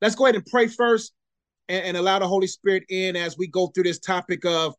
let's 0.00 0.14
go 0.14 0.26
ahead 0.26 0.34
and 0.34 0.46
pray 0.46 0.66
first 0.66 1.12
and, 1.68 1.84
and 1.84 1.96
allow 1.96 2.18
the 2.18 2.28
Holy 2.28 2.46
Spirit 2.46 2.84
in 2.88 3.16
as 3.16 3.36
we 3.38 3.46
go 3.46 3.68
through 3.68 3.84
this 3.84 3.98
topic 3.98 4.44
of 4.44 4.74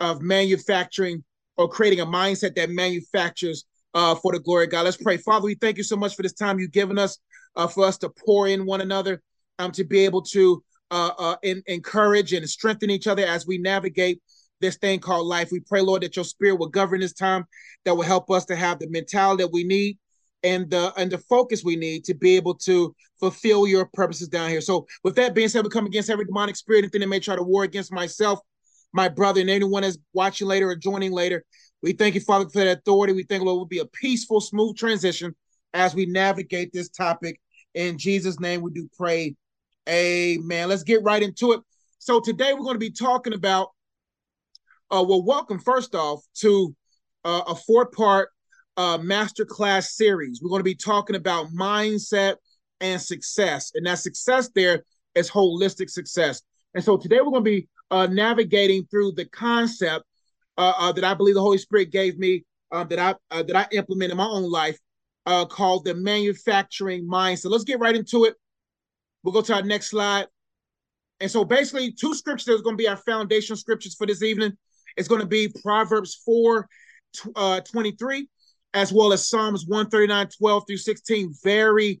of 0.00 0.22
manufacturing 0.22 1.24
or 1.56 1.68
creating 1.68 2.00
a 2.00 2.06
mindset 2.06 2.54
that 2.54 2.70
manufactures 2.70 3.64
uh, 3.94 4.14
for 4.14 4.32
the 4.32 4.38
glory 4.38 4.64
of 4.64 4.70
God. 4.70 4.84
Let's 4.84 4.96
pray. 4.96 5.16
Father, 5.16 5.46
we 5.46 5.54
thank 5.56 5.76
you 5.76 5.82
so 5.82 5.96
much 5.96 6.14
for 6.14 6.22
this 6.22 6.34
time 6.34 6.58
you've 6.58 6.72
given 6.72 6.98
us 6.98 7.18
uh, 7.56 7.66
for 7.66 7.84
us 7.84 7.98
to 7.98 8.08
pour 8.08 8.46
in 8.46 8.64
one 8.64 8.80
another, 8.80 9.20
um, 9.58 9.72
to 9.72 9.84
be 9.84 10.04
able 10.04 10.22
to 10.22 10.62
uh, 10.90 11.10
uh, 11.18 11.36
in, 11.42 11.62
encourage 11.66 12.32
and 12.32 12.48
strengthen 12.48 12.90
each 12.90 13.08
other 13.08 13.26
as 13.26 13.46
we 13.46 13.58
navigate 13.58 14.22
this 14.60 14.76
thing 14.76 15.00
called 15.00 15.26
life. 15.26 15.50
We 15.50 15.60
pray, 15.60 15.80
Lord, 15.80 16.02
that 16.02 16.16
your 16.16 16.24
spirit 16.24 16.56
will 16.56 16.68
govern 16.68 17.00
this 17.00 17.12
time, 17.12 17.44
that 17.84 17.94
will 17.94 18.04
help 18.04 18.30
us 18.30 18.44
to 18.46 18.56
have 18.56 18.78
the 18.78 18.88
mentality 18.88 19.42
that 19.42 19.52
we 19.52 19.64
need 19.64 19.98
and 20.42 20.70
the 20.70 20.92
and 20.96 21.10
the 21.10 21.18
focus 21.18 21.64
we 21.64 21.76
need 21.76 22.04
to 22.04 22.14
be 22.14 22.36
able 22.36 22.54
to 22.54 22.94
fulfill 23.18 23.66
your 23.66 23.86
purposes 23.92 24.28
down 24.28 24.50
here. 24.50 24.60
So 24.60 24.86
with 25.02 25.16
that 25.16 25.34
being 25.34 25.48
said, 25.48 25.64
we 25.64 25.70
come 25.70 25.86
against 25.86 26.10
every 26.10 26.24
demonic 26.24 26.56
spirit, 26.56 26.78
anything 26.78 27.00
that 27.00 27.08
may 27.08 27.20
try 27.20 27.36
to 27.36 27.42
war 27.42 27.64
against 27.64 27.92
myself, 27.92 28.38
my 28.92 29.08
brother, 29.08 29.40
and 29.40 29.50
anyone 29.50 29.82
that's 29.82 29.98
watching 30.12 30.46
later 30.46 30.68
or 30.68 30.76
joining 30.76 31.12
later. 31.12 31.44
We 31.82 31.92
thank 31.92 32.14
you, 32.14 32.20
Father, 32.20 32.48
for 32.48 32.58
that 32.58 32.78
authority. 32.78 33.12
We 33.12 33.24
think, 33.24 33.44
Lord, 33.44 33.58
will 33.58 33.66
be 33.66 33.78
a 33.78 33.86
peaceful, 33.86 34.40
smooth 34.40 34.76
transition 34.76 35.34
as 35.74 35.94
we 35.94 36.06
navigate 36.06 36.72
this 36.72 36.88
topic. 36.88 37.40
In 37.74 37.98
Jesus' 37.98 38.40
name, 38.40 38.62
we 38.62 38.72
do 38.72 38.88
pray. 38.96 39.36
Amen. 39.88 40.68
Let's 40.68 40.82
get 40.82 41.02
right 41.02 41.22
into 41.22 41.52
it. 41.52 41.60
So 41.98 42.20
today 42.20 42.52
we're 42.52 42.62
going 42.62 42.74
to 42.74 42.78
be 42.80 42.90
talking 42.90 43.32
about, 43.32 43.68
uh, 44.90 45.04
well, 45.06 45.22
welcome 45.22 45.58
first 45.58 45.94
off 45.94 46.22
to 46.38 46.74
uh, 47.24 47.42
a 47.48 47.54
four-part 47.54 48.30
uh, 48.78 48.96
masterclass 48.96 49.88
series. 49.88 50.40
We're 50.40 50.50
going 50.50 50.60
to 50.60 50.64
be 50.64 50.74
talking 50.74 51.16
about 51.16 51.48
mindset 51.48 52.36
and 52.80 53.02
success, 53.02 53.72
and 53.74 53.84
that 53.86 53.98
success 53.98 54.50
there 54.54 54.84
is 55.16 55.28
holistic 55.28 55.90
success. 55.90 56.40
And 56.74 56.82
so 56.82 56.96
today 56.96 57.16
we're 57.16 57.32
going 57.32 57.44
to 57.44 57.50
be 57.50 57.68
uh, 57.90 58.06
navigating 58.06 58.86
through 58.86 59.12
the 59.12 59.24
concept 59.26 60.04
uh, 60.56 60.72
uh, 60.78 60.92
that 60.92 61.02
I 61.02 61.14
believe 61.14 61.34
the 61.34 61.40
Holy 61.40 61.58
Spirit 61.58 61.90
gave 61.90 62.18
me 62.18 62.44
uh, 62.70 62.84
that 62.84 62.98
I 62.98 63.14
uh, 63.34 63.42
that 63.42 63.56
I 63.56 63.66
implement 63.72 64.12
in 64.12 64.16
my 64.16 64.26
own 64.26 64.48
life, 64.48 64.78
uh, 65.26 65.44
called 65.44 65.84
the 65.84 65.94
manufacturing 65.94 67.04
mindset. 67.04 67.50
Let's 67.50 67.64
get 67.64 67.80
right 67.80 67.96
into 67.96 68.26
it. 68.26 68.34
We'll 69.24 69.34
go 69.34 69.42
to 69.42 69.54
our 69.54 69.62
next 69.62 69.90
slide. 69.90 70.26
And 71.18 71.28
so, 71.28 71.44
basically, 71.44 71.92
two 71.92 72.14
scriptures 72.14 72.60
are 72.60 72.62
going 72.62 72.76
to 72.76 72.82
be 72.82 72.88
our 72.88 72.96
foundational 72.96 73.56
scriptures 73.56 73.96
for 73.96 74.06
this 74.06 74.22
evening. 74.22 74.52
It's 74.96 75.08
going 75.08 75.20
to 75.20 75.26
be 75.26 75.48
Proverbs 75.62 76.14
4 76.24 76.68
23, 77.34 78.28
as 78.74 78.92
well 78.92 79.12
as 79.12 79.28
Psalms 79.28 79.64
139, 79.66 80.28
12 80.38 80.64
through 80.66 80.76
16. 80.76 81.34
Very 81.42 82.00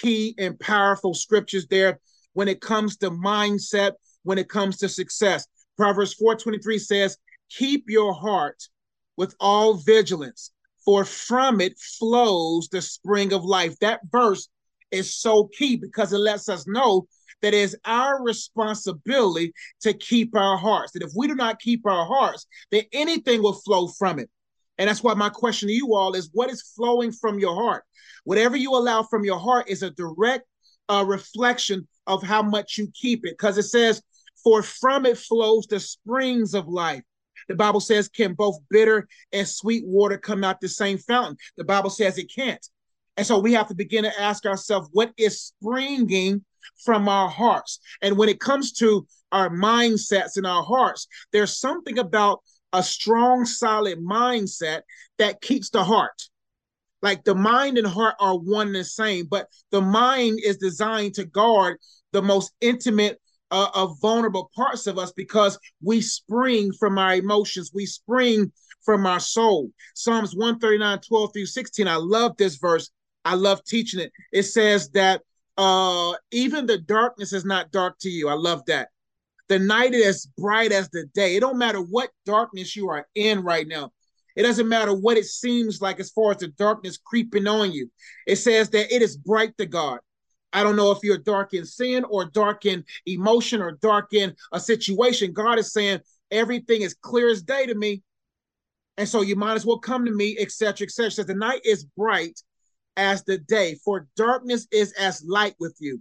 key 0.00 0.34
and 0.38 0.58
powerful 0.58 1.14
scriptures 1.14 1.66
there 1.68 2.00
when 2.32 2.48
it 2.48 2.60
comes 2.60 2.96
to 2.98 3.10
mindset, 3.10 3.92
when 4.22 4.38
it 4.38 4.48
comes 4.48 4.78
to 4.78 4.88
success. 4.88 5.46
Proverbs 5.76 6.14
4:23 6.14 6.78
says, 6.78 7.16
"Keep 7.50 7.88
your 7.88 8.12
heart 8.12 8.68
with 9.16 9.34
all 9.40 9.74
vigilance, 9.74 10.50
for 10.84 11.04
from 11.04 11.60
it 11.60 11.78
flows 11.78 12.68
the 12.68 12.82
spring 12.82 13.32
of 13.32 13.44
life." 13.44 13.78
That 13.80 14.00
verse 14.10 14.48
is 14.90 15.16
so 15.16 15.44
key 15.44 15.76
because 15.76 16.12
it 16.12 16.18
lets 16.18 16.48
us 16.48 16.66
know 16.66 17.06
that 17.42 17.54
it 17.54 17.60
is 17.60 17.76
our 17.84 18.22
responsibility 18.22 19.52
to 19.80 19.92
keep 19.92 20.34
our 20.34 20.56
hearts. 20.56 20.92
That 20.92 21.02
if 21.02 21.10
we 21.14 21.26
do 21.26 21.34
not 21.34 21.60
keep 21.60 21.86
our 21.86 22.06
hearts, 22.06 22.46
then 22.70 22.84
anything 22.92 23.42
will 23.42 23.60
flow 23.60 23.88
from 23.88 24.18
it. 24.18 24.30
And 24.78 24.88
that's 24.88 25.02
why 25.02 25.14
my 25.14 25.28
question 25.28 25.68
to 25.68 25.74
you 25.74 25.94
all 25.94 26.14
is 26.14 26.30
what 26.32 26.50
is 26.50 26.72
flowing 26.74 27.12
from 27.12 27.38
your 27.38 27.54
heart? 27.54 27.84
Whatever 28.24 28.56
you 28.56 28.74
allow 28.74 29.02
from 29.02 29.24
your 29.24 29.38
heart 29.38 29.68
is 29.68 29.82
a 29.82 29.90
direct 29.90 30.44
uh, 30.88 31.04
reflection 31.06 31.86
of 32.06 32.22
how 32.22 32.42
much 32.42 32.78
you 32.78 32.88
keep 32.92 33.24
it. 33.24 33.34
Because 33.38 33.58
it 33.58 33.64
says, 33.64 34.02
For 34.42 34.62
from 34.62 35.06
it 35.06 35.18
flows 35.18 35.66
the 35.66 35.80
springs 35.80 36.54
of 36.54 36.68
life. 36.68 37.02
The 37.48 37.54
Bible 37.54 37.80
says, 37.80 38.08
Can 38.08 38.34
both 38.34 38.58
bitter 38.70 39.06
and 39.32 39.46
sweet 39.46 39.84
water 39.86 40.18
come 40.18 40.44
out 40.44 40.60
the 40.60 40.68
same 40.68 40.98
fountain? 40.98 41.36
The 41.56 41.64
Bible 41.64 41.90
says 41.90 42.18
it 42.18 42.32
can't. 42.34 42.66
And 43.16 43.26
so 43.26 43.38
we 43.38 43.52
have 43.52 43.68
to 43.68 43.74
begin 43.74 44.04
to 44.04 44.20
ask 44.20 44.44
ourselves, 44.44 44.88
what 44.92 45.12
is 45.16 45.40
springing 45.40 46.44
from 46.84 47.08
our 47.08 47.28
hearts? 47.28 47.78
And 48.02 48.18
when 48.18 48.28
it 48.28 48.40
comes 48.40 48.72
to 48.72 49.06
our 49.30 49.50
mindsets 49.50 50.36
and 50.36 50.46
our 50.46 50.64
hearts, 50.64 51.06
there's 51.32 51.58
something 51.58 51.98
about 51.98 52.40
a 52.74 52.82
strong, 52.82 53.46
solid 53.46 54.00
mindset 54.00 54.82
that 55.18 55.40
keeps 55.40 55.70
the 55.70 55.84
heart. 55.84 56.22
Like 57.00 57.24
the 57.24 57.34
mind 57.34 57.78
and 57.78 57.86
heart 57.86 58.16
are 58.18 58.36
one 58.36 58.68
and 58.68 58.76
the 58.76 58.84
same, 58.84 59.26
but 59.30 59.48
the 59.70 59.80
mind 59.80 60.40
is 60.44 60.56
designed 60.56 61.14
to 61.14 61.24
guard 61.24 61.78
the 62.12 62.22
most 62.22 62.52
intimate 62.60 63.20
uh, 63.50 63.68
of 63.74 64.00
vulnerable 64.00 64.50
parts 64.56 64.86
of 64.86 64.98
us 64.98 65.12
because 65.12 65.58
we 65.82 66.00
spring 66.00 66.72
from 66.72 66.98
our 66.98 67.14
emotions, 67.14 67.70
we 67.72 67.86
spring 67.86 68.50
from 68.82 69.06
our 69.06 69.20
soul. 69.20 69.70
Psalms 69.94 70.34
139, 70.34 70.98
12 71.00 71.32
through 71.32 71.46
16. 71.46 71.86
I 71.86 71.96
love 71.96 72.36
this 72.36 72.56
verse. 72.56 72.90
I 73.24 73.34
love 73.34 73.62
teaching 73.64 74.00
it. 74.00 74.10
It 74.32 74.42
says 74.44 74.90
that 74.90 75.22
uh 75.56 76.14
even 76.32 76.66
the 76.66 76.78
darkness 76.78 77.32
is 77.32 77.44
not 77.44 77.70
dark 77.70 77.96
to 78.00 78.10
you. 78.10 78.28
I 78.28 78.34
love 78.34 78.64
that. 78.66 78.88
The 79.48 79.58
night 79.58 79.92
is 79.92 80.06
as 80.06 80.26
bright 80.38 80.72
as 80.72 80.88
the 80.90 81.06
day. 81.14 81.36
It 81.36 81.40
don't 81.40 81.58
matter 81.58 81.80
what 81.80 82.10
darkness 82.24 82.74
you 82.74 82.88
are 82.88 83.06
in 83.14 83.42
right 83.42 83.66
now. 83.66 83.92
It 84.36 84.42
doesn't 84.42 84.68
matter 84.68 84.94
what 84.94 85.16
it 85.16 85.26
seems 85.26 85.80
like 85.80 86.00
as 86.00 86.10
far 86.10 86.32
as 86.32 86.38
the 86.38 86.48
darkness 86.48 86.98
creeping 86.98 87.46
on 87.46 87.72
you. 87.72 87.90
It 88.26 88.36
says 88.36 88.70
that 88.70 88.94
it 88.94 89.02
is 89.02 89.16
bright 89.16 89.56
to 89.58 89.66
God. 89.66 90.00
I 90.52 90.62
don't 90.62 90.76
know 90.76 90.92
if 90.92 90.98
you're 91.02 91.18
dark 91.18 91.52
in 91.52 91.64
sin 91.66 92.04
or 92.04 92.24
dark 92.26 92.64
in 92.64 92.84
emotion 93.06 93.60
or 93.60 93.72
dark 93.72 94.14
in 94.14 94.34
a 94.52 94.60
situation. 94.60 95.32
God 95.32 95.58
is 95.58 95.72
saying 95.72 96.00
everything 96.30 96.82
is 96.82 96.94
clear 96.94 97.28
as 97.28 97.42
day 97.42 97.66
to 97.66 97.74
me. 97.74 98.02
And 98.96 99.08
so 99.08 99.22
you 99.22 99.34
might 99.36 99.54
as 99.54 99.66
well 99.66 99.78
come 99.78 100.04
to 100.04 100.12
me, 100.12 100.36
etc., 100.38 100.86
etc. 100.86 101.10
Says 101.10 101.26
the 101.26 101.34
night 101.34 101.60
is 101.64 101.84
bright 101.84 102.40
as 102.96 103.24
the 103.24 103.38
day, 103.38 103.76
for 103.84 104.06
darkness 104.16 104.68
is 104.70 104.92
as 104.92 105.24
light 105.24 105.56
with 105.58 105.76
you. 105.80 106.00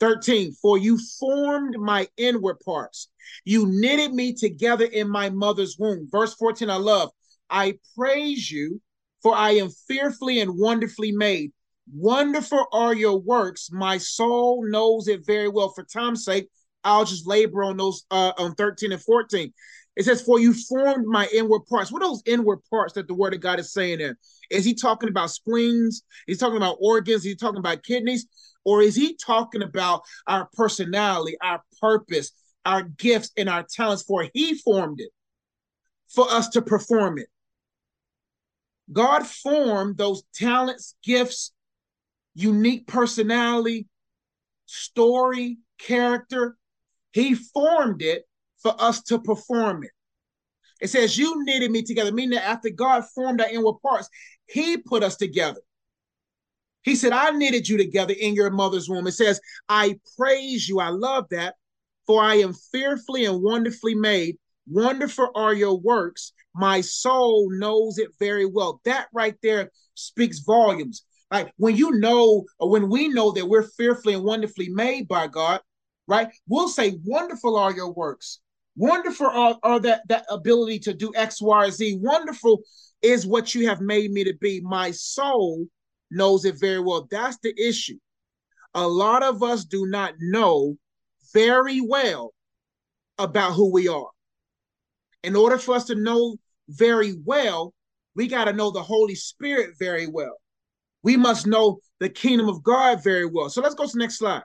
13, 0.00 0.52
for 0.60 0.78
you 0.78 0.98
formed 1.18 1.76
my 1.78 2.08
inward 2.16 2.58
parts. 2.64 3.08
You 3.44 3.66
knitted 3.66 4.12
me 4.12 4.34
together 4.34 4.84
in 4.84 5.08
my 5.08 5.30
mother's 5.30 5.76
womb. 5.78 6.08
Verse 6.10 6.34
14, 6.34 6.70
I 6.70 6.76
love. 6.76 7.10
I 7.50 7.78
praise 7.96 8.50
you, 8.50 8.80
for 9.22 9.34
I 9.34 9.52
am 9.52 9.70
fearfully 9.88 10.40
and 10.40 10.58
wonderfully 10.58 11.12
made. 11.12 11.52
Wonderful 11.92 12.66
are 12.72 12.94
your 12.94 13.18
works. 13.18 13.70
My 13.70 13.98
soul 13.98 14.64
knows 14.68 15.08
it 15.08 15.26
very 15.26 15.48
well. 15.48 15.70
For 15.70 15.84
time's 15.84 16.24
sake, 16.24 16.48
I'll 16.84 17.04
just 17.04 17.26
labor 17.26 17.62
on 17.62 17.76
those 17.76 18.04
uh, 18.10 18.32
on 18.38 18.54
13 18.54 18.92
and 18.92 19.02
14. 19.02 19.52
It 19.96 20.04
says, 20.04 20.22
For 20.22 20.40
you 20.40 20.54
formed 20.54 21.06
my 21.06 21.28
inward 21.34 21.66
parts. 21.68 21.92
What 21.92 22.02
are 22.02 22.08
those 22.08 22.22
inward 22.24 22.60
parts 22.70 22.94
that 22.94 23.08
the 23.08 23.14
word 23.14 23.34
of 23.34 23.40
God 23.40 23.58
is 23.58 23.72
saying 23.72 23.98
there? 23.98 24.18
Is 24.50 24.64
he 24.64 24.74
talking 24.74 25.08
about 25.08 25.30
spleens? 25.30 26.02
He's 26.26 26.38
talking 26.38 26.56
about 26.56 26.78
organs? 26.80 27.24
He's 27.24 27.36
talking 27.36 27.58
about 27.58 27.82
kidneys? 27.82 28.26
Or 28.64 28.80
is 28.80 28.94
he 28.94 29.16
talking 29.16 29.62
about 29.62 30.02
our 30.26 30.48
personality, 30.54 31.36
our 31.42 31.62
purpose, 31.80 32.32
our 32.64 32.82
gifts, 32.82 33.32
and 33.36 33.48
our 33.48 33.66
talents? 33.68 34.02
For 34.02 34.28
he 34.32 34.54
formed 34.54 35.00
it 35.00 35.10
for 36.08 36.30
us 36.30 36.48
to 36.50 36.62
perform 36.62 37.18
it. 37.18 37.26
God 38.92 39.26
formed 39.26 39.98
those 39.98 40.22
talents, 40.34 40.96
gifts, 41.02 41.52
unique 42.34 42.86
personality, 42.86 43.88
story, 44.66 45.58
character. 45.78 46.56
He 47.12 47.34
formed 47.34 48.02
it 48.02 48.24
for 48.62 48.74
us 48.78 49.02
to 49.04 49.18
perform 49.20 49.84
it. 49.84 49.90
It 50.80 50.90
says, 50.90 51.16
You 51.16 51.44
knitted 51.44 51.70
me 51.70 51.82
together, 51.82 52.12
meaning 52.12 52.36
that 52.38 52.46
after 52.46 52.70
God 52.70 53.04
formed 53.14 53.40
our 53.40 53.48
inward 53.48 53.78
parts, 53.82 54.08
He 54.46 54.76
put 54.76 55.02
us 55.02 55.16
together. 55.16 55.60
He 56.82 56.96
said, 56.96 57.12
I 57.12 57.30
knitted 57.30 57.68
you 57.68 57.76
together 57.76 58.14
in 58.18 58.34
your 58.34 58.50
mother's 58.50 58.88
womb. 58.88 59.06
It 59.06 59.12
says, 59.12 59.40
I 59.68 60.00
praise 60.18 60.68
you. 60.68 60.80
I 60.80 60.88
love 60.88 61.26
that. 61.30 61.54
For 62.06 62.20
I 62.20 62.36
am 62.36 62.52
fearfully 62.52 63.24
and 63.24 63.40
wonderfully 63.40 63.94
made. 63.94 64.36
Wonderful 64.66 65.30
are 65.36 65.54
your 65.54 65.78
works. 65.78 66.32
My 66.54 66.80
soul 66.80 67.48
knows 67.52 67.98
it 67.98 68.10
very 68.18 68.44
well. 68.44 68.80
That 68.84 69.06
right 69.12 69.36
there 69.42 69.70
speaks 69.94 70.40
volumes. 70.40 71.04
Like 71.30 71.52
when 71.56 71.76
you 71.76 71.92
know, 71.92 72.44
or 72.58 72.70
when 72.70 72.90
we 72.90 73.08
know 73.08 73.30
that 73.32 73.46
we're 73.46 73.62
fearfully 73.62 74.14
and 74.14 74.24
wonderfully 74.24 74.68
made 74.68 75.06
by 75.06 75.28
God, 75.28 75.60
right? 76.08 76.28
We'll 76.48 76.68
say, 76.68 76.98
Wonderful 77.04 77.56
are 77.56 77.72
your 77.72 77.92
works. 77.92 78.40
Wonderful 78.76 79.26
are, 79.26 79.58
are 79.62 79.80
that, 79.80 80.02
that 80.08 80.24
ability 80.30 80.78
to 80.80 80.94
do 80.94 81.12
X, 81.14 81.42
Y, 81.42 81.70
Z. 81.70 81.98
Wonderful 82.00 82.62
is 83.02 83.26
what 83.26 83.54
you 83.54 83.68
have 83.68 83.80
made 83.80 84.10
me 84.12 84.24
to 84.24 84.34
be. 84.40 84.60
My 84.60 84.90
soul 84.90 85.66
knows 86.10 86.44
it 86.44 86.58
very 86.58 86.80
well. 86.80 87.06
That's 87.10 87.38
the 87.42 87.54
issue. 87.60 87.98
A 88.74 88.86
lot 88.86 89.22
of 89.22 89.42
us 89.42 89.64
do 89.64 89.86
not 89.86 90.14
know 90.20 90.76
very 91.34 91.80
well 91.80 92.32
about 93.18 93.52
who 93.52 93.70
we 93.70 93.88
are. 93.88 94.08
In 95.22 95.36
order 95.36 95.58
for 95.58 95.74
us 95.74 95.84
to 95.84 95.94
know 95.94 96.36
very 96.68 97.14
well, 97.24 97.74
we 98.14 98.26
got 98.28 98.44
to 98.44 98.52
know 98.52 98.70
the 98.70 98.82
Holy 98.82 99.14
Spirit 99.14 99.70
very 99.78 100.06
well. 100.06 100.36
We 101.02 101.16
must 101.16 101.46
know 101.46 101.80
the 102.00 102.08
kingdom 102.08 102.48
of 102.48 102.62
God 102.62 103.02
very 103.02 103.26
well. 103.26 103.50
So 103.50 103.60
let's 103.60 103.74
go 103.74 103.84
to 103.84 103.92
the 103.92 103.98
next 103.98 104.18
slide. 104.18 104.42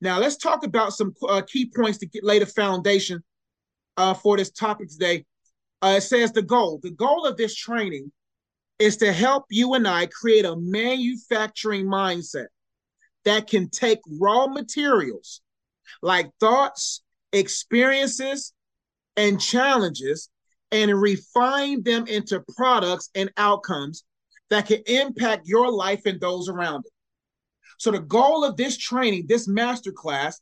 Now, 0.00 0.18
let's 0.18 0.36
talk 0.36 0.64
about 0.64 0.92
some 0.92 1.14
uh, 1.28 1.42
key 1.42 1.70
points 1.74 1.98
to 1.98 2.06
get, 2.06 2.24
lay 2.24 2.38
the 2.38 2.46
foundation 2.46 3.22
uh, 3.96 4.14
for 4.14 4.36
this 4.36 4.50
topic 4.50 4.88
today. 4.88 5.24
Uh, 5.82 5.94
it 5.98 6.02
says 6.02 6.32
the 6.32 6.42
goal. 6.42 6.80
The 6.82 6.90
goal 6.90 7.26
of 7.26 7.36
this 7.36 7.54
training 7.54 8.12
is 8.78 8.96
to 8.98 9.12
help 9.12 9.46
you 9.50 9.74
and 9.74 9.86
I 9.86 10.06
create 10.06 10.44
a 10.44 10.56
manufacturing 10.56 11.86
mindset 11.86 12.46
that 13.24 13.48
can 13.48 13.68
take 13.70 13.98
raw 14.20 14.46
materials 14.46 15.40
like 16.02 16.30
thoughts, 16.38 17.02
experiences, 17.32 18.52
and 19.16 19.40
challenges 19.40 20.30
and 20.70 21.00
refine 21.00 21.82
them 21.82 22.06
into 22.06 22.44
products 22.56 23.10
and 23.14 23.30
outcomes 23.36 24.04
that 24.50 24.66
can 24.66 24.80
impact 24.86 25.46
your 25.46 25.70
life 25.70 26.02
and 26.06 26.20
those 26.20 26.48
around 26.48 26.84
it. 26.86 26.92
So 27.78 27.92
the 27.92 28.00
goal 28.00 28.44
of 28.44 28.56
this 28.56 28.76
training, 28.76 29.26
this 29.28 29.48
masterclass, 29.48 30.34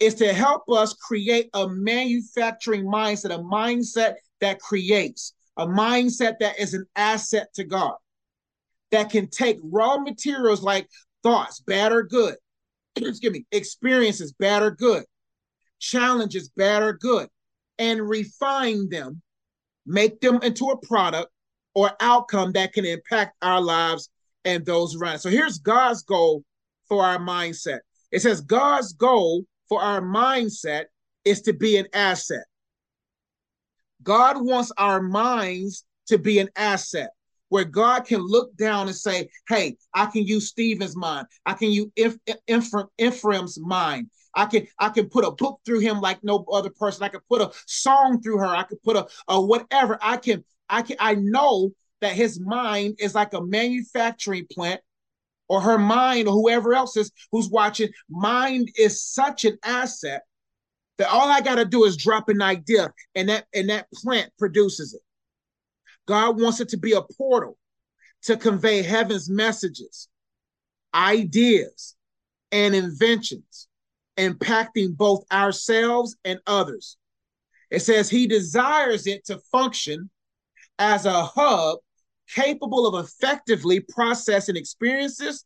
is 0.00 0.14
to 0.16 0.32
help 0.32 0.62
us 0.70 0.94
create 0.94 1.50
a 1.54 1.68
manufacturing 1.68 2.84
mindset, 2.84 3.34
a 3.34 3.38
mindset 3.38 4.14
that 4.40 4.60
creates, 4.60 5.34
a 5.56 5.66
mindset 5.66 6.38
that 6.40 6.58
is 6.58 6.72
an 6.72 6.86
asset 6.96 7.48
to 7.54 7.64
God, 7.64 7.96
that 8.90 9.10
can 9.10 9.28
take 9.28 9.58
raw 9.62 9.98
materials 9.98 10.62
like 10.62 10.88
thoughts, 11.22 11.60
bad 11.60 11.92
or 11.92 12.04
good, 12.04 12.36
excuse 12.96 13.32
me, 13.32 13.44
experiences, 13.52 14.32
bad 14.32 14.62
or 14.62 14.70
good, 14.70 15.04
challenges, 15.80 16.48
bad 16.50 16.82
or 16.82 16.94
good, 16.94 17.28
and 17.78 18.08
refine 18.08 18.88
them, 18.88 19.20
make 19.84 20.20
them 20.20 20.40
into 20.42 20.66
a 20.66 20.86
product 20.86 21.30
or 21.74 21.90
outcome 22.00 22.52
that 22.52 22.72
can 22.72 22.86
impact 22.86 23.36
our 23.42 23.60
lives 23.60 24.08
and 24.44 24.64
those 24.64 24.96
around. 24.96 25.18
So 25.18 25.30
here's 25.30 25.58
God's 25.58 26.02
goal 26.02 26.44
for 26.88 27.04
our 27.04 27.18
mindset. 27.18 27.80
It 28.10 28.20
says 28.20 28.40
God's 28.40 28.92
goal 28.92 29.44
for 29.68 29.80
our 29.82 30.00
mindset 30.00 30.84
is 31.24 31.42
to 31.42 31.52
be 31.52 31.76
an 31.76 31.86
asset. 31.92 32.44
God 34.02 34.36
wants 34.40 34.72
our 34.78 35.02
minds 35.02 35.84
to 36.06 36.18
be 36.18 36.38
an 36.38 36.48
asset 36.56 37.10
where 37.50 37.64
God 37.64 38.04
can 38.04 38.20
look 38.20 38.56
down 38.56 38.86
and 38.86 38.96
say, 38.96 39.28
Hey, 39.48 39.76
I 39.94 40.06
can 40.06 40.26
use 40.26 40.48
Stephen's 40.48 40.96
mind. 40.96 41.26
I 41.44 41.54
can 41.54 41.70
use 41.70 41.88
Ephraim's 42.98 43.58
mind. 43.60 44.10
I 44.34 44.46
can 44.46 44.66
I 44.78 44.90
can 44.90 45.08
put 45.08 45.24
a 45.24 45.32
book 45.32 45.60
through 45.64 45.80
him 45.80 46.00
like 46.00 46.22
no 46.22 46.44
other 46.52 46.70
person. 46.70 47.02
I 47.02 47.08
can 47.08 47.20
put 47.28 47.42
a 47.42 47.50
song 47.66 48.22
through 48.22 48.38
her. 48.38 48.46
I 48.46 48.62
could 48.62 48.82
put 48.82 48.96
a, 48.96 49.06
a 49.26 49.40
whatever. 49.40 49.98
I 50.00 50.16
can 50.16 50.44
I 50.68 50.82
can 50.82 50.96
I 51.00 51.14
know 51.14 51.72
that 52.00 52.12
his 52.12 52.40
mind 52.40 52.96
is 52.98 53.14
like 53.14 53.32
a 53.34 53.40
manufacturing 53.40 54.46
plant 54.50 54.80
or 55.48 55.60
her 55.60 55.78
mind 55.78 56.28
or 56.28 56.34
whoever 56.34 56.74
else 56.74 56.96
is 56.96 57.10
who's 57.32 57.48
watching. 57.48 57.88
Mind 58.08 58.70
is 58.76 59.02
such 59.02 59.44
an 59.44 59.58
asset 59.64 60.22
that 60.98 61.08
all 61.08 61.28
I 61.28 61.40
got 61.40 61.56
to 61.56 61.64
do 61.64 61.84
is 61.84 61.96
drop 61.96 62.28
an 62.28 62.42
idea 62.42 62.92
and 63.14 63.28
that 63.28 63.46
and 63.54 63.70
that 63.70 63.90
plant 63.92 64.30
produces 64.38 64.94
it. 64.94 65.00
God 66.06 66.40
wants 66.40 66.60
it 66.60 66.68
to 66.70 66.76
be 66.76 66.92
a 66.92 67.02
portal 67.02 67.56
to 68.22 68.36
convey 68.36 68.82
heaven's 68.82 69.30
messages, 69.30 70.08
ideas, 70.94 71.94
and 72.50 72.74
inventions, 72.74 73.68
impacting 74.16 74.96
both 74.96 75.24
ourselves 75.30 76.16
and 76.24 76.40
others. 76.46 76.96
It 77.70 77.80
says 77.80 78.08
he 78.08 78.26
desires 78.26 79.06
it 79.06 79.26
to 79.26 79.38
function 79.52 80.10
as 80.78 81.06
a 81.06 81.24
hub 81.24 81.78
capable 82.34 82.86
of 82.86 83.04
effectively 83.04 83.80
processing 83.80 84.56
experiences, 84.56 85.44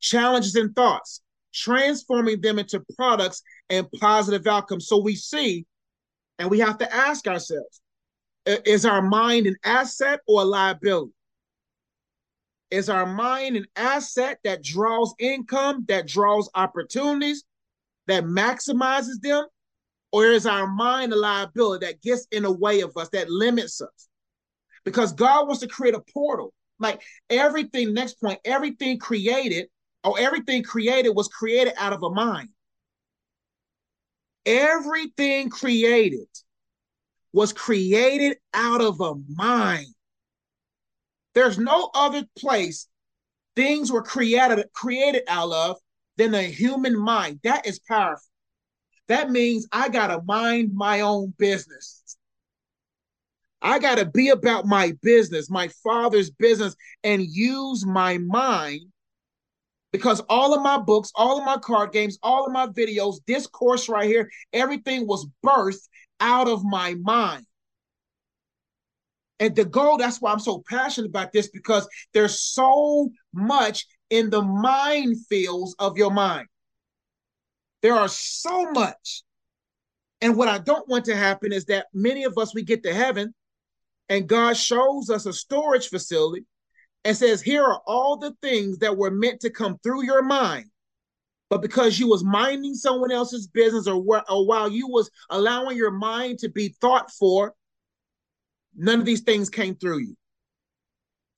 challenges, 0.00 0.54
and 0.54 0.74
thoughts, 0.74 1.22
transforming 1.52 2.40
them 2.40 2.58
into 2.58 2.84
products 2.96 3.42
and 3.70 3.90
positive 3.92 4.46
outcomes. 4.46 4.86
So 4.86 4.98
we 4.98 5.14
see, 5.14 5.66
and 6.38 6.50
we 6.50 6.58
have 6.60 6.78
to 6.78 6.94
ask 6.94 7.26
ourselves 7.26 7.80
is 8.46 8.86
our 8.86 9.02
mind 9.02 9.46
an 9.46 9.56
asset 9.64 10.20
or 10.26 10.42
a 10.42 10.44
liability? 10.44 11.12
Is 12.70 12.88
our 12.88 13.06
mind 13.06 13.56
an 13.56 13.66
asset 13.76 14.38
that 14.44 14.62
draws 14.62 15.14
income, 15.18 15.84
that 15.88 16.06
draws 16.06 16.50
opportunities, 16.54 17.44
that 18.06 18.24
maximizes 18.24 19.20
them? 19.20 19.46
Or 20.12 20.26
is 20.26 20.46
our 20.46 20.66
mind 20.66 21.12
a 21.12 21.16
liability 21.16 21.86
that 21.86 22.00
gets 22.00 22.26
in 22.30 22.44
the 22.44 22.52
way 22.52 22.80
of 22.80 22.96
us, 22.96 23.10
that 23.10 23.28
limits 23.28 23.82
us? 23.82 24.07
Because 24.84 25.12
God 25.12 25.46
wants 25.46 25.60
to 25.60 25.68
create 25.68 25.94
a 25.94 26.02
portal. 26.12 26.52
Like 26.78 27.02
everything, 27.28 27.92
next 27.92 28.20
point, 28.20 28.38
everything 28.44 28.98
created 28.98 29.68
or 30.04 30.18
everything 30.18 30.62
created 30.62 31.10
was 31.10 31.28
created 31.28 31.74
out 31.76 31.92
of 31.92 32.02
a 32.02 32.10
mind. 32.10 32.48
Everything 34.46 35.50
created 35.50 36.28
was 37.32 37.52
created 37.52 38.38
out 38.54 38.80
of 38.80 39.00
a 39.00 39.14
mind. 39.28 39.86
There's 41.34 41.58
no 41.58 41.90
other 41.94 42.24
place 42.38 42.88
things 43.54 43.90
were 43.90 44.02
created 44.02 44.64
created 44.72 45.22
out 45.28 45.52
of 45.52 45.76
than 46.16 46.34
a 46.34 46.42
human 46.42 46.98
mind. 46.98 47.40
That 47.42 47.66
is 47.66 47.80
powerful. 47.80 48.24
That 49.08 49.30
means 49.30 49.66
I 49.72 49.88
got 49.88 50.08
to 50.08 50.22
mind 50.24 50.72
my 50.74 51.00
own 51.00 51.34
business. 51.38 51.97
I 53.60 53.78
got 53.78 53.98
to 53.98 54.06
be 54.06 54.28
about 54.28 54.66
my 54.66 54.92
business, 55.02 55.50
my 55.50 55.68
father's 55.82 56.30
business, 56.30 56.76
and 57.02 57.22
use 57.22 57.84
my 57.84 58.18
mind 58.18 58.82
because 59.92 60.20
all 60.28 60.54
of 60.54 60.62
my 60.62 60.78
books, 60.78 61.10
all 61.14 61.38
of 61.38 61.44
my 61.44 61.56
card 61.56 61.92
games, 61.92 62.18
all 62.22 62.46
of 62.46 62.52
my 62.52 62.66
videos, 62.66 63.16
this 63.26 63.46
course 63.46 63.88
right 63.88 64.08
here, 64.08 64.30
everything 64.52 65.06
was 65.06 65.26
birthed 65.44 65.88
out 66.20 66.48
of 66.48 66.62
my 66.64 66.94
mind. 67.00 67.44
And 69.40 69.54
the 69.54 69.64
goal, 69.64 69.96
that's 69.96 70.20
why 70.20 70.32
I'm 70.32 70.40
so 70.40 70.62
passionate 70.68 71.08
about 71.08 71.32
this 71.32 71.48
because 71.48 71.88
there's 72.12 72.40
so 72.40 73.10
much 73.32 73.86
in 74.10 74.30
the 74.30 74.42
minefields 74.42 75.70
of 75.78 75.96
your 75.96 76.10
mind. 76.10 76.46
There 77.82 77.94
are 77.94 78.08
so 78.08 78.70
much. 78.72 79.22
And 80.20 80.36
what 80.36 80.48
I 80.48 80.58
don't 80.58 80.88
want 80.88 81.04
to 81.04 81.16
happen 81.16 81.52
is 81.52 81.66
that 81.66 81.86
many 81.94 82.24
of 82.24 82.36
us, 82.36 82.52
we 82.52 82.64
get 82.64 82.82
to 82.82 82.92
heaven 82.92 83.32
and 84.08 84.28
God 84.28 84.56
shows 84.56 85.10
us 85.10 85.26
a 85.26 85.32
storage 85.32 85.88
facility 85.88 86.44
and 87.04 87.16
says, 87.16 87.42
Here 87.42 87.62
are 87.62 87.80
all 87.86 88.16
the 88.16 88.34
things 88.42 88.78
that 88.78 88.96
were 88.96 89.10
meant 89.10 89.40
to 89.40 89.50
come 89.50 89.78
through 89.82 90.04
your 90.04 90.22
mind 90.22 90.66
but 91.50 91.62
because 91.62 91.98
you 91.98 92.08
was 92.08 92.22
minding 92.22 92.74
someone 92.74 93.10
else's 93.10 93.46
business 93.46 93.86
or, 93.86 93.94
or 94.30 94.46
while 94.46 94.70
you 94.70 94.86
was 94.86 95.10
allowing 95.30 95.78
your 95.78 95.90
mind 95.90 96.38
to 96.40 96.50
be 96.50 96.74
thought 96.80 97.10
for 97.10 97.54
none 98.76 99.00
of 99.00 99.06
these 99.06 99.22
things 99.22 99.48
came 99.48 99.74
through 99.74 100.00
you. 100.00 100.14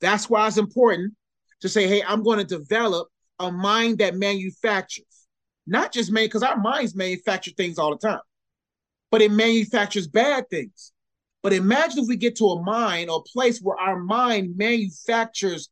That's 0.00 0.28
why 0.28 0.48
it's 0.48 0.56
important 0.56 1.14
to 1.60 1.68
say 1.68 1.86
hey 1.86 2.02
i'm 2.06 2.22
going 2.22 2.38
to 2.38 2.44
develop 2.44 3.08
a 3.38 3.50
mind 3.50 3.98
that 3.98 4.14
manufactures 4.14 5.26
not 5.66 5.92
just 5.92 6.10
made 6.10 6.26
because 6.26 6.42
our 6.42 6.58
minds 6.58 6.94
manufacture 6.94 7.50
things 7.56 7.78
all 7.78 7.90
the 7.90 8.08
time 8.08 8.20
but 9.10 9.22
it 9.22 9.30
manufactures 9.30 10.06
bad 10.06 10.48
things 10.50 10.92
but 11.42 11.52
imagine 11.52 12.00
if 12.00 12.08
we 12.08 12.16
get 12.16 12.36
to 12.36 12.46
a 12.46 12.62
mind 12.62 13.10
or 13.10 13.20
a 13.20 13.30
place 13.30 13.60
where 13.60 13.78
our 13.78 13.98
mind 13.98 14.56
manufactures 14.56 15.68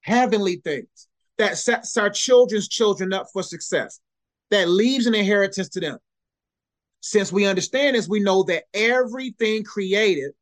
heavenly 0.00 0.56
things 0.56 1.08
that 1.38 1.58
sets 1.58 1.96
our 1.96 2.08
children's 2.08 2.68
children 2.68 3.12
up 3.12 3.26
for 3.32 3.42
success, 3.42 4.00
that 4.50 4.68
leaves 4.68 5.06
an 5.06 5.14
inheritance 5.14 5.68
to 5.68 5.80
them. 5.80 5.98
Since 7.00 7.32
we 7.32 7.46
understand 7.46 7.94
this, 7.94 8.08
we 8.08 8.20
know 8.20 8.42
that 8.44 8.64
everything 8.72 9.64
created 9.64 10.32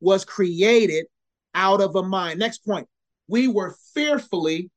was 0.00 0.24
created 0.24 1.06
out 1.54 1.80
of 1.80 1.96
a 1.96 2.02
mind. 2.02 2.38
Next 2.38 2.58
point 2.66 2.86
we 3.28 3.48
were 3.48 3.76
fearfully 3.94 4.70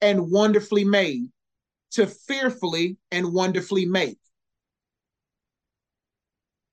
and 0.00 0.30
wonderfully 0.30 0.84
made 0.84 1.30
to 1.92 2.06
fearfully 2.06 2.96
and 3.10 3.32
wonderfully 3.32 3.86
make. 3.86 4.18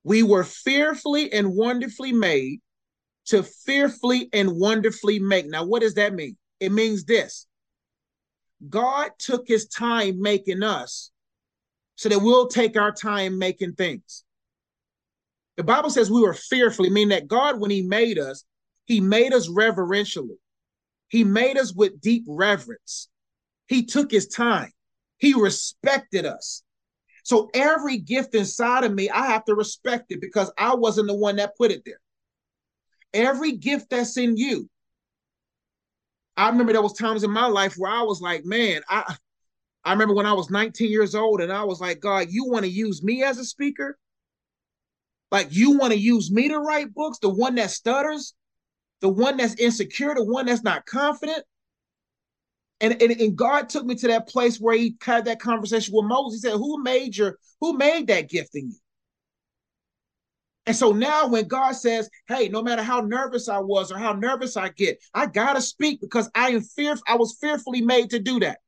We 0.03 0.24
were 0.24 0.44
fearfully 0.44 1.32
and 1.32 1.53
wonderfully 1.53 2.13
made 2.13 2.60
to 3.25 3.44
fearfully 3.44 4.29
and 4.34 4.53
wonderfully 4.53 5.20
make. 5.20 5.48
Now, 5.48 5.65
what 5.65 5.82
does 5.82 5.96
that 5.96 6.13
mean? 6.13 6.38
It 6.60 6.72
means 6.72 7.06
this 7.06 7.48
God 8.68 9.12
took 9.20 9.48
his 9.48 9.68
time 9.68 10.22
making 10.22 10.63
us 10.63 11.12
so 11.96 12.10
that 12.10 12.20
we'll 12.20 12.48
take 12.48 12.77
our 12.77 12.91
time 12.91 13.38
making 13.38 13.74
things. 13.74 14.24
The 15.58 15.63
Bible 15.63 15.89
says 15.89 16.10
we 16.10 16.22
were 16.22 16.34
fearfully, 16.34 16.89
meaning 16.89 17.10
that 17.10 17.27
God, 17.27 17.60
when 17.60 17.72
he 17.72 17.82
made 17.82 18.18
us, 18.18 18.46
he 18.86 19.01
made 19.01 19.34
us 19.34 19.50
reverentially. 19.50 20.38
He 21.10 21.24
made 21.24 21.58
us 21.58 21.74
with 21.74 22.00
deep 22.00 22.24
reverence. 22.27 23.10
He 23.68 23.86
took 23.86 24.12
his 24.12 24.27
time. 24.27 24.72
He 25.18 25.34
respected 25.34 26.25
us. 26.25 26.63
So 27.24 27.50
every 27.54 27.98
gift 27.98 28.36
inside 28.36 28.84
of 28.84 28.94
me, 28.94 29.10
I 29.10 29.28
have 29.28 29.46
to 29.46 29.56
respect 29.56 30.12
it 30.12 30.22
because 30.22 30.52
I 30.58 30.76
wasn't 30.76 31.08
the 31.08 31.16
one 31.16 31.38
that 31.38 31.58
put 31.58 31.72
it 31.72 31.84
there. 31.86 32.00
Every 33.14 33.54
gift 33.54 33.90
that's 33.90 34.18
in 34.18 34.38
you, 34.38 34.70
I 36.38 36.50
remember 36.50 36.72
there 36.74 36.82
was 36.82 36.94
times 36.94 37.24
in 37.24 37.32
my 37.32 37.48
life 37.48 37.76
where 37.78 37.92
I 37.92 38.04
was 38.04 38.22
like, 38.22 38.46
man, 38.46 38.82
I 38.88 39.16
I 39.84 39.92
remember 39.92 40.14
when 40.14 40.26
I 40.26 40.34
was 40.34 40.50
19 40.50 40.90
years 40.90 41.16
old 41.16 41.42
and 41.42 41.52
I 41.52 41.64
was 41.64 41.82
like, 41.82 42.00
God, 42.00 42.28
you 42.30 42.46
want 42.46 42.66
to 42.66 42.72
use 42.72 43.02
me 43.04 43.24
as 43.24 43.38
a 43.38 43.46
speaker? 43.46 43.98
Like, 45.32 45.48
you 45.52 45.78
want 45.78 45.94
to 45.94 46.00
use 46.00 46.32
me 46.32 46.48
to 46.50 46.60
write 46.60 46.94
books, 46.94 47.20
the 47.20 47.30
one 47.30 47.56
that 47.56 47.72
stutters, 47.72 48.34
the 49.02 49.10
one 49.10 49.38
that's 49.38 49.56
insecure, 49.56 50.16
the 50.16 50.24
one 50.24 50.46
that's 50.46 50.64
not 50.64 50.86
confident? 50.86 51.44
And, 52.81 53.01
and, 53.01 53.12
and 53.12 53.36
God 53.36 53.69
took 53.69 53.86
me 53.86 53.95
to 53.95 54.07
that 54.07 54.27
place 54.27 54.57
where 54.59 54.77
he 54.77 54.95
had 55.01 55.25
that 55.25 55.39
conversation 55.39 55.93
with 55.93 56.05
Moses. 56.05 56.41
He 56.41 56.50
said, 56.50 56.57
Who 56.57 56.81
made 56.81 57.17
your 57.17 57.38
who 57.59 57.77
made 57.77 58.07
that 58.07 58.29
gift 58.29 58.55
in 58.55 58.69
you? 58.69 58.77
And 60.65 60.75
so 60.75 60.91
now 60.91 61.27
when 61.27 61.48
God 61.48 61.74
says, 61.74 62.09
Hey, 62.27 62.48
no 62.48 62.62
matter 62.62 62.83
how 62.83 63.01
nervous 63.01 63.50
I 63.50 63.59
was 63.59 63.91
or 63.91 63.98
how 63.98 64.13
nervous 64.13 64.55
I 64.55 64.69
get, 64.69 65.03
I 65.13 65.25
gotta 65.25 65.62
speak 65.62 66.00
because 66.00 66.29
I 66.36 66.51
am 66.51 66.62
fear, 66.62 66.95
I 67.07 67.15
was 67.15 67.38
fearfully 67.41 67.81
made 67.81 68.12
to 68.12 68.19
do 68.19 68.39
that. 68.39 68.59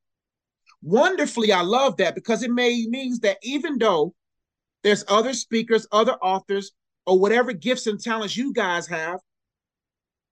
Wonderfully, 0.82 1.52
I 1.54 1.62
love 1.62 1.98
that 1.98 2.16
because 2.16 2.44
it 2.44 2.52
may 2.52 2.86
means 2.90 3.20
that 3.20 3.38
even 3.44 3.78
though 3.78 4.14
there's 4.84 5.06
other 5.08 5.34
speakers, 5.34 5.88
other 5.92 6.14
authors, 6.14 6.72
or 7.06 7.20
whatever 7.20 7.54
gifts 7.54 7.88
and 7.88 8.00
talents 8.00 8.36
you 8.36 8.52
guys 8.52 8.88
have, 8.88 9.20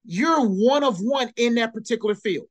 you're 0.05 0.41
one 0.41 0.83
of 0.83 0.99
one 0.99 1.31
in 1.35 1.55
that 1.55 1.73
particular 1.73 2.15
field. 2.15 2.47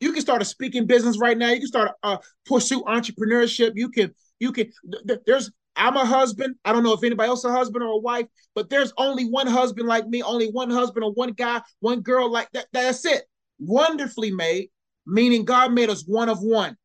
You 0.00 0.12
can 0.12 0.20
start 0.20 0.42
a 0.42 0.44
speaking 0.44 0.86
business 0.86 1.18
right 1.18 1.36
now. 1.36 1.50
You 1.50 1.58
can 1.58 1.68
start 1.68 1.92
a, 2.02 2.18
pursue 2.44 2.82
entrepreneurship. 2.82 3.72
You 3.74 3.90
can, 3.90 4.14
you 4.38 4.52
can. 4.52 4.70
Th- 5.06 5.20
there's. 5.26 5.50
I'm 5.78 5.96
a 5.96 6.06
husband. 6.06 6.56
I 6.64 6.72
don't 6.72 6.82
know 6.82 6.94
if 6.94 7.04
anybody 7.04 7.28
else 7.28 7.44
a 7.44 7.52
husband 7.52 7.84
or 7.84 7.88
a 7.88 7.98
wife, 7.98 8.26
but 8.54 8.70
there's 8.70 8.92
only 8.96 9.24
one 9.24 9.46
husband 9.46 9.86
like 9.86 10.06
me. 10.06 10.22
Only 10.22 10.50
one 10.50 10.70
husband 10.70 11.04
or 11.04 11.12
one 11.12 11.32
guy, 11.32 11.60
one 11.80 12.00
girl 12.00 12.30
like 12.30 12.48
that. 12.52 12.66
That's 12.72 13.04
it. 13.04 13.24
Wonderfully 13.58 14.30
made, 14.30 14.70
meaning 15.06 15.44
God 15.44 15.72
made 15.72 15.90
us 15.90 16.04
one 16.06 16.30
of 16.30 16.38
one. 16.40 16.76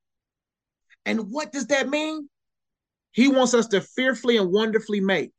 And 1.06 1.32
what 1.32 1.52
does 1.52 1.68
that 1.68 1.90
mean? 1.90 2.30
He 3.12 3.28
wants 3.28 3.54
us 3.54 3.68
to 3.68 3.82
fearfully 3.82 4.38
and 4.38 4.52
wonderfully 4.52 5.02
make. 5.02 5.32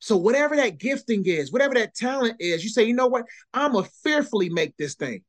So 0.00 0.16
whatever 0.16 0.56
that 0.56 0.78
gifting 0.78 1.24
is, 1.26 1.52
whatever 1.52 1.74
that 1.74 1.94
talent 1.94 2.36
is, 2.40 2.64
you 2.64 2.70
say, 2.70 2.84
you 2.84 2.94
know 2.94 3.06
what? 3.06 3.24
I'm 3.52 3.76
a 3.76 3.84
fearfully 4.02 4.48
make 4.48 4.76
this 4.76 4.94
thing. 4.94 5.22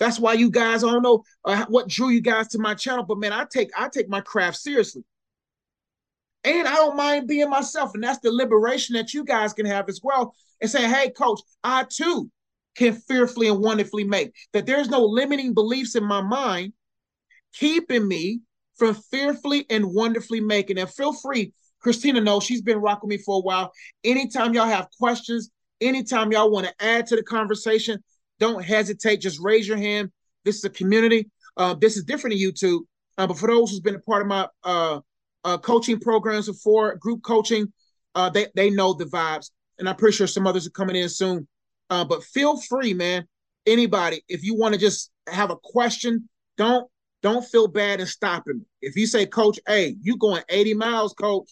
That's 0.00 0.18
why 0.18 0.32
you 0.32 0.50
guys, 0.50 0.82
I 0.82 0.90
don't 0.90 1.02
know 1.02 1.22
uh, 1.44 1.66
what 1.68 1.88
drew 1.88 2.08
you 2.08 2.22
guys 2.22 2.48
to 2.48 2.58
my 2.58 2.74
channel, 2.74 3.04
but 3.04 3.18
man, 3.18 3.32
I 3.32 3.44
take 3.52 3.70
I 3.76 3.88
take 3.88 4.08
my 4.08 4.22
craft 4.22 4.56
seriously. 4.56 5.04
And 6.42 6.66
I 6.66 6.74
don't 6.74 6.96
mind 6.96 7.28
being 7.28 7.50
myself. 7.50 7.90
And 7.94 8.02
that's 8.02 8.18
the 8.20 8.32
liberation 8.32 8.96
that 8.96 9.12
you 9.12 9.24
guys 9.24 9.52
can 9.52 9.66
have 9.66 9.90
as 9.90 10.00
well. 10.02 10.34
And 10.62 10.70
say, 10.70 10.88
hey, 10.88 11.10
coach, 11.10 11.40
I 11.62 11.84
too 11.84 12.30
can 12.76 12.94
fearfully 12.94 13.48
and 13.48 13.60
wonderfully 13.60 14.04
make. 14.04 14.32
That 14.54 14.64
there's 14.64 14.88
no 14.88 15.04
limiting 15.04 15.52
beliefs 15.52 15.94
in 15.96 16.04
my 16.04 16.22
mind 16.22 16.72
keeping 17.52 18.08
me 18.08 18.40
from 18.76 18.94
fearfully 18.94 19.66
and 19.68 19.92
wonderfully 19.92 20.40
making. 20.40 20.78
And 20.78 20.88
feel 20.88 21.12
free, 21.12 21.52
Christina 21.80 22.22
knows 22.22 22.44
she's 22.44 22.62
been 22.62 22.78
rocking 22.78 23.10
me 23.10 23.18
for 23.18 23.36
a 23.36 23.42
while. 23.42 23.70
Anytime 24.02 24.54
y'all 24.54 24.66
have 24.66 24.88
questions, 24.98 25.50
anytime 25.80 26.32
y'all 26.32 26.50
want 26.50 26.66
to 26.66 26.74
add 26.84 27.06
to 27.08 27.16
the 27.16 27.22
conversation, 27.22 28.02
don't 28.40 28.64
hesitate. 28.64 29.20
Just 29.20 29.38
raise 29.38 29.68
your 29.68 29.76
hand. 29.76 30.10
This 30.44 30.56
is 30.56 30.64
a 30.64 30.70
community. 30.70 31.30
Uh, 31.56 31.74
this 31.74 31.96
is 31.96 32.04
different 32.04 32.36
than 32.36 32.42
YouTube. 32.42 32.80
Uh, 33.18 33.26
but 33.26 33.38
for 33.38 33.46
those 33.46 33.70
who's 33.70 33.80
been 33.80 33.94
a 33.94 34.00
part 34.00 34.22
of 34.22 34.28
my 34.28 34.48
uh, 34.64 35.00
uh, 35.44 35.58
coaching 35.58 36.00
programs 36.00 36.46
before, 36.46 36.96
group 36.96 37.22
coaching, 37.22 37.72
uh, 38.14 38.30
they 38.30 38.48
they 38.56 38.70
know 38.70 38.94
the 38.94 39.04
vibes, 39.04 39.50
and 39.78 39.88
I'm 39.88 39.96
pretty 39.96 40.16
sure 40.16 40.26
some 40.26 40.46
others 40.46 40.66
are 40.66 40.70
coming 40.70 40.96
in 40.96 41.08
soon. 41.08 41.46
Uh, 41.90 42.04
but 42.04 42.24
feel 42.24 42.60
free, 42.60 42.94
man. 42.94 43.26
Anybody, 43.66 44.24
if 44.28 44.42
you 44.42 44.56
want 44.56 44.74
to 44.74 44.80
just 44.80 45.10
have 45.28 45.50
a 45.50 45.56
question, 45.62 46.28
don't 46.56 46.88
don't 47.22 47.44
feel 47.44 47.68
bad 47.68 48.00
in 48.00 48.06
stopping 48.06 48.58
me. 48.58 48.64
If 48.80 48.96
you 48.96 49.06
say, 49.06 49.26
Coach, 49.26 49.60
hey, 49.66 49.96
you 50.00 50.16
going 50.16 50.42
80 50.48 50.74
miles, 50.74 51.12
Coach, 51.12 51.50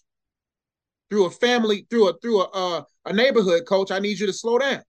through 1.10 1.26
a 1.26 1.30
family, 1.30 1.86
through 1.90 2.08
a 2.08 2.18
through 2.18 2.40
a 2.42 2.48
uh, 2.54 2.82
a 3.04 3.12
neighborhood, 3.12 3.66
Coach, 3.66 3.90
I 3.90 3.98
need 3.98 4.18
you 4.18 4.26
to 4.26 4.32
slow 4.32 4.58
down. 4.58 4.82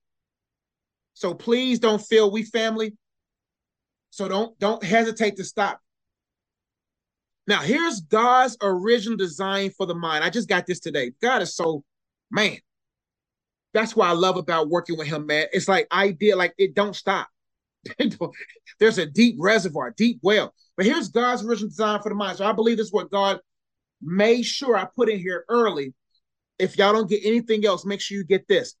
So 1.20 1.34
please 1.34 1.78
don't 1.78 2.00
feel 2.00 2.30
we 2.30 2.44
family. 2.44 2.96
So 4.08 4.26
don't 4.26 4.58
don't 4.58 4.82
hesitate 4.82 5.36
to 5.36 5.44
stop. 5.44 5.78
Now 7.46 7.60
here's 7.60 8.00
God's 8.00 8.56
original 8.62 9.18
design 9.18 9.70
for 9.76 9.84
the 9.84 9.94
mind. 9.94 10.24
I 10.24 10.30
just 10.30 10.48
got 10.48 10.64
this 10.64 10.80
today. 10.80 11.12
God 11.20 11.42
is 11.42 11.54
so 11.54 11.84
man. 12.30 12.56
That's 13.74 13.94
what 13.94 14.08
I 14.08 14.12
love 14.12 14.38
about 14.38 14.70
working 14.70 14.96
with 14.96 15.08
him, 15.08 15.26
man. 15.26 15.44
It's 15.52 15.68
like 15.68 15.86
idea, 15.92 16.36
like 16.36 16.54
it 16.56 16.74
don't 16.74 16.96
stop. 16.96 17.28
There's 18.78 18.96
a 18.96 19.04
deep 19.04 19.36
reservoir, 19.38 19.92
deep 19.94 20.20
well. 20.22 20.54
But 20.74 20.86
here's 20.86 21.10
God's 21.10 21.44
original 21.44 21.68
design 21.68 22.00
for 22.00 22.08
the 22.08 22.14
mind. 22.14 22.38
So 22.38 22.46
I 22.46 22.52
believe 22.52 22.78
this 22.78 22.86
is 22.86 22.92
what 22.94 23.10
God 23.10 23.40
made 24.00 24.44
sure 24.44 24.74
I 24.74 24.86
put 24.96 25.10
in 25.10 25.18
here 25.18 25.44
early. 25.50 25.92
If 26.58 26.78
y'all 26.78 26.94
don't 26.94 27.10
get 27.10 27.26
anything 27.26 27.66
else, 27.66 27.84
make 27.84 28.00
sure 28.00 28.16
you 28.16 28.24
get 28.24 28.48
this 28.48 28.74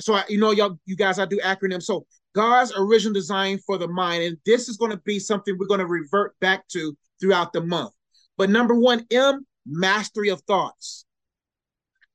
so 0.00 0.14
I, 0.14 0.24
you 0.28 0.38
know, 0.38 0.50
y'all, 0.50 0.78
you 0.86 0.96
guys, 0.96 1.18
I 1.18 1.26
do 1.26 1.38
acronyms. 1.38 1.84
So 1.84 2.06
God's 2.34 2.72
original 2.76 3.14
design 3.14 3.58
for 3.66 3.78
the 3.78 3.88
mind, 3.88 4.22
and 4.22 4.38
this 4.46 4.68
is 4.68 4.76
going 4.76 4.92
to 4.92 4.98
be 4.98 5.18
something 5.18 5.56
we're 5.58 5.66
going 5.66 5.80
to 5.80 5.86
revert 5.86 6.38
back 6.40 6.66
to 6.68 6.96
throughout 7.20 7.52
the 7.52 7.60
month. 7.60 7.92
But 8.36 8.50
number 8.50 8.74
one, 8.74 9.06
M, 9.10 9.46
mastery 9.66 10.30
of 10.30 10.40
thoughts. 10.42 11.04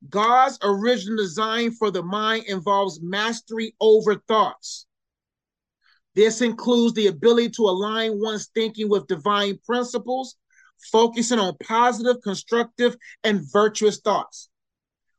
God's 0.08 0.58
original 0.62 1.16
design 1.16 1.72
for 1.72 1.90
the 1.90 2.02
mind 2.02 2.44
involves 2.46 3.00
mastery 3.02 3.74
over 3.80 4.16
thoughts. 4.28 4.86
This 6.14 6.40
includes 6.40 6.94
the 6.94 7.08
ability 7.08 7.50
to 7.50 7.62
align 7.62 8.18
one's 8.20 8.48
thinking 8.54 8.88
with 8.88 9.06
divine 9.06 9.58
principles, 9.66 10.36
focusing 10.90 11.38
on 11.38 11.56
positive, 11.62 12.16
constructive, 12.22 12.96
and 13.22 13.42
virtuous 13.52 14.00
thoughts. 14.00 14.48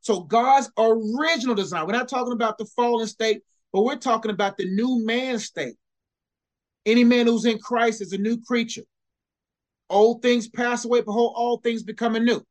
So 0.08 0.20
God's 0.20 0.70
original 0.78 1.54
design, 1.54 1.84
we're 1.86 1.92
not 1.92 2.08
talking 2.08 2.32
about 2.32 2.56
the 2.56 2.64
fallen 2.64 3.06
state, 3.06 3.42
but 3.74 3.82
we're 3.82 3.96
talking 3.96 4.30
about 4.30 4.56
the 4.56 4.64
new 4.64 5.04
man 5.04 5.38
state. 5.38 5.76
Any 6.86 7.04
man 7.04 7.26
who's 7.26 7.44
in 7.44 7.58
Christ 7.58 8.00
is 8.00 8.14
a 8.14 8.16
new 8.16 8.40
creature. 8.40 8.84
Old 9.90 10.22
things 10.22 10.48
pass 10.48 10.86
away, 10.86 11.02
behold, 11.02 11.34
all 11.36 11.58
things 11.58 11.82
becoming 11.82 12.24
new. 12.24 12.42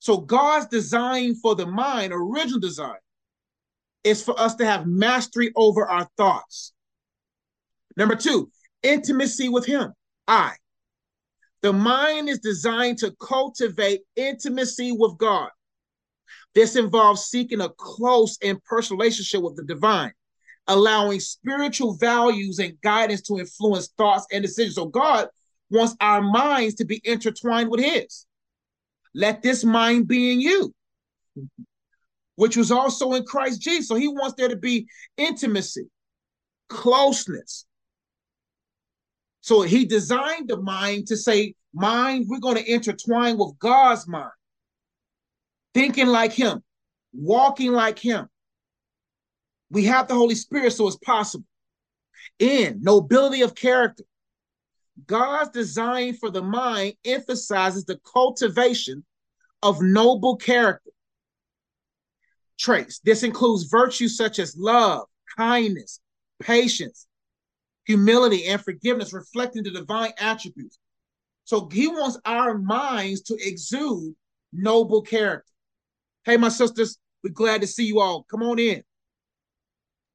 So 0.00 0.18
God's 0.18 0.66
design 0.66 1.36
for 1.36 1.54
the 1.54 1.64
mind, 1.64 2.12
original 2.14 2.60
design, 2.60 2.98
is 4.04 4.22
for 4.22 4.38
us 4.38 4.54
to 4.56 4.66
have 4.66 4.86
mastery 4.86 5.50
over 5.56 5.88
our 5.88 6.06
thoughts. 6.18 6.74
Number 7.96 8.14
two, 8.14 8.50
intimacy 8.82 9.48
with 9.48 9.64
Him. 9.64 9.94
I. 10.26 10.52
The 11.62 11.72
mind 11.72 12.28
is 12.28 12.40
designed 12.40 12.98
to 12.98 13.16
cultivate 13.18 14.02
intimacy 14.16 14.92
with 14.92 15.16
God. 15.16 15.48
This 16.54 16.76
involves 16.76 17.26
seeking 17.26 17.60
a 17.60 17.68
close 17.68 18.38
and 18.42 18.62
personal 18.64 18.98
relationship 18.98 19.42
with 19.42 19.56
the 19.56 19.64
divine, 19.64 20.12
allowing 20.66 21.20
spiritual 21.20 21.96
values 21.96 22.58
and 22.58 22.80
guidance 22.82 23.22
to 23.22 23.38
influence 23.38 23.88
thoughts 23.96 24.26
and 24.32 24.42
decisions. 24.42 24.74
So 24.74 24.86
God 24.86 25.28
wants 25.70 25.94
our 26.00 26.22
minds 26.22 26.76
to 26.76 26.84
be 26.84 27.00
intertwined 27.04 27.70
with 27.70 27.80
His. 27.80 28.26
Let 29.14 29.42
this 29.42 29.64
mind 29.64 30.08
be 30.08 30.32
in 30.32 30.40
you, 30.40 30.74
which 32.36 32.56
was 32.56 32.70
also 32.70 33.12
in 33.12 33.24
Christ 33.24 33.60
Jesus. 33.60 33.88
So 33.88 33.94
He 33.94 34.08
wants 34.08 34.34
there 34.36 34.48
to 34.48 34.56
be 34.56 34.86
intimacy, 35.16 35.88
closeness. 36.68 37.66
So 39.42 39.62
He 39.62 39.84
designed 39.84 40.48
the 40.48 40.60
mind 40.60 41.06
to 41.08 41.16
say, 41.16 41.54
mind, 41.72 42.26
we're 42.28 42.40
going 42.40 42.56
to 42.56 42.72
intertwine 42.72 43.38
with 43.38 43.58
God's 43.58 44.08
mind 44.08 44.30
thinking 45.78 46.08
like 46.08 46.32
him, 46.32 46.60
walking 47.12 47.70
like 47.70 48.00
him. 48.00 48.28
We 49.70 49.84
have 49.84 50.08
the 50.08 50.14
Holy 50.14 50.34
Spirit, 50.34 50.72
so 50.72 50.88
it's 50.88 50.96
possible. 50.96 51.46
In 52.40 52.80
nobility 52.82 53.42
of 53.42 53.54
character, 53.54 54.02
God's 55.06 55.50
design 55.50 56.14
for 56.14 56.30
the 56.30 56.42
mind 56.42 56.94
emphasizes 57.04 57.84
the 57.84 58.00
cultivation 58.12 59.04
of 59.62 59.80
noble 59.80 60.36
character 60.36 60.90
traits. 62.58 62.98
This 63.04 63.22
includes 63.22 63.68
virtues 63.70 64.16
such 64.16 64.40
as 64.40 64.56
love, 64.56 65.06
kindness, 65.36 66.00
patience, 66.40 67.06
humility, 67.84 68.46
and 68.46 68.60
forgiveness, 68.60 69.12
reflecting 69.12 69.62
the 69.62 69.70
divine 69.70 70.12
attributes. 70.18 70.80
So 71.44 71.68
he 71.70 71.86
wants 71.86 72.18
our 72.24 72.58
minds 72.58 73.20
to 73.22 73.36
exude 73.40 74.16
noble 74.52 75.02
character. 75.02 75.52
Hey, 76.28 76.36
my 76.36 76.50
sisters, 76.50 76.98
we're 77.24 77.30
glad 77.30 77.62
to 77.62 77.66
see 77.66 77.86
you 77.86 78.00
all. 78.00 78.26
Come 78.30 78.42
on 78.42 78.58
in. 78.58 78.82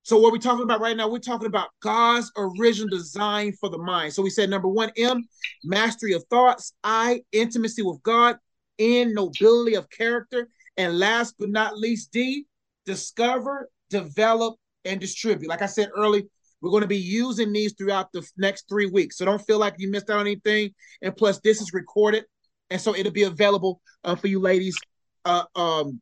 So, 0.03 0.20
what 0.20 0.32
we're 0.32 0.38
talking 0.38 0.62
about 0.62 0.79
right 0.79 0.96
now, 0.96 1.10
we're 1.10 1.17
talking 1.17 1.48
about 1.48 1.70
God's 1.82 2.32
original 2.38 2.88
design 2.88 3.53
for 3.60 3.67
the 3.67 3.79
mind. 3.79 4.13
So, 4.13 4.22
we 4.22 4.29
said 4.29 4.51
number 4.51 4.67
one, 4.67 4.91
M, 4.96 5.24
mastery 5.63 6.13
of 6.13 6.24
thoughts, 6.29 6.74
I, 6.84 7.24
intimacy 7.32 7.82
with 7.82 8.00
God, 8.03 8.38
N, 8.77 9.15
nobility 9.15 9.74
of 9.74 9.89
character, 9.89 10.50
and 10.77 11.00
last 11.00 11.34
but 11.39 11.50
not 11.50 11.79
least, 11.79 12.12
D, 12.12 12.46
discover, 12.86 13.72
develop, 13.89 14.58
and 14.86 15.01
distribute. 15.01 15.50
Like 15.50 15.63
I 15.63 15.65
said 15.65 15.89
early, 15.98 16.29
We're 16.62 16.70
going 16.70 16.82
to 16.82 16.88
be 16.88 16.96
using 16.96 17.51
these 17.51 17.74
throughout 17.74 18.12
the 18.12 18.24
next 18.38 18.70
three 18.70 18.86
weeks. 18.86 19.17
So 19.17 19.25
don't 19.25 19.43
feel 19.48 19.58
like 19.58 19.77
you 19.79 19.89
missed 19.89 20.12
out 20.12 20.20
on 20.20 20.27
anything. 20.27 20.75
And 21.01 21.17
plus, 21.17 21.39
this 21.39 21.60
is 21.60 21.74
recorded. 21.74 22.25
And 22.70 22.79
so 22.79 22.96
it'll 22.96 23.12
be 23.12 23.24
available 23.24 23.82
uh, 24.03 24.13
for 24.13 24.27
you 24.27 24.39
ladies 24.39 24.77
uh, 25.25 25.44
um, 25.56 26.01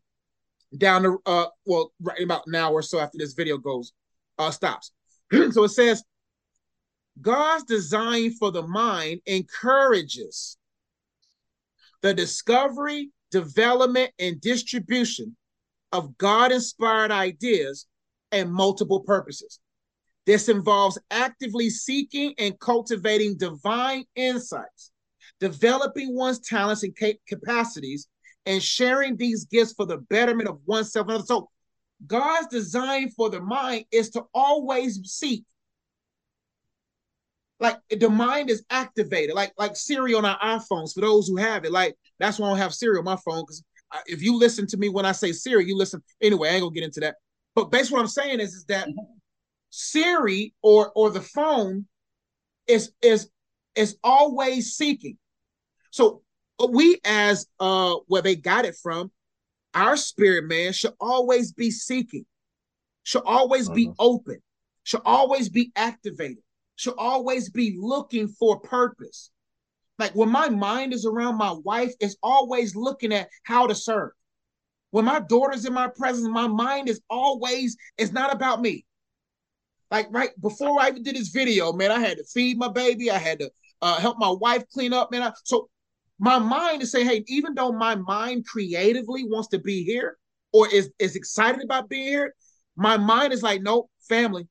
down 0.77 1.03
the, 1.03 1.17
uh, 1.25 1.47
well, 1.65 1.91
right 2.01 2.21
about 2.21 2.47
an 2.47 2.55
hour 2.55 2.73
or 2.73 2.81
so 2.81 2.99
after 2.99 3.17
this 3.17 3.33
video 3.33 3.57
goes, 3.57 3.93
uh, 4.37 4.51
stops. 4.51 4.91
so 5.51 5.63
it 5.63 5.69
says, 5.69 6.03
God's 7.19 7.65
design 7.65 8.31
for 8.31 8.51
the 8.51 8.65
mind 8.65 9.21
encourages 9.25 10.57
the 12.01 12.13
discovery, 12.13 13.11
development, 13.31 14.11
and 14.17 14.41
distribution 14.41 15.35
of 15.91 16.17
God 16.17 16.51
inspired 16.51 17.11
ideas 17.11 17.85
and 18.31 18.51
multiple 18.51 19.01
purposes. 19.01 19.59
This 20.25 20.49
involves 20.49 20.97
actively 21.09 21.69
seeking 21.69 22.33
and 22.37 22.59
cultivating 22.59 23.37
divine 23.37 24.05
insights, 24.15 24.91
developing 25.39 26.15
one's 26.15 26.39
talents 26.39 26.83
and 26.83 26.95
capacities, 27.27 28.07
and 28.45 28.61
sharing 28.61 29.17
these 29.17 29.45
gifts 29.45 29.73
for 29.73 29.85
the 29.85 29.97
betterment 29.97 30.49
of 30.49 30.59
oneself 30.65 31.07
and 31.07 31.15
others. 31.15 31.27
So, 31.27 31.49
God's 32.07 32.47
design 32.47 33.11
for 33.11 33.29
the 33.29 33.41
mind 33.41 33.85
is 33.91 34.09
to 34.11 34.23
always 34.33 34.99
seek. 35.03 35.45
Like 37.59 37.77
the 37.91 38.09
mind 38.09 38.49
is 38.49 38.65
activated, 38.71 39.35
like 39.35 39.53
like 39.55 39.75
Siri 39.75 40.15
on 40.15 40.25
our 40.25 40.39
iPhones. 40.39 40.95
For 40.95 41.01
those 41.01 41.27
who 41.27 41.37
have 41.37 41.63
it, 41.63 41.71
like 41.71 41.95
that's 42.19 42.39
why 42.39 42.47
I 42.47 42.49
don't 42.49 42.57
have 42.57 42.73
Siri 42.73 42.97
on 42.97 43.03
my 43.03 43.17
phone 43.17 43.43
because 43.43 43.63
if 44.07 44.23
you 44.23 44.35
listen 44.37 44.65
to 44.67 44.77
me 44.77 44.89
when 44.89 45.05
I 45.05 45.11
say 45.11 45.31
Siri, 45.31 45.67
you 45.67 45.77
listen 45.77 46.01
anyway. 46.21 46.49
I 46.49 46.51
ain't 46.53 46.61
gonna 46.61 46.73
get 46.73 46.83
into 46.83 47.01
that. 47.01 47.15
But 47.53 47.71
basically, 47.71 47.97
what 47.97 48.01
I'm 48.01 48.07
saying 48.07 48.39
is, 48.39 48.53
is 48.55 48.65
that 48.65 48.87
mm-hmm. 48.87 49.13
Siri 49.69 50.55
or 50.63 50.91
or 50.95 51.11
the 51.11 51.21
phone 51.21 51.85
is 52.67 52.91
is 53.01 53.29
is 53.75 53.97
always 54.03 54.73
seeking. 54.73 55.17
So 55.91 56.23
we 56.67 56.99
as 57.05 57.47
uh 57.59 57.95
where 58.07 58.21
they 58.21 58.35
got 58.35 58.65
it 58.65 58.75
from, 58.81 59.11
our 59.73 59.97
spirit 59.97 60.45
man 60.45 60.73
should 60.73 60.93
always 60.99 61.53
be 61.53 61.71
seeking, 61.71 62.25
should 63.03 63.23
always 63.25 63.69
be 63.69 63.87
uh-huh. 63.87 63.95
open, 63.99 64.41
should 64.83 65.01
always 65.05 65.49
be 65.49 65.71
activated, 65.75 66.43
should 66.75 66.95
always 66.97 67.49
be 67.49 67.77
looking 67.79 68.27
for 68.27 68.59
purpose. 68.59 69.31
Like 69.97 70.15
when 70.15 70.29
my 70.29 70.49
mind 70.49 70.93
is 70.93 71.05
around 71.05 71.37
my 71.37 71.51
wife, 71.63 71.93
it's 71.99 72.17
always 72.23 72.75
looking 72.75 73.13
at 73.13 73.29
how 73.43 73.67
to 73.67 73.75
serve. 73.75 74.11
When 74.89 75.05
my 75.05 75.19
daughter's 75.19 75.65
in 75.65 75.73
my 75.73 75.87
presence, 75.87 76.27
my 76.27 76.47
mind 76.47 76.89
is 76.89 77.01
always, 77.09 77.77
it's 77.97 78.11
not 78.11 78.33
about 78.33 78.61
me. 78.61 78.85
Like 79.89 80.07
right 80.11 80.29
before 80.41 80.81
I 80.81 80.89
even 80.89 81.03
did 81.03 81.15
this 81.15 81.29
video, 81.29 81.71
man, 81.71 81.91
I 81.91 81.99
had 81.99 82.17
to 82.17 82.23
feed 82.23 82.57
my 82.57 82.69
baby. 82.69 83.11
I 83.11 83.17
had 83.17 83.39
to 83.39 83.51
uh, 83.81 83.99
help 83.99 84.17
my 84.17 84.29
wife 84.31 84.63
clean 84.73 84.91
up, 84.93 85.11
man. 85.11 85.23
I, 85.23 85.33
so 85.43 85.69
my 86.21 86.37
mind 86.37 86.83
is 86.83 86.91
saying, 86.91 87.07
hey, 87.07 87.23
even 87.27 87.55
though 87.55 87.71
my 87.71 87.95
mind 87.95 88.45
creatively 88.45 89.23
wants 89.23 89.47
to 89.49 89.59
be 89.59 89.83
here 89.83 90.17
or 90.53 90.69
is, 90.69 90.91
is 90.99 91.15
excited 91.15 91.63
about 91.63 91.89
being 91.89 92.07
here, 92.07 92.35
my 92.75 92.95
mind 92.95 93.33
is 93.33 93.41
like, 93.41 93.63
nope, 93.63 93.89
family. 94.07 94.47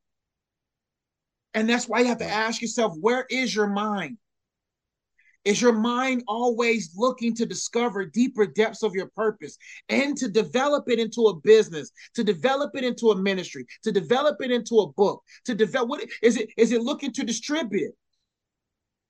And 1.55 1.69
that's 1.69 1.89
why 1.89 2.01
you 2.01 2.07
have 2.07 2.19
to 2.19 2.25
mm. 2.25 2.31
ask 2.31 2.61
yourself, 2.61 2.97
where 3.01 3.25
is 3.31 3.55
your 3.55 3.69
mind? 3.69 4.19
Is 5.45 5.63
your 5.63 5.73
mind 5.73 6.25
always 6.27 6.91
looking 6.97 7.37
to 7.37 7.47
discover 7.47 8.05
deeper 8.05 8.47
depths 8.47 8.83
of 8.83 8.95
your 8.95 9.07
purpose 9.15 9.57
and 9.89 10.17
to 10.17 10.29
develop 10.29 10.89
it 10.89 10.99
into 10.99 11.29
a 11.29 11.37
business, 11.41 11.93
to 12.17 12.25
develop 12.25 12.73
it 12.75 12.83
into 12.83 13.13
a 13.13 13.17
ministry, 13.17 13.65
to 13.85 13.93
develop 13.93 14.39
it 14.41 14.51
into 14.51 14.81
a 14.81 14.93
book, 14.95 15.23
to 15.45 15.55
develop 15.55 15.89
what 15.89 16.05
is 16.21 16.37
it? 16.37 16.51
Is 16.57 16.73
it 16.73 16.83
looking 16.83 17.13
to 17.13 17.25
distribute? 17.25 17.95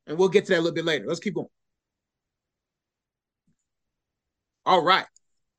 And 0.06 0.18
we'll 0.18 0.28
get 0.28 0.44
to 0.44 0.52
that 0.52 0.58
a 0.58 0.60
little 0.60 0.74
bit 0.74 0.84
later. 0.84 1.06
Let's 1.08 1.20
keep 1.20 1.34
going. 1.34 1.48
All 4.70 4.84
right. 4.84 5.04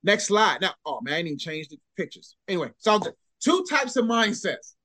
Next 0.03 0.27
slide. 0.27 0.61
Now, 0.61 0.73
oh 0.85 1.01
man, 1.01 1.15
I 1.15 1.17
didn't 1.17 1.27
even 1.27 1.39
change 1.39 1.67
the 1.67 1.77
pictures. 1.97 2.37
Anyway, 2.47 2.69
so 2.77 2.97
two 3.43 3.65
types 3.69 3.97
of 3.97 4.05
mindsets. 4.05 4.75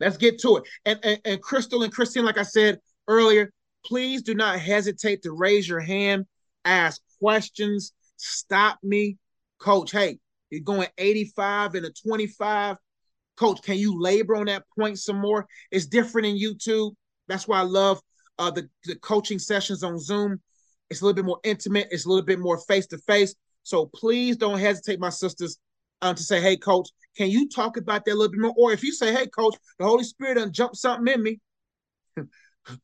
Let's 0.00 0.16
get 0.16 0.40
to 0.40 0.56
it. 0.56 0.64
And, 0.84 0.98
and, 1.04 1.20
and 1.24 1.40
Crystal 1.40 1.84
and 1.84 1.92
Christine, 1.92 2.24
like 2.24 2.36
I 2.36 2.42
said 2.42 2.80
earlier, 3.06 3.52
please 3.86 4.22
do 4.22 4.34
not 4.34 4.58
hesitate 4.58 5.22
to 5.22 5.30
raise 5.30 5.68
your 5.68 5.78
hand, 5.78 6.26
ask 6.64 7.00
questions, 7.20 7.92
stop 8.16 8.80
me. 8.82 9.18
Coach, 9.60 9.92
hey, 9.92 10.18
you're 10.50 10.62
going 10.62 10.88
85 10.98 11.76
and 11.76 11.86
a 11.86 11.92
25. 11.92 12.76
Coach, 13.36 13.62
can 13.62 13.78
you 13.78 14.02
labor 14.02 14.34
on 14.34 14.46
that 14.46 14.64
point 14.76 14.98
some 14.98 15.20
more? 15.20 15.46
It's 15.70 15.86
different 15.86 16.26
in 16.26 16.34
YouTube. 16.34 16.94
That's 17.28 17.46
why 17.46 17.60
I 17.60 17.62
love 17.62 18.00
uh, 18.36 18.50
the, 18.50 18.68
the 18.84 18.96
coaching 18.96 19.38
sessions 19.38 19.84
on 19.84 19.96
Zoom. 20.00 20.40
It's 20.88 21.02
a 21.02 21.04
little 21.04 21.14
bit 21.14 21.24
more 21.24 21.38
intimate, 21.44 21.86
it's 21.92 22.04
a 22.04 22.08
little 22.08 22.24
bit 22.24 22.40
more 22.40 22.58
face 22.58 22.88
to 22.88 22.98
face. 22.98 23.32
So 23.62 23.86
please 23.86 24.36
don't 24.36 24.58
hesitate, 24.58 25.00
my 25.00 25.10
sisters, 25.10 25.58
um, 26.02 26.14
to 26.14 26.22
say, 26.22 26.40
hey, 26.40 26.56
coach, 26.56 26.88
can 27.16 27.30
you 27.30 27.48
talk 27.48 27.76
about 27.76 28.04
that 28.04 28.12
a 28.12 28.14
little 28.14 28.30
bit 28.30 28.40
more? 28.40 28.54
Or 28.56 28.72
if 28.72 28.82
you 28.82 28.92
say, 28.92 29.12
hey, 29.12 29.26
coach, 29.26 29.54
the 29.78 29.84
Holy 29.84 30.04
Spirit 30.04 30.36
done 30.36 30.52
jumped 30.52 30.76
something 30.76 31.12
in 31.12 31.22
me, 31.22 31.40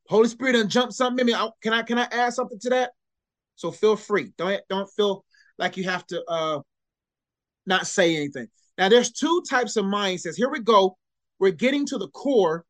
Holy 0.08 0.28
Spirit 0.28 0.52
done 0.52 0.68
jumped 0.68 0.94
something 0.94 1.20
in 1.20 1.26
me. 1.26 1.34
I, 1.34 1.48
can 1.62 1.72
I 1.72 1.82
can 1.82 1.98
I 1.98 2.08
add 2.10 2.34
something 2.34 2.58
to 2.60 2.70
that? 2.70 2.90
So 3.56 3.70
feel 3.70 3.96
free. 3.96 4.32
Don't 4.36 4.60
don't 4.68 4.88
feel 4.90 5.24
like 5.58 5.76
you 5.76 5.84
have 5.84 6.06
to 6.08 6.22
uh 6.28 6.60
not 7.66 7.86
say 7.86 8.16
anything. 8.16 8.48
Now 8.78 8.88
there's 8.88 9.12
two 9.12 9.42
types 9.48 9.76
of 9.76 9.84
mindsets. 9.84 10.36
Here 10.36 10.50
we 10.50 10.60
go. 10.60 10.96
We're 11.38 11.52
getting 11.52 11.86
to 11.86 11.98
the 11.98 12.08
core 12.08 12.64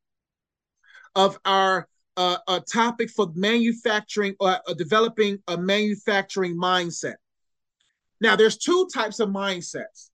of 1.15 1.39
our 1.45 1.89
uh, 2.17 2.39
a 2.49 2.61
topic 2.61 3.11
for 3.11 3.31
manufacturing 3.35 4.35
or 4.41 4.59
uh, 4.67 4.75
developing 4.75 5.39
a 5.49 5.57
manufacturing 5.57 6.57
mindset. 6.57 7.17
Now, 8.21 8.37
there's 8.37 8.57
two 8.57 8.89
types 8.93 9.21
of 9.21 9.29
mindsets. 9.29 10.11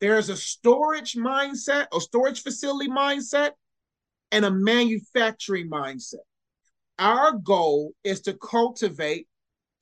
There's 0.00 0.28
a 0.28 0.36
storage 0.36 1.14
mindset, 1.14 1.86
a 1.94 2.00
storage 2.00 2.42
facility 2.42 2.90
mindset, 2.90 3.52
and 4.32 4.44
a 4.44 4.50
manufacturing 4.50 5.70
mindset. 5.70 6.24
Our 6.98 7.32
goal 7.32 7.92
is 8.04 8.22
to 8.22 8.34
cultivate 8.34 9.28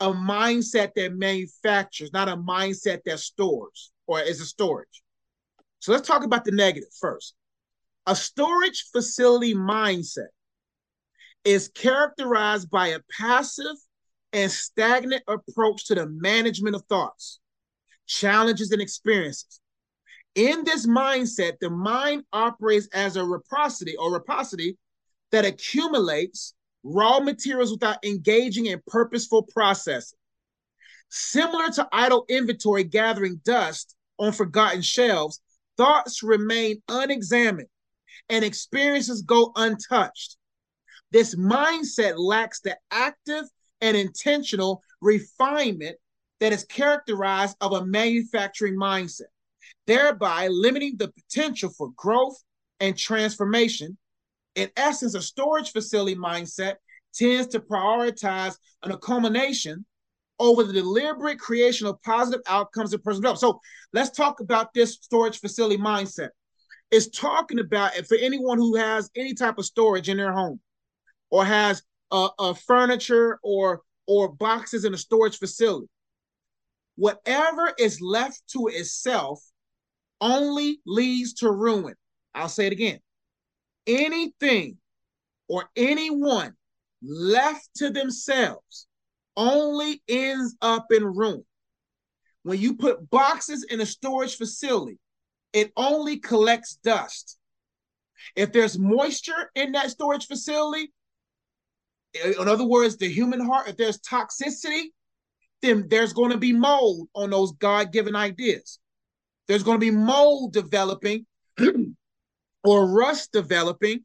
a 0.00 0.12
mindset 0.12 0.92
that 0.96 1.14
manufactures, 1.14 2.12
not 2.12 2.28
a 2.28 2.36
mindset 2.36 3.00
that 3.06 3.20
stores 3.20 3.92
or 4.06 4.20
is 4.20 4.40
a 4.40 4.46
storage. 4.46 5.02
So 5.80 5.92
let's 5.92 6.06
talk 6.06 6.24
about 6.24 6.44
the 6.44 6.52
negative 6.52 6.90
first. 7.00 7.34
A 8.06 8.14
storage 8.14 8.84
facility 8.92 9.54
mindset 9.54 10.28
is 11.44 11.68
characterized 11.68 12.70
by 12.70 12.88
a 12.88 13.00
passive 13.18 13.76
and 14.32 14.50
stagnant 14.50 15.22
approach 15.28 15.86
to 15.86 15.94
the 15.94 16.06
management 16.06 16.74
of 16.74 16.82
thoughts, 16.88 17.38
challenges, 18.06 18.70
and 18.70 18.82
experiences. 18.82 19.60
In 20.34 20.64
this 20.64 20.86
mindset, 20.86 21.58
the 21.60 21.70
mind 21.70 22.24
operates 22.32 22.88
as 22.92 23.16
a 23.16 23.24
reciprocity 23.24 23.96
or 23.96 24.12
reciprocity 24.12 24.76
that 25.30 25.44
accumulates 25.44 26.54
raw 26.82 27.20
materials 27.20 27.70
without 27.70 28.04
engaging 28.04 28.66
in 28.66 28.82
purposeful 28.86 29.42
processing. 29.42 30.18
Similar 31.08 31.70
to 31.70 31.88
idle 31.92 32.24
inventory 32.28 32.84
gathering 32.84 33.40
dust 33.44 33.94
on 34.18 34.32
forgotten 34.32 34.82
shelves, 34.82 35.40
thoughts 35.76 36.22
remain 36.22 36.82
unexamined 36.88 37.68
and 38.28 38.44
experiences 38.44 39.22
go 39.22 39.52
untouched. 39.54 40.36
This 41.10 41.36
mindset 41.36 42.14
lacks 42.16 42.60
the 42.60 42.76
active 42.90 43.44
and 43.80 43.96
intentional 43.96 44.82
refinement 45.00 45.96
that 46.40 46.52
is 46.52 46.64
characterized 46.64 47.56
of 47.60 47.72
a 47.72 47.86
manufacturing 47.86 48.76
mindset 48.76 49.28
thereby 49.86 50.48
limiting 50.48 50.96
the 50.96 51.08
potential 51.08 51.70
for 51.70 51.90
growth 51.96 52.36
and 52.80 52.96
transformation. 52.96 53.96
In 54.54 54.70
essence, 54.76 55.14
a 55.14 55.22
storage 55.22 55.72
facility 55.72 56.16
mindset 56.16 56.76
tends 57.14 57.48
to 57.48 57.60
prioritize 57.60 58.56
an 58.82 58.92
accumulation 58.92 59.84
over 60.38 60.64
the 60.64 60.72
deliberate 60.72 61.38
creation 61.38 61.86
of 61.86 62.02
positive 62.02 62.40
outcomes 62.48 62.92
in 62.92 63.00
personal 63.00 63.34
development. 63.34 63.40
So 63.40 63.60
let's 63.92 64.10
talk 64.10 64.40
about 64.40 64.74
this 64.74 64.94
storage 64.94 65.38
facility 65.38 65.80
mindset. 65.80 66.30
It's 66.90 67.08
talking 67.08 67.60
about 67.60 67.96
it 67.96 68.06
for 68.06 68.16
anyone 68.16 68.58
who 68.58 68.76
has 68.76 69.10
any 69.16 69.34
type 69.34 69.58
of 69.58 69.64
storage 69.64 70.08
in 70.08 70.16
their 70.16 70.32
home 70.32 70.60
or 71.30 71.44
has 71.44 71.82
a, 72.10 72.28
a 72.38 72.54
furniture 72.54 73.38
or 73.42 73.82
or 74.06 74.28
boxes 74.28 74.84
in 74.84 74.92
a 74.92 74.98
storage 74.98 75.38
facility. 75.38 75.88
Whatever 76.96 77.72
is 77.78 78.00
left 78.00 78.42
to 78.52 78.68
itself 78.68 79.42
only 80.20 80.80
leads 80.86 81.34
to 81.34 81.50
ruin. 81.50 81.94
I'll 82.34 82.48
say 82.48 82.66
it 82.66 82.72
again. 82.72 83.00
Anything 83.86 84.78
or 85.48 85.68
anyone 85.76 86.54
left 87.02 87.68
to 87.76 87.90
themselves 87.90 88.86
only 89.36 90.02
ends 90.08 90.56
up 90.62 90.86
in 90.90 91.04
ruin. 91.04 91.44
When 92.42 92.60
you 92.60 92.76
put 92.76 93.10
boxes 93.10 93.64
in 93.68 93.80
a 93.80 93.86
storage 93.86 94.36
facility, 94.36 94.98
it 95.52 95.72
only 95.76 96.18
collects 96.18 96.78
dust. 96.84 97.38
If 98.36 98.52
there's 98.52 98.78
moisture 98.78 99.50
in 99.54 99.72
that 99.72 99.90
storage 99.90 100.26
facility, 100.26 100.92
in 102.24 102.48
other 102.48 102.64
words, 102.64 102.96
the 102.96 103.08
human 103.08 103.44
heart, 103.44 103.68
if 103.68 103.76
there's 103.76 103.98
toxicity, 103.98 104.92
then 105.64 105.86
there's 105.88 106.12
going 106.12 106.30
to 106.30 106.38
be 106.38 106.52
mold 106.52 107.08
on 107.14 107.30
those 107.30 107.52
God 107.52 107.92
given 107.92 108.14
ideas. 108.14 108.78
There's 109.48 109.62
going 109.62 109.80
to 109.80 109.84
be 109.84 109.90
mold 109.90 110.52
developing 110.52 111.26
or 112.64 112.86
rust 112.86 113.32
developing 113.32 114.04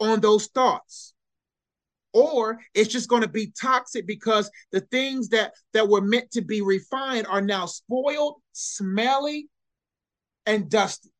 on 0.00 0.20
those 0.20 0.46
thoughts. 0.46 1.14
Or 2.14 2.58
it's 2.74 2.88
just 2.88 3.08
going 3.08 3.22
to 3.22 3.28
be 3.28 3.52
toxic 3.60 4.06
because 4.06 4.50
the 4.72 4.80
things 4.80 5.28
that, 5.28 5.52
that 5.74 5.88
were 5.88 6.00
meant 6.00 6.30
to 6.32 6.40
be 6.40 6.62
refined 6.62 7.26
are 7.26 7.42
now 7.42 7.66
spoiled, 7.66 8.36
smelly, 8.52 9.48
and 10.46 10.70
dusty. 10.70 11.10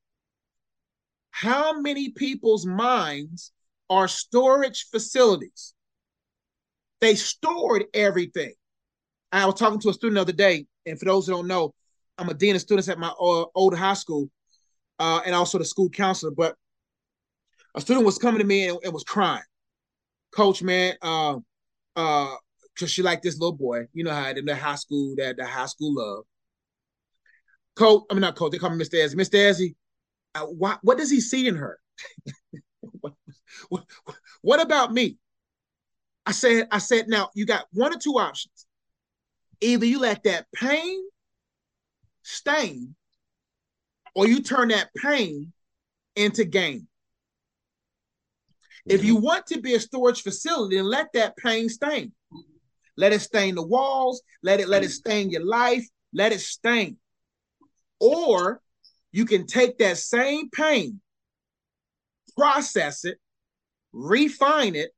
How 1.30 1.78
many 1.78 2.10
people's 2.10 2.66
minds 2.66 3.52
are 3.90 4.08
storage 4.08 4.86
facilities? 4.90 5.74
They 7.00 7.14
stored 7.14 7.84
everything. 7.94 8.54
I 9.32 9.46
was 9.46 9.56
talking 9.56 9.80
to 9.80 9.90
a 9.90 9.92
student 9.92 10.16
the 10.16 10.22
other 10.22 10.32
day, 10.32 10.66
and 10.86 10.98
for 10.98 11.04
those 11.04 11.26
who 11.26 11.32
don't 11.32 11.46
know, 11.46 11.74
I'm 12.16 12.28
a 12.28 12.34
dean 12.34 12.56
of 12.56 12.60
students 12.60 12.88
at 12.88 12.98
my 12.98 13.08
uh, 13.08 13.44
old 13.54 13.76
high 13.76 13.94
school, 13.94 14.28
uh, 14.98 15.20
and 15.24 15.34
also 15.34 15.58
the 15.58 15.64
school 15.64 15.90
counselor. 15.90 16.32
But 16.32 16.56
a 17.74 17.80
student 17.80 18.06
was 18.06 18.18
coming 18.18 18.40
to 18.40 18.46
me 18.46 18.68
and, 18.68 18.78
and 18.82 18.92
was 18.92 19.04
crying. 19.04 19.42
Coach, 20.32 20.62
man, 20.62 20.94
uh, 21.02 21.36
uh, 21.96 22.34
because 22.74 22.90
she 22.90 23.02
liked 23.02 23.22
this 23.22 23.38
little 23.38 23.56
boy. 23.56 23.86
You 23.92 24.04
know 24.04 24.12
how 24.12 24.30
in 24.30 24.44
the 24.44 24.56
high 24.56 24.76
school 24.76 25.14
that 25.16 25.36
the 25.36 25.46
high 25.46 25.66
school 25.66 25.94
love. 25.94 26.24
Coach, 27.76 28.04
I 28.10 28.14
mean 28.14 28.22
not 28.22 28.36
coach. 28.36 28.52
They 28.52 28.58
call 28.58 28.70
me 28.70 28.82
Mr. 28.82 29.02
Eze. 29.02 29.14
Mr. 29.14 29.34
Eze, 29.34 29.72
uh, 30.34 30.46
what 30.46 30.78
what 30.82 30.98
does 30.98 31.10
he 31.10 31.20
see 31.20 31.46
in 31.46 31.56
her? 31.56 31.78
what, 33.00 33.14
what, 33.68 33.84
what 34.42 34.60
about 34.60 34.92
me? 34.92 35.18
I 36.26 36.32
said, 36.32 36.68
I 36.70 36.78
said, 36.78 37.08
now 37.08 37.30
you 37.34 37.46
got 37.46 37.64
one 37.72 37.94
or 37.94 37.98
two 37.98 38.18
options. 38.18 38.57
Either 39.60 39.86
you 39.86 40.00
let 40.00 40.22
that 40.24 40.46
pain 40.54 41.00
stain, 42.22 42.94
or 44.14 44.26
you 44.26 44.42
turn 44.42 44.68
that 44.68 44.90
pain 44.94 45.52
into 46.16 46.44
gain. 46.44 46.86
If 48.86 49.04
you 49.04 49.16
mm-hmm. 49.16 49.24
want 49.24 49.46
to 49.48 49.60
be 49.60 49.74
a 49.74 49.80
storage 49.80 50.22
facility, 50.22 50.76
then 50.76 50.86
let 50.86 51.12
that 51.12 51.36
pain 51.36 51.68
stain. 51.68 52.12
Let 52.96 53.12
it 53.12 53.20
stain 53.20 53.54
the 53.54 53.62
walls, 53.62 54.22
let 54.42 54.60
it 54.60 54.68
let 54.68 54.82
it 54.82 54.88
mm. 54.88 54.92
stain 54.92 55.30
your 55.30 55.44
life, 55.44 55.86
let 56.12 56.32
it 56.32 56.40
stain. 56.40 56.96
Or 58.00 58.60
you 59.12 59.24
can 59.24 59.46
take 59.46 59.78
that 59.78 59.98
same 59.98 60.50
pain, 60.50 61.00
process 62.36 63.04
it, 63.04 63.18
refine 63.92 64.74
it, 64.74 64.90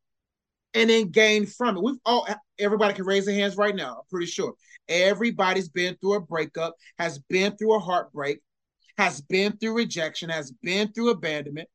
and 0.74 0.90
then 0.90 1.10
gain 1.10 1.46
from 1.46 1.76
it. 1.76 1.82
We've 1.82 1.96
all 2.04 2.26
everybody 2.58 2.94
can 2.94 3.04
raise 3.04 3.26
their 3.26 3.34
hands 3.34 3.56
right 3.56 3.74
now. 3.74 3.96
I'm 3.96 4.08
pretty 4.10 4.26
sure 4.26 4.54
everybody's 4.88 5.68
been 5.68 5.96
through 5.96 6.14
a 6.14 6.20
breakup, 6.20 6.74
has 6.98 7.18
been 7.18 7.56
through 7.56 7.76
a 7.76 7.80
heartbreak, 7.80 8.40
has 8.98 9.20
been 9.20 9.56
through 9.56 9.76
rejection, 9.76 10.28
has 10.30 10.52
been 10.62 10.92
through 10.92 11.10
abandonment. 11.10 11.68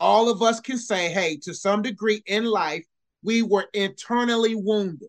All 0.00 0.30
of 0.30 0.42
us 0.42 0.60
can 0.60 0.78
say, 0.78 1.10
hey, 1.10 1.38
to 1.42 1.54
some 1.54 1.82
degree 1.82 2.22
in 2.26 2.44
life, 2.44 2.84
we 3.22 3.42
were 3.42 3.66
internally 3.74 4.54
wounded. 4.54 5.08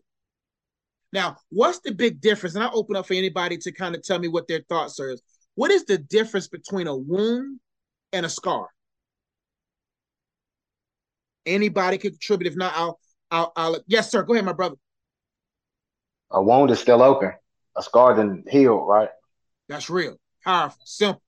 Now, 1.12 1.36
what's 1.50 1.80
the 1.80 1.92
big 1.92 2.20
difference? 2.20 2.54
And 2.54 2.64
I 2.64 2.70
open 2.72 2.96
up 2.96 3.06
for 3.06 3.14
anybody 3.14 3.56
to 3.58 3.72
kind 3.72 3.94
of 3.94 4.02
tell 4.02 4.18
me 4.18 4.28
what 4.28 4.48
their 4.48 4.62
thoughts 4.68 4.98
are. 5.00 5.16
What 5.54 5.70
is 5.70 5.84
the 5.84 5.98
difference 5.98 6.48
between 6.48 6.86
a 6.86 6.96
wound 6.96 7.60
and 8.12 8.24
a 8.24 8.28
scar? 8.28 8.68
Anybody 11.46 11.98
can 11.98 12.10
contribute. 12.12 12.50
If 12.50 12.56
not, 12.56 12.72
I'll, 12.76 13.00
I'll, 13.30 13.52
I'll. 13.56 13.80
Yes, 13.86 14.10
sir. 14.10 14.22
Go 14.22 14.34
ahead, 14.34 14.44
my 14.44 14.52
brother. 14.52 14.76
A 16.30 16.42
wound 16.42 16.70
is 16.70 16.78
still 16.78 17.02
open. 17.02 17.32
A 17.76 17.82
scar 17.82 18.14
didn't 18.14 18.48
heal, 18.48 18.76
right? 18.76 19.08
That's 19.68 19.90
real. 19.90 20.16
Powerful. 20.44 20.82
Simple. 20.84 21.22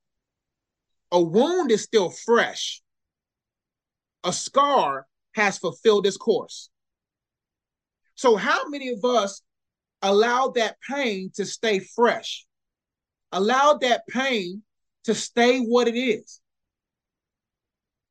A 1.11 1.21
wound 1.21 1.71
is 1.71 1.83
still 1.83 2.11
fresh. 2.11 2.83
A 4.25 4.33
scar 4.33 5.07
has 5.35 5.59
fulfilled 5.59 6.07
its 6.07 6.17
course. 6.17 6.71
So, 8.15 8.37
how 8.37 8.69
many 8.69 8.91
of 8.91 9.05
us 9.05 9.43
allow 10.03 10.49
that 10.49 10.77
pain 10.89 11.31
to 11.35 11.45
stay 11.45 11.81
fresh? 11.81 12.47
Allow 13.33 13.79
that 13.81 14.07
pain 14.09 14.63
to 15.05 15.15
stay 15.15 15.59
what 15.61 15.89
it 15.89 15.97
is 15.97 16.42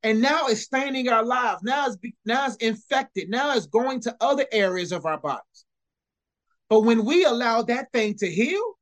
and 0.04 0.22
now 0.22 0.48
it's 0.48 0.62
staining 0.62 1.10
our 1.10 1.24
lives. 1.24 1.62
Now 1.64 1.88
it's 1.88 1.98
now 2.26 2.48
it's 2.48 2.56
infected. 2.58 3.30
Now 3.30 3.56
it's 3.56 3.68
going 3.68 4.02
to 4.02 4.16
other 4.20 4.46
areas 4.52 4.92
of 4.92 5.06
our 5.06 5.20
bodies. 5.20 5.66
But 6.70 6.82
when 6.82 7.06
we 7.06 7.26
allow 7.26 7.62
that 7.64 7.92
thing 7.92 8.16
to 8.16 8.30
heal, 8.30 8.78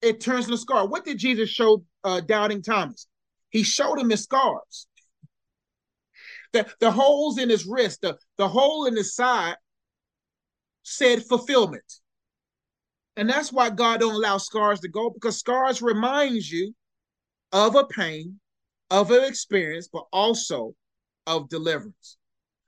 it 0.00 0.20
turns 0.20 0.46
into 0.46 0.56
scar. 0.56 0.86
What 0.86 1.04
did 1.04 1.18
Jesus 1.18 1.50
show 1.50 1.84
uh, 2.04 2.20
doubting 2.20 2.62
Thomas? 2.62 3.08
He 3.50 3.62
showed 3.62 3.98
him 3.98 4.10
his 4.10 4.22
scars. 4.22 4.86
The, 6.52 6.66
the 6.80 6.90
holes 6.90 7.38
in 7.38 7.50
his 7.50 7.66
wrist, 7.66 8.00
the, 8.02 8.16
the 8.38 8.48
hole 8.48 8.86
in 8.86 8.96
his 8.96 9.14
side 9.14 9.56
said 10.82 11.24
fulfillment. 11.24 11.82
And 13.16 13.28
that's 13.28 13.52
why 13.52 13.70
God 13.70 14.00
don't 14.00 14.14
allow 14.14 14.38
scars 14.38 14.80
to 14.80 14.88
go 14.88 15.10
because 15.10 15.38
scars 15.38 15.82
reminds 15.82 16.50
you 16.50 16.74
of 17.52 17.74
a 17.74 17.84
pain 17.84 18.38
of 18.90 19.10
an 19.10 19.24
experience, 19.24 19.88
but 19.92 20.06
also 20.12 20.74
of 21.26 21.48
deliverance. 21.48 22.16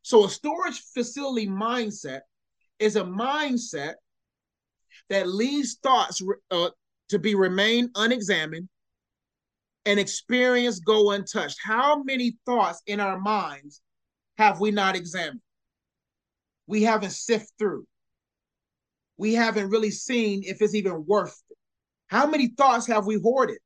So, 0.02 0.24
a 0.24 0.30
storage 0.30 0.83
facility 0.94 1.46
mindset 1.46 2.20
is 2.78 2.96
a 2.96 3.02
mindset 3.02 3.94
that 5.09 5.28
leaves 5.28 5.78
thoughts 5.83 6.22
uh, 6.50 6.70
to 7.09 7.18
be 7.18 7.35
remain 7.35 7.90
unexamined 7.94 8.68
and 9.87 9.98
experience 9.98 10.78
go 10.80 11.11
untouched. 11.11 11.59
How 11.62 12.02
many 12.02 12.38
thoughts 12.46 12.83
in 12.87 13.00
our 13.00 13.18
minds 13.18 13.80
have 14.38 14.61
we 14.61 14.70
not 14.70 14.96
examined? 14.96 15.40
We 16.66 16.83
haven't 16.83 17.11
sifted 17.11 17.50
through. 17.59 17.87
We 19.16 19.35
haven't 19.35 19.70
really 19.70 19.90
seen 19.90 20.42
if 20.44 20.62
it's 20.62 20.74
even 20.74 21.04
worth 21.06 21.42
it. 21.50 21.56
How 22.06 22.26
many 22.26 22.48
thoughts 22.48 22.87
have 22.87 23.06
we 23.06 23.20
hoarded? 23.20 23.59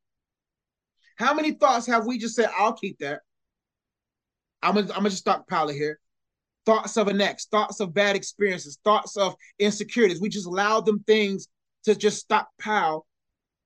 How 1.17 1.35
many 1.35 1.53
thoughts 1.53 1.87
have 1.87 2.07
we 2.07 2.19
just 2.19 2.35
said, 2.35 2.51
I'll 2.57 2.73
keep 2.73 2.99
that? 2.99 3.21
I'm 4.63 4.75
gonna, 4.75 4.89
I'm 4.89 4.99
gonna 4.99 5.11
just 5.11 5.23
stockpile 5.23 5.69
it 5.69 5.75
here. 5.75 5.99
Thoughts 6.67 6.97
of 6.97 7.09
an 7.09 7.21
ex, 7.21 7.47
thoughts 7.47 7.81
of 7.81 7.93
bad 7.93 8.17
experiences, 8.17 8.79
thoughts 8.85 9.17
of 9.17 9.35
insecurities. 9.59 10.21
We 10.21 10.31
just 10.31 10.47
allow 10.47 10.81
them 10.81 11.05
things 11.07 11.49
to 11.85 11.95
just 11.95 12.21
stockpile 12.21 13.07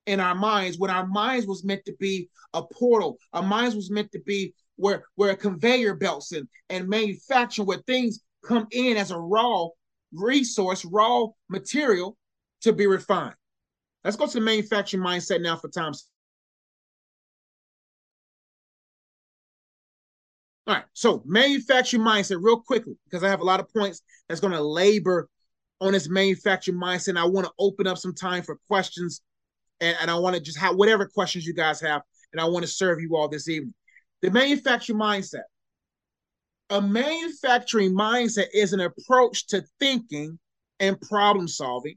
in 0.05 0.19
our 0.19 0.35
minds 0.35 0.77
when 0.77 0.91
our 0.91 1.07
minds 1.07 1.47
was 1.47 1.63
meant 1.63 1.85
to 1.85 1.93
be 1.99 2.29
a 2.53 2.61
portal. 2.63 3.17
Our 3.31 3.43
minds 3.43 3.75
was 3.75 3.89
meant 3.89 4.11
to 4.11 4.19
be 4.19 4.53
where 4.75 5.03
where 5.15 5.31
a 5.31 5.35
conveyor 5.35 5.95
belts 5.95 6.31
and, 6.33 6.47
and 6.69 6.87
manufacturing 6.87 7.67
where 7.67 7.81
things 7.87 8.19
come 8.45 8.67
in 8.71 8.97
as 8.97 9.11
a 9.11 9.17
raw 9.17 9.67
resource, 10.13 10.83
raw 10.85 11.27
material 11.49 12.17
to 12.61 12.73
be 12.73 12.87
refined. 12.87 13.35
Let's 14.03 14.17
go 14.17 14.27
to 14.27 14.33
the 14.33 14.41
manufacturing 14.41 15.03
mindset 15.03 15.41
now 15.41 15.55
for 15.55 15.69
time's 15.69 16.07
All 20.69 20.75
right, 20.75 20.85
so 20.93 21.23
manufacturing 21.25 22.03
mindset, 22.03 22.37
real 22.43 22.61
quickly, 22.61 22.93
because 23.05 23.23
I 23.23 23.29
have 23.29 23.39
a 23.39 23.43
lot 23.43 23.59
of 23.59 23.73
points 23.73 24.03
that's 24.27 24.39
going 24.39 24.53
to 24.53 24.61
labor 24.61 25.27
on 25.81 25.93
this 25.93 26.07
manufacturing 26.07 26.77
mindset. 26.77 27.07
And 27.07 27.17
I 27.17 27.23
want 27.23 27.47
to 27.47 27.53
open 27.57 27.87
up 27.87 27.97
some 27.97 28.13
time 28.13 28.43
for 28.43 28.55
questions, 28.67 29.23
and, 29.81 29.97
and 29.99 30.11
I 30.11 30.19
want 30.19 30.35
to 30.35 30.41
just 30.41 30.59
have 30.59 30.75
whatever 30.75 31.07
questions 31.07 31.43
you 31.43 31.55
guys 31.55 31.81
have, 31.81 32.03
and 32.31 32.39
I 32.39 32.45
want 32.45 32.65
to 32.65 32.71
serve 32.71 33.01
you 33.01 33.17
all 33.17 33.27
this 33.27 33.49
evening. 33.49 33.73
The 34.21 34.29
manufacturing 34.29 34.99
mindset. 34.99 35.41
A 36.69 36.79
manufacturing 36.79 37.95
mindset 37.95 38.49
is 38.53 38.71
an 38.71 38.81
approach 38.81 39.47
to 39.47 39.63
thinking 39.79 40.37
and 40.79 41.01
problem 41.01 41.47
solving 41.47 41.95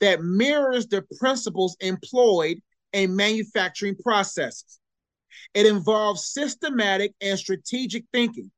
that 0.00 0.24
mirrors 0.24 0.88
the 0.88 1.04
principles 1.20 1.76
employed 1.78 2.58
in 2.92 3.14
manufacturing 3.14 3.94
processes. 3.94 4.77
It 5.54 5.66
involves 5.66 6.32
systematic 6.32 7.14
and 7.20 7.38
strategic 7.38 8.04
thinking, 8.12 8.50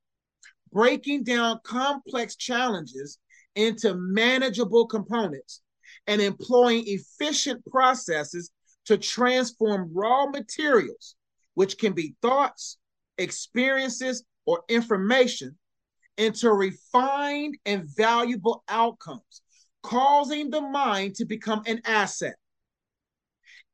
breaking 0.72 1.24
down 1.24 1.60
complex 1.64 2.36
challenges 2.36 3.18
into 3.54 3.94
manageable 3.94 4.86
components, 4.86 5.62
and 6.06 6.20
employing 6.20 6.84
efficient 6.86 7.64
processes 7.66 8.50
to 8.86 8.96
transform 8.96 9.90
raw 9.92 10.26
materials, 10.26 11.16
which 11.54 11.78
can 11.78 11.92
be 11.92 12.14
thoughts, 12.22 12.78
experiences, 13.18 14.24
or 14.46 14.62
information, 14.68 15.58
into 16.16 16.50
refined 16.52 17.56
and 17.66 17.88
valuable 17.96 18.62
outcomes, 18.68 19.42
causing 19.82 20.50
the 20.50 20.60
mind 20.60 21.14
to 21.16 21.24
become 21.24 21.62
an 21.66 21.80
asset 21.84 22.34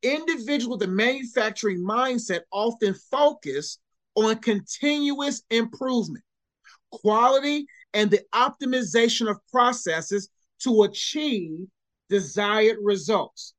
individuals 0.02 0.78
with 0.78 0.88
a 0.88 0.92
manufacturing 0.92 1.84
mindset 1.84 2.40
often 2.52 2.94
focus 3.10 3.78
on 4.14 4.36
continuous 4.38 5.42
improvement, 5.50 6.24
quality, 6.90 7.66
and 7.94 8.10
the 8.10 8.22
optimization 8.34 9.30
of 9.30 9.38
processes 9.50 10.28
to 10.60 10.82
achieve 10.82 11.66
desired 12.08 12.76
results. 12.82 13.54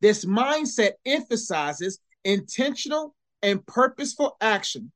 This 0.00 0.24
mindset 0.24 0.92
emphasizes 1.06 1.98
intentional 2.24 3.14
and 3.42 3.64
purposeful 3.66 4.36
action, 4.40 4.90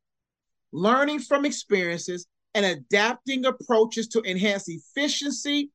learning 0.72 1.20
from 1.20 1.44
experiences, 1.44 2.26
and 2.54 2.64
adapting 2.64 3.44
approaches 3.44 4.08
to 4.08 4.22
enhance 4.22 4.68
efficiency 4.68 5.70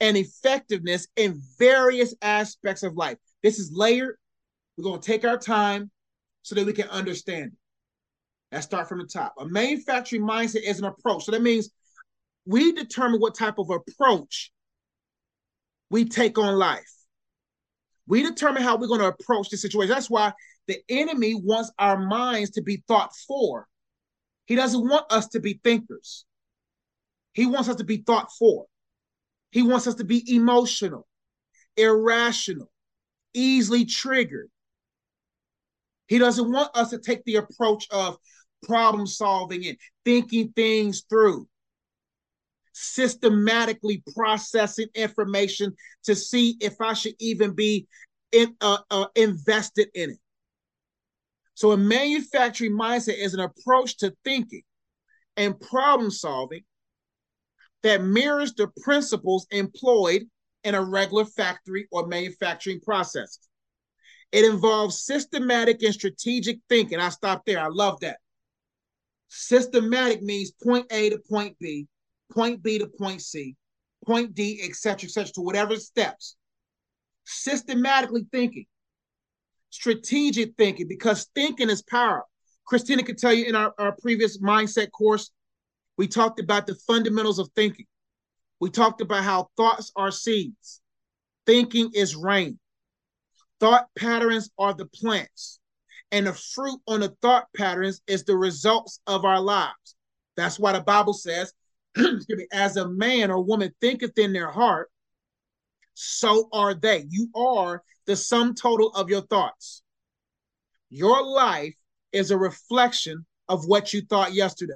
and 0.00 0.16
effectiveness 0.16 1.08
in 1.16 1.40
various 1.58 2.14
aspects 2.22 2.82
of 2.82 2.96
life. 2.96 3.18
This 3.42 3.58
is 3.58 3.70
layered. 3.72 4.16
We're 4.76 4.84
going 4.84 5.00
to 5.00 5.06
take 5.06 5.24
our 5.24 5.38
time 5.38 5.90
so 6.42 6.54
that 6.54 6.66
we 6.66 6.72
can 6.72 6.88
understand 6.88 7.52
it. 7.52 7.58
Let's 8.52 8.66
start 8.66 8.88
from 8.88 8.98
the 8.98 9.06
top. 9.06 9.34
A 9.38 9.46
manufacturing 9.46 10.22
mindset 10.22 10.62
is 10.62 10.78
an 10.78 10.84
approach. 10.84 11.24
So 11.24 11.32
that 11.32 11.42
means 11.42 11.70
we 12.44 12.72
determine 12.72 13.20
what 13.20 13.34
type 13.34 13.58
of 13.58 13.70
approach 13.70 14.50
we 15.90 16.04
take 16.04 16.38
on 16.38 16.58
life. 16.58 16.90
We 18.06 18.22
determine 18.22 18.62
how 18.62 18.76
we're 18.76 18.88
going 18.88 19.00
to 19.00 19.06
approach 19.06 19.48
the 19.48 19.56
situation. 19.56 19.94
That's 19.94 20.10
why 20.10 20.32
the 20.66 20.78
enemy 20.88 21.34
wants 21.34 21.70
our 21.78 21.98
minds 21.98 22.50
to 22.52 22.62
be 22.62 22.82
thought 22.88 23.14
for. 23.26 23.66
He 24.46 24.56
doesn't 24.56 24.86
want 24.86 25.10
us 25.10 25.28
to 25.28 25.40
be 25.40 25.60
thinkers. 25.62 26.24
He 27.32 27.46
wants 27.46 27.68
us 27.68 27.76
to 27.76 27.84
be 27.84 27.98
thought 27.98 28.30
for. 28.38 28.66
He 29.50 29.62
wants 29.62 29.86
us 29.86 29.94
to 29.96 30.04
be 30.04 30.34
emotional, 30.34 31.06
irrational, 31.76 32.70
easily 33.34 33.84
triggered. 33.84 34.50
He 36.12 36.18
doesn't 36.18 36.52
want 36.52 36.76
us 36.76 36.90
to 36.90 36.98
take 36.98 37.24
the 37.24 37.36
approach 37.36 37.86
of 37.90 38.18
problem 38.64 39.06
solving 39.06 39.66
and 39.66 39.78
thinking 40.04 40.52
things 40.54 41.04
through 41.08 41.48
systematically 42.74 44.02
processing 44.14 44.88
information 44.94 45.74
to 46.04 46.14
see 46.14 46.58
if 46.60 46.78
I 46.82 46.92
should 46.92 47.14
even 47.18 47.54
be 47.54 47.86
in, 48.30 48.54
uh, 48.60 48.76
uh, 48.90 49.06
invested 49.16 49.88
in 49.94 50.10
it. 50.10 50.18
So, 51.54 51.72
a 51.72 51.78
manufacturing 51.78 52.72
mindset 52.72 53.16
is 53.16 53.32
an 53.32 53.40
approach 53.40 53.96
to 54.00 54.14
thinking 54.22 54.64
and 55.38 55.58
problem 55.58 56.10
solving 56.10 56.64
that 57.84 58.02
mirrors 58.02 58.52
the 58.52 58.68
principles 58.82 59.46
employed 59.50 60.24
in 60.62 60.74
a 60.74 60.84
regular 60.84 61.24
factory 61.24 61.88
or 61.90 62.06
manufacturing 62.06 62.80
process. 62.80 63.38
It 64.32 64.44
involves 64.44 65.02
systematic 65.02 65.82
and 65.82 65.94
strategic 65.94 66.58
thinking. 66.68 66.98
I 66.98 67.10
stop 67.10 67.44
there. 67.44 67.60
I 67.60 67.68
love 67.68 68.00
that. 68.00 68.18
Systematic 69.28 70.22
means 70.22 70.52
point 70.52 70.86
A 70.90 71.10
to 71.10 71.18
point 71.28 71.56
B 71.60 71.86
point 72.32 72.62
B 72.62 72.78
to 72.78 72.86
point 72.86 73.20
C, 73.20 73.56
point 74.06 74.34
D, 74.34 74.60
etc., 74.64 75.06
etc., 75.06 75.32
to 75.34 75.40
whatever 75.40 75.76
steps. 75.76 76.36
Systematically 77.24 78.26
thinking, 78.32 78.66
strategic 79.70 80.54
thinking, 80.56 80.88
because 80.88 81.28
thinking 81.34 81.70
is 81.70 81.82
power. 81.82 82.24
Christina 82.64 83.02
could 83.02 83.18
tell 83.18 83.32
you 83.32 83.46
in 83.46 83.54
our, 83.54 83.72
our 83.78 83.94
previous 84.00 84.38
mindset 84.38 84.90
course, 84.90 85.30
we 85.96 86.08
talked 86.08 86.40
about 86.40 86.66
the 86.66 86.74
fundamentals 86.86 87.38
of 87.38 87.48
thinking. 87.54 87.86
We 88.60 88.70
talked 88.70 89.00
about 89.00 89.24
how 89.24 89.50
thoughts 89.56 89.92
are 89.96 90.10
seeds, 90.10 90.80
thinking 91.46 91.90
is 91.94 92.16
rain, 92.16 92.58
thought 93.62 93.86
patterns 93.96 94.50
are 94.58 94.74
the 94.74 94.86
plants, 94.86 95.60
and 96.10 96.26
the 96.26 96.32
fruit 96.32 96.80
on 96.88 96.98
the 96.98 97.16
thought 97.22 97.46
patterns 97.56 98.02
is 98.08 98.24
the 98.24 98.36
results 98.36 98.98
of 99.06 99.24
our 99.24 99.40
lives. 99.40 99.94
That's 100.36 100.58
why 100.58 100.72
the 100.72 100.80
Bible 100.80 101.12
says 101.12 101.52
as 102.52 102.76
a 102.76 102.88
man 102.88 103.30
or 103.30 103.40
woman 103.40 103.72
thinketh 103.80 104.18
in 104.18 104.32
their 104.32 104.50
heart, 104.50 104.90
so 105.94 106.48
are 106.52 106.74
they. 106.74 107.06
You 107.08 107.28
are 107.36 107.84
the 108.06 108.16
sum 108.16 108.56
total 108.56 108.88
of 108.94 109.08
your 109.08 109.22
thoughts. 109.22 109.84
Your 110.90 111.22
life 111.24 111.76
is 112.10 112.32
a 112.32 112.36
reflection 112.36 113.24
of 113.48 113.66
what 113.66 113.92
you 113.92 114.00
thought 114.00 114.34
yesterday. 114.34 114.74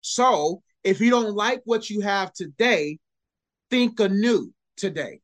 So 0.00 0.62
if 0.84 1.00
you 1.00 1.10
don't 1.10 1.34
like 1.34 1.62
what 1.64 1.90
you 1.90 2.02
have 2.02 2.32
today, 2.32 3.00
think 3.68 3.98
anew 3.98 4.54
today 4.76 5.22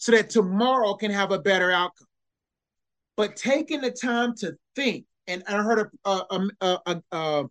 so 0.00 0.12
that 0.12 0.30
tomorrow 0.30 0.94
can 0.94 1.10
have 1.10 1.30
a 1.30 1.38
better 1.38 1.70
outcome. 1.70 2.08
But 3.18 3.36
taking 3.36 3.82
the 3.82 3.90
time 3.90 4.34
to 4.36 4.54
think, 4.74 5.04
and 5.26 5.44
I 5.46 5.62
heard 5.62 5.90
a, 6.04 6.10
a, 6.10 6.48
a, 6.62 7.02
a, 7.12 7.44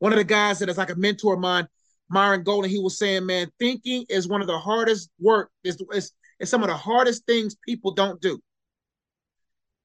one 0.00 0.12
of 0.12 0.18
the 0.18 0.24
guys 0.24 0.58
that 0.58 0.68
is 0.68 0.76
like 0.76 0.90
a 0.90 0.96
mentor 0.96 1.34
of 1.34 1.40
mine, 1.40 1.66
Myron 2.10 2.42
Golden, 2.42 2.70
he 2.70 2.78
was 2.78 2.98
saying, 2.98 3.24
man, 3.24 3.50
thinking 3.58 4.04
is 4.10 4.28
one 4.28 4.42
of 4.42 4.46
the 4.46 4.58
hardest 4.58 5.08
work. 5.18 5.50
It's 5.64 6.12
some 6.44 6.62
of 6.62 6.68
the 6.68 6.76
hardest 6.76 7.24
things 7.24 7.56
people 7.66 7.92
don't 7.92 8.20
do. 8.20 8.38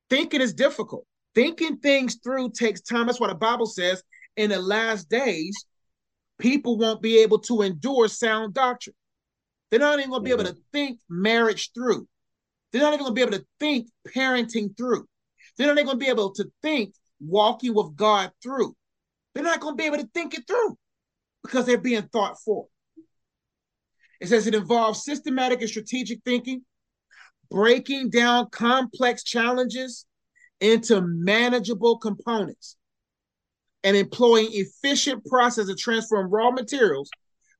Thinking 0.09 0.41
is 0.41 0.53
difficult. 0.53 1.05
Thinking 1.35 1.77
things 1.77 2.17
through 2.21 2.51
takes 2.51 2.81
time. 2.81 3.07
That's 3.07 3.21
what 3.21 3.29
the 3.29 3.35
Bible 3.35 3.65
says. 3.65 4.03
In 4.35 4.49
the 4.49 4.59
last 4.59 5.09
days, 5.09 5.55
people 6.37 6.77
won't 6.77 7.01
be 7.01 7.19
able 7.19 7.39
to 7.39 7.61
endure 7.61 8.09
sound 8.09 8.53
doctrine. 8.55 8.95
They're 9.69 9.79
not 9.79 9.99
even 9.99 10.09
going 10.09 10.21
to 10.21 10.25
be 10.25 10.31
able 10.31 10.45
to 10.45 10.57
think 10.71 10.99
marriage 11.09 11.71
through. 11.73 12.07
They're 12.71 12.81
not 12.81 12.93
even 12.93 13.05
going 13.05 13.11
to 13.11 13.15
be 13.15 13.21
able 13.21 13.37
to 13.37 13.45
think 13.59 13.87
parenting 14.15 14.75
through. 14.77 15.07
They're 15.57 15.67
not 15.67 15.73
even 15.77 15.85
going 15.85 15.99
to 15.99 16.05
be 16.05 16.09
able 16.09 16.31
to 16.33 16.45
think 16.61 16.93
walking 17.19 17.73
with 17.73 17.95
God 17.95 18.31
through. 18.41 18.75
They're 19.33 19.43
not 19.43 19.59
going 19.59 19.73
to 19.73 19.81
be 19.81 19.85
able 19.85 19.97
to 19.97 20.09
think 20.13 20.33
it 20.33 20.47
through 20.47 20.77
because 21.43 21.65
they're 21.65 21.77
being 21.77 22.03
thought 22.03 22.39
for. 22.39 22.67
It 24.19 24.27
says 24.27 24.47
it 24.47 24.55
involves 24.55 25.03
systematic 25.03 25.61
and 25.61 25.69
strategic 25.69 26.19
thinking, 26.25 26.63
breaking 27.49 28.09
down 28.09 28.49
complex 28.49 29.23
challenges 29.23 30.05
into 30.59 31.01
manageable 31.01 31.97
components, 31.97 32.75
and 33.83 33.95
employing 33.95 34.49
efficient 34.51 35.25
process 35.25 35.67
to 35.67 35.75
transform 35.75 36.29
raw 36.29 36.51
materials, 36.51 37.09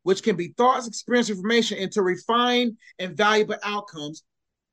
which 0.09 0.23
can 0.23 0.35
be 0.35 0.55
thoughts, 0.57 0.87
experience, 0.87 1.29
information, 1.29 1.77
into 1.77 2.01
refined 2.01 2.75
and 2.97 3.15
valuable 3.15 3.57
outcomes, 3.61 4.23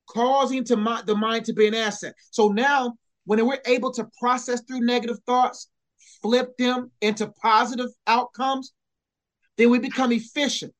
causing 0.09 0.65
to 0.65 0.75
the 1.05 1.15
mind 1.15 1.45
to 1.45 1.53
be 1.53 1.67
an 1.67 1.75
asset. 1.75 2.15
So 2.31 2.49
now, 2.49 2.95
when 3.27 3.45
we're 3.47 3.61
able 3.67 3.93
to 3.93 4.09
process 4.19 4.63
through 4.63 4.81
negative 4.81 5.19
thoughts, 5.27 5.69
flip 6.23 6.57
them 6.57 6.91
into 7.03 7.27
positive 7.43 7.91
outcomes, 8.07 8.73
then 9.59 9.69
we 9.69 9.79
become 9.79 10.11
efficient. 10.11 10.73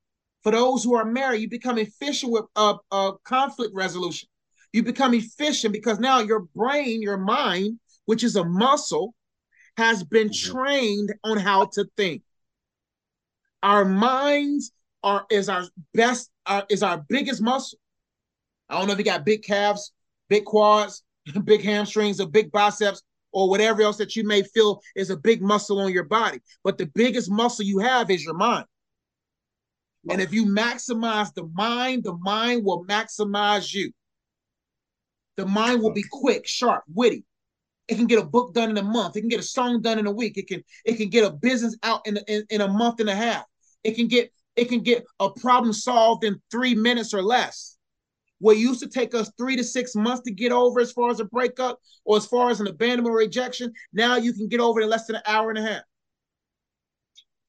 For 0.43 0.53
those 0.53 0.83
who 0.83 0.95
are 0.95 1.05
married, 1.05 1.43
you 1.43 1.51
become 1.51 1.77
efficient 1.77 2.33
with 2.33 2.47
uh, 2.57 2.79
uh, 2.91 3.13
conflict 3.25 3.75
resolution. 3.75 4.27
You 4.73 4.83
become 4.83 5.13
efficient 5.13 5.75
because 5.75 5.99
now 5.99 6.21
your 6.21 6.47
brain, 6.57 7.03
your 7.03 7.19
mind, 7.19 7.79
which 8.07 8.25
is 8.25 8.37
a 8.37 8.45
muscle, 8.47 9.15
has 9.77 10.03
been 10.03 10.31
mm-hmm. 10.31 10.57
trained 10.57 11.15
on 11.25 11.37
how 11.37 11.67
to 11.75 11.85
think. 11.99 12.23
Our 13.63 13.85
minds 13.85 14.73
are 15.03 15.27
is 15.31 15.49
our 15.49 15.65
best, 15.95 16.31
uh, 16.47 16.63
is 16.69 16.83
our 16.83 17.05
biggest 17.09 17.43
muscle. 17.43 17.79
I 18.69 18.79
don't 18.79 18.87
know 18.87 18.93
if 18.93 18.99
you 18.99 19.05
got 19.05 19.25
big 19.25 19.43
calves, 19.43 19.93
big 20.29 20.45
quads, 20.45 21.03
big 21.45 21.63
hamstrings, 21.63 22.21
or 22.21 22.29
big 22.29 22.51
biceps, 22.51 23.03
or 23.33 23.49
whatever 23.49 23.83
else 23.83 23.99
that 23.99 24.17
you 24.17 24.27
may 24.27 24.43
feel 24.43 24.81
is 24.95 25.11
a 25.11 25.17
big 25.17 25.43
muscle 25.43 25.81
on 25.81 25.93
your 25.93 26.05
body. 26.05 26.41
But 26.65 26.79
the 26.79 26.87
biggest 26.87 27.31
muscle 27.31 27.65
you 27.65 27.79
have 27.81 28.11
is 28.11 28.25
your 28.25 28.35
mind. 28.35 28.67
And 30.09 30.21
if 30.21 30.33
you 30.33 30.47
maximize 30.47 31.35
the 31.35 31.49
mind, 31.53 32.05
the 32.05 32.17
mind 32.17 32.65
will 32.65 32.85
maximize 32.85 33.75
you. 33.75 33.93
The 35.37 35.47
mind 35.47 35.83
will 35.83 35.93
be 35.93 36.05
quick, 36.11 36.47
sharp, 36.47 36.85
witty. 36.95 37.25
It 37.89 37.97
can 37.97 38.07
get 38.07 38.19
a 38.19 38.25
book 38.25 38.53
done 38.53 38.71
in 38.71 38.79
a 38.79 38.83
month. 38.83 39.17
It 39.17 39.21
can 39.21 39.29
get 39.29 39.41
a 39.41 39.45
song 39.45 39.81
done 39.81 39.99
in 39.99 40.07
a 40.07 40.13
week. 40.13 40.37
It 40.37 40.49
can 40.49 40.63
it 40.85 40.97
can 40.97 41.09
get 41.09 41.25
a 41.25 41.31
business 41.31 41.77
out 41.83 42.07
in, 42.07 42.19
in, 42.27 42.45
in 42.51 42.61
a 42.61 42.69
month 42.69 43.01
and 43.01 43.09
a 43.09 43.15
half. 43.15 43.45
It 43.85 43.95
can 43.95 44.09
get 44.09 44.33
it 44.57 44.69
can 44.69 44.81
get 44.81 45.05
a 45.21 45.31
problem 45.31 45.73
solved 45.73 46.25
in 46.25 46.41
three 46.51 46.75
minutes 46.75 47.15
or 47.15 47.23
less. 47.23 47.77
What 48.39 48.59
used 48.59 48.81
to 48.81 48.89
take 48.89 49.15
us 49.15 49.31
three 49.39 49.57
to 49.57 49.65
six 49.65 49.95
months 49.95 50.23
to 50.23 50.33
get 50.33 50.53
over 50.53 50.81
as 50.81 50.93
far 50.93 51.11
as 51.11 51.21
a 51.21 51.25
breakup 51.25 51.79
or 52.05 52.17
as 52.17 52.27
far 52.27 52.51
as 52.51 52.61
an 52.61 52.67
abandonment 52.67 53.13
or 53.15 53.19
rejection, 53.19 53.73
now 53.93 54.17
you 54.17 54.33
can 54.33 54.49
get 54.49 54.61
over 54.61 54.81
in 54.81 54.91
less 54.91 55.07
than 55.07 55.17
an 55.17 55.23
hour 55.27 55.51
and 55.51 55.59
a 55.59 55.63
half. 55.63 55.83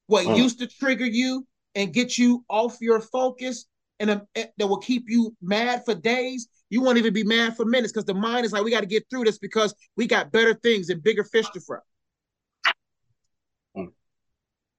What 0.06 0.24
huh. 0.24 0.34
used 0.34 0.60
to 0.60 0.66
trigger 0.66 1.04
you 1.04 1.46
and 1.74 1.92
get 1.92 2.16
you 2.16 2.44
off 2.48 2.78
your 2.80 3.00
focus 3.00 3.66
and 4.00 4.10
uh, 4.10 4.20
that 4.34 4.66
will 4.66 4.78
keep 4.78 5.04
you 5.08 5.36
mad 5.42 5.84
for 5.84 5.94
days, 5.94 6.48
you 6.70 6.82
won't 6.82 6.98
even 6.98 7.12
be 7.12 7.24
mad 7.24 7.56
for 7.56 7.64
minutes 7.64 7.92
because 7.92 8.04
the 8.04 8.14
mind 8.14 8.44
is 8.44 8.52
like, 8.52 8.64
we 8.64 8.70
got 8.70 8.80
to 8.80 8.86
get 8.86 9.06
through 9.10 9.24
this 9.24 9.38
because 9.38 9.74
we 9.96 10.06
got 10.06 10.32
better 10.32 10.54
things 10.54 10.90
and 10.90 11.02
bigger 11.02 11.24
fish 11.24 11.48
to 11.50 11.60
fry. 11.60 11.78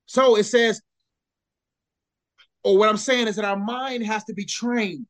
So 0.06 0.38
it 0.38 0.44
says, 0.44 0.82
or 2.64 2.78
what 2.78 2.90
I'm 2.90 2.98
saying 2.98 3.28
is 3.28 3.36
that 3.38 3.46
our 3.46 3.58
mind 3.58 4.06
has 4.06 4.24
to 4.26 4.34
be 4.34 4.46
trained 4.46 5.06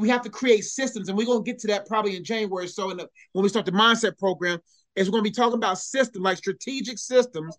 we 0.00 0.08
have 0.08 0.22
to 0.22 0.30
create 0.30 0.64
systems, 0.64 1.08
and 1.08 1.18
we're 1.18 1.26
gonna 1.26 1.42
get 1.42 1.58
to 1.60 1.66
that 1.68 1.86
probably 1.86 2.16
in 2.16 2.24
January. 2.24 2.66
So, 2.68 2.90
in 2.90 2.96
the, 2.96 3.08
when 3.32 3.42
we 3.42 3.48
start 3.48 3.66
the 3.66 3.72
mindset 3.72 4.18
program, 4.18 4.58
is 4.96 5.10
we're 5.10 5.18
to 5.18 5.22
be 5.22 5.30
talking 5.30 5.54
about 5.54 5.78
systems 5.78 6.24
like 6.24 6.38
strategic 6.38 6.98
systems 6.98 7.56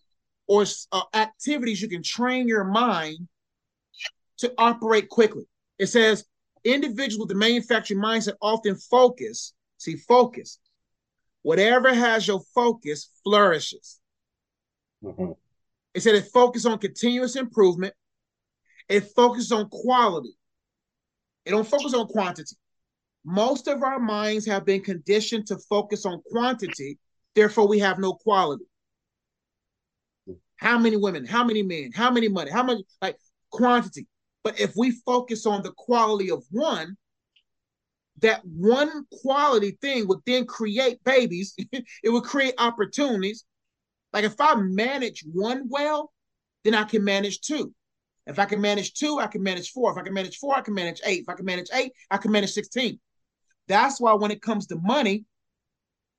or 0.48 0.65
uh, 0.91 1.04
activities 1.13 1.82
you 1.82 1.88
can 1.88 2.04
train 2.04 2.48
your 2.48 2.63
mind 2.63 3.28
to 4.38 4.52
operate 4.58 5.08
quickly. 5.08 5.44
It 5.78 5.88
says 5.88 6.26
individuals 6.63 7.19
with 7.19 7.30
the 7.30 7.36
manufacturing 7.36 8.00
mindset 8.00 8.36
often 8.41 8.76
focus, 8.76 9.54
see, 9.78 9.95
focus. 9.95 10.60
Whatever 11.43 11.93
has 11.93 12.28
your 12.28 12.41
focus 12.54 13.10
flourishes. 13.24 14.00
Mm-hmm. 15.04 15.32
It 15.93 16.02
said 16.02 16.15
it 16.15 16.28
focuses 16.32 16.67
on 16.67 16.78
continuous 16.78 17.36
improvement. 17.36 17.93
It 18.88 19.12
focuses 19.15 19.52
on 19.52 19.69
quality. 19.69 20.36
It 21.45 21.52
don't 21.52 21.67
focus 21.67 21.93
on 21.93 22.08
quantity. 22.08 22.56
Most 23.24 23.67
of 23.67 23.84
our 23.84 24.00
minds 24.00 24.45
have 24.45 24.65
been 24.65 24.82
conditioned 24.82 25.47
to 25.47 25.58
focus 25.69 26.06
on 26.06 26.21
quantity, 26.32 26.97
therefore 27.36 27.67
we 27.67 27.80
have 27.80 28.00
no 28.00 28.13
quality. 28.13 28.65
How 30.58 30.78
many 30.78 30.97
women? 30.97 31.26
How 31.26 31.43
many 31.43 31.63
men? 31.63 31.91
How 31.93 32.12
many 32.12 32.28
money? 32.28 32.52
How 32.52 32.63
much 32.63 32.80
like 33.02 33.17
quantity? 33.50 34.08
But 34.44 34.60
if 34.60 34.74
we 34.76 34.92
focus 34.92 35.46
on 35.46 35.62
the 35.62 35.72
quality 35.72 36.32
of 36.32 36.44
one, 36.50 36.98
that 38.20 38.42
one 38.46 39.06
quality 39.22 39.78
thing 39.82 40.08
would 40.08 40.20
then 40.26 40.46
create 40.46 41.04
babies. 41.04 41.56
it 42.04 42.10
would 42.10 42.24
create 42.24 42.56
opportunities. 42.58 43.46
Like 44.14 44.24
if 44.24 44.40
I 44.40 44.56
manage 44.56 45.24
one 45.32 45.68
well, 45.70 46.12
then 46.64 46.76
I 46.76 46.84
can 46.84 47.04
manage 47.04 47.42
two. 47.42 47.74
If 48.28 48.38
I 48.40 48.46
can 48.46 48.62
manage 48.62 48.94
two, 48.94 49.20
I 49.20 49.28
can 49.28 49.42
manage 49.42 49.72
four. 49.72 49.92
If 49.92 49.98
I 49.98 50.04
can 50.04 50.14
manage 50.14 50.38
four, 50.38 50.56
I 50.56 50.62
can 50.62 50.74
manage 50.74 51.02
eight. 51.06 51.22
If 51.22 51.30
I 51.30 51.34
can 51.34 51.46
manage 51.46 51.68
eight, 51.74 51.92
I 52.10 52.18
can 52.18 52.32
manage 52.32 52.52
16. 52.52 53.00
That's 53.68 54.00
why 54.00 54.14
when 54.14 54.32
it 54.32 54.42
comes 54.42 54.68
to 54.68 54.76
money, 54.76 55.26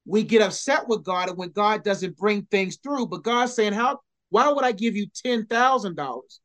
we 0.05 0.25
get 0.25 0.43
upset 0.43 0.89
with 0.89 1.05
God 1.05 1.29
and 1.29 1.39
when 1.39 1.51
God 1.51 1.85
doesn't 1.85 2.17
bring 2.17 2.43
things 2.47 2.77
through. 2.83 3.07
But 3.07 3.23
God's 3.23 3.55
saying, 3.55 3.73
How 3.73 4.01
why 4.31 4.51
would 4.51 4.65
I 4.65 4.73
give 4.73 4.97
you 4.97 5.07
ten 5.15 5.47
thousand 5.47 5.97
dollars 5.97 6.41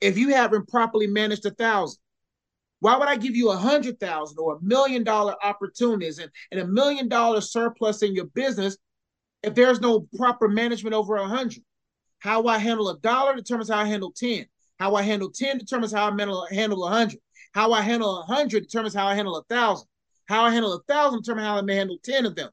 if 0.00 0.18
you 0.18 0.30
haven't 0.30 0.68
properly 0.68 1.06
managed 1.06 1.46
a 1.46 1.50
thousand? 1.50 2.00
Why 2.80 2.96
would 2.96 3.08
I 3.08 3.16
give 3.16 3.34
you 3.34 3.50
a 3.50 3.56
hundred 3.56 3.98
thousand 3.98 4.38
or 4.38 4.56
a 4.56 4.62
million 4.62 5.02
dollar 5.02 5.34
opportunities 5.42 6.18
and, 6.18 6.30
and 6.52 6.60
a 6.60 6.66
million 6.66 7.08
dollar 7.08 7.40
surplus 7.40 8.02
in 8.02 8.14
your 8.14 8.26
business 8.26 8.76
if 9.42 9.54
there's 9.54 9.80
no 9.80 10.06
proper 10.16 10.48
management 10.48 10.94
over 10.94 11.16
a 11.16 11.26
hundred? 11.26 11.62
How 12.20 12.46
I 12.46 12.58
handle 12.58 12.88
a 12.88 12.98
dollar 12.98 13.34
determines 13.34 13.70
how 13.70 13.78
I 13.78 13.86
handle 13.86 14.12
10. 14.12 14.46
How 14.78 14.94
I 14.94 15.02
handle 15.02 15.30
10 15.30 15.58
determines 15.58 15.92
how 15.92 16.06
I 16.06 16.10
handle, 16.10 16.46
handle 16.50 16.80
100. 16.80 17.18
How 17.52 17.72
I 17.72 17.80
handle 17.80 18.16
a 18.16 18.26
100 18.26 18.62
determines 18.62 18.94
how 18.94 19.06
I 19.06 19.14
handle 19.14 19.34
a 19.34 19.44
1,000. 19.48 19.86
How 20.26 20.44
I 20.44 20.52
handle 20.52 20.72
a 20.72 20.76
1,000 20.86 21.22
determines 21.22 21.46
how 21.46 21.56
I 21.56 21.74
handle 21.74 21.98
10 22.02 22.26
of 22.26 22.36
them. 22.36 22.50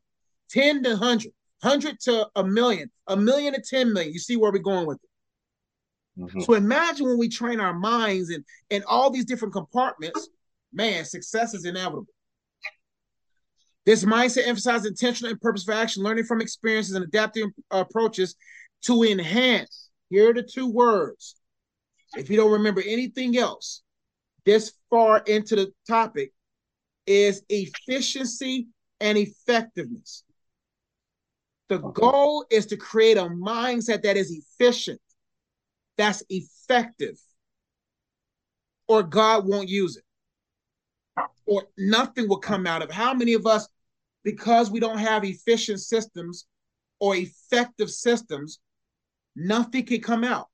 10 0.49 0.83
to 0.83 0.89
100, 0.91 1.31
100 1.61 1.99
to 2.01 2.27
a 2.35 2.43
million, 2.43 2.89
a 3.07 3.17
million 3.17 3.53
to 3.53 3.61
10 3.61 3.93
million. 3.93 4.13
You 4.13 4.19
see 4.19 4.37
where 4.37 4.51
we're 4.51 4.59
going 4.59 4.85
with 4.85 4.97
it. 5.03 5.09
Mm-hmm. 6.17 6.41
So 6.41 6.53
imagine 6.53 7.07
when 7.07 7.17
we 7.17 7.29
train 7.29 7.59
our 7.59 7.73
minds 7.73 8.29
in, 8.29 8.43
in 8.69 8.83
all 8.87 9.09
these 9.09 9.25
different 9.25 9.53
compartments, 9.53 10.29
man, 10.71 11.05
success 11.05 11.53
is 11.53 11.65
inevitable. 11.65 12.07
This 13.85 14.03
mindset 14.03 14.47
emphasizes 14.47 14.87
intentional 14.87 15.31
and 15.31 15.39
purposeful 15.39 15.75
action, 15.75 16.03
learning 16.03 16.25
from 16.25 16.41
experiences 16.41 16.95
and 16.95 17.05
adapting 17.05 17.51
approaches 17.69 18.35
to 18.83 19.03
enhance. 19.03 19.89
Here 20.09 20.29
are 20.29 20.33
the 20.33 20.43
two 20.43 20.71
words. 20.71 21.35
If 22.17 22.29
you 22.29 22.37
don't 22.37 22.51
remember 22.51 22.81
anything 22.85 23.37
else, 23.37 23.83
this 24.45 24.73
far 24.89 25.19
into 25.19 25.55
the 25.55 25.71
topic 25.87 26.31
is 27.05 27.43
efficiency 27.49 28.67
and 28.99 29.17
effectiveness. 29.17 30.23
The 31.67 31.79
goal 31.79 32.45
is 32.49 32.67
to 32.67 32.77
create 32.77 33.17
a 33.17 33.23
mindset 33.23 34.03
that 34.03 34.17
is 34.17 34.31
efficient, 34.31 35.01
that's 35.97 36.23
effective, 36.29 37.19
or 38.87 39.03
God 39.03 39.47
won't 39.47 39.69
use 39.69 39.97
it, 39.97 40.03
or 41.45 41.67
nothing 41.77 42.27
will 42.27 42.39
come 42.39 42.67
out 42.67 42.81
of 42.81 42.89
it. 42.89 42.95
How 42.95 43.13
many 43.13 43.33
of 43.33 43.45
us, 43.45 43.67
because 44.23 44.71
we 44.71 44.79
don't 44.79 44.97
have 44.97 45.23
efficient 45.23 45.79
systems 45.79 46.45
or 46.99 47.15
effective 47.15 47.89
systems, 47.89 48.59
nothing 49.35 49.85
can 49.85 50.01
come 50.01 50.23
out. 50.23 50.47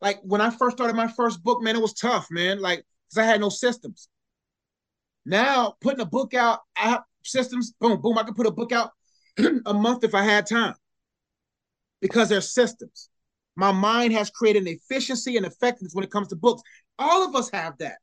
Like 0.00 0.20
when 0.22 0.40
I 0.40 0.50
first 0.50 0.76
started 0.76 0.96
my 0.96 1.08
first 1.08 1.42
book, 1.42 1.62
man, 1.62 1.76
it 1.76 1.82
was 1.82 1.94
tough, 1.94 2.28
man. 2.30 2.60
Like, 2.60 2.84
because 3.08 3.22
I 3.22 3.26
had 3.26 3.40
no 3.40 3.48
systems. 3.48 4.08
Now, 5.24 5.76
putting 5.80 6.00
a 6.00 6.06
book 6.06 6.34
out, 6.34 6.60
I 6.76 6.90
have 6.90 7.02
systems, 7.24 7.72
boom, 7.80 8.00
boom, 8.00 8.18
I 8.18 8.22
could 8.22 8.36
put 8.36 8.46
a 8.46 8.50
book 8.52 8.72
out 8.72 8.92
a 9.66 9.74
month 9.74 10.04
if 10.04 10.14
I 10.14 10.22
had 10.22 10.46
time. 10.46 10.74
Because 12.00 12.28
there's 12.28 12.52
systems. 12.52 13.08
My 13.56 13.72
mind 13.72 14.12
has 14.12 14.30
created 14.30 14.62
an 14.62 14.68
efficiency 14.68 15.36
and 15.36 15.46
effectiveness 15.46 15.94
when 15.94 16.04
it 16.04 16.10
comes 16.10 16.28
to 16.28 16.36
books. 16.36 16.62
All 16.98 17.26
of 17.26 17.34
us 17.34 17.50
have 17.50 17.76
that. 17.78 17.96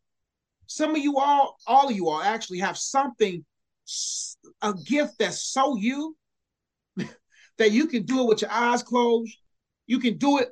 Some 0.67 0.91
of 0.91 0.97
you 0.97 1.19
all, 1.19 1.57
all 1.67 1.89
of 1.89 1.95
you 1.95 2.09
all 2.09 2.21
actually 2.21 2.59
have 2.59 2.77
something, 2.77 3.45
a 4.61 4.73
gift 4.73 5.13
that's 5.19 5.43
so 5.43 5.75
you 5.77 6.15
that 7.57 7.71
you 7.71 7.87
can 7.87 8.03
do 8.03 8.21
it 8.21 8.27
with 8.27 8.41
your 8.41 8.51
eyes 8.51 8.81
closed. 8.81 9.35
You 9.85 9.99
can 9.99 10.17
do 10.17 10.39
it 10.39 10.49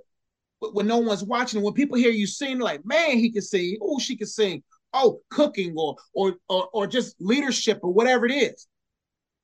when 0.60 0.86
no 0.86 1.00
one's 1.00 1.24
watching. 1.24 1.62
When 1.62 1.74
people 1.74 1.98
hear 1.98 2.12
you 2.12 2.28
sing, 2.28 2.60
like, 2.60 2.86
man, 2.86 3.18
he 3.18 3.32
can 3.32 3.42
sing. 3.42 3.78
Oh, 3.82 3.98
she 3.98 4.16
can 4.16 4.28
sing. 4.28 4.64
Oh, 4.94 5.22
cooking 5.30 5.74
or, 5.78 5.96
or 6.14 6.36
or 6.50 6.68
or 6.74 6.86
just 6.86 7.16
leadership 7.20 7.80
or 7.82 7.94
whatever 7.94 8.26
it 8.26 8.34
is. 8.34 8.68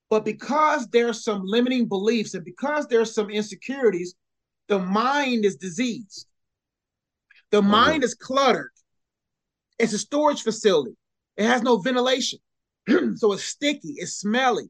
But 0.09 0.25
because 0.25 0.87
there's 0.89 1.23
some 1.23 1.43
limiting 1.45 1.87
beliefs 1.87 2.33
and 2.33 2.45
because 2.45 2.87
there's 2.87 3.13
some 3.13 3.29
insecurities, 3.29 4.15
the 4.67 4.79
mind 4.79 5.45
is 5.45 5.55
diseased. 5.55 6.27
The 7.51 7.61
mm-hmm. 7.61 7.71
mind 7.71 8.03
is 8.03 8.15
cluttered. 8.15 8.71
It's 9.79 9.93
a 9.93 9.99
storage 9.99 10.41
facility. 10.41 10.95
It 11.37 11.45
has 11.45 11.61
no 11.61 11.77
ventilation. 11.77 12.39
so 13.15 13.33
it's 13.33 13.43
sticky, 13.43 13.95
it's 13.97 14.13
smelly 14.13 14.69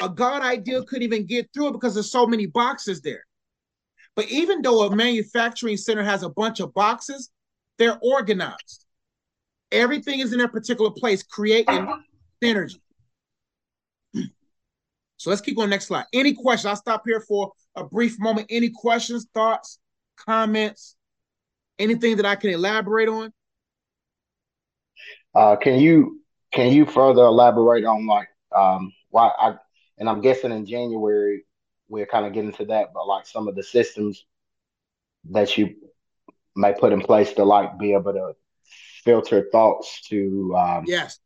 a 0.00 0.08
God 0.08 0.42
idea 0.42 0.82
couldn't 0.82 1.04
even 1.04 1.26
get 1.26 1.48
through 1.52 1.68
it 1.68 1.72
because 1.72 1.94
there's 1.94 2.10
so 2.10 2.26
many 2.26 2.46
boxes 2.46 3.00
there. 3.00 3.24
But 4.16 4.28
even 4.28 4.62
though 4.62 4.82
a 4.84 4.94
manufacturing 4.94 5.76
center 5.76 6.02
has 6.02 6.22
a 6.22 6.28
bunch 6.28 6.60
of 6.60 6.74
boxes, 6.74 7.30
they're 7.78 7.98
organized. 8.02 8.86
Everything 9.72 10.20
is 10.20 10.32
in 10.32 10.40
a 10.40 10.48
particular 10.48 10.90
place, 10.90 11.22
creating 11.22 11.88
energy. 12.42 12.80
So 15.16 15.30
let's 15.30 15.40
keep 15.40 15.56
going 15.56 15.70
next 15.70 15.86
slide. 15.86 16.04
Any 16.12 16.34
questions? 16.34 16.66
I'll 16.66 16.76
stop 16.76 17.04
here 17.06 17.20
for 17.20 17.52
a 17.76 17.84
brief 17.84 18.18
moment. 18.18 18.46
Any 18.50 18.70
questions, 18.70 19.26
thoughts, 19.34 19.78
comments, 20.16 20.96
anything 21.78 22.16
that 22.16 22.26
I 22.26 22.36
can 22.36 22.50
elaborate 22.50 23.08
on? 23.08 23.32
Uh, 25.34 25.56
can 25.56 25.80
you 25.80 26.20
can 26.52 26.72
you 26.72 26.86
further 26.86 27.22
elaborate 27.22 27.84
on 27.84 28.06
like 28.06 28.28
um, 28.56 28.92
why 29.10 29.30
I 29.38 29.56
and 29.98 30.08
I'm 30.08 30.20
guessing 30.20 30.52
in 30.52 30.66
January 30.66 31.44
we're 31.88 32.06
kind 32.06 32.24
of 32.26 32.32
getting 32.32 32.52
to 32.52 32.64
that, 32.66 32.88
but 32.94 33.06
like 33.06 33.26
some 33.26 33.46
of 33.48 33.54
the 33.54 33.62
systems 33.62 34.24
that 35.30 35.56
you 35.58 35.74
may 36.56 36.72
put 36.72 36.92
in 36.92 37.00
place 37.00 37.32
to 37.34 37.44
like 37.44 37.78
be 37.78 37.92
able 37.92 38.12
to 38.12 38.32
filter 39.02 39.48
thoughts 39.52 40.00
to 40.08 40.54
um, 40.56 40.84
yes 40.86 41.18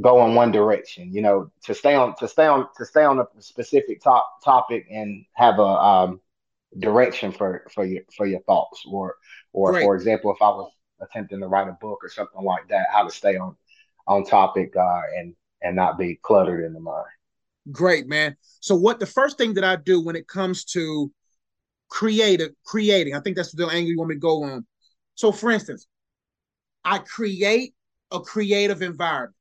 go 0.00 0.24
in 0.26 0.34
one 0.34 0.52
direction 0.52 1.12
you 1.12 1.22
know 1.22 1.50
to 1.64 1.74
stay 1.74 1.94
on 1.94 2.14
to 2.16 2.28
stay 2.28 2.46
on 2.46 2.66
to 2.76 2.84
stay 2.84 3.04
on 3.04 3.18
a 3.18 3.26
specific 3.40 4.02
top 4.02 4.40
topic 4.44 4.86
and 4.90 5.24
have 5.32 5.58
a 5.58 5.62
um, 5.62 6.20
direction 6.78 7.32
for 7.32 7.66
for 7.74 7.84
your 7.84 8.02
for 8.16 8.26
your 8.26 8.40
thoughts 8.40 8.84
or 8.88 9.16
or 9.52 9.72
for 9.80 9.94
example 9.94 10.30
if 10.30 10.40
i 10.42 10.48
was 10.48 10.70
attempting 11.00 11.40
to 11.40 11.48
write 11.48 11.68
a 11.68 11.76
book 11.80 11.98
or 12.02 12.08
something 12.08 12.42
like 12.42 12.68
that 12.68 12.86
how 12.92 13.04
to 13.04 13.10
stay 13.10 13.36
on 13.36 13.56
on 14.06 14.24
topic 14.24 14.74
uh, 14.76 15.00
and 15.16 15.34
and 15.62 15.74
not 15.74 15.98
be 15.98 16.18
cluttered 16.22 16.64
in 16.64 16.72
the 16.72 16.80
mind 16.80 17.06
Great, 17.70 18.08
man. 18.08 18.36
So 18.60 18.74
what 18.74 18.98
the 18.98 19.06
first 19.06 19.36
thing 19.36 19.54
that 19.54 19.64
I 19.64 19.76
do 19.76 20.00
when 20.00 20.16
it 20.16 20.26
comes 20.26 20.64
to 20.66 21.12
creative 21.88 22.50
creating, 22.64 23.14
I 23.14 23.20
think 23.20 23.36
that's 23.36 23.52
the 23.52 23.66
angle 23.66 23.90
you 23.90 23.98
want 23.98 24.10
me 24.10 24.14
to 24.14 24.20
go 24.20 24.44
on. 24.44 24.66
So 25.14 25.32
for 25.32 25.50
instance, 25.50 25.86
I 26.84 26.98
create 26.98 27.74
a 28.10 28.20
creative 28.20 28.80
environment. 28.80 29.34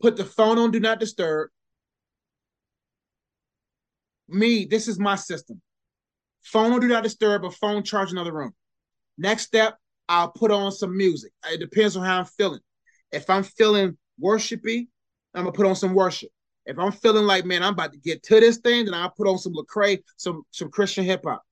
Put 0.00 0.16
the 0.16 0.24
phone 0.24 0.58
on 0.58 0.70
do 0.70 0.80
not 0.80 1.00
disturb. 1.00 1.50
Me, 4.28 4.64
this 4.64 4.88
is 4.88 4.98
my 4.98 5.16
system. 5.16 5.60
Phone 6.42 6.72
on 6.72 6.80
do 6.80 6.88
not 6.88 7.02
disturb, 7.02 7.42
but 7.42 7.54
phone 7.54 7.82
charge 7.82 8.12
another 8.12 8.32
room. 8.32 8.54
Next 9.18 9.42
step, 9.42 9.76
I'll 10.08 10.30
put 10.30 10.50
on 10.50 10.72
some 10.72 10.96
music. 10.96 11.32
It 11.46 11.60
depends 11.60 11.96
on 11.96 12.04
how 12.04 12.18
I'm 12.18 12.24
feeling. 12.24 12.60
If 13.12 13.28
I'm 13.28 13.42
feeling 13.42 13.98
worshipy, 14.22 14.88
I'm 15.34 15.44
gonna 15.44 15.52
put 15.52 15.66
on 15.66 15.76
some 15.76 15.94
worship. 15.94 16.30
If 16.66 16.78
I'm 16.78 16.92
feeling 16.92 17.26
like, 17.26 17.44
man, 17.44 17.62
I'm 17.62 17.74
about 17.74 17.92
to 17.92 17.98
get 17.98 18.22
to 18.24 18.40
this 18.40 18.58
thing, 18.58 18.84
then 18.84 18.94
I'll 18.94 19.10
put 19.10 19.28
on 19.28 19.38
some 19.38 19.52
Lecrae, 19.52 20.02
some 20.16 20.42
some 20.50 20.70
Christian 20.70 21.04
hip 21.04 21.22
hop. 21.24 21.42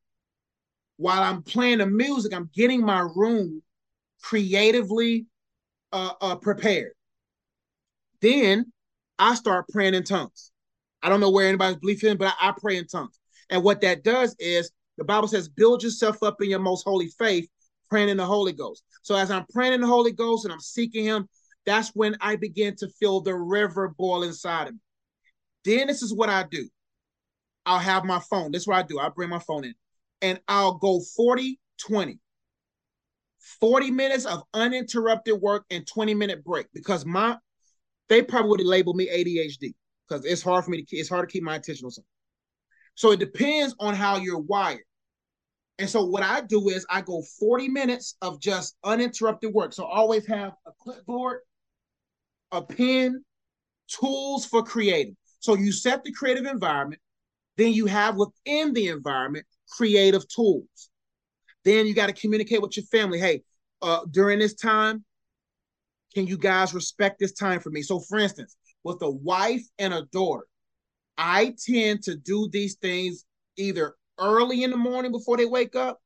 While 0.96 1.22
I'm 1.22 1.42
playing 1.42 1.78
the 1.78 1.86
music, 1.86 2.32
I'm 2.34 2.50
getting 2.54 2.84
my 2.84 3.00
room 3.14 3.62
creatively 4.22 5.26
uh, 5.92 6.12
uh, 6.20 6.36
prepared. 6.36 6.92
Then 8.20 8.72
I 9.18 9.34
start 9.34 9.68
praying 9.68 9.94
in 9.94 10.04
tongues. 10.04 10.50
I 11.02 11.08
don't 11.08 11.20
know 11.20 11.30
where 11.30 11.48
anybody's 11.48 11.78
believing, 11.78 12.16
but 12.16 12.34
I, 12.40 12.50
I 12.50 12.54
pray 12.58 12.76
in 12.76 12.86
tongues. 12.86 13.18
And 13.50 13.62
what 13.62 13.80
that 13.82 14.04
does 14.04 14.34
is 14.38 14.70
the 14.96 15.04
Bible 15.04 15.28
says, 15.28 15.48
build 15.48 15.82
yourself 15.82 16.22
up 16.22 16.42
in 16.42 16.50
your 16.50 16.58
most 16.58 16.82
holy 16.82 17.08
faith, 17.18 17.48
praying 17.88 18.08
in 18.08 18.16
the 18.16 18.26
Holy 18.26 18.52
Ghost. 18.52 18.82
So 19.02 19.14
as 19.14 19.30
I'm 19.30 19.46
praying 19.52 19.74
in 19.74 19.80
the 19.80 19.86
Holy 19.86 20.12
Ghost 20.12 20.44
and 20.44 20.52
I'm 20.52 20.60
seeking 20.60 21.04
Him, 21.04 21.28
that's 21.64 21.90
when 21.94 22.16
I 22.20 22.36
begin 22.36 22.74
to 22.76 22.88
feel 22.88 23.20
the 23.20 23.34
river 23.34 23.94
boil 23.96 24.22
inside 24.22 24.68
of 24.68 24.74
me. 24.74 24.80
Then 25.64 25.86
this 25.86 26.02
is 26.02 26.12
what 26.12 26.28
I 26.28 26.44
do. 26.50 26.68
I'll 27.66 27.78
have 27.78 28.04
my 28.04 28.20
phone. 28.30 28.50
This 28.50 28.62
is 28.62 28.68
what 28.68 28.78
I 28.78 28.82
do. 28.82 28.98
I 28.98 29.10
bring 29.10 29.28
my 29.28 29.38
phone 29.38 29.64
in 29.64 29.74
and 30.22 30.40
I'll 30.48 30.74
go 30.74 31.00
40 31.16 31.60
20. 31.78 32.18
40 33.60 33.90
minutes 33.90 34.24
of 34.24 34.42
uninterrupted 34.52 35.40
work 35.40 35.64
and 35.70 35.86
20 35.86 36.14
minute 36.14 36.44
break 36.44 36.66
because 36.72 37.06
my 37.06 37.36
they 38.08 38.22
probably 38.22 38.50
would 38.50 38.60
have 38.60 38.66
labeled 38.66 38.96
me 38.96 39.08
ADHD 39.08 39.74
because 40.08 40.24
it's 40.24 40.42
hard 40.42 40.64
for 40.64 40.70
me 40.70 40.82
to 40.82 40.96
it's 40.96 41.08
hard 41.08 41.28
to 41.28 41.32
keep 41.32 41.42
my 41.42 41.56
attention 41.56 41.86
on 41.86 41.90
something. 41.90 42.08
So 42.94 43.12
it 43.12 43.20
depends 43.20 43.74
on 43.78 43.94
how 43.94 44.16
you're 44.16 44.40
wired. 44.40 44.82
And 45.78 45.88
so 45.88 46.04
what 46.04 46.24
I 46.24 46.40
do 46.40 46.70
is 46.70 46.84
I 46.90 47.02
go 47.02 47.22
40 47.38 47.68
minutes 47.68 48.16
of 48.20 48.40
just 48.40 48.76
uninterrupted 48.82 49.54
work. 49.54 49.72
So 49.72 49.84
I 49.84 49.98
always 49.98 50.26
have 50.26 50.54
a 50.66 50.72
clipboard, 50.80 51.40
a 52.50 52.60
pen, 52.60 53.24
tools 53.86 54.44
for 54.44 54.62
creating. 54.64 55.16
So 55.38 55.54
you 55.54 55.70
set 55.70 56.02
the 56.02 56.12
creative 56.12 56.46
environment, 56.46 57.00
then 57.56 57.72
you 57.72 57.86
have 57.86 58.16
within 58.16 58.72
the 58.72 58.88
environment 58.88 59.46
creative 59.68 60.26
tools. 60.28 60.90
Then 61.64 61.86
you 61.86 61.94
got 61.94 62.06
to 62.06 62.12
communicate 62.12 62.62
with 62.62 62.76
your 62.76 62.86
family. 62.86 63.20
Hey, 63.20 63.42
uh, 63.82 64.00
during 64.10 64.40
this 64.40 64.54
time, 64.54 65.04
can 66.18 66.26
you 66.26 66.36
guys 66.36 66.74
respect 66.74 67.20
this 67.20 67.30
time 67.30 67.60
for 67.60 67.70
me? 67.70 67.80
So, 67.80 68.00
for 68.00 68.18
instance, 68.18 68.56
with 68.82 69.00
a 69.02 69.10
wife 69.10 69.62
and 69.78 69.94
a 69.94 70.02
daughter, 70.12 70.48
I 71.16 71.54
tend 71.64 72.02
to 72.04 72.16
do 72.16 72.48
these 72.52 72.74
things 72.74 73.24
either 73.56 73.94
early 74.18 74.64
in 74.64 74.72
the 74.72 74.76
morning 74.76 75.12
before 75.12 75.36
they 75.36 75.46
wake 75.46 75.76
up 75.76 76.00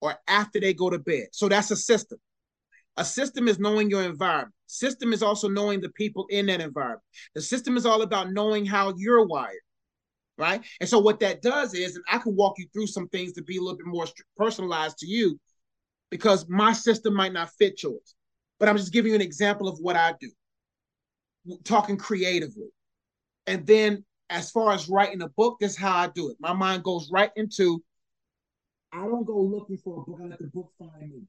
or 0.00 0.14
after 0.26 0.58
they 0.58 0.72
go 0.72 0.88
to 0.88 0.98
bed. 0.98 1.26
So 1.32 1.50
that's 1.50 1.70
a 1.70 1.76
system. 1.76 2.18
A 2.96 3.04
system 3.04 3.46
is 3.46 3.58
knowing 3.58 3.90
your 3.90 4.04
environment. 4.04 4.54
System 4.68 5.12
is 5.12 5.22
also 5.22 5.48
knowing 5.50 5.82
the 5.82 5.90
people 5.90 6.26
in 6.30 6.46
that 6.46 6.62
environment. 6.62 7.02
The 7.34 7.42
system 7.42 7.76
is 7.76 7.84
all 7.84 8.00
about 8.00 8.32
knowing 8.32 8.64
how 8.64 8.94
you're 8.96 9.26
wired 9.26 9.60
right? 10.40 10.64
And 10.78 10.88
so 10.88 11.00
what 11.00 11.18
that 11.18 11.42
does 11.42 11.74
is, 11.74 11.96
and 11.96 12.04
I 12.08 12.18
can 12.18 12.36
walk 12.36 12.54
you 12.58 12.68
through 12.72 12.86
some 12.86 13.08
things 13.08 13.32
to 13.32 13.42
be 13.42 13.56
a 13.56 13.60
little 13.60 13.76
bit 13.76 13.88
more 13.88 14.06
personalized 14.36 14.98
to 14.98 15.06
you, 15.08 15.36
because 16.12 16.48
my 16.48 16.72
system 16.72 17.12
might 17.12 17.32
not 17.32 17.50
fit 17.58 17.82
yours. 17.82 18.14
But 18.58 18.68
I'm 18.68 18.76
just 18.76 18.92
giving 18.92 19.10
you 19.10 19.16
an 19.16 19.22
example 19.22 19.68
of 19.68 19.78
what 19.78 19.96
I 19.96 20.14
do, 20.20 20.30
talking 21.64 21.96
creatively. 21.96 22.68
And 23.46 23.66
then 23.66 24.04
as 24.30 24.50
far 24.50 24.72
as 24.72 24.88
writing 24.88 25.22
a 25.22 25.28
book, 25.28 25.58
this 25.60 25.72
is 25.72 25.78
how 25.78 25.96
I 25.96 26.08
do 26.08 26.30
it. 26.30 26.36
My 26.40 26.52
mind 26.52 26.82
goes 26.82 27.08
right 27.10 27.30
into, 27.36 27.82
I 28.92 28.98
don't 28.98 29.24
go 29.24 29.40
looking 29.40 29.78
for 29.78 30.02
a 30.02 30.04
book, 30.04 30.20
I 30.22 30.26
let 30.26 30.38
the 30.38 30.48
book 30.48 30.70
find 30.78 31.12
me. 31.12 31.22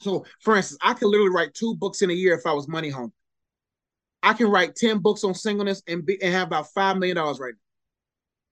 So, 0.00 0.24
for 0.40 0.56
instance, 0.56 0.78
I 0.82 0.94
could 0.94 1.08
literally 1.08 1.30
write 1.30 1.54
two 1.54 1.74
books 1.76 2.02
in 2.02 2.10
a 2.10 2.14
year 2.14 2.34
if 2.34 2.46
I 2.46 2.52
was 2.52 2.68
money 2.68 2.90
hungry. 2.90 3.12
I 4.22 4.34
can 4.34 4.48
write 4.48 4.76
10 4.76 4.98
books 4.98 5.24
on 5.24 5.34
singleness 5.34 5.82
and, 5.86 6.04
be, 6.04 6.20
and 6.22 6.32
have 6.32 6.46
about 6.46 6.66
$5 6.76 6.98
million 6.98 7.16
right 7.16 7.38
now. 7.38 7.54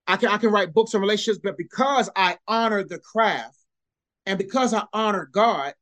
I 0.09 0.17
can 0.17 0.31
I 0.31 0.39
can 0.39 0.51
write 0.51 0.73
books 0.73 0.95
on 0.95 1.03
relationships, 1.03 1.41
but 1.43 1.59
because 1.59 2.09
I 2.17 2.39
honor 2.49 2.83
the 2.83 2.99
craft 2.99 3.59
and 4.25 4.39
because 4.39 4.73
I 4.73 4.85
honor 4.95 5.29
God, 5.31 5.75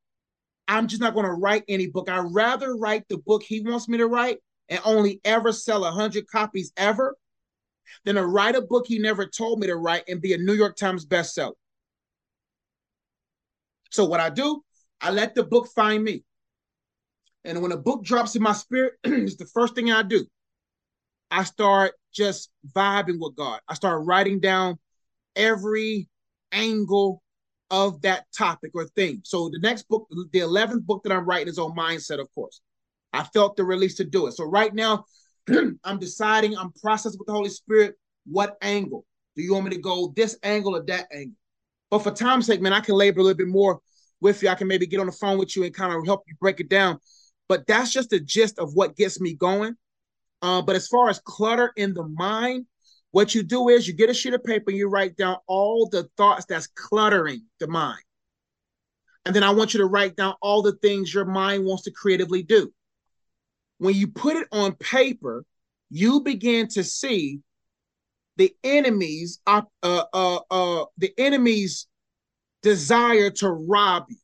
I'm 0.68 0.88
just 0.88 1.00
not 1.00 1.14
going 1.14 1.26
to 1.26 1.32
write 1.32 1.64
any 1.68 1.86
book. 1.86 2.08
I'd 2.08 2.32
rather 2.32 2.76
write 2.76 3.04
the 3.08 3.18
book 3.18 3.42
he 3.42 3.60
wants 3.60 3.88
me 3.88 3.98
to 3.98 4.06
write 4.06 4.38
and 4.68 4.80
only 4.84 5.20
ever 5.24 5.52
sell 5.52 5.84
a 5.84 5.92
hundred 5.92 6.26
copies 6.28 6.72
ever 6.76 7.16
than 8.04 8.16
to 8.16 8.26
write 8.26 8.56
a 8.56 8.62
book 8.62 8.86
he 8.86 8.98
never 8.98 9.26
told 9.26 9.60
me 9.60 9.68
to 9.68 9.76
write 9.76 10.04
and 10.08 10.20
be 10.20 10.32
a 10.32 10.38
New 10.38 10.54
York 10.54 10.76
Times 10.76 11.06
bestseller. 11.06 11.52
So 13.90 14.04
what 14.04 14.20
I 14.20 14.30
do, 14.30 14.62
I 15.00 15.10
let 15.10 15.34
the 15.34 15.44
book 15.44 15.68
find 15.74 16.02
me. 16.02 16.24
And 17.44 17.62
when 17.62 17.72
a 17.72 17.76
book 17.76 18.02
drops 18.02 18.34
in 18.34 18.42
my 18.42 18.52
spirit, 18.52 18.94
it's 19.04 19.36
the 19.36 19.46
first 19.46 19.74
thing 19.74 19.92
I 19.92 20.02
do. 20.02 20.26
I 21.30 21.44
start 21.44 21.92
just 22.12 22.50
vibing 22.74 23.18
with 23.20 23.36
God. 23.36 23.60
I 23.68 23.74
start 23.74 24.04
writing 24.04 24.40
down 24.40 24.78
every 25.36 26.08
angle 26.50 27.22
of 27.70 28.00
that 28.02 28.26
topic 28.36 28.72
or 28.74 28.86
thing. 28.88 29.20
So 29.24 29.48
the 29.48 29.58
next 29.60 29.88
book, 29.88 30.08
the 30.32 30.40
11th 30.40 30.84
book 30.84 31.02
that 31.04 31.12
I'm 31.12 31.24
writing 31.24 31.48
is 31.48 31.58
on 31.58 31.76
mindset, 31.76 32.20
of 32.20 32.32
course. 32.34 32.60
I 33.12 33.24
felt 33.24 33.56
the 33.56 33.64
release 33.64 33.96
to 33.96 34.04
do 34.04 34.26
it. 34.26 34.32
So 34.32 34.44
right 34.44 34.74
now, 34.74 35.04
I'm 35.84 35.98
deciding, 35.98 36.56
I'm 36.56 36.72
processing 36.82 37.18
with 37.18 37.26
the 37.26 37.32
Holy 37.32 37.50
Spirit 37.50 37.94
what 38.26 38.56
angle. 38.62 39.04
Do 39.36 39.42
you 39.42 39.52
want 39.52 39.66
me 39.66 39.70
to 39.72 39.80
go 39.80 40.12
this 40.16 40.36
angle 40.42 40.76
or 40.76 40.84
that 40.84 41.06
angle? 41.12 41.36
But 41.90 42.00
for 42.00 42.10
time's 42.10 42.46
sake, 42.46 42.60
man, 42.60 42.72
I 42.72 42.80
can 42.80 42.94
labor 42.94 43.20
a 43.20 43.22
little 43.22 43.36
bit 43.36 43.48
more 43.48 43.80
with 44.20 44.42
you. 44.42 44.48
I 44.48 44.54
can 44.54 44.66
maybe 44.66 44.86
get 44.86 45.00
on 45.00 45.06
the 45.06 45.12
phone 45.12 45.38
with 45.38 45.54
you 45.56 45.64
and 45.64 45.74
kind 45.74 45.92
of 45.92 46.04
help 46.04 46.24
you 46.26 46.34
break 46.40 46.60
it 46.60 46.68
down. 46.68 46.98
But 47.48 47.66
that's 47.66 47.92
just 47.92 48.10
the 48.10 48.18
gist 48.18 48.58
of 48.58 48.74
what 48.74 48.96
gets 48.96 49.20
me 49.20 49.34
going. 49.34 49.76
Uh, 50.42 50.62
but 50.62 50.76
as 50.76 50.88
far 50.88 51.08
as 51.08 51.20
clutter 51.20 51.72
in 51.76 51.94
the 51.94 52.06
mind, 52.06 52.66
what 53.16 53.34
you 53.34 53.42
do 53.42 53.70
is 53.70 53.88
you 53.88 53.94
get 53.94 54.10
a 54.10 54.14
sheet 54.14 54.34
of 54.34 54.44
paper 54.44 54.64
and 54.68 54.76
you 54.76 54.90
write 54.90 55.16
down 55.16 55.38
all 55.46 55.88
the 55.88 56.06
thoughts 56.18 56.44
that's 56.44 56.66
cluttering 56.66 57.42
the 57.60 57.66
mind. 57.66 58.02
And 59.24 59.34
then 59.34 59.42
I 59.42 59.52
want 59.52 59.72
you 59.72 59.80
to 59.80 59.86
write 59.86 60.16
down 60.16 60.34
all 60.42 60.60
the 60.60 60.74
things 60.82 61.14
your 61.14 61.24
mind 61.24 61.64
wants 61.64 61.84
to 61.84 61.90
creatively 61.90 62.42
do. 62.42 62.70
When 63.78 63.94
you 63.94 64.08
put 64.08 64.36
it 64.36 64.46
on 64.52 64.74
paper, 64.74 65.46
you 65.88 66.20
begin 66.20 66.68
to 66.68 66.84
see 66.84 67.40
the 68.36 68.54
enemy's 68.62 69.40
uh, 69.46 69.62
uh, 69.82 70.02
uh, 70.12 70.84
the 70.98 71.14
enemy's 71.16 71.86
desire 72.60 73.30
to 73.30 73.48
rob 73.48 74.04
you. 74.10 74.16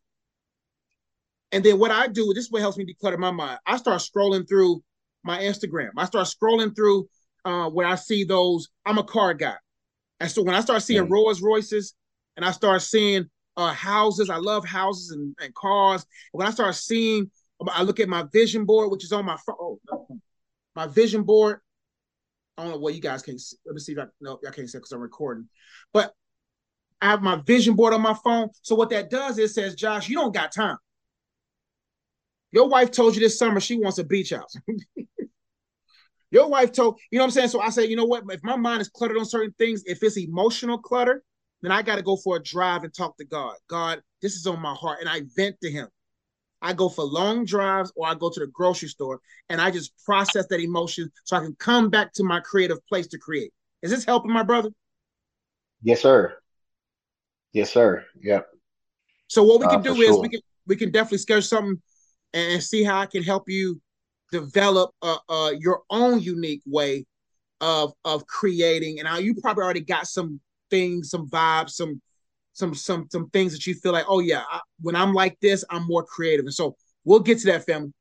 And 1.51 1.65
then 1.65 1.79
what 1.79 1.93
I 1.93 2.09
do, 2.09 2.35
this 2.35 2.49
what 2.51 2.61
helps 2.61 2.77
me 2.77 2.85
declutter 2.85 3.19
my 3.19 3.31
mind. 3.31 3.59
I 3.67 3.79
start 3.79 4.03
scrolling 4.03 4.47
through 4.47 4.83
my 5.25 5.39
Instagram. 5.39 5.93
I 5.97 6.05
start 6.05 6.27
scrolling 6.27 6.77
through 6.77 7.09
uh, 7.45 7.69
where 7.71 7.87
I 7.87 7.97
see 7.97 8.25
those. 8.25 8.69
I'm 8.87 8.99
a 8.99 9.05
car 9.05 9.35
guy, 9.35 9.57
and 10.21 10.31
so 10.31 10.43
when 10.43 10.55
I 10.55 10.61
start 10.61 10.83
seeing 10.83 11.03
mm-hmm. 11.05 11.13
Rolls 11.13 11.43
Royces 11.43 11.95
and 12.37 12.45
I 12.45 12.53
start 12.53 12.83
seeing 12.83 13.27
uh, 13.57 13.73
houses, 13.73 14.31
I 14.31 14.37
love 14.37 14.65
houses 14.65 15.11
and, 15.11 15.35
and 15.41 15.55
cars. 15.55 16.07
When 16.33 16.47
I 16.47 16.51
start 16.51 16.75
seeing, 16.75 17.31
I 17.69 17.83
look 17.83 18.01
at 18.01 18.09
my 18.09 18.25
vision 18.33 18.65
board, 18.65 18.91
which 18.91 19.05
is 19.05 19.13
on 19.13 19.25
my 19.25 19.37
phone. 19.47 19.79
Oh, 19.93 20.07
my 20.75 20.87
vision 20.87 21.23
board. 21.23 21.61
I 22.57 22.63
don't 22.63 22.73
know 22.73 22.79
what 22.79 22.95
you 22.95 23.01
guys 23.01 23.23
can 23.23 23.39
see. 23.39 23.57
Let 23.67 23.75
me 23.75 23.81
see 23.81 23.93
if 23.93 23.99
I 23.99 24.05
no, 24.21 24.39
I 24.47 24.51
can't 24.51 24.69
see 24.69 24.79
because 24.79 24.93
I'm 24.93 25.01
recording. 25.01 25.49
But 25.93 26.13
I 27.01 27.07
have 27.07 27.23
my 27.23 27.43
vision 27.45 27.75
board 27.75 27.95
on 27.95 28.01
my 28.01 28.15
phone. 28.15 28.51
So 28.63 28.75
what 28.75 28.91
that 28.91 29.11
does 29.11 29.39
is 29.39 29.55
says, 29.55 29.75
Josh, 29.75 30.09
you 30.09 30.17
don't 30.17 30.33
got 30.33 30.53
time. 30.53 30.77
Your 32.53 32.69
wife 32.69 32.91
told 32.91 33.15
you 33.15 33.21
this 33.21 33.39
summer 33.39 33.61
she 33.61 33.77
wants 33.77 33.99
a 33.99 34.05
beach 34.05 34.31
house. 34.31 34.55
Your 36.33 36.49
wife 36.49 36.73
told, 36.73 36.99
you 37.11 37.19
know 37.19 37.25
what 37.25 37.29
I'm 37.29 37.33
saying? 37.33 37.49
So 37.49 37.61
I 37.61 37.69
say, 37.69 37.85
you 37.85 37.95
know 37.95 38.07
what? 38.07 38.25
If 38.31 38.43
my 38.43 38.57
mind 38.57 38.81
is 38.81 38.89
cluttered 38.89 39.19
on 39.19 39.27
certain 39.27 39.55
things, 39.59 39.83
if 39.85 40.03
it's 40.03 40.17
emotional 40.17 40.79
clutter, 40.79 41.23
then 41.61 41.71
I 41.71 41.83
got 41.83 41.97
to 41.97 42.03
go 42.03 42.17
for 42.17 42.37
a 42.37 42.43
drive 42.43 42.85
and 42.85 42.93
talk 42.93 43.19
to 43.19 43.25
God. 43.25 43.55
God, 43.69 44.01
this 44.23 44.33
is 44.35 44.47
on 44.47 44.61
my 44.61 44.73
heart. 44.73 45.01
And 45.01 45.11
I 45.11 45.21
vent 45.37 45.57
to 45.63 45.71
him. 45.71 45.89
I 46.63 46.73
go 46.73 46.89
for 46.89 47.05
long 47.05 47.45
drives 47.45 47.93
or 47.97 48.07
I 48.07 48.15
go 48.15 48.31
to 48.31 48.41
the 48.41 48.47
grocery 48.47 48.89
store 48.89 49.21
and 49.51 49.61
I 49.61 49.71
just 49.71 49.93
process 50.07 50.47
that 50.49 50.61
emotion 50.61 51.13
so 51.25 51.37
I 51.37 51.41
can 51.41 51.55
come 51.59 51.91
back 51.91 52.15
to 52.15 52.25
my 52.25 52.41
creative 52.41 52.79
place 52.87 53.09
to 53.09 53.19
create. 53.19 53.53
Is 53.83 53.91
this 53.91 54.05
helping 54.05 54.33
my 54.33 54.43
brother? 54.43 54.71
Yes, 55.83 56.01
sir. 56.01 56.35
Yes, 57.53 57.71
sir. 57.71 58.05
Yep. 58.23 58.47
So 59.27 59.43
what 59.43 59.61
we 59.61 59.67
can 59.67 59.81
uh, 59.81 59.83
do 59.83 59.95
is 59.97 60.07
sure. 60.07 60.21
we 60.23 60.29
can 60.31 60.41
we 60.67 60.77
can 60.77 60.91
definitely 60.93 61.19
schedule 61.19 61.43
something 61.43 61.83
and 62.33 62.63
see 62.63 62.85
how 62.85 63.01
I 63.01 63.07
can 63.07 63.23
help 63.23 63.49
you 63.49 63.81
develop 64.33 64.91
uh, 65.03 65.19
uh, 65.29 65.53
your 65.57 65.83
own 65.91 66.21
unique 66.21 66.63
way 66.67 67.05
of 67.61 67.93
of 68.05 68.27
creating. 68.27 68.99
And 68.99 69.25
you 69.25 69.35
probably 69.37 69.63
already 69.63 69.81
got 69.81 70.09
some 70.09 70.41
things, 70.71 71.11
some 71.11 71.29
vibes, 71.29 71.71
some 71.71 72.01
some 72.55 72.75
some 72.75 73.07
some 73.13 73.31
things 73.31 73.53
that 73.53 73.67
you 73.67 73.75
feel 73.75 73.93
like, 73.93 74.07
oh 74.09 74.19
yeah, 74.19 74.43
I, 74.51 74.61
when 74.81 74.97
I'm 74.97 75.15
like 75.15 75.39
this, 75.41 75.65
I'm 75.71 75.87
more 75.87 76.03
creative. 76.05 76.47
And 76.47 76.55
so 76.55 76.77
we'll 77.05 77.21
get 77.21 77.39
to 77.41 77.47
that, 77.47 77.65
family. 77.65 77.93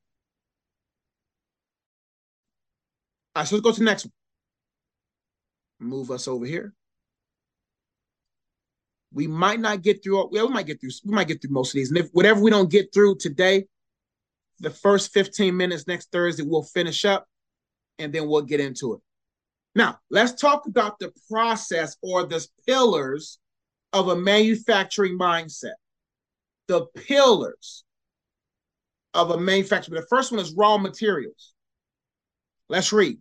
All 3.35 3.41
right, 3.41 3.47
so 3.47 3.55
let's 3.55 3.63
go 3.63 3.71
to 3.71 3.79
the 3.79 3.85
next 3.85 4.05
one. 4.05 5.89
Move 5.89 6.11
us 6.11 6.27
over 6.27 6.45
here. 6.45 6.73
We 9.13 9.27
might 9.27 9.59
not 9.59 9.81
get 9.81 10.03
through. 10.03 10.29
Well, 10.31 10.47
we 10.47 10.53
might 10.53 10.65
get 10.65 10.79
through. 10.79 10.91
We 11.05 11.13
might 11.13 11.27
get 11.27 11.41
through 11.41 11.51
most 11.51 11.69
of 11.69 11.75
these. 11.75 11.89
And 11.89 11.97
if 11.97 12.09
whatever 12.13 12.41
we 12.41 12.51
don't 12.51 12.71
get 12.71 12.93
through 12.93 13.17
today, 13.17 13.65
the 14.61 14.69
first 14.69 15.11
15 15.11 15.55
minutes 15.55 15.87
next 15.87 16.11
Thursday, 16.11 16.43
we'll 16.43 16.63
finish 16.63 17.03
up 17.03 17.25
and 17.99 18.13
then 18.13 18.27
we'll 18.27 18.43
get 18.43 18.59
into 18.59 18.93
it. 18.93 18.99
Now, 19.75 19.99
let's 20.09 20.39
talk 20.39 20.65
about 20.67 20.99
the 20.99 21.11
process 21.29 21.97
or 22.01 22.25
the 22.25 22.45
pillars 22.67 23.39
of 23.93 24.09
a 24.09 24.15
manufacturing 24.15 25.17
mindset. 25.17 25.73
The 26.67 26.85
pillars 26.95 27.83
of 29.13 29.31
a 29.31 29.39
manufacturing. 29.39 29.99
The 29.99 30.07
first 30.07 30.31
one 30.31 30.39
is 30.39 30.53
raw 30.55 30.77
materials. 30.77 31.53
Let's 32.69 32.93
read. 32.93 33.17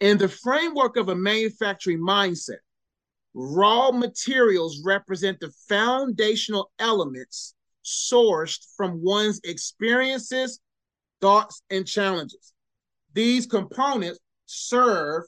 In 0.00 0.16
the 0.16 0.28
framework 0.28 0.96
of 0.96 1.08
a 1.08 1.14
manufacturing 1.14 2.00
mindset, 2.00 2.58
raw 3.34 3.90
materials 3.90 4.80
represent 4.84 5.40
the 5.40 5.52
foundational 5.68 6.70
elements 6.78 7.53
sourced 7.84 8.66
from 8.76 9.02
one's 9.02 9.40
experiences, 9.44 10.60
thoughts, 11.20 11.62
and 11.70 11.86
challenges. 11.86 12.52
These 13.12 13.46
components 13.46 14.18
serve 14.46 15.24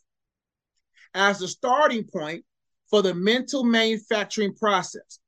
as 1.15 1.39
the 1.39 1.49
starting 1.49 2.05
point 2.05 2.45
for 2.91 3.03
the 3.03 3.15
mental 3.15 3.65
manufacturing 3.65 4.55
process. 4.55 5.19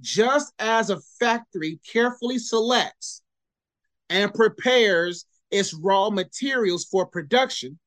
Just 0.00 0.52
as 0.58 0.90
a 0.90 1.00
factory 1.20 1.80
carefully 1.90 2.38
selects 2.38 3.22
and 4.10 4.32
prepares 4.34 5.24
its 5.50 5.74
raw 5.74 6.10
materials 6.10 6.84
for 6.84 7.06
production, 7.06 7.78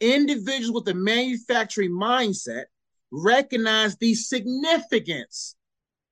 individuals 0.00 0.84
with 0.84 0.94
a 0.94 0.98
manufacturing 0.98 1.92
mindset 1.92 2.64
recognize 3.10 3.96
the 3.96 4.14
significance 4.14 5.54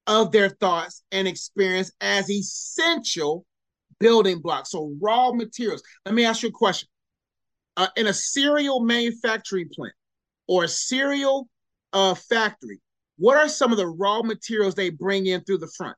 of 0.07 0.33
their 0.33 0.49
thoughts 0.49 1.03
and 1.13 1.27
experience 1.27 1.93
as 2.01 2.31
essential 2.31 3.45
building 4.01 4.41
blocks. 4.41 4.71
So, 4.71 4.95
raw 5.01 5.33
materials. 5.33 5.83
Let 6.05 6.15
me 6.15 6.25
ask 6.25 6.43
you 6.43 6.51
a 6.51 6.53
question. 6.53 6.89
Uh, 7.77 7.89
in 7.97 8.07
a 8.07 8.15
cereal 8.15 8.81
manufacturing 8.81 9.69
plant 9.75 9.95
or 10.47 10.65
a 10.65 10.69
cereal 10.69 11.49
uh, 11.93 12.15
factory, 12.15 12.81
what 13.17 13.37
are 13.37 13.49
some 13.49 13.73
of 13.73 13.79
the 13.79 13.87
raw 13.87 14.23
materials 14.23 14.75
they 14.75 14.91
bring 14.91 15.27
in 15.27 15.43
through 15.43 15.59
the 15.59 15.71
front? 15.77 15.97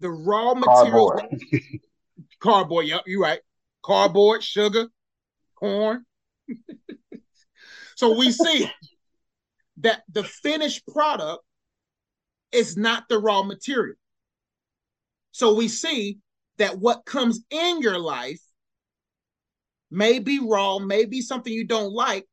The 0.00 0.10
raw 0.10 0.54
materials. 0.54 1.12
Cardboard. 1.20 1.40
cardboard. 2.40 2.86
Yep, 2.86 3.02
you're 3.06 3.20
right. 3.20 3.40
Cardboard, 3.82 4.42
sugar, 4.42 4.88
corn. 5.56 6.04
so 7.96 8.18
we 8.18 8.32
see 8.32 8.68
that 9.82 10.02
the 10.10 10.24
finished 10.24 10.86
product 10.86 11.44
is 12.50 12.76
not 12.76 13.04
the 13.08 13.18
raw 13.18 13.42
material. 13.42 13.96
So 15.32 15.54
we 15.54 15.68
see 15.68 16.18
that 16.58 16.78
what 16.78 17.04
comes 17.04 17.40
in 17.50 17.80
your 17.80 17.98
life 17.98 18.40
may 19.90 20.18
be 20.18 20.38
raw, 20.38 20.78
may 20.78 21.04
be 21.04 21.20
something 21.20 21.52
you 21.52 21.66
don't 21.66 21.92
like. 21.92 22.26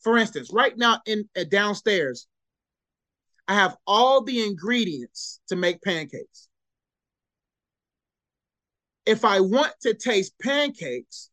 For 0.00 0.18
instance, 0.18 0.50
right 0.52 0.76
now 0.76 1.00
in 1.06 1.28
uh, 1.36 1.44
downstairs, 1.44 2.26
I 3.48 3.54
have 3.54 3.76
all 3.86 4.22
the 4.22 4.44
ingredients 4.44 5.40
to 5.48 5.56
make 5.56 5.82
pancakes. 5.82 6.48
If 9.04 9.24
I 9.24 9.40
want 9.40 9.72
to 9.82 9.94
taste 9.94 10.34
pancakes, 10.40 11.30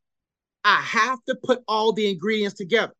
I 0.63 0.81
have 0.81 1.19
to 1.25 1.35
put 1.43 1.61
all 1.67 1.93
the 1.93 2.09
ingredients 2.09 2.55
together. 2.55 2.93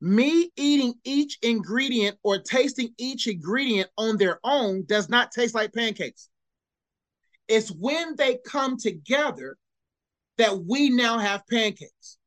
Me 0.00 0.50
eating 0.56 0.94
each 1.04 1.38
ingredient 1.42 2.16
or 2.22 2.38
tasting 2.38 2.94
each 2.98 3.26
ingredient 3.26 3.90
on 3.98 4.16
their 4.16 4.38
own 4.44 4.84
does 4.86 5.08
not 5.08 5.32
taste 5.32 5.54
like 5.54 5.72
pancakes. 5.72 6.28
It's 7.48 7.70
when 7.70 8.14
they 8.16 8.38
come 8.46 8.76
together 8.76 9.56
that 10.36 10.64
we 10.64 10.90
now 10.90 11.18
have 11.18 11.46
pancakes. 11.50 12.18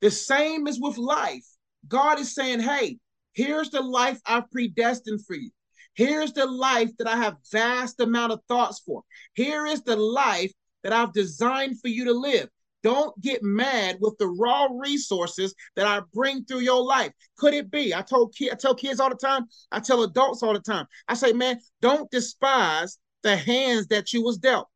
The 0.00 0.10
same 0.10 0.66
is 0.66 0.80
with 0.80 0.98
life. 0.98 1.46
God 1.86 2.18
is 2.18 2.34
saying, 2.34 2.60
hey, 2.60 2.98
here's 3.32 3.70
the 3.70 3.82
life 3.82 4.20
I've 4.26 4.50
predestined 4.50 5.24
for 5.24 5.36
you. 5.36 5.50
Here's 5.94 6.32
the 6.32 6.46
life 6.46 6.90
that 6.98 7.06
I 7.06 7.16
have 7.16 7.36
vast 7.52 8.00
amount 8.00 8.32
of 8.32 8.40
thoughts 8.48 8.80
for. 8.84 9.02
Here 9.34 9.66
is 9.66 9.82
the 9.82 9.96
life 9.96 10.52
that 10.82 10.92
I've 10.92 11.12
designed 11.12 11.80
for 11.80 11.88
you 11.88 12.06
to 12.06 12.12
live. 12.12 12.48
Don't 12.84 13.18
get 13.22 13.42
mad 13.42 13.96
with 14.00 14.18
the 14.18 14.26
raw 14.28 14.68
resources 14.70 15.54
that 15.74 15.86
I 15.86 16.02
bring 16.12 16.44
through 16.44 16.60
your 16.60 16.84
life. 16.84 17.12
Could 17.38 17.54
it 17.54 17.70
be? 17.70 17.94
I 17.94 18.02
told 18.02 18.34
I 18.40 18.54
tell 18.56 18.74
kids 18.74 19.00
all 19.00 19.08
the 19.08 19.16
time, 19.16 19.46
I 19.72 19.80
tell 19.80 20.02
adults 20.02 20.42
all 20.42 20.52
the 20.52 20.60
time. 20.60 20.86
I 21.08 21.14
say, 21.14 21.32
man, 21.32 21.58
don't 21.80 22.10
despise 22.10 22.98
the 23.22 23.36
hands 23.36 23.86
that 23.86 24.12
you 24.12 24.22
was 24.22 24.36
dealt. 24.36 24.68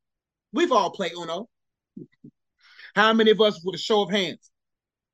We've 0.54 0.72
all 0.72 0.90
played 0.90 1.12
Uno. 1.12 1.50
How 2.96 3.12
many 3.12 3.30
of 3.30 3.42
us, 3.42 3.62
with 3.62 3.74
a 3.74 3.78
show 3.78 4.00
of 4.00 4.10
hands, 4.10 4.50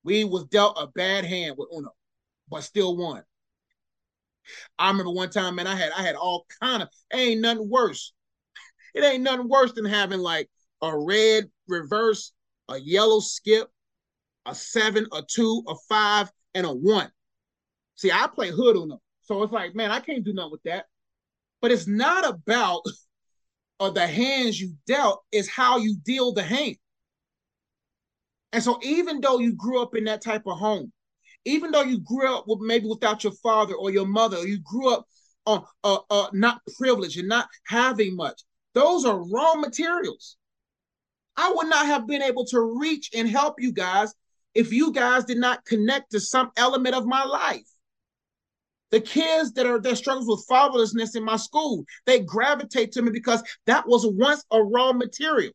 we 0.05 0.23
was 0.23 0.45
dealt 0.45 0.79
a 0.81 0.87
bad 0.87 1.25
hand 1.25 1.57
with 1.59 1.71
Uno, 1.77 1.91
but 2.49 2.63
still 2.63 2.97
won? 2.97 3.25
I 4.79 4.89
remember 4.89 5.11
one 5.11 5.31
time, 5.31 5.57
man, 5.57 5.67
I 5.67 5.75
had 5.75 5.91
I 5.91 6.03
had 6.03 6.15
all 6.15 6.47
kind 6.63 6.85
of 6.85 6.89
ain't 7.13 7.41
nothing 7.41 7.69
worse. 7.69 8.13
It 8.95 9.03
ain't 9.03 9.25
nothing 9.25 9.49
worse 9.49 9.73
than 9.73 9.85
having 9.85 10.21
like 10.21 10.49
a 10.81 10.97
red 10.97 11.51
reverse 11.67 12.33
a 12.69 12.79
yellow 12.79 13.21
skip, 13.21 13.69
a 14.47 14.55
seven, 14.55 15.07
a 15.13 15.23
two, 15.23 15.63
a 15.69 15.75
five, 15.89 16.31
and 16.55 16.67
a 16.67 16.73
one. 16.73 17.11
See, 17.97 18.11
I 18.11 18.27
play 18.27 18.51
hood 18.51 18.77
on 18.77 18.89
them. 18.89 18.99
So 19.23 19.43
it's 19.43 19.53
like, 19.53 19.75
man, 19.75 19.91
I 19.91 20.01
can't 20.01 20.25
do 20.25 20.33
nothing 20.33 20.53
with 20.53 20.63
that. 20.65 20.87
But 21.61 21.73
it's 21.73 21.87
not 21.87 22.29
about 22.29 22.83
uh, 23.81 23.91
the 23.91 24.07
hands 24.07 24.61
you 24.61 24.75
dealt, 24.87 25.23
it's 25.33 25.49
how 25.49 25.79
you 25.79 25.97
deal 26.05 26.33
the 26.33 26.43
hand. 26.43 26.77
And 28.53 28.63
so 28.63 28.79
even 28.83 29.21
though 29.21 29.41
you 29.41 29.53
grew 29.53 29.83
up 29.83 29.97
in 29.97 30.05
that 30.05 30.23
type 30.23 30.43
of 30.47 30.59
home, 30.59 30.93
even 31.45 31.71
though 31.71 31.83
you 31.83 31.99
grew 32.01 32.35
up 32.35 32.45
with 32.47 32.61
maybe 32.61 32.87
without 32.87 33.25
your 33.25 33.33
father 33.43 33.75
or 33.75 33.91
your 33.91 34.07
mother, 34.07 34.39
or 34.39 34.47
you 34.47 34.61
grew 34.61 34.93
up 34.93 35.07
on 35.47 35.65
uh, 35.83 35.99
uh, 36.09 36.29
not 36.33 36.61
privileged 36.79 37.19
and 37.19 37.29
not 37.29 37.49
having 37.67 38.15
much, 38.17 38.41
those 38.75 39.05
are 39.05 39.29
raw 39.29 39.55
materials. 39.55 40.37
I 41.37 41.53
would 41.55 41.69
not 41.69 41.87
have 41.87 42.07
been 42.07 42.23
able 42.23 42.45
to 42.47 42.61
reach 42.61 43.11
and 43.15 43.29
help 43.29 43.61
you 43.61 43.73
guys 43.73 44.15
if 44.55 44.73
you 44.73 44.93
guys 44.93 45.25
did 45.25 45.39
not 45.39 45.65
connect 45.65 46.13
to 46.13 46.21
some 46.21 46.51
element 46.57 46.95
of 46.95 47.07
my 47.07 47.25
life. 47.25 47.67
The 48.91 49.01
kids 49.01 49.53
that 49.55 49.67
are 49.67 49.81
that 49.81 49.97
struggles 49.97 50.29
with 50.29 50.47
fatherlessness 50.49 51.17
in 51.17 51.25
my 51.25 51.37
school, 51.37 51.85
they 52.07 52.21
gravitate 52.21 52.93
to 52.93 53.03
me 53.03 53.11
because 53.11 53.43
that 53.67 53.89
was 53.89 54.07
once 54.07 54.45
a 54.53 54.63
raw 54.63 54.93
material. 54.93 55.53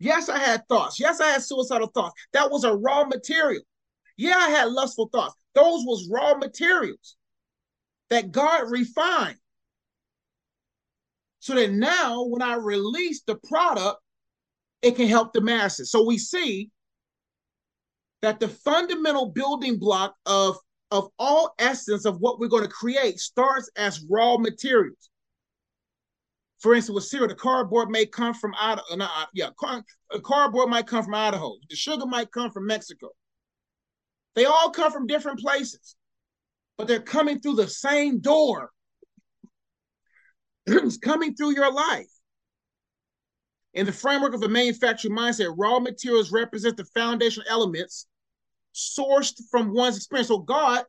Yes, 0.00 0.28
I 0.28 0.38
had 0.38 0.66
thoughts. 0.68 0.98
Yes, 0.98 1.20
I 1.20 1.28
had 1.28 1.42
suicidal 1.42 1.88
thoughts. 1.88 2.20
That 2.32 2.50
was 2.50 2.64
a 2.64 2.74
raw 2.74 3.04
material. 3.04 3.62
Yeah, 4.16 4.36
I 4.36 4.48
had 4.50 4.70
lustful 4.70 5.08
thoughts. 5.12 5.34
Those 5.54 5.84
was 5.84 6.08
raw 6.10 6.34
materials 6.34 7.16
that 8.10 8.32
God 8.32 8.70
refined. 8.70 9.38
So 11.40 11.54
that 11.54 11.70
now 11.70 12.24
when 12.24 12.42
I 12.42 12.54
release 12.54 13.22
the 13.22 13.36
product, 13.36 14.00
it 14.82 14.96
can 14.96 15.08
help 15.08 15.32
the 15.32 15.40
masses. 15.40 15.90
So 15.90 16.04
we 16.04 16.18
see 16.18 16.70
that 18.22 18.40
the 18.40 18.48
fundamental 18.48 19.26
building 19.26 19.78
block 19.78 20.14
of, 20.26 20.56
of 20.90 21.08
all 21.18 21.54
essence 21.58 22.04
of 22.04 22.18
what 22.20 22.38
we're 22.38 22.48
going 22.48 22.64
to 22.64 22.68
create 22.68 23.18
starts 23.18 23.70
as 23.76 24.04
raw 24.08 24.36
materials. 24.36 25.10
For 26.60 26.74
instance, 26.74 26.94
with 26.94 27.04
cereal, 27.04 27.28
the 27.28 27.36
cardboard 27.36 27.88
may 27.88 28.04
come 28.04 28.34
from 28.34 28.52
Idaho. 28.58 28.84
Uh, 28.92 28.96
not, 28.96 29.10
uh, 29.16 29.26
yeah, 29.32 29.50
car, 29.58 29.82
cardboard 30.24 30.68
might 30.68 30.88
come 30.88 31.04
from 31.04 31.14
Idaho. 31.14 31.54
The 31.70 31.76
sugar 31.76 32.06
might 32.06 32.32
come 32.32 32.50
from 32.50 32.66
Mexico. 32.66 33.10
They 34.34 34.44
all 34.44 34.70
come 34.70 34.90
from 34.92 35.06
different 35.06 35.38
places, 35.38 35.96
but 36.76 36.88
they're 36.88 37.00
coming 37.00 37.40
through 37.40 37.56
the 37.56 37.68
same 37.68 38.18
door. 38.18 38.70
it's 40.66 40.98
coming 40.98 41.34
through 41.34 41.54
your 41.54 41.72
life. 41.72 42.06
In 43.74 43.86
the 43.86 43.92
framework 43.92 44.34
of 44.34 44.42
a 44.42 44.48
manufacturing 44.48 45.14
mindset, 45.16 45.54
raw 45.56 45.78
materials 45.78 46.32
represent 46.32 46.76
the 46.76 46.84
foundational 46.86 47.48
elements 47.48 48.06
sourced 48.74 49.40
from 49.50 49.72
one's 49.72 49.96
experience. 49.96 50.28
So 50.28 50.38
God, 50.38 50.84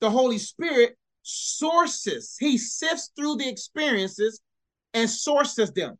the 0.00 0.10
Holy 0.10 0.38
Spirit, 0.38 0.96
sources, 1.22 2.36
he 2.38 2.58
sifts 2.58 3.10
through 3.16 3.36
the 3.36 3.48
experiences 3.48 4.40
and 4.92 5.08
sources 5.08 5.72
them. 5.72 5.98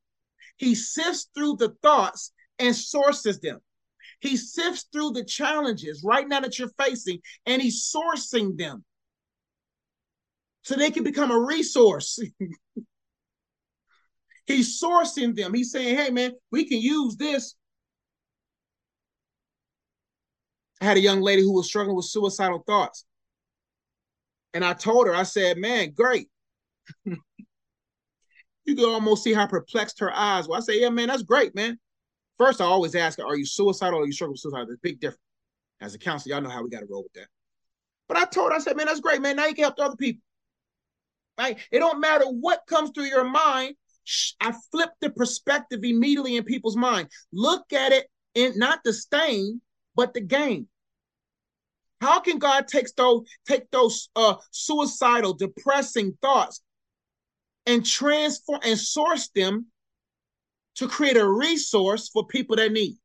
He 0.57 0.75
sifts 0.75 1.29
through 1.35 1.57
the 1.57 1.75
thoughts 1.83 2.33
and 2.59 2.75
sources 2.75 3.41
them. 3.41 3.61
He 4.21 4.37
sifts 4.37 4.87
through 4.93 5.13
the 5.13 5.25
challenges 5.25 6.03
right 6.05 6.27
now 6.27 6.41
that 6.41 6.59
you're 6.59 6.71
facing 6.79 7.21
and 7.47 7.61
he's 7.61 7.93
sourcing 7.93 8.57
them 8.57 8.85
so 10.63 10.77
they 10.77 10.91
can 10.91 11.05
become 11.05 11.31
a 11.31 11.39
resource. 11.39 12.19
He's 14.47 14.81
sourcing 14.81 15.35
them. 15.35 15.55
He's 15.55 15.73
saying, 15.73 15.97
hey, 15.97 16.11
man, 16.11 16.33
we 16.51 16.67
can 16.67 16.79
use 16.79 17.17
this. 17.17 17.55
I 20.81 20.85
had 20.85 20.97
a 20.97 21.01
young 21.01 21.23
lady 21.23 21.43
who 21.43 21.55
was 21.55 21.67
struggling 21.67 21.97
with 21.97 22.05
suicidal 22.05 22.63
thoughts. 22.67 23.07
And 24.53 24.65
I 24.65 24.75
told 24.75 25.07
her, 25.07 25.15
I 25.15 25.23
said, 25.23 25.57
man, 25.57 25.93
great. 25.93 26.29
you 27.05 27.17
can 28.67 28.85
almost 28.85 29.25
see 29.25 29.33
how 29.33 29.47
perplexed 29.47 30.01
her 30.01 30.15
eyes 30.15 30.47
were. 30.47 30.57
I 30.57 30.61
say, 30.61 30.81
yeah, 30.81 30.91
man, 30.91 31.09
that's 31.09 31.23
great, 31.23 31.55
man. 31.55 31.79
First, 32.39 32.61
I 32.61 32.65
always 32.65 32.95
ask 32.95 33.19
are 33.19 33.37
you 33.37 33.47
suicidal 33.47 33.99
or 33.99 34.03
are 34.03 34.07
you 34.07 34.13
struggling 34.13 34.35
with 34.35 34.41
suicide? 34.41 34.67
There's 34.67 34.79
a 34.79 34.83
big 34.83 35.01
difference. 35.01 35.21
As 35.81 35.95
a 35.95 35.99
counselor, 35.99 36.35
y'all 36.35 36.43
know 36.43 36.51
how 36.51 36.63
we 36.63 36.71
got 36.71 36.81
to 36.81 36.87
roll 36.87 37.03
with 37.03 37.13
that. 37.15 37.29
But 38.09 38.19
I 38.19 38.25
told 38.25 38.51
her, 38.51 38.57
I 38.57 38.61
said, 38.61 38.77
man, 38.77 38.87
that's 38.87 39.01
great, 39.01 39.23
man. 39.23 39.37
Now 39.37 39.47
you 39.47 39.55
can 39.55 39.65
help 39.65 39.79
other 39.79 39.97
people. 39.97 40.23
Right? 41.39 41.59
It 41.73 41.79
don't 41.79 42.01
matter 42.01 42.27
what 42.27 42.63
comes 42.67 42.91
through 42.91 43.05
your 43.05 43.25
mind 43.25 43.75
I 44.41 44.55
flip 44.71 44.91
the 45.01 45.11
perspective 45.11 45.81
immediately 45.83 46.37
in 46.37 46.45
people's 46.45 46.77
mind. 46.77 47.09
Look 47.33 47.73
at 47.73 47.93
it 47.93 48.07
in 48.35 48.59
not 48.59 48.81
the 48.85 48.93
stain, 48.93 49.61
but 49.95 50.15
the 50.15 50.21
gain. 50.21 50.69
How 52.01 52.21
can 52.21 52.39
God 52.39 52.69
take 52.69 52.95
those 52.97 53.23
take 53.49 53.71
those 53.71 54.11
uh, 54.15 54.35
suicidal, 54.51 55.33
depressing 55.33 56.17
thoughts 56.21 56.61
and 57.67 57.85
transform 57.85 58.61
and 58.63 58.79
source 58.79 59.29
them 59.35 59.67
to 60.75 60.89
create 60.89 61.17
a 61.17 61.27
resource 61.27 62.11
for 62.11 62.27
people 62.27 62.57
that 62.57 62.73
need? 62.73 62.97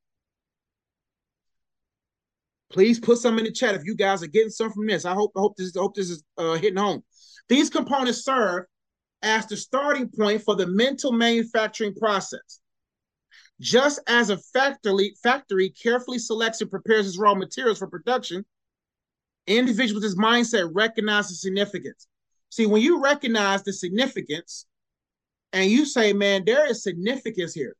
Please 2.72 3.00
put 3.00 3.18
some 3.20 3.39
in 3.39 3.45
the 3.45 3.52
chat 3.52 3.74
if 3.74 3.86
you 3.86 3.95
guys 3.95 4.22
are 4.22 4.28
getting 4.28 4.50
some 4.50 4.72
from 4.72 4.86
this. 4.86 5.06
I 5.06 5.14
hope 5.14 5.32
I 5.36 5.39
hope 5.39 5.56
this 5.56 5.76
I 5.78 5.80
hope 5.80 5.95
this 5.95 6.10
is 6.10 6.24
uh, 6.38 6.56
hitting 6.56 6.78
home. 6.78 7.04
These 7.47 7.70
components 7.70 8.26
serve 8.26 8.66
as 9.22 9.45
the 9.45 9.57
starting 9.57 10.09
point 10.09 10.41
for 10.43 10.55
the 10.55 10.67
mental 10.67 11.11
manufacturing 11.11 11.93
process. 11.95 12.59
Just 13.59 13.99
as 14.07 14.30
a 14.30 14.38
factory, 14.38 15.13
factory 15.22 15.70
carefully 15.70 16.20
selects 16.20 16.61
and 16.61 16.72
prepares 16.72 17.07
its 17.07 17.17
raw 17.17 17.36
materials 17.36 17.80
for 17.80 17.88
production, 17.88 18.45
individuals 19.47 20.01
with 20.01 20.03
this 20.03 20.20
mindset 20.20 20.70
recognize 20.74 21.28
the 21.28 21.36
significance. 21.36 22.07
See, 22.49 22.65
when 22.65 22.82
you 22.82 23.01
recognize 23.01 23.63
the 23.63 23.74
significance 23.74 24.65
and 25.51 25.70
you 25.70 25.86
say, 25.86 26.13
man, 26.13 26.43
there 26.45 26.70
is 26.70 26.84
significance 26.84 27.53
here. 27.53 27.76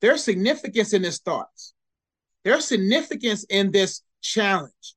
There's 0.00 0.24
significance 0.24 0.92
in 0.92 1.02
this 1.02 1.18
thoughts. 1.18 1.74
There's 2.44 2.64
significance 2.64 3.44
in 3.44 3.70
this 3.70 4.02
challenge. 4.20 4.94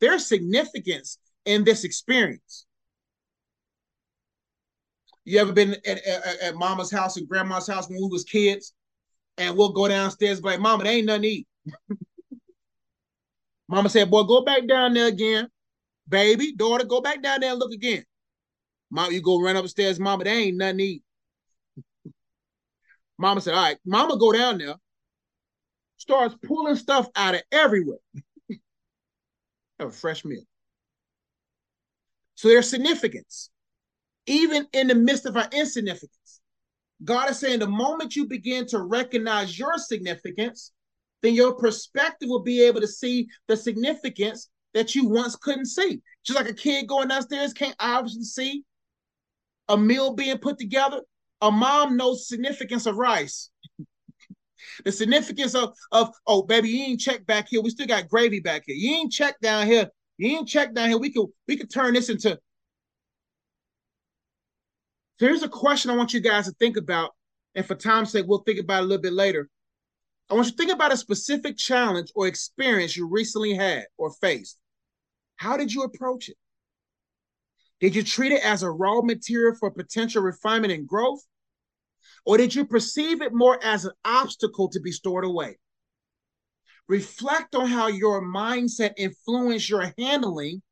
There's 0.00 0.26
significance 0.26 1.18
in 1.44 1.64
this 1.64 1.84
experience. 1.84 2.66
You 5.24 5.38
ever 5.38 5.52
been 5.52 5.74
at, 5.86 6.04
at, 6.04 6.40
at, 6.42 6.54
mama's 6.56 6.90
house 6.90 7.16
and 7.16 7.28
grandma's 7.28 7.68
house 7.68 7.88
when 7.88 7.98
we 7.98 8.08
was 8.08 8.24
kids, 8.24 8.74
and 9.38 9.56
we'll 9.56 9.72
go 9.72 9.86
downstairs 9.86 10.38
and 10.38 10.44
be 10.44 10.50
like, 10.50 10.60
"Mama, 10.60 10.84
there 10.84 10.92
ain't 10.92 11.06
nothing 11.06 11.22
to 11.22 11.28
eat." 11.28 11.46
Mama 13.68 13.88
said, 13.88 14.10
"Boy, 14.10 14.24
go 14.24 14.44
back 14.44 14.66
down 14.66 14.94
there 14.94 15.06
again, 15.06 15.48
baby, 16.08 16.54
daughter, 16.54 16.84
go 16.84 17.00
back 17.00 17.22
down 17.22 17.40
there 17.40 17.50
and 17.50 17.58
look 17.58 17.72
again." 17.72 18.04
Mom, 18.90 19.12
you 19.12 19.22
go 19.22 19.40
run 19.40 19.56
upstairs, 19.56 20.00
Mama, 20.00 20.24
there 20.24 20.34
ain't 20.34 20.56
nothing 20.56 20.78
to 20.78 20.84
eat. 20.84 21.04
Mama 23.18 23.40
said, 23.40 23.54
"All 23.54 23.62
right, 23.62 23.78
Mama, 23.86 24.18
go 24.18 24.32
down 24.32 24.58
there." 24.58 24.74
Starts 25.98 26.34
pulling 26.44 26.74
stuff 26.74 27.08
out 27.14 27.36
of 27.36 27.42
everywhere. 27.52 27.98
Have 29.78 29.88
a 29.88 29.92
fresh 29.92 30.24
meal. 30.24 30.42
So 32.34 32.48
there's 32.48 32.68
significance, 32.68 33.50
even 34.26 34.66
in 34.72 34.88
the 34.88 34.94
midst 34.94 35.26
of 35.26 35.36
our 35.36 35.48
insignificance. 35.52 36.40
God 37.04 37.30
is 37.30 37.38
saying 37.38 37.58
the 37.58 37.66
moment 37.66 38.14
you 38.14 38.26
begin 38.26 38.66
to 38.66 38.80
recognize 38.80 39.58
your 39.58 39.76
significance, 39.78 40.72
then 41.22 41.34
your 41.34 41.54
perspective 41.54 42.28
will 42.28 42.42
be 42.42 42.62
able 42.62 42.80
to 42.80 42.86
see 42.86 43.28
the 43.48 43.56
significance 43.56 44.48
that 44.74 44.94
you 44.94 45.06
once 45.08 45.36
couldn't 45.36 45.66
see. 45.66 46.00
Just 46.24 46.38
like 46.38 46.48
a 46.48 46.54
kid 46.54 46.86
going 46.86 47.08
downstairs 47.08 47.52
can't 47.52 47.76
obviously 47.78 48.24
see 48.24 48.64
a 49.68 49.76
meal 49.76 50.14
being 50.14 50.38
put 50.38 50.58
together. 50.58 51.00
A 51.40 51.50
mom 51.50 51.96
knows 51.96 52.18
the 52.18 52.36
significance 52.36 52.86
of 52.86 52.96
rice. 52.96 53.50
the 54.84 54.92
significance 54.92 55.54
of, 55.54 55.74
of, 55.90 56.10
oh, 56.26 56.42
baby, 56.42 56.68
you 56.68 56.84
ain't 56.84 57.00
checked 57.00 57.26
back 57.26 57.48
here. 57.48 57.60
We 57.60 57.70
still 57.70 57.86
got 57.86 58.08
gravy 58.08 58.40
back 58.40 58.62
here. 58.66 58.76
You 58.76 58.96
ain't 58.96 59.12
checked 59.12 59.42
down 59.42 59.66
here. 59.66 59.88
You 60.18 60.36
ain't 60.36 60.48
check 60.48 60.74
down 60.74 60.88
here. 60.88 60.98
We 60.98 61.12
could 61.12 61.26
we 61.48 61.56
could 61.56 61.72
turn 61.72 61.94
this 61.94 62.08
into. 62.08 62.38
So 65.18 65.26
here's 65.26 65.42
a 65.42 65.48
question 65.48 65.90
I 65.90 65.96
want 65.96 66.12
you 66.12 66.20
guys 66.20 66.46
to 66.46 66.52
think 66.52 66.76
about, 66.76 67.10
and 67.54 67.64
for 67.64 67.74
time's 67.74 68.10
sake, 68.10 68.26
we'll 68.26 68.42
think 68.42 68.58
about 68.60 68.82
it 68.82 68.84
a 68.84 68.88
little 68.88 69.02
bit 69.02 69.12
later. 69.12 69.48
I 70.30 70.34
want 70.34 70.46
you 70.46 70.52
to 70.52 70.56
think 70.56 70.72
about 70.72 70.92
a 70.92 70.96
specific 70.96 71.56
challenge 71.56 72.10
or 72.14 72.26
experience 72.26 72.96
you 72.96 73.06
recently 73.06 73.54
had 73.54 73.86
or 73.98 74.12
faced. 74.20 74.58
How 75.36 75.56
did 75.56 75.72
you 75.72 75.82
approach 75.82 76.28
it? 76.28 76.36
Did 77.80 77.94
you 77.94 78.02
treat 78.02 78.32
it 78.32 78.44
as 78.44 78.62
a 78.62 78.70
raw 78.70 79.02
material 79.02 79.56
for 79.58 79.70
potential 79.70 80.22
refinement 80.22 80.72
and 80.72 80.86
growth? 80.86 81.20
Or 82.24 82.36
did 82.36 82.54
you 82.54 82.64
perceive 82.64 83.20
it 83.20 83.34
more 83.34 83.62
as 83.62 83.84
an 83.84 83.92
obstacle 84.04 84.68
to 84.70 84.80
be 84.80 84.92
stored 84.92 85.24
away? 85.24 85.58
reflect 86.88 87.54
on 87.54 87.66
how 87.66 87.86
your 87.86 88.22
mindset 88.22 88.92
influenced 88.96 89.68
your 89.68 89.92
handling 89.98 90.62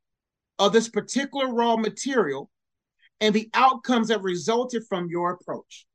of 0.58 0.72
this 0.72 0.88
particular 0.88 1.52
raw 1.52 1.76
material 1.76 2.50
and 3.20 3.34
the 3.34 3.50
outcomes 3.54 4.08
that 4.08 4.22
resulted 4.22 4.84
from 4.88 5.08
your 5.08 5.32
approach. 5.32 5.86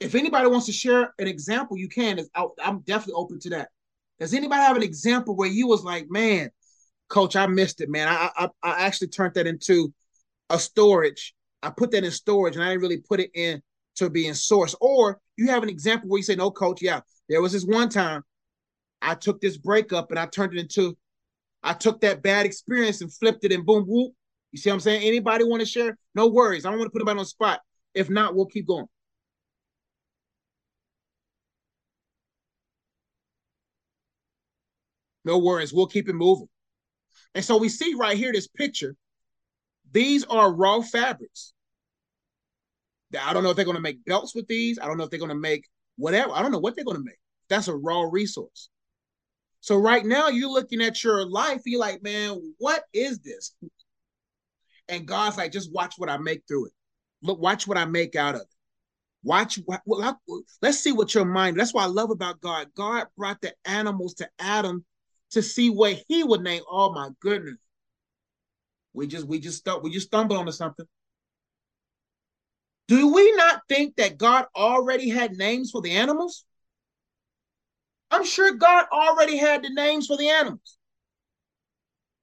If 0.00 0.14
anybody 0.14 0.48
wants 0.48 0.66
to 0.66 0.72
share 0.72 1.14
an 1.18 1.28
example, 1.28 1.76
you 1.76 1.88
can. 1.88 2.20
I'm 2.62 2.80
definitely 2.80 3.14
open 3.14 3.38
to 3.40 3.50
that. 3.50 3.68
Does 4.18 4.34
anybody 4.34 4.62
have 4.62 4.76
an 4.76 4.82
example 4.82 5.36
where 5.36 5.48
you 5.48 5.66
was 5.66 5.84
like, 5.84 6.06
man, 6.08 6.50
coach, 7.08 7.36
I 7.36 7.46
missed 7.46 7.80
it, 7.80 7.90
man. 7.90 8.08
I, 8.08 8.30
I, 8.36 8.48
I 8.62 8.86
actually 8.86 9.08
turned 9.08 9.34
that 9.34 9.46
into 9.46 9.92
a 10.50 10.58
storage. 10.58 11.34
I 11.62 11.70
put 11.70 11.90
that 11.92 12.04
in 12.04 12.10
storage 12.10 12.56
and 12.56 12.64
I 12.64 12.68
didn't 12.68 12.82
really 12.82 12.98
put 12.98 13.20
it 13.20 13.30
in 13.34 13.62
to 13.96 14.10
being 14.10 14.34
source. 14.34 14.74
Or 14.80 15.20
you 15.36 15.48
have 15.48 15.62
an 15.62 15.68
example 15.68 16.08
where 16.08 16.18
you 16.18 16.24
say, 16.24 16.34
no, 16.34 16.50
coach, 16.50 16.82
yeah, 16.82 17.00
there 17.28 17.42
was 17.42 17.52
this 17.52 17.64
one 17.64 17.88
time 17.88 18.22
I 19.00 19.14
took 19.14 19.40
this 19.40 19.56
breakup 19.56 20.10
and 20.10 20.18
I 20.18 20.26
turned 20.26 20.54
it 20.54 20.60
into, 20.60 20.96
I 21.62 21.74
took 21.74 22.00
that 22.00 22.22
bad 22.22 22.46
experience 22.46 23.02
and 23.02 23.12
flipped 23.12 23.44
it 23.44 23.52
and 23.52 23.64
boom, 23.64 23.84
whoop. 23.86 24.12
You 24.52 24.58
see 24.58 24.70
what 24.70 24.74
I'm 24.74 24.80
saying? 24.80 25.02
Anybody 25.02 25.44
want 25.44 25.60
to 25.60 25.66
share? 25.66 25.96
No 26.14 26.28
worries. 26.28 26.64
I 26.64 26.70
don't 26.70 26.78
want 26.78 26.88
to 26.88 26.92
put 26.92 27.00
anybody 27.00 27.18
on 27.18 27.24
the 27.24 27.28
spot. 27.28 27.60
If 27.94 28.10
not, 28.10 28.34
we'll 28.34 28.46
keep 28.46 28.66
going. 28.66 28.86
No 35.24 35.38
worries. 35.38 35.72
We'll 35.72 35.86
keep 35.86 36.08
it 36.08 36.14
moving. 36.14 36.48
And 37.34 37.44
so 37.44 37.56
we 37.56 37.68
see 37.68 37.94
right 37.94 38.16
here 38.16 38.32
this 38.32 38.48
picture. 38.48 38.94
These 39.90 40.24
are 40.24 40.52
raw 40.52 40.80
fabrics. 40.80 41.54
I 43.18 43.32
don't 43.32 43.42
know 43.42 43.50
if 43.50 43.56
they're 43.56 43.64
going 43.64 43.76
to 43.76 43.82
make 43.82 44.04
belts 44.04 44.34
with 44.34 44.46
these. 44.48 44.78
I 44.78 44.86
don't 44.86 44.96
know 44.96 45.04
if 45.04 45.10
they're 45.10 45.18
going 45.18 45.28
to 45.28 45.34
make 45.34 45.68
whatever. 45.96 46.32
I 46.32 46.42
don't 46.42 46.52
know 46.52 46.58
what 46.58 46.76
they're 46.76 46.84
going 46.84 46.96
to 46.96 47.04
make. 47.04 47.18
That's 47.48 47.68
a 47.68 47.74
raw 47.74 48.08
resource. 48.10 48.70
So 49.60 49.76
right 49.76 50.04
now 50.04 50.28
you're 50.28 50.50
looking 50.50 50.80
at 50.80 51.04
your 51.04 51.24
life, 51.24 51.62
you're 51.66 51.78
like, 51.78 52.02
man, 52.02 52.54
what 52.58 52.82
is 52.92 53.20
this? 53.20 53.54
And 54.88 55.06
God's 55.06 55.36
like, 55.36 55.52
just 55.52 55.72
watch 55.72 55.94
what 55.96 56.10
I 56.10 56.16
make 56.18 56.42
through 56.46 56.66
it. 56.66 56.72
Look, 57.22 57.40
watch 57.40 57.66
what 57.66 57.78
I 57.78 57.84
make 57.84 58.16
out 58.16 58.34
of 58.34 58.42
it. 58.42 58.46
Watch 59.24 59.60
what 59.66 59.82
well, 59.86 60.18
let's 60.60 60.80
see 60.80 60.90
what 60.90 61.14
your 61.14 61.24
mind. 61.24 61.58
That's 61.58 61.72
what 61.72 61.84
I 61.84 61.86
love 61.86 62.10
about 62.10 62.40
God. 62.40 62.68
God 62.74 63.06
brought 63.16 63.40
the 63.40 63.54
animals 63.64 64.14
to 64.14 64.28
Adam 64.38 64.84
to 65.30 65.42
see 65.42 65.70
what 65.70 66.02
he 66.08 66.24
would 66.24 66.42
name. 66.42 66.62
Oh 66.68 66.92
my 66.92 67.10
goodness. 67.20 67.58
We 68.92 69.06
just 69.06 69.26
we 69.26 69.38
just 69.38 69.66
we 69.82 69.90
just 69.90 70.08
stumbled 70.08 70.40
onto 70.40 70.52
something. 70.52 70.86
Do 72.88 73.14
we 73.14 73.32
not 73.32 73.62
think 73.68 73.96
that 73.96 74.18
God 74.18 74.46
already 74.56 75.08
had 75.08 75.32
names 75.32 75.70
for 75.70 75.80
the 75.80 75.92
animals? 75.92 76.44
I'm 78.10 78.24
sure 78.24 78.52
God 78.52 78.86
already 78.92 79.38
had 79.38 79.62
the 79.62 79.70
names 79.70 80.06
for 80.06 80.18
the 80.18 80.28
animals. 80.28 80.76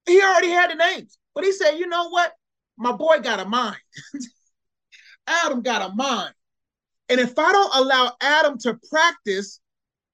He 0.06 0.22
already 0.22 0.50
had 0.50 0.70
the 0.70 0.76
names. 0.76 1.18
But 1.34 1.44
he 1.44 1.52
said, 1.52 1.78
you 1.78 1.88
know 1.88 2.10
what? 2.10 2.34
My 2.80 2.94
boy 2.94 3.20
got 3.20 3.42
a 3.42 3.46
mind. 3.46 3.78
Adam 5.28 5.62
got 5.62 5.92
a 5.92 5.94
mind. 5.94 6.34
And 7.10 7.20
if 7.20 7.38
I 7.38 7.52
don't 7.52 7.76
allow 7.76 8.14
Adam 8.22 8.58
to 8.60 8.80
practice, 8.90 9.60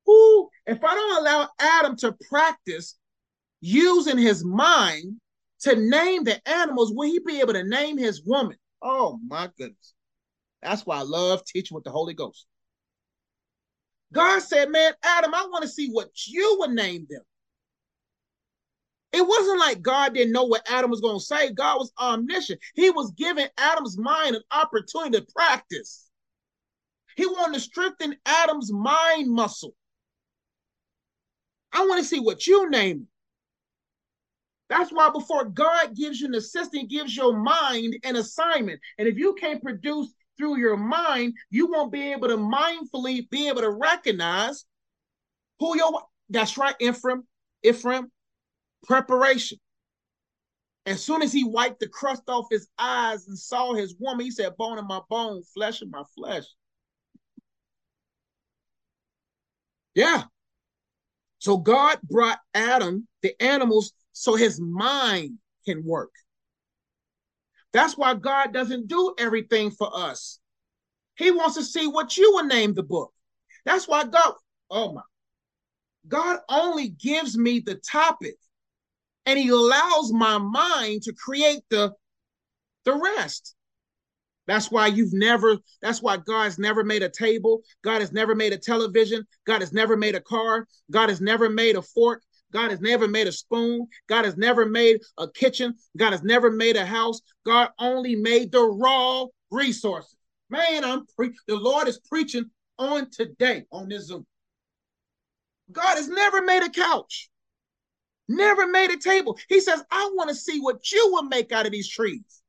who, 0.06 0.50
if 0.66 0.84
I 0.84 0.94
don't 0.96 1.22
allow 1.22 1.50
Adam 1.60 1.96
to 1.98 2.16
practice 2.30 2.98
using 3.62 4.18
his 4.18 4.44
mind 4.44 5.20
to 5.62 5.76
name 5.76 6.24
the 6.24 6.42
animals, 6.48 6.92
will 6.94 7.08
he 7.08 7.20
be 7.20 7.40
able 7.40 7.54
to 7.54 7.64
name 7.64 7.98
his 7.98 8.24
woman? 8.24 8.58
Oh 8.82 9.20
my 9.28 9.50
goodness. 9.58 9.94
That's 10.62 10.86
why 10.86 10.98
I 10.98 11.04
love 11.04 11.46
teaching 11.46 11.76
with 11.76 11.84
the 11.84 11.92
Holy 11.92 12.16
Ghost. 12.16 12.48
God 14.12 14.40
said, 14.40 14.72
Man, 14.72 14.94
Adam, 15.04 15.34
I 15.36 15.46
want 15.52 15.64
to 15.64 15.70
see 15.70 15.90
what 15.90 16.10
you 16.28 16.58
would 16.60 16.72
name 16.72 17.06
them. 17.10 17.22
It 19.16 19.26
wasn't 19.26 19.60
like 19.60 19.82
God 19.82 20.14
didn't 20.14 20.34
know 20.34 20.44
what 20.44 20.70
Adam 20.70 20.92
was 20.92 21.00
going 21.00 21.18
to 21.18 21.24
say. 21.24 21.54
God 21.54 21.78
was 21.78 21.94
omniscient. 21.98 22.60
He 22.74 22.90
was 22.90 23.12
giving 23.12 23.48
Adam's 23.58 23.98
mind 23.98 24.36
an 24.36 24.42
opportunity 24.52 25.18
to 25.18 25.26
practice. 25.34 26.10
He 27.16 27.26
wanted 27.26 27.54
to 27.54 27.60
strengthen 27.62 28.18
Adam's 28.26 28.74
mind 28.74 29.32
muscle. 29.32 29.74
I 31.72 31.86
want 31.86 32.02
to 32.02 32.06
see 32.06 32.20
what 32.20 32.46
you 32.46 32.70
name. 32.70 33.08
That's 34.68 34.92
why 34.92 35.10
before 35.12 35.46
God 35.46 35.96
gives 35.96 36.20
you 36.20 36.28
an 36.28 36.36
assistant, 36.36 36.90
gives 36.90 37.16
your 37.16 37.38
mind 37.38 37.96
an 38.04 38.18
assignment. 38.18 38.82
And 38.98 39.08
if 39.08 39.18
you 39.18 39.34
can't 39.36 39.64
produce 39.64 40.14
through 40.38 40.58
your 40.58 40.76
mind, 40.76 41.36
you 41.50 41.68
won't 41.68 41.94
be 41.94 42.12
able 42.12 42.28
to 42.28 42.36
mindfully 42.36 43.30
be 43.30 43.48
able 43.48 43.62
to 43.62 43.72
recognize 43.72 44.66
who 45.60 45.78
your 45.78 46.02
that's 46.30 46.58
right, 46.58 46.76
Ephraim, 46.82 47.24
Ephraim, 47.64 48.12
preparation. 48.86 49.58
As 50.86 51.04
soon 51.04 51.22
as 51.22 51.34
he 51.34 51.44
wiped 51.44 51.80
the 51.80 51.88
crust 51.88 52.24
off 52.28 52.46
his 52.52 52.68
eyes 52.78 53.28
and 53.28 53.38
saw 53.38 53.74
his 53.74 53.96
woman, 54.00 54.26
he 54.26 54.32
said, 54.32 54.56
Bone 54.58 54.78
of 54.78 54.86
my 54.86 55.02
bone, 55.10 55.42
flesh 55.54 55.82
of 55.82 55.90
my 55.90 56.04
flesh. 56.16 56.46
Yeah. 59.96 60.24
So 61.40 61.58
God 61.58 62.00
brought 62.04 62.40
Adam 62.54 63.08
the 63.22 63.40
animals 63.42 63.94
so 64.14 64.36
his 64.36 64.60
mind 64.60 65.38
can 65.66 65.84
work. 65.84 66.12
That's 67.74 67.98
why 67.98 68.14
God 68.14 68.54
doesn't 68.54 68.88
do 68.88 69.14
everything 69.18 69.72
for 69.72 69.90
us. 69.94 70.40
He 71.18 71.32
wants 71.32 71.56
to 71.56 71.64
see 71.64 71.88
what 71.88 72.16
you 72.16 72.32
will 72.34 72.46
name 72.46 72.74
the 72.74 72.84
book. 72.84 73.12
That's 73.66 73.88
why 73.88 74.06
God, 74.06 74.34
oh 74.70 74.94
my, 74.94 75.02
God 76.08 76.40
only 76.50 76.90
gives 76.90 77.38
me 77.38 77.60
the 77.60 77.76
topic 77.76 78.36
and 79.26 79.40
he 79.40 79.50
allows 79.50 80.12
my 80.14 80.38
mind 80.38 81.04
to 81.04 81.14
create 81.14 81.62
the 81.70 81.94
the 82.86 82.94
rest. 82.94 83.56
That's 84.48 84.70
why 84.70 84.88
you've 84.88 85.14
never, 85.14 85.58
that's 85.82 86.02
why 86.02 86.18
God's 86.18 86.60
never 86.60 86.84
made 86.84 87.02
a 87.02 87.10
table. 87.10 87.62
God 87.84 88.02
has 88.02 88.12
never 88.12 88.36
made 88.36 88.54
a 88.54 88.58
television. 88.58 89.26
God 89.46 89.62
has 89.62 89.74
never 89.74 89.98
made 89.98 90.16
a 90.16 90.22
car. 90.22 90.68
God 90.92 91.10
has 91.10 91.20
never 91.20 91.50
made 91.50 91.76
a 91.76 91.82
fork. 91.82 92.22
God 92.54 92.70
has 92.70 92.80
never 92.80 93.08
made 93.08 93.28
a 93.28 93.32
spoon. 93.32 93.88
God 94.08 94.24
has 94.24 94.38
never 94.38 94.66
made 94.66 95.02
a 95.18 95.28
kitchen. 95.30 95.76
God 95.98 96.12
has 96.12 96.24
never 96.24 96.52
made 96.52 96.76
a 96.76 96.86
house. 96.86 97.22
God 97.46 97.70
only 97.80 98.16
made 98.16 98.52
the 98.52 98.62
raw 98.62 99.26
resources. 99.52 100.16
Man, 100.50 100.86
I'm 100.86 101.06
pre- 101.16 101.36
the 101.48 101.56
Lord 101.56 101.88
is 101.88 102.00
preaching 102.08 102.46
on 102.78 103.10
today 103.10 103.66
on 103.72 103.90
this 103.90 104.08
Zoom. 104.08 104.26
God 105.72 105.96
has 105.96 106.08
never 106.08 106.44
made 106.44 106.64
a 106.64 106.70
couch, 106.70 107.30
never 108.28 108.68
made 108.68 108.92
a 108.92 108.98
table. 108.98 109.38
He 109.50 109.60
says, 109.60 109.84
I 109.92 110.10
want 110.14 110.30
to 110.30 110.36
see 110.36 110.60
what 110.60 110.92
you 110.92 111.12
will 111.12 111.24
make 111.24 111.52
out 111.52 111.66
of 111.66 111.72
these 111.72 111.90
trees. 111.90 112.42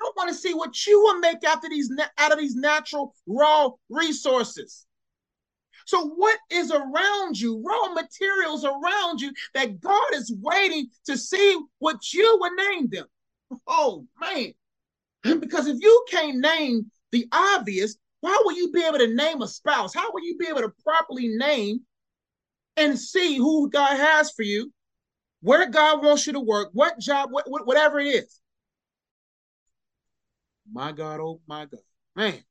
I 0.00 0.10
want 0.16 0.30
to 0.30 0.34
see 0.34 0.54
what 0.54 0.86
you 0.86 1.00
will 1.00 1.18
make 1.20 1.44
out 1.44 1.64
of 1.64 1.70
these 1.70 1.90
out 2.18 2.32
of 2.32 2.38
these 2.38 2.56
natural 2.56 3.14
raw 3.26 3.70
resources. 3.88 4.86
So, 5.86 6.06
what 6.06 6.38
is 6.50 6.70
around 6.70 7.38
you, 7.38 7.62
raw 7.64 7.92
materials 7.92 8.64
around 8.64 9.20
you, 9.20 9.32
that 9.54 9.80
God 9.80 10.14
is 10.14 10.34
waiting 10.40 10.88
to 11.06 11.16
see 11.16 11.60
what 11.78 12.12
you 12.12 12.38
will 12.40 12.54
name 12.54 12.88
them? 12.88 13.06
Oh, 13.66 14.06
man. 14.20 14.54
Because 15.22 15.66
if 15.66 15.76
you 15.80 16.04
can't 16.10 16.38
name 16.38 16.90
the 17.12 17.28
obvious, 17.32 17.96
how 18.24 18.44
will 18.44 18.56
you 18.56 18.72
be 18.72 18.84
able 18.84 18.98
to 18.98 19.14
name 19.14 19.42
a 19.42 19.48
spouse? 19.48 19.94
How 19.94 20.10
will 20.12 20.24
you 20.24 20.36
be 20.36 20.46
able 20.48 20.62
to 20.62 20.72
properly 20.84 21.28
name 21.28 21.80
and 22.76 22.98
see 22.98 23.36
who 23.36 23.70
God 23.70 23.96
has 23.96 24.30
for 24.30 24.42
you, 24.42 24.72
where 25.40 25.68
God 25.68 26.04
wants 26.04 26.26
you 26.26 26.32
to 26.34 26.40
work, 26.40 26.70
what 26.72 26.98
job, 26.98 27.30
what, 27.30 27.46
whatever 27.66 28.00
it 28.00 28.06
is? 28.06 28.40
My 30.70 30.92
God, 30.92 31.20
oh 31.20 31.40
my 31.46 31.66
God. 31.66 31.80
Man. 32.16 32.42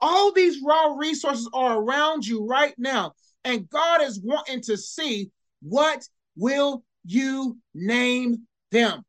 All 0.00 0.32
these 0.32 0.62
raw 0.64 0.94
resources 0.96 1.48
are 1.52 1.78
around 1.78 2.26
you 2.26 2.46
right 2.46 2.74
now. 2.78 3.12
And 3.44 3.68
God 3.68 4.02
is 4.02 4.20
wanting 4.22 4.62
to 4.62 4.76
see 4.76 5.30
what 5.62 6.06
will 6.36 6.82
you 7.04 7.58
name 7.74 8.46
them? 8.70 9.04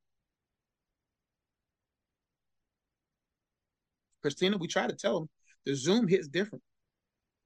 Christina, 4.22 4.58
we 4.58 4.68
try 4.68 4.88
to 4.88 4.96
tell 4.96 5.20
them 5.20 5.30
the 5.66 5.76
Zoom 5.76 6.08
hits 6.08 6.28
different. 6.28 6.64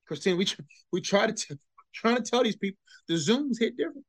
Christina, 0.07 0.35
we 0.35 0.47
we 0.91 1.01
try 1.01 1.31
to 1.31 1.57
trying 1.95 2.17
to 2.17 2.23
tell 2.23 2.43
these 2.43 2.55
people 2.55 2.77
the 3.07 3.15
Zooms 3.15 3.59
hit 3.59 3.77
different. 3.77 4.05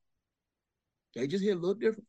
They 1.15 1.27
just 1.27 1.45
hit 1.45 1.57
a 1.57 1.61
little 1.61 1.75
different. 1.75 2.07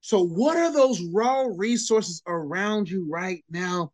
So, 0.00 0.22
what 0.24 0.56
are 0.56 0.72
those 0.72 1.00
raw 1.12 1.46
resources 1.56 2.22
around 2.26 2.88
you 2.88 3.06
right 3.10 3.42
now? 3.50 3.92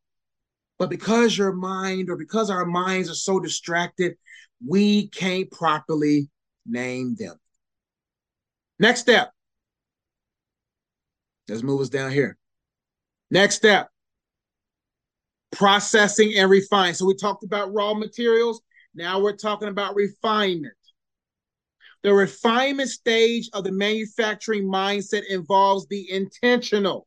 But 0.79 0.91
because 0.91 1.37
your 1.37 1.53
mind 1.53 2.11
or 2.11 2.17
because 2.17 2.51
our 2.51 2.65
minds 2.65 3.11
are 3.11 3.15
so 3.15 3.39
distracted, 3.39 4.17
we 4.67 5.09
can't 5.09 5.51
properly 5.51 6.29
name 6.67 7.15
them. 7.17 7.37
Next 8.79 9.01
step. 9.01 9.31
Let's 11.49 11.63
move 11.63 11.81
us 11.81 11.89
down 11.91 12.13
here. 12.13 12.37
Next 13.31 13.57
step 13.57 13.91
processing 15.53 16.35
and 16.37 16.51
refine. 16.51 16.95
So 16.95 17.07
we 17.07 17.15
talked 17.15 17.45
about 17.45 17.73
raw 17.73 17.95
materials. 17.95 18.61
Now 19.01 19.19
we're 19.19 19.35
talking 19.35 19.69
about 19.69 19.95
refinement. 19.95 20.75
The 22.03 22.13
refinement 22.13 22.91
stage 22.91 23.49
of 23.55 23.65
the 23.65 23.73
manufacturing 23.73 24.65
mindset 24.65 25.23
involves 25.31 25.87
the 25.87 26.11
intentional. 26.11 27.07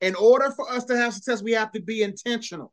In 0.00 0.14
order 0.14 0.50
for 0.50 0.70
us 0.70 0.86
to 0.86 0.96
have 0.96 1.12
success, 1.12 1.42
we 1.42 1.52
have 1.52 1.72
to 1.72 1.82
be 1.82 2.02
intentional. 2.02 2.72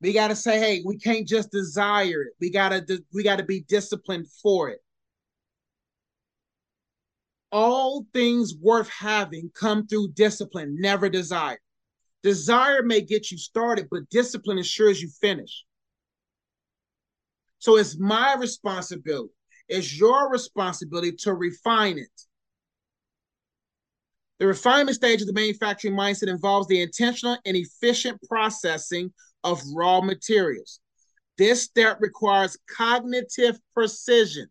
We 0.00 0.12
got 0.12 0.28
to 0.28 0.36
say, 0.36 0.58
hey, 0.58 0.82
we 0.84 0.98
can't 0.98 1.26
just 1.26 1.52
desire 1.52 2.22
it. 2.22 2.32
We 2.40 2.50
got 2.50 2.70
to 2.70 3.04
we 3.12 3.22
got 3.22 3.36
to 3.36 3.44
be 3.44 3.60
disciplined 3.60 4.26
for 4.42 4.70
it. 4.70 4.80
All 7.52 8.06
things 8.12 8.56
worth 8.60 8.88
having 8.88 9.52
come 9.54 9.86
through 9.86 10.14
discipline, 10.14 10.80
never 10.80 11.08
desire. 11.08 11.60
Desire 12.24 12.82
may 12.82 13.02
get 13.02 13.30
you 13.30 13.36
started, 13.36 13.86
but 13.90 14.08
discipline 14.08 14.56
ensures 14.56 15.00
you 15.00 15.10
finish. 15.20 15.64
So 17.58 17.76
it's 17.76 17.98
my 17.98 18.34
responsibility, 18.34 19.34
it's 19.68 19.96
your 19.96 20.30
responsibility 20.30 21.12
to 21.20 21.34
refine 21.34 21.98
it. 21.98 22.08
The 24.38 24.46
refinement 24.46 24.96
stage 24.96 25.20
of 25.20 25.26
the 25.26 25.34
manufacturing 25.34 25.94
mindset 25.94 26.28
involves 26.28 26.66
the 26.66 26.80
intentional 26.80 27.36
and 27.44 27.56
efficient 27.56 28.18
processing 28.26 29.12
of 29.44 29.62
raw 29.74 30.00
materials. 30.00 30.80
This 31.36 31.62
step 31.62 31.98
requires 32.00 32.56
cognitive 32.74 33.58
precision, 33.74 34.48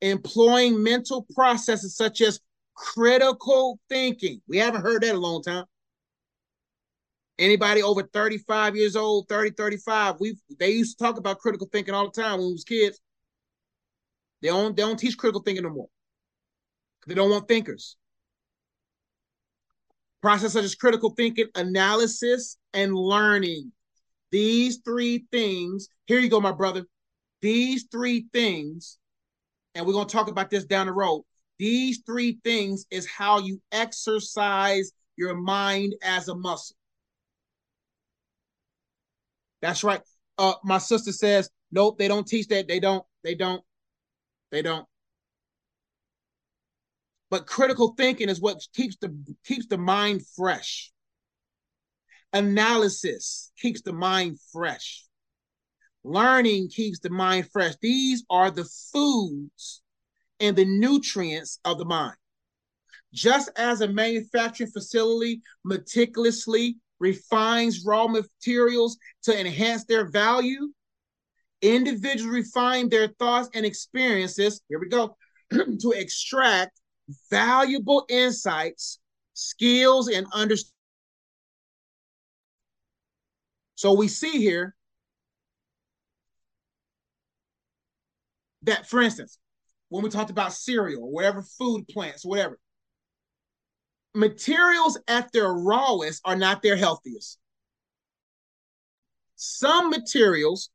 employing 0.00 0.82
mental 0.82 1.26
processes 1.34 1.96
such 1.96 2.22
as 2.22 2.40
critical 2.74 3.78
thinking. 3.90 4.40
We 4.48 4.56
haven't 4.56 4.82
heard 4.82 5.02
that 5.02 5.10
in 5.10 5.16
a 5.16 5.20
long 5.20 5.42
time. 5.42 5.64
Anybody 7.40 7.82
over 7.82 8.02
35 8.02 8.76
years 8.76 8.96
old, 8.96 9.26
30, 9.30 9.52
35, 9.52 10.16
we 10.20 10.36
they 10.58 10.72
used 10.72 10.98
to 10.98 11.04
talk 11.04 11.16
about 11.16 11.38
critical 11.38 11.66
thinking 11.72 11.94
all 11.94 12.10
the 12.10 12.22
time 12.22 12.38
when 12.38 12.48
we 12.48 12.52
was 12.52 12.64
kids. 12.64 13.00
They 14.42 14.48
don't 14.48 14.76
they 14.76 14.82
don't 14.82 14.98
teach 14.98 15.16
critical 15.16 15.40
thinking 15.40 15.64
no 15.64 15.70
more. 15.70 15.88
They 17.06 17.14
don't 17.14 17.30
want 17.30 17.48
thinkers. 17.48 17.96
Process 20.20 20.52
such 20.52 20.64
as 20.64 20.74
critical 20.74 21.14
thinking, 21.16 21.46
analysis, 21.54 22.58
and 22.74 22.94
learning. 22.94 23.72
These 24.30 24.80
three 24.84 25.24
things, 25.32 25.88
here 26.04 26.20
you 26.20 26.28
go, 26.28 26.42
my 26.42 26.52
brother. 26.52 26.84
These 27.40 27.86
three 27.90 28.26
things, 28.34 28.98
and 29.74 29.86
we're 29.86 29.94
going 29.94 30.06
to 30.06 30.12
talk 30.12 30.28
about 30.28 30.50
this 30.50 30.66
down 30.66 30.88
the 30.88 30.92
road. 30.92 31.24
These 31.58 32.02
three 32.04 32.38
things 32.44 32.84
is 32.90 33.06
how 33.06 33.38
you 33.38 33.62
exercise 33.72 34.92
your 35.16 35.34
mind 35.34 35.94
as 36.02 36.28
a 36.28 36.34
muscle. 36.34 36.76
That's 39.62 39.84
right. 39.84 40.00
Uh, 40.38 40.54
my 40.64 40.78
sister 40.78 41.12
says, 41.12 41.50
nope, 41.70 41.98
they 41.98 42.08
don't 42.08 42.26
teach 42.26 42.48
that. 42.48 42.68
They 42.68 42.80
don't. 42.80 43.04
They 43.22 43.34
don't. 43.34 43.62
They 44.50 44.62
don't. 44.62 44.86
But 47.30 47.46
critical 47.46 47.94
thinking 47.96 48.28
is 48.28 48.40
what 48.40 48.66
keeps 48.74 48.96
the 48.96 49.16
keeps 49.44 49.66
the 49.66 49.78
mind 49.78 50.22
fresh. 50.36 50.90
Analysis 52.32 53.52
keeps 53.56 53.82
the 53.82 53.92
mind 53.92 54.38
fresh. 54.52 55.04
Learning 56.02 56.68
keeps 56.68 56.98
the 57.00 57.10
mind 57.10 57.48
fresh. 57.52 57.74
These 57.80 58.24
are 58.30 58.50
the 58.50 58.68
foods 58.92 59.82
and 60.40 60.56
the 60.56 60.64
nutrients 60.64 61.60
of 61.64 61.78
the 61.78 61.84
mind. 61.84 62.16
Just 63.12 63.50
as 63.56 63.80
a 63.80 63.88
manufacturing 63.88 64.70
facility 64.70 65.42
meticulously 65.64 66.78
refines 67.00 67.84
raw 67.84 68.06
materials 68.06 68.96
to 69.24 69.38
enhance 69.38 69.84
their 69.84 70.08
value. 70.10 70.68
Individuals 71.62 72.32
refine 72.32 72.88
their 72.88 73.08
thoughts 73.18 73.48
and 73.54 73.66
experiences, 73.66 74.60
here 74.68 74.78
we 74.78 74.88
go, 74.88 75.16
to 75.50 75.92
extract 75.92 76.80
valuable 77.30 78.04
insights, 78.08 78.98
skills, 79.34 80.08
and 80.08 80.26
understanding. 80.32 80.74
So 83.74 83.94
we 83.94 84.08
see 84.08 84.38
here 84.38 84.74
that, 88.62 88.86
for 88.86 89.00
instance, 89.00 89.38
when 89.88 90.02
we 90.04 90.10
talked 90.10 90.30
about 90.30 90.52
cereal, 90.52 91.10
whatever 91.10 91.42
food 91.42 91.88
plants, 91.88 92.24
whatever, 92.24 92.58
materials 94.14 94.98
at 95.08 95.32
their 95.32 95.52
rawest 95.52 96.20
are 96.24 96.36
not 96.36 96.62
their 96.62 96.76
healthiest. 96.76 97.38
Some 99.36 99.90
materials 99.90 100.70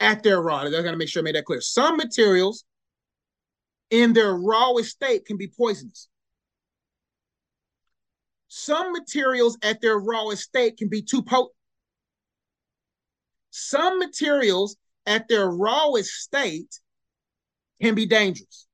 at 0.00 0.22
their 0.22 0.42
raw, 0.42 0.62
I 0.62 0.70
gotta 0.70 0.96
make 0.96 1.08
sure 1.08 1.22
I 1.22 1.24
made 1.24 1.36
that 1.36 1.44
clear. 1.44 1.60
Some 1.60 1.96
materials 1.96 2.64
in 3.90 4.12
their 4.12 4.34
rawest 4.34 4.90
state 4.90 5.24
can 5.24 5.36
be 5.36 5.48
poisonous. 5.48 6.08
Some 8.48 8.92
materials 8.92 9.56
at 9.62 9.80
their 9.80 9.98
rawest 9.98 10.42
state 10.42 10.76
can 10.76 10.88
be 10.88 11.02
too 11.02 11.22
potent. 11.22 11.54
Some 13.50 13.98
materials 13.98 14.76
at 15.06 15.28
their 15.28 15.48
rawest 15.48 16.10
state 16.10 16.80
can 17.80 17.94
be 17.94 18.06
dangerous. 18.06 18.66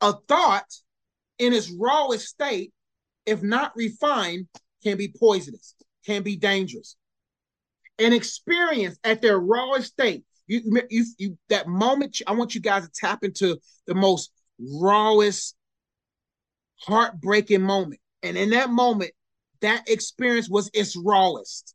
A 0.00 0.12
thought 0.12 0.66
in 1.38 1.52
its 1.52 1.70
rawest 1.70 2.26
state, 2.26 2.72
if 3.26 3.42
not 3.42 3.72
refined, 3.76 4.48
can 4.82 4.96
be 4.96 5.08
poisonous, 5.08 5.74
can 6.06 6.22
be 6.22 6.36
dangerous. 6.36 6.96
An 7.98 8.12
experience 8.12 8.98
at 9.04 9.20
their 9.22 9.38
rawest 9.38 9.92
state, 9.92 10.24
you, 10.46 10.62
you, 10.88 11.04
you 11.18 11.38
that 11.48 11.68
moment, 11.68 12.20
I 12.26 12.32
want 12.32 12.54
you 12.54 12.60
guys 12.60 12.84
to 12.84 12.92
tap 12.94 13.22
into 13.22 13.58
the 13.86 13.94
most 13.94 14.30
rawest, 14.58 15.54
heartbreaking 16.80 17.62
moment. 17.62 18.00
And 18.22 18.36
in 18.36 18.50
that 18.50 18.70
moment, 18.70 19.12
that 19.60 19.88
experience 19.88 20.48
was 20.48 20.70
its 20.72 20.96
rawest. 20.96 21.74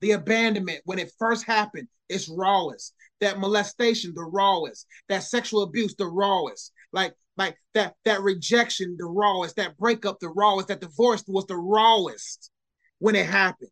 The 0.00 0.12
abandonment, 0.12 0.82
when 0.84 0.98
it 0.98 1.12
first 1.18 1.44
happened, 1.44 1.88
its 2.08 2.28
rawest. 2.28 2.94
That 3.20 3.38
molestation, 3.38 4.12
the 4.14 4.24
rawest. 4.24 4.86
That 5.08 5.22
sexual 5.22 5.62
abuse, 5.62 5.94
the 5.96 6.06
rawest. 6.06 6.72
Like, 6.92 7.14
like 7.36 7.56
that, 7.74 7.94
that 8.04 8.22
rejection, 8.22 8.96
the 8.98 9.06
rawest. 9.06 9.56
That 9.56 9.76
breakup, 9.76 10.18
the 10.20 10.28
rawest. 10.28 10.68
That 10.68 10.80
divorce 10.80 11.24
was 11.26 11.46
the 11.46 11.56
rawest 11.56 12.50
when 12.98 13.14
it 13.14 13.26
happened. 13.26 13.70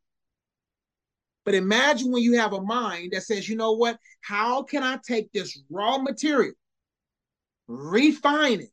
But 1.45 1.55
imagine 1.55 2.11
when 2.11 2.23
you 2.23 2.39
have 2.39 2.53
a 2.53 2.63
mind 2.63 3.13
that 3.13 3.23
says, 3.23 3.49
you 3.49 3.57
know 3.57 3.73
what? 3.73 3.99
How 4.23 4.63
can 4.63 4.83
I 4.83 4.99
take 5.07 5.31
this 5.33 5.61
raw 5.71 5.99
material, 5.99 6.55
refine 7.69 8.61
it, 8.61 8.71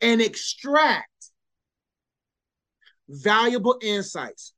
and 0.00 0.20
extract 0.20 1.10
valuable 3.08 3.76
insights? 3.82 4.52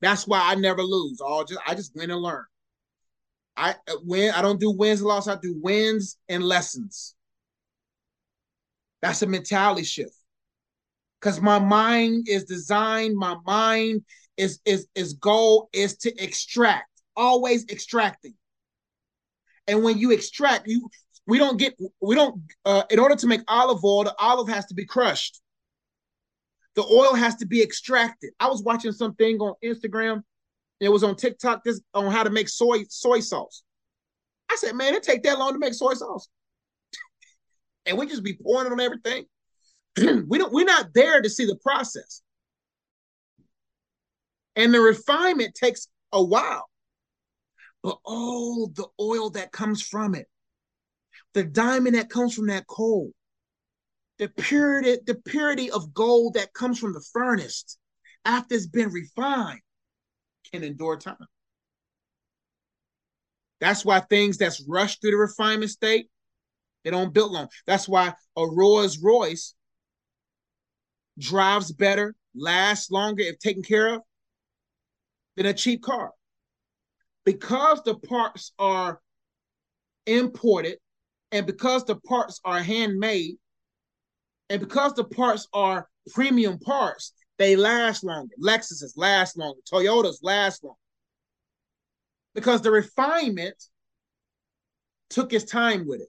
That's 0.00 0.26
why 0.26 0.40
I 0.42 0.54
never 0.54 0.82
lose. 0.82 1.20
All 1.20 1.44
just 1.44 1.60
I 1.66 1.74
just 1.74 1.94
win 1.94 2.10
and 2.10 2.20
learn. 2.20 2.44
I 3.56 3.74
win. 4.02 4.32
I 4.34 4.42
don't 4.42 4.60
do 4.60 4.70
wins 4.70 5.00
and 5.00 5.08
losses. 5.08 5.28
I 5.28 5.38
do 5.40 5.58
wins 5.62 6.18
and 6.28 6.42
lessons. 6.42 7.14
That's 9.04 9.20
a 9.20 9.26
mentality 9.26 9.84
shift. 9.84 10.16
Because 11.20 11.38
my 11.38 11.58
mind 11.58 12.26
is 12.26 12.44
designed, 12.44 13.14
my 13.18 13.36
mind 13.44 14.02
is 14.38 14.60
is 14.64 14.88
is 14.94 15.12
goal 15.12 15.68
is 15.74 15.98
to 15.98 16.22
extract, 16.22 16.88
always 17.14 17.66
extracting. 17.68 18.32
And 19.66 19.84
when 19.84 19.98
you 19.98 20.10
extract, 20.10 20.68
you 20.68 20.88
we 21.26 21.36
don't 21.36 21.58
get 21.58 21.76
we 22.00 22.14
don't 22.14 22.40
uh, 22.64 22.84
in 22.88 22.98
order 22.98 23.14
to 23.14 23.26
make 23.26 23.42
olive 23.46 23.84
oil, 23.84 24.04
the 24.04 24.14
olive 24.18 24.48
has 24.48 24.64
to 24.66 24.74
be 24.74 24.86
crushed. 24.86 25.42
The 26.74 26.82
oil 26.82 27.14
has 27.14 27.34
to 27.36 27.46
be 27.46 27.62
extracted. 27.62 28.30
I 28.40 28.48
was 28.48 28.62
watching 28.62 28.92
something 28.92 29.36
on 29.36 29.52
Instagram. 29.62 30.22
It 30.80 30.88
was 30.88 31.04
on 31.04 31.14
TikTok 31.14 31.62
this 31.62 31.78
on 31.92 32.10
how 32.10 32.22
to 32.22 32.30
make 32.30 32.48
soy 32.48 32.84
soy 32.88 33.20
sauce. 33.20 33.64
I 34.50 34.56
said, 34.56 34.74
man, 34.74 34.94
it 34.94 35.02
take 35.02 35.22
that 35.24 35.38
long 35.38 35.52
to 35.52 35.58
make 35.58 35.74
soy 35.74 35.92
sauce. 35.92 36.26
And 37.86 37.98
we 37.98 38.06
just 38.06 38.24
be 38.24 38.34
pouring 38.34 38.70
on 38.70 38.80
everything. 38.80 39.24
we 40.28 40.38
don't 40.38 40.52
we're 40.52 40.64
not 40.64 40.94
there 40.94 41.20
to 41.20 41.30
see 41.30 41.46
the 41.46 41.56
process. 41.56 42.22
And 44.56 44.72
the 44.72 44.80
refinement 44.80 45.54
takes 45.54 45.88
a 46.12 46.22
while. 46.22 46.68
But 47.82 47.98
oh, 48.06 48.70
the 48.74 48.86
oil 49.00 49.30
that 49.30 49.52
comes 49.52 49.82
from 49.82 50.14
it, 50.14 50.26
the 51.34 51.44
diamond 51.44 51.96
that 51.96 52.08
comes 52.08 52.34
from 52.34 52.46
that 52.46 52.66
coal, 52.66 53.12
the 54.18 54.28
purity, 54.28 54.98
the 55.06 55.16
purity 55.16 55.70
of 55.70 55.92
gold 55.92 56.34
that 56.34 56.54
comes 56.54 56.78
from 56.78 56.92
the 56.92 57.04
furnace 57.12 57.76
after 58.24 58.54
it's 58.54 58.66
been 58.66 58.90
refined 58.90 59.60
can 60.50 60.62
endure 60.62 60.96
time. 60.96 61.16
That's 63.60 63.84
why 63.84 64.00
things 64.00 64.38
that's 64.38 64.64
rushed 64.68 65.00
through 65.00 65.12
the 65.12 65.16
refinement 65.16 65.70
state, 65.70 66.08
they 66.84 66.90
don't 66.90 67.14
build 67.14 67.32
long. 67.32 67.48
That's 67.66 67.88
why 67.88 68.14
a 68.36 68.46
Rolls 68.46 68.98
Royce 68.98 69.54
drives 71.18 71.72
better, 71.72 72.14
lasts 72.34 72.90
longer 72.90 73.22
if 73.22 73.38
taken 73.38 73.62
care 73.62 73.94
of 73.94 74.02
than 75.36 75.46
a 75.46 75.54
cheap 75.54 75.82
car. 75.82 76.12
Because 77.24 77.82
the 77.84 77.94
parts 77.94 78.52
are 78.58 79.00
imported 80.06 80.76
and 81.32 81.46
because 81.46 81.84
the 81.84 81.96
parts 81.96 82.40
are 82.44 82.62
handmade, 82.62 83.36
and 84.50 84.60
because 84.60 84.94
the 84.94 85.04
parts 85.04 85.48
are 85.52 85.88
premium 86.12 86.58
parts, 86.58 87.12
they 87.38 87.56
last 87.56 88.04
longer. 88.04 88.34
Lexuses 88.38 88.96
last 88.96 89.36
longer. 89.36 89.58
Toyotas 89.68 90.18
last 90.22 90.62
longer. 90.62 90.78
Because 92.34 92.62
the 92.62 92.70
refinement 92.70 93.56
took 95.10 95.32
its 95.32 95.44
time 95.44 95.88
with 95.88 96.02
it. 96.02 96.08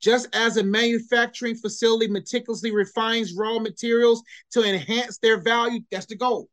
Just 0.00 0.28
as 0.32 0.56
a 0.56 0.62
manufacturing 0.62 1.56
facility 1.56 2.08
meticulously 2.08 2.70
refines 2.70 3.34
raw 3.34 3.58
materials 3.58 4.22
to 4.52 4.62
enhance 4.62 5.18
their 5.18 5.40
value, 5.40 5.80
that's 5.90 6.06
the 6.06 6.16
goal. 6.16 6.48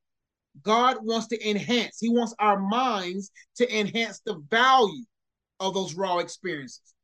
God 0.62 0.98
wants 1.02 1.28
to 1.28 1.50
enhance, 1.50 1.98
He 2.00 2.10
wants 2.10 2.34
our 2.40 2.60
minds 2.60 3.32
to 3.58 3.80
enhance 3.80 4.22
the 4.26 4.42
value 4.50 5.04
of 5.60 5.74
those 5.74 5.94
raw 5.94 6.18
experiences 6.20 6.96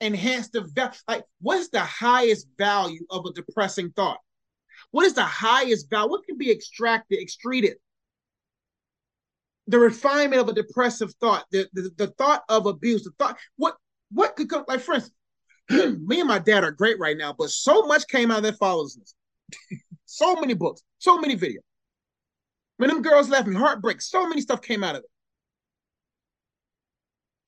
enhance 0.00 0.48
the 0.48 0.62
value. 0.62 0.92
Like, 1.06 1.24
what's 1.40 1.68
the 1.68 1.80
highest 1.80 2.46
value 2.56 3.04
of 3.10 3.26
a 3.26 3.32
depressing 3.32 3.90
thought? 3.90 4.18
What 4.90 5.06
is 5.06 5.14
the 5.14 5.24
highest 5.24 5.90
value? 5.90 6.10
What 6.10 6.24
can 6.24 6.38
be 6.38 6.50
extracted, 6.50 7.20
extruded? 7.20 7.76
The 9.66 9.78
refinement 9.78 10.40
of 10.40 10.48
a 10.48 10.54
depressive 10.54 11.12
thought, 11.20 11.44
the, 11.50 11.68
the, 11.74 11.90
the 11.96 12.06
thought 12.06 12.42
of 12.48 12.66
abuse, 12.66 13.04
the 13.04 13.10
thought, 13.18 13.38
what 13.56 13.76
what 14.10 14.36
could 14.36 14.48
come, 14.48 14.64
like 14.66 14.80
for 14.80 14.94
instance, 14.94 15.14
me 15.70 16.20
and 16.20 16.28
my 16.28 16.38
dad 16.38 16.64
are 16.64 16.70
great 16.70 16.98
right 16.98 17.16
now, 17.16 17.34
but 17.36 17.50
so 17.50 17.82
much 17.82 18.06
came 18.08 18.30
out 18.30 18.42
that 18.42 18.58
fatherlessness. 18.58 19.14
so 20.06 20.34
many 20.36 20.54
books, 20.54 20.82
so 20.98 21.18
many 21.18 21.36
videos. 21.36 21.58
When 22.78 22.88
them 22.90 23.02
girls 23.02 23.28
left 23.28 23.48
me, 23.48 23.56
heartbreak, 23.56 24.00
so 24.00 24.28
many 24.28 24.40
stuff 24.40 24.62
came 24.62 24.84
out 24.84 24.94
of 24.94 25.02
it. 25.02 25.10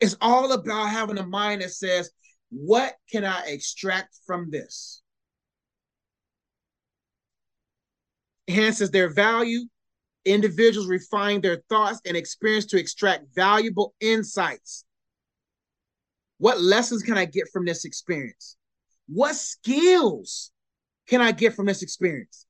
It's 0.00 0.16
all 0.20 0.52
about 0.52 0.88
having 0.88 1.18
a 1.18 1.26
mind 1.26 1.62
that 1.62 1.70
says, 1.70 2.10
what 2.50 2.94
can 3.10 3.24
I 3.24 3.42
extract 3.46 4.18
from 4.26 4.50
this? 4.50 5.02
Enhances 8.48 8.90
their 8.90 9.08
value. 9.08 9.66
Individuals 10.24 10.88
refine 10.88 11.40
their 11.40 11.62
thoughts 11.68 12.00
and 12.04 12.16
experience 12.16 12.66
to 12.66 12.78
extract 12.78 13.26
valuable 13.34 13.94
insights. 14.00 14.84
What 16.40 16.58
lessons 16.58 17.02
can 17.02 17.18
I 17.18 17.26
get 17.26 17.48
from 17.52 17.66
this 17.66 17.84
experience? 17.84 18.56
What 19.08 19.36
skills 19.36 20.50
can 21.06 21.20
I 21.20 21.32
get 21.32 21.54
from 21.54 21.66
this 21.66 21.82
experience? 21.82 22.46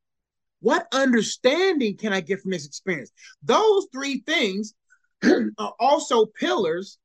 What 0.60 0.86
understanding 0.92 1.96
can 1.96 2.12
I 2.12 2.20
get 2.20 2.40
from 2.40 2.52
this 2.52 2.66
experience? 2.66 3.10
Those 3.42 3.88
three 3.92 4.22
things 4.24 4.74
are 5.24 5.74
also 5.80 6.26
pillars 6.26 6.98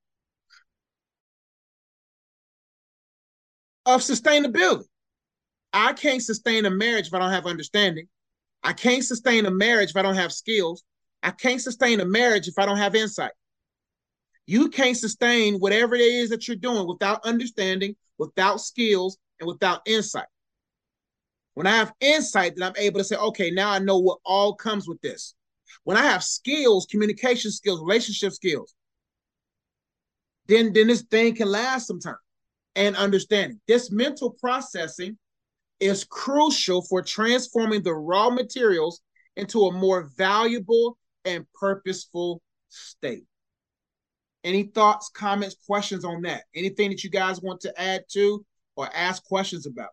of 3.88 4.02
sustainability. 4.02 4.86
I 5.74 5.94
can't 5.94 6.22
sustain 6.22 6.68
a 6.68 6.70
marriage 6.70 7.08
if 7.08 7.16
I 7.16 7.20
don't 7.20 7.32
have 7.32 7.48
understanding. 7.48 8.08
I 8.62 8.74
can't 8.74 9.04
sustain 9.04 9.48
a 9.48 9.52
marriage 9.52 9.90
if 9.90 9.98
I 9.98 10.04
don't 10.04 10.14
have 10.14 10.32
skills. 10.32 10.84
I 11.24 11.32
can't 11.32 11.62
sustain 11.62 12.00
a 12.00 12.06
marriage 12.06 12.48
if 12.48 12.60
I 12.60 12.68
don't 12.68 12.78
have 12.78 12.94
insight. 12.94 13.32
You 14.48 14.70
can't 14.70 14.98
sustain 14.98 15.56
whatever 15.56 15.96
it 15.96 16.02
is 16.02 16.30
that 16.30 16.48
you're 16.48 16.58
doing 16.58 16.88
without 16.88 17.26
understanding, 17.26 17.96
without 18.18 18.62
skills, 18.62 19.18
and 19.40 19.48
without 19.48 19.82
insight. 19.86 20.28
When 21.56 21.68
I 21.68 21.78
have 21.78 21.94
insight, 22.00 22.56
then 22.56 22.68
I'm 22.68 22.78
able 22.78 23.00
to 23.00 23.04
say, 23.04 23.16
okay, 23.16 23.50
now 23.50 23.72
I 23.72 23.80
know 23.80 23.98
what 23.98 24.20
all 24.26 24.54
comes 24.54 24.88
with 24.88 25.02
this. 25.02 25.34
When 25.84 25.98
I 25.98 26.04
have 26.04 26.24
skills, 26.24 26.86
communication 26.86 27.52
skills, 27.52 27.80
relationship 27.82 28.34
skills, 28.34 28.76
then, 30.48 30.74
then 30.74 30.88
this 30.88 31.04
thing 31.04 31.36
can 31.36 31.50
last 31.50 31.88
some 31.88 32.00
time 32.00 32.18
and 32.76 32.96
understanding. 32.96 33.60
This 33.68 33.92
mental 33.92 34.32
processing 34.32 35.18
is 35.80 36.04
crucial 36.04 36.82
for 36.84 37.02
transforming 37.02 37.84
the 37.84 37.94
raw 37.94 38.30
materials 38.30 39.02
into 39.36 39.66
a 39.66 39.72
more 39.72 40.10
valuable 40.18 40.98
and 41.24 41.46
purposeful 41.54 42.42
state. 42.70 43.26
Any 44.46 44.64
thoughts, 44.64 45.10
comments, 45.10 45.56
questions 45.66 46.06
on 46.06 46.22
that? 46.22 46.44
Anything 46.54 46.92
that 46.92 47.04
you 47.04 47.10
guys 47.10 47.42
want 47.42 47.62
to 47.62 47.82
add 47.82 48.04
to 48.12 48.46
or 48.76 48.88
ask 48.94 49.24
questions 49.26 49.66
about? 49.66 49.90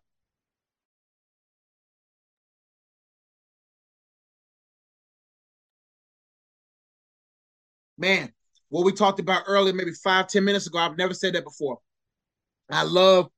Man, 7.96 8.30
what 8.68 8.84
we 8.84 8.92
talked 8.92 9.20
about 9.20 9.44
earlier, 9.46 9.72
maybe 9.72 9.92
five 9.92 10.26
ten 10.28 10.44
minutes 10.44 10.66
ago, 10.66 10.78
I've 10.78 10.98
never 10.98 11.14
said 11.14 11.34
that 11.34 11.44
before 11.44 11.78
I 12.70 12.82
love 12.82 13.30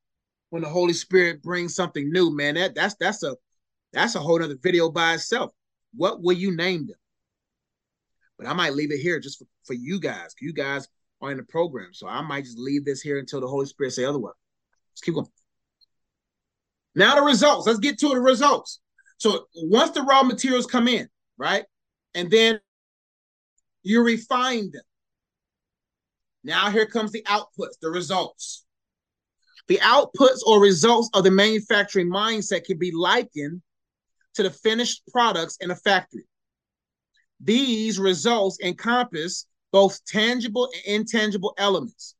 when 0.50 0.62
the 0.62 0.68
Holy 0.68 0.94
Spirit 0.94 1.42
brings 1.42 1.76
something 1.76 2.10
new, 2.10 2.34
man. 2.34 2.56
That 2.56 2.74
that's 2.74 2.96
that's 2.96 3.22
a 3.22 3.36
that's 3.92 4.16
a 4.16 4.20
whole 4.20 4.42
other 4.42 4.56
video 4.60 4.90
by 4.90 5.14
itself. 5.14 5.52
What 5.94 6.22
will 6.22 6.32
you 6.32 6.56
name 6.56 6.88
them? 6.88 6.96
But 8.36 8.48
I 8.48 8.52
might 8.52 8.74
leave 8.74 8.90
it 8.90 8.98
here 8.98 9.20
just 9.20 9.38
for, 9.38 9.44
for 9.64 9.74
you 9.74 10.00
guys. 10.00 10.34
You 10.40 10.52
guys 10.52 10.88
are 11.24 11.30
in 11.30 11.36
the 11.36 11.42
program. 11.44 11.92
So 11.92 12.06
I 12.06 12.20
might 12.22 12.44
just 12.44 12.58
leave 12.58 12.84
this 12.84 13.00
here 13.00 13.18
until 13.18 13.40
the 13.40 13.48
Holy 13.48 13.66
Spirit 13.66 13.92
say 13.92 14.04
otherwise. 14.04 14.34
Let's 14.92 15.00
keep 15.00 15.14
going. 15.14 15.26
Now 16.94 17.16
the 17.16 17.22
results. 17.22 17.66
Let's 17.66 17.78
get 17.78 17.98
to 17.98 18.08
the 18.10 18.20
results. 18.20 18.80
So 19.18 19.46
once 19.56 19.90
the 19.90 20.02
raw 20.02 20.22
materials 20.22 20.66
come 20.66 20.88
in, 20.88 21.08
right? 21.38 21.64
And 22.14 22.30
then 22.30 22.60
you 23.82 24.02
refine 24.02 24.70
them. 24.70 24.82
Now 26.44 26.70
here 26.70 26.86
comes 26.86 27.10
the 27.10 27.22
outputs, 27.22 27.78
the 27.80 27.90
results. 27.90 28.64
The 29.66 29.78
outputs 29.78 30.40
or 30.46 30.60
results 30.60 31.08
of 31.14 31.24
the 31.24 31.30
manufacturing 31.30 32.10
mindset 32.10 32.64
can 32.64 32.78
be 32.78 32.92
likened 32.92 33.62
to 34.34 34.42
the 34.42 34.50
finished 34.50 35.02
products 35.10 35.56
in 35.60 35.70
a 35.70 35.76
factory. 35.76 36.26
These 37.40 37.98
results 37.98 38.58
encompass 38.62 39.46
both 39.74 40.04
tangible 40.04 40.70
and 40.86 41.00
intangible 41.00 41.52
elements. 41.58 42.14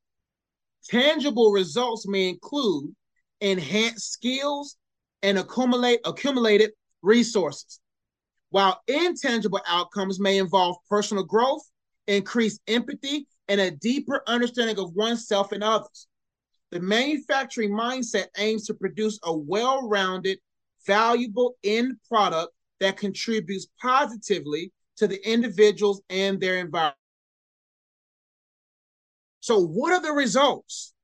Tangible 0.90 1.52
results 1.52 2.04
may 2.04 2.28
include 2.28 2.92
enhanced 3.40 4.10
skills 4.10 4.76
and 5.22 5.38
accumulate 5.38 6.00
accumulated 6.04 6.72
resources, 7.02 7.78
while 8.50 8.82
intangible 8.88 9.60
outcomes 9.68 10.18
may 10.18 10.38
involve 10.38 10.74
personal 10.90 11.22
growth, 11.22 11.62
increased 12.08 12.60
empathy, 12.66 13.28
and 13.46 13.60
a 13.60 13.70
deeper 13.70 14.24
understanding 14.26 14.80
of 14.80 14.92
oneself 14.94 15.52
and 15.52 15.62
others. 15.62 16.08
The 16.72 16.80
manufacturing 16.80 17.70
mindset 17.70 18.26
aims 18.36 18.66
to 18.66 18.74
produce 18.74 19.20
a 19.22 19.32
well 19.32 19.88
rounded, 19.88 20.40
valuable 20.88 21.54
end 21.62 21.98
product 22.08 22.52
that 22.80 22.96
contributes 22.96 23.68
positively 23.80 24.72
to 24.96 25.06
the 25.06 25.24
individuals 25.24 26.02
and 26.10 26.40
their 26.40 26.56
environment. 26.56 26.98
So, 29.44 29.60
what 29.60 29.92
are 29.92 30.00
the 30.00 30.12
results? 30.12 30.94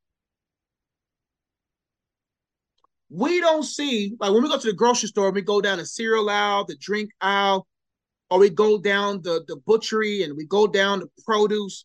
We 3.11 3.39
don't 3.39 3.65
see, 3.65 4.17
like 4.19 4.33
when 4.33 4.43
we 4.43 4.49
go 4.49 4.59
to 4.59 4.67
the 4.67 4.73
grocery 4.73 5.11
store, 5.11 5.31
we 5.31 5.43
go 5.43 5.61
down 5.61 5.77
the 5.77 5.85
cereal 5.85 6.31
aisle, 6.31 6.65
the 6.65 6.75
drink 6.77 7.11
aisle, 7.21 7.67
or 8.31 8.39
we 8.39 8.49
go 8.49 8.79
down 8.79 9.21
the, 9.21 9.45
the 9.47 9.57
butchery 9.67 10.23
and 10.23 10.39
we 10.39 10.47
go 10.47 10.67
down 10.67 11.01
the 11.01 11.11
produce. 11.27 11.85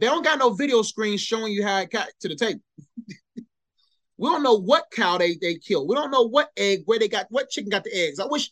They 0.00 0.06
don't 0.06 0.24
got 0.24 0.40
no 0.40 0.52
video 0.52 0.82
screen 0.82 1.16
showing 1.16 1.52
you 1.52 1.64
how 1.64 1.78
it 1.78 1.92
got 1.92 2.08
to 2.18 2.28
the 2.28 2.34
table. 2.34 2.60
we 3.36 4.28
don't 4.28 4.42
know 4.42 4.58
what 4.58 4.86
cow 4.90 5.16
they, 5.16 5.36
they 5.40 5.54
killed. 5.58 5.88
We 5.88 5.94
don't 5.94 6.10
know 6.10 6.26
what 6.26 6.50
egg, 6.56 6.80
where 6.86 6.98
they 6.98 7.06
got, 7.06 7.26
what 7.30 7.50
chicken 7.50 7.70
got 7.70 7.84
the 7.84 7.96
eggs. 7.96 8.18
I 8.18 8.26
wish 8.26 8.50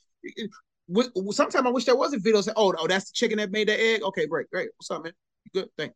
sometimes 1.33 1.67
I 1.67 1.71
wish 1.71 1.87
there 1.87 1.97
was 1.97 2.15
a 2.15 2.21
video 2.21 2.41
say, 2.41 2.53
oh, 2.55 2.73
oh, 2.79 2.87
that's 2.87 3.07
the 3.07 3.15
chicken 3.15 3.39
that 3.39 3.51
made 3.51 3.67
the 3.67 3.81
egg. 3.81 4.05
Okay, 4.05 4.29
great, 4.29 4.49
great. 4.49 4.69
What's 4.77 4.93
up, 4.93 5.03
man? 5.03 5.13
You 5.43 5.63
good? 5.63 5.71
Thank. 5.77 5.93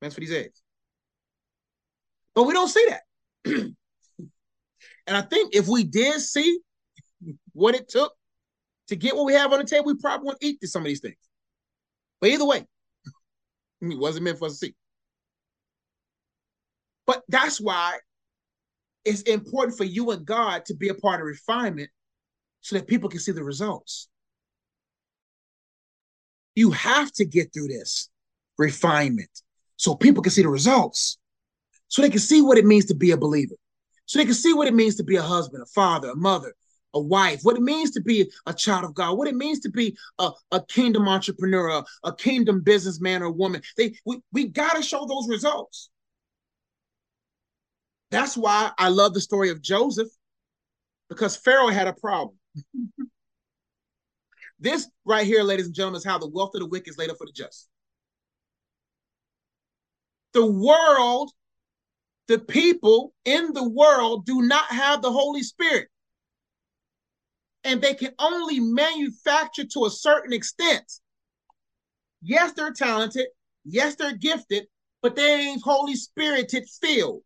Thanks 0.00 0.14
for 0.14 0.20
these 0.20 0.32
eggs. 0.32 0.62
But 2.34 2.44
we 2.44 2.52
don't 2.52 2.68
see 2.68 2.86
that. 2.90 3.02
and 5.06 5.16
I 5.16 5.22
think 5.22 5.54
if 5.54 5.68
we 5.68 5.84
did 5.84 6.20
see 6.20 6.60
what 7.52 7.74
it 7.74 7.88
took 7.88 8.12
to 8.88 8.96
get 8.96 9.16
what 9.16 9.24
we 9.24 9.32
have 9.32 9.52
on 9.52 9.58
the 9.58 9.64
table, 9.64 9.86
we 9.86 9.94
probably 9.94 10.26
wouldn't 10.26 10.44
eat 10.44 10.58
some 10.64 10.82
of 10.82 10.86
these 10.86 11.00
things. 11.00 11.16
But 12.20 12.30
either 12.30 12.44
way, 12.44 12.58
it 13.80 13.98
wasn't 13.98 14.24
meant 14.24 14.38
for 14.38 14.46
us 14.46 14.58
to 14.58 14.66
see. 14.66 14.74
But 17.06 17.22
that's 17.28 17.60
why 17.60 17.98
it's 19.04 19.22
important 19.22 19.78
for 19.78 19.84
you 19.84 20.10
and 20.10 20.26
God 20.26 20.64
to 20.66 20.74
be 20.74 20.88
a 20.88 20.94
part 20.94 21.20
of 21.20 21.26
refinement 21.26 21.90
so 22.60 22.76
that 22.76 22.88
people 22.88 23.08
can 23.08 23.20
see 23.20 23.32
the 23.32 23.44
results. 23.44 24.08
You 26.56 26.72
have 26.72 27.12
to 27.12 27.24
get 27.24 27.52
through 27.52 27.68
this 27.68 28.10
refinement 28.58 29.30
so 29.76 29.94
people 29.94 30.22
can 30.22 30.32
see 30.32 30.42
the 30.42 30.48
results, 30.48 31.18
so 31.88 32.02
they 32.02 32.10
can 32.10 32.18
see 32.18 32.42
what 32.42 32.58
it 32.58 32.64
means 32.64 32.86
to 32.86 32.94
be 32.94 33.10
a 33.10 33.16
believer, 33.16 33.54
so 34.06 34.18
they 34.18 34.24
can 34.24 34.34
see 34.34 34.52
what 34.52 34.68
it 34.68 34.74
means 34.74 34.96
to 34.96 35.04
be 35.04 35.16
a 35.16 35.22
husband, 35.22 35.62
a 35.62 35.66
father, 35.66 36.10
a 36.10 36.16
mother, 36.16 36.54
a 36.94 37.00
wife, 37.00 37.40
what 37.42 37.56
it 37.56 37.62
means 37.62 37.90
to 37.92 38.00
be 38.00 38.30
a 38.46 38.54
child 38.54 38.84
of 38.84 38.94
God, 38.94 39.18
what 39.18 39.28
it 39.28 39.34
means 39.34 39.60
to 39.60 39.70
be 39.70 39.96
a, 40.18 40.30
a 40.50 40.62
kingdom 40.64 41.08
entrepreneur, 41.08 41.68
a, 41.68 41.84
a 42.04 42.14
kingdom 42.14 42.62
businessman 42.62 43.22
or 43.22 43.30
woman. 43.30 43.60
They 43.76 43.94
we, 44.04 44.20
we 44.32 44.46
gotta 44.46 44.82
show 44.82 45.06
those 45.06 45.28
results. 45.28 45.90
That's 48.10 48.36
why 48.36 48.70
I 48.78 48.88
love 48.88 49.14
the 49.14 49.20
story 49.20 49.50
of 49.50 49.60
Joseph, 49.60 50.08
because 51.08 51.36
Pharaoh 51.36 51.68
had 51.68 51.88
a 51.88 51.92
problem. 51.92 52.36
this 54.58 54.88
right 55.04 55.26
here, 55.26 55.42
ladies 55.42 55.66
and 55.66 55.74
gentlemen, 55.74 55.98
is 55.98 56.04
how 56.04 56.18
the 56.18 56.28
wealth 56.28 56.54
of 56.54 56.60
the 56.60 56.68
wicked 56.68 56.88
is 56.88 56.98
laid 56.98 57.10
up 57.10 57.18
for 57.18 57.26
the 57.26 57.32
just. 57.32 57.68
The 60.36 60.44
world, 60.44 61.32
the 62.28 62.38
people 62.38 63.14
in 63.24 63.54
the 63.54 63.66
world 63.66 64.26
do 64.26 64.42
not 64.42 64.66
have 64.66 65.00
the 65.00 65.10
Holy 65.10 65.42
Spirit. 65.42 65.88
And 67.64 67.80
they 67.80 67.94
can 67.94 68.12
only 68.18 68.60
manufacture 68.60 69.64
to 69.64 69.86
a 69.86 69.90
certain 69.90 70.34
extent. 70.34 71.00
Yes, 72.20 72.52
they're 72.52 72.74
talented. 72.74 73.28
Yes, 73.64 73.94
they're 73.94 74.14
gifted, 74.14 74.66
but 75.00 75.16
they 75.16 75.36
ain't 75.36 75.62
Holy 75.62 75.94
Spirited 75.94 76.68
filled. 76.82 77.22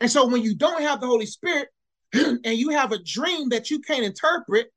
And 0.00 0.10
so 0.10 0.26
when 0.26 0.42
you 0.42 0.56
don't 0.56 0.82
have 0.82 1.00
the 1.00 1.06
Holy 1.06 1.26
Spirit, 1.26 1.68
and 2.12 2.58
you 2.58 2.70
have 2.70 2.90
a 2.90 3.00
dream 3.00 3.50
that 3.50 3.70
you 3.70 3.78
can't 3.78 4.04
interpret, 4.04 4.72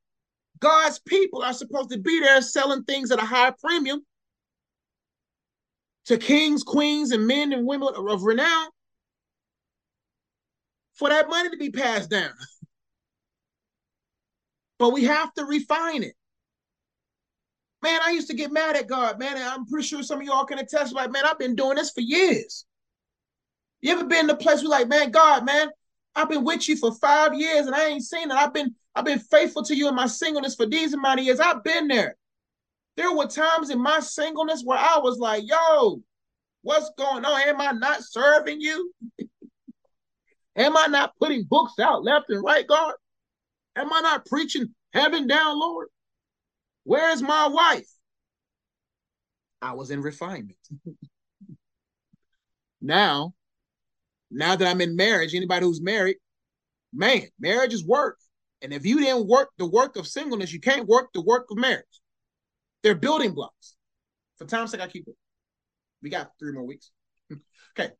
God's 0.60 1.00
people 1.00 1.42
are 1.42 1.54
supposed 1.54 1.90
to 1.90 1.98
be 1.98 2.20
there 2.20 2.44
selling 2.44 2.84
things 2.84 3.10
at 3.10 3.18
a 3.18 3.26
high 3.26 3.54
premium 3.60 4.06
to 6.06 6.18
kings, 6.18 6.64
queens, 6.64 7.12
and 7.12 7.28
men 7.28 7.54
and 7.54 7.66
women 7.66 7.90
of 7.96 8.24
renown 8.24 8.68
for 10.94 11.10
that 11.10 11.30
money 11.30 11.50
to 11.50 11.58
be 11.58 11.70
passed 11.70 12.10
down. 12.10 12.32
but 14.82 14.94
we 14.94 15.04
have 15.04 15.32
to 15.36 15.46
refine 15.46 16.02
it. 16.02 16.16
Man, 17.84 18.00
I 18.04 18.12
used 18.12 18.28
to 18.30 18.36
get 18.36 18.52
mad 18.52 18.76
at 18.76 18.88
God, 18.88 19.20
man. 19.20 19.38
I'm 19.38 19.68
pretty 19.68 19.88
sure 19.88 20.02
some 20.02 20.20
of 20.20 20.26
y'all 20.26 20.44
can 20.44 20.58
attest, 20.58 20.92
like, 20.92 21.12
man, 21.12 21.24
I've 21.24 21.38
been 21.38 21.56
doing 21.56 21.76
this 21.76 21.92
for 21.92 22.02
years. 22.02 22.66
You 23.82 23.94
ever 23.94 24.06
been 24.06 24.26
in 24.26 24.30
a 24.32 24.36
place 24.36 24.62
where 24.62 24.70
like, 24.70 24.88
man, 24.88 25.12
God, 25.12 25.46
man, 25.46 25.70
I've 26.16 26.30
been 26.30 26.44
with 26.44 26.68
you 26.68 26.76
for 26.78 26.96
five 26.96 27.36
years 27.36 27.68
and 27.68 27.76
I 27.76 27.86
ain't 27.86 28.04
seen 28.04 28.32
it. 28.32 28.36
I've 28.36 28.54
been 28.54 28.74
I've 28.96 29.06
been 29.06 29.20
faithful 29.20 29.64
to 29.64 29.76
you 29.76 29.88
in 29.88 29.96
my 29.96 30.08
singleness 30.08 30.56
for 30.56 30.66
these 30.66 30.94
amount 30.94 31.20
of 31.20 31.26
years. 31.26 31.40
I've 31.40 31.64
been 31.64 31.88
there. 31.88 32.18
There 32.98 33.16
were 33.16 33.28
times 33.28 33.70
in 33.70 33.82
my 33.82 34.00
singleness 34.00 34.64
where 34.64 34.78
I 34.78 35.00
was 35.00 35.18
like, 35.18 35.44
yo, 35.48 36.02
what's 36.62 36.92
going 36.98 37.26
on? 37.26 37.42
Am 37.48 37.62
I 37.62 37.72
not 37.72 38.04
serving 38.04 38.62
you? 38.62 38.94
Am 40.56 40.76
I 40.76 40.88
not 40.88 41.14
putting 41.20 41.44
books 41.44 41.80
out 41.80 42.04
left 42.04 42.30
and 42.30 42.44
right, 42.44 42.68
God? 42.68 42.94
Am 43.76 43.92
I 43.92 44.02
not 44.02 44.26
preaching 44.26 44.76
heaven 44.94 45.26
down, 45.26 45.58
Lord? 45.58 45.88
Where 46.84 47.12
is 47.12 47.22
my 47.22 47.48
wife? 47.48 47.88
I 49.62 49.74
was 49.74 49.92
in 49.92 50.02
refinement. 50.02 50.58
now 52.82 53.34
now 54.32 54.56
that 54.56 54.68
I'm 54.68 54.82
in 54.82 54.96
marriage, 54.96 55.36
anybody 55.36 55.66
who's 55.66 55.82
married, 55.82 56.18
man, 56.94 57.24
marriage 57.40 57.74
is 57.74 57.86
work. 57.86 58.18
And 58.62 58.74
if 58.74 58.86
you 58.86 59.00
didn't 59.00 59.28
work 59.28 59.50
the 59.58 59.66
work 59.66 59.98
of 59.98 60.08
singleness, 60.08 60.54
you 60.54 60.60
can't 60.60 60.88
work 60.88 61.10
the 61.14 61.22
work 61.22 61.48
of 61.52 61.58
marriage. 61.58 62.01
They're 62.84 62.96
building 62.96 63.34
blocks. 63.34 63.76
For 64.38 64.46
time's 64.46 64.72
sake, 64.72 64.82
I 64.82 64.88
keep 64.88 65.08
it. 65.08 65.16
We 66.02 66.10
got 66.10 66.32
three 66.40 66.52
more 66.52 66.66
weeks. 66.66 66.92
okay. 67.80 67.92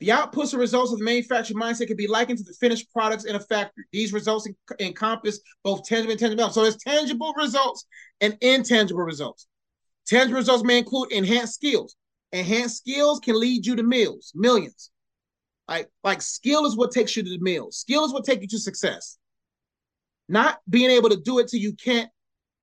The 0.00 0.08
outputs 0.08 0.52
and 0.52 0.60
results 0.60 0.92
of 0.92 0.98
the 0.98 1.04
manufacturing 1.04 1.58
mindset 1.58 1.88
can 1.88 1.96
be 1.96 2.06
likened 2.06 2.38
to 2.38 2.44
the 2.44 2.52
finished 2.60 2.92
products 2.92 3.24
in 3.24 3.34
a 3.34 3.40
factory. 3.40 3.84
These 3.92 4.12
results 4.12 4.46
en- 4.46 4.76
encompass 4.78 5.40
both 5.64 5.84
tangible 5.84 6.12
and 6.12 6.20
intangible. 6.20 6.50
So 6.50 6.62
there's 6.62 6.76
tangible 6.76 7.32
results 7.36 7.84
and 8.20 8.36
intangible 8.40 9.02
results. 9.02 9.48
Tangible 10.06 10.38
results 10.38 10.62
may 10.62 10.78
include 10.78 11.10
enhanced 11.12 11.54
skills. 11.54 11.96
Enhanced 12.32 12.76
skills 12.76 13.18
can 13.20 13.40
lead 13.40 13.66
you 13.66 13.74
to 13.74 13.82
mills, 13.82 14.32
millions. 14.34 14.90
Like, 15.66 15.90
like 16.04 16.22
skill 16.22 16.64
is 16.66 16.76
what 16.76 16.92
takes 16.92 17.16
you 17.16 17.22
to 17.22 17.30
the 17.30 17.38
mill. 17.40 17.70
Skill 17.72 18.04
is 18.04 18.12
what 18.12 18.24
takes 18.24 18.42
you 18.42 18.48
to 18.48 18.58
success. 18.58 19.18
Not 20.28 20.60
being 20.68 20.90
able 20.90 21.08
to 21.10 21.16
do 21.16 21.38
it 21.38 21.48
till 21.48 21.60
you 21.60 21.72
can't, 21.72 22.10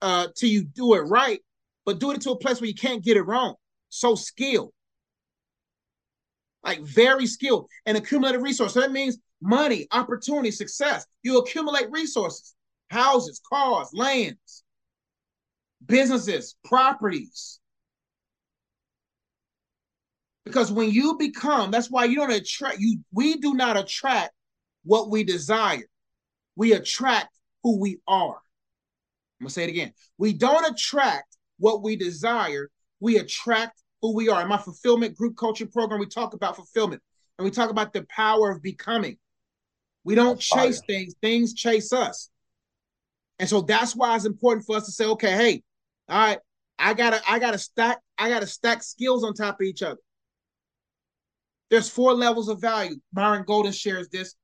uh, 0.02 0.28
till 0.36 0.50
you 0.50 0.64
do 0.64 0.94
it 0.96 1.02
right, 1.02 1.40
but 1.86 2.00
do 2.00 2.12
it 2.12 2.22
to 2.22 2.32
a 2.32 2.38
place 2.38 2.60
where 2.60 2.68
you 2.68 2.76
can't 2.76 3.04
get 3.04 3.18
it 3.18 3.24
wrong. 3.24 3.56
So 3.90 4.16
skilled. 4.16 4.72
Like 6.64 6.82
very 6.82 7.28
skilled 7.28 7.70
and 7.86 7.98
accumulated 7.98 8.42
resources. 8.42 8.74
So 8.74 8.82
that 8.82 8.92
means 8.92 9.18
money, 9.42 9.88
opportunity, 9.92 10.52
success. 10.52 11.06
You 11.24 11.38
accumulate 11.38 11.92
resources, 11.92 12.56
houses, 12.90 13.40
cars, 13.48 13.90
lands, 13.94 14.64
businesses, 15.86 16.56
properties. 16.66 17.60
Because 20.46 20.72
when 20.72 20.92
you 20.92 21.18
become, 21.18 21.72
that's 21.72 21.90
why 21.90 22.06
you 22.06 22.18
don't 22.18 22.32
attract, 22.32 22.80
you 22.80 23.00
we 23.12 23.38
do 23.38 23.54
not 23.56 23.78
attract 23.78 24.32
what 24.84 25.10
we 25.10 25.24
desire. 25.24 25.84
We 26.56 26.74
attract 26.74 27.30
who 27.64 27.80
we 27.80 28.00
are. 28.08 28.38
I'm 29.40 29.46
gonna 29.46 29.52
say 29.52 29.64
it 29.64 29.70
again. 29.70 29.94
We 30.18 30.34
don't 30.34 30.66
attract 30.72 31.38
what 31.58 31.84
we 31.84 31.96
desire, 31.96 32.70
we 33.00 33.18
attract 33.18 33.82
who 34.02 34.16
we 34.16 34.30
are. 34.30 34.42
In 34.42 34.48
my 34.48 34.58
fulfillment 34.58 35.16
group 35.16 35.36
coaching 35.36 35.70
program, 35.70 36.00
we 36.00 36.08
talk 36.08 36.34
about 36.34 36.56
fulfillment 36.56 37.02
and 37.38 37.46
we 37.46 37.52
talk 37.52 37.70
about 37.70 37.94
the 37.94 38.06
power 38.10 38.52
of 38.52 38.62
becoming. 38.62 39.18
We 40.04 40.16
don't 40.16 40.38
oh, 40.38 40.40
chase 40.40 40.82
things, 40.88 41.16
things 41.22 41.54
chase 41.54 41.92
us. 41.92 42.30
And 43.40 43.50
so 43.50 43.62
that's 43.62 43.96
why 43.96 44.16
it's 44.16 44.26
important 44.26 44.66
for 44.66 44.78
us 44.78 44.86
to 44.86 44.92
say, 44.92 45.06
okay, 45.06 45.32
hey, 45.32 45.64
all 46.08 46.18
right, 46.18 46.40
I 46.78 46.94
gotta, 46.94 47.22
I 47.28 47.40
gotta 47.40 47.58
stack, 47.58 48.00
I 48.18 48.30
gotta 48.30 48.48
stack 48.48 48.84
skills 48.84 49.24
on 49.24 49.34
top 49.34 49.56
of 49.56 49.66
each 49.66 49.82
other. 49.82 50.00
There's 51.70 51.90
four 51.90 52.14
levels 52.14 52.48
of 52.48 52.62
value. 52.62 52.98
Myron 53.12 53.44
Golden 53.46 53.72
shares 53.72 54.08
this. 54.10 54.36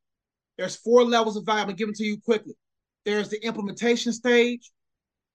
There's 0.57 0.75
four 0.75 1.03
levels 1.03 1.37
of 1.37 1.45
value. 1.45 1.61
I'm 1.61 1.67
gonna 1.67 1.77
give 1.77 1.87
them 1.87 1.95
to 1.95 2.03
you 2.03 2.19
quickly. 2.19 2.55
There's 3.05 3.29
the 3.29 3.43
implementation 3.45 4.11
stage, 4.11 4.71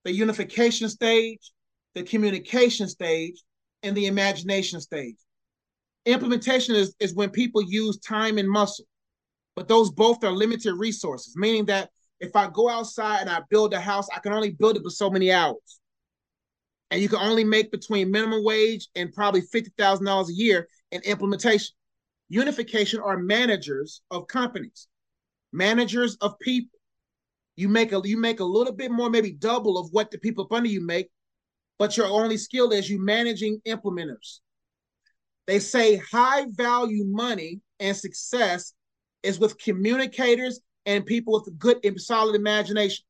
the 0.03 0.13
unification 0.13 0.89
stage, 0.89 1.51
the 1.95 2.03
communication 2.03 2.87
stage, 2.87 3.41
and 3.83 3.95
the 3.95 4.07
imagination 4.07 4.81
stage. 4.81 5.15
Implementation 6.05 6.75
is, 6.75 6.95
is 6.99 7.13
when 7.13 7.29
people 7.29 7.61
use 7.61 7.97
time 7.99 8.37
and 8.37 8.49
muscle, 8.49 8.85
but 9.55 9.67
those 9.67 9.91
both 9.91 10.23
are 10.23 10.31
limited 10.31 10.73
resources, 10.75 11.35
meaning 11.35 11.65
that 11.65 11.89
if 12.19 12.35
I 12.35 12.49
go 12.49 12.69
outside 12.69 13.21
and 13.21 13.29
I 13.29 13.41
build 13.49 13.73
a 13.73 13.79
house, 13.79 14.07
I 14.15 14.19
can 14.19 14.33
only 14.33 14.51
build 14.51 14.77
it 14.77 14.83
for 14.83 14.89
so 14.89 15.09
many 15.09 15.31
hours. 15.31 15.79
And 16.89 17.01
you 17.01 17.09
can 17.09 17.19
only 17.19 17.43
make 17.43 17.71
between 17.71 18.11
minimum 18.11 18.43
wage 18.43 18.87
and 18.95 19.13
probably 19.13 19.41
$50,000 19.41 20.29
a 20.29 20.33
year 20.33 20.67
in 20.91 21.01
implementation. 21.01 21.75
Unification 22.29 22.99
are 23.01 23.17
managers 23.17 24.01
of 24.09 24.27
companies, 24.27 24.87
managers 25.51 26.15
of 26.21 26.39
people. 26.39 26.76
You 27.57 27.67
make 27.67 27.91
a 27.91 28.01
you 28.03 28.17
make 28.17 28.39
a 28.39 28.45
little 28.45 28.73
bit 28.73 28.91
more, 28.91 29.09
maybe 29.09 29.33
double 29.33 29.77
of 29.77 29.89
what 29.91 30.11
the 30.11 30.19
people 30.19 30.45
up 30.45 30.53
under 30.53 30.69
you 30.69 30.85
make, 30.85 31.09
but 31.77 31.97
your 31.97 32.07
only 32.07 32.37
skill 32.37 32.71
is 32.71 32.89
you 32.89 33.03
managing 33.03 33.59
implementers. 33.67 34.39
They 35.47 35.59
say 35.59 35.97
high 35.97 36.45
value 36.51 37.03
money 37.05 37.61
and 37.79 37.97
success 37.97 38.73
is 39.23 39.39
with 39.39 39.57
communicators 39.57 40.61
and 40.85 41.05
people 41.05 41.33
with 41.33 41.57
good 41.57 41.83
and 41.83 41.99
solid 41.99 42.35
imagination. 42.35 43.03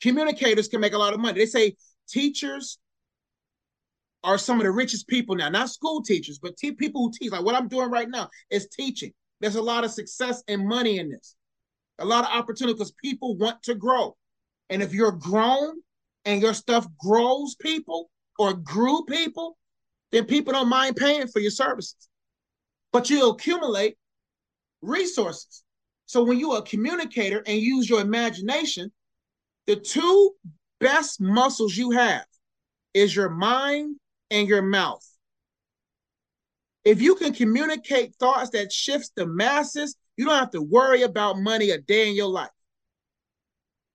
Communicators 0.00 0.68
can 0.68 0.80
make 0.80 0.92
a 0.92 0.98
lot 0.98 1.14
of 1.14 1.20
money. 1.20 1.38
They 1.38 1.46
say 1.46 1.76
teachers 2.08 2.78
are 4.22 4.38
some 4.38 4.58
of 4.58 4.64
the 4.64 4.70
richest 4.72 5.08
people 5.08 5.36
now, 5.36 5.48
not 5.48 5.70
school 5.70 6.02
teachers, 6.02 6.38
but 6.38 6.56
te- 6.56 6.72
people 6.72 7.02
who 7.02 7.12
teach. 7.12 7.30
Like 7.30 7.44
what 7.44 7.54
I'm 7.54 7.68
doing 7.68 7.90
right 7.90 8.08
now 8.08 8.28
is 8.50 8.68
teaching. 8.68 9.12
There's 9.40 9.56
a 9.56 9.62
lot 9.62 9.84
of 9.84 9.90
success 9.90 10.42
and 10.48 10.66
money 10.66 10.98
in 10.98 11.10
this, 11.10 11.36
a 11.98 12.04
lot 12.04 12.24
of 12.24 12.30
opportunity 12.30 12.74
because 12.74 12.92
people 12.92 13.36
want 13.36 13.62
to 13.64 13.74
grow. 13.74 14.16
And 14.70 14.82
if 14.82 14.92
you're 14.92 15.12
grown 15.12 15.80
and 16.24 16.42
your 16.42 16.54
stuff 16.54 16.86
grows 16.98 17.54
people 17.56 18.10
or 18.38 18.54
grew 18.54 19.04
people, 19.04 19.56
then 20.12 20.24
people 20.24 20.52
don't 20.52 20.68
mind 20.68 20.96
paying 20.96 21.28
for 21.28 21.40
your 21.40 21.50
services. 21.50 22.08
But 22.92 23.10
you 23.10 23.30
accumulate 23.30 23.96
resources. 24.82 25.62
So 26.06 26.22
when 26.22 26.38
you're 26.38 26.58
a 26.58 26.62
communicator 26.62 27.42
and 27.46 27.58
use 27.58 27.88
your 27.88 28.00
imagination, 28.00 28.92
the 29.66 29.76
two 29.76 30.32
best 30.80 31.20
muscles 31.20 31.76
you 31.76 31.90
have 31.90 32.24
is 32.94 33.14
your 33.14 33.28
mind 33.28 33.96
and 34.30 34.48
your 34.48 34.62
mouth. 34.62 35.04
If 36.84 37.02
you 37.02 37.16
can 37.16 37.32
communicate 37.32 38.14
thoughts 38.14 38.50
that 38.50 38.72
shifts 38.72 39.10
the 39.16 39.26
masses, 39.26 39.96
you 40.16 40.24
don't 40.24 40.38
have 40.38 40.50
to 40.50 40.62
worry 40.62 41.02
about 41.02 41.38
money 41.38 41.70
a 41.70 41.78
day 41.78 42.08
in 42.08 42.14
your 42.14 42.28
life. 42.28 42.50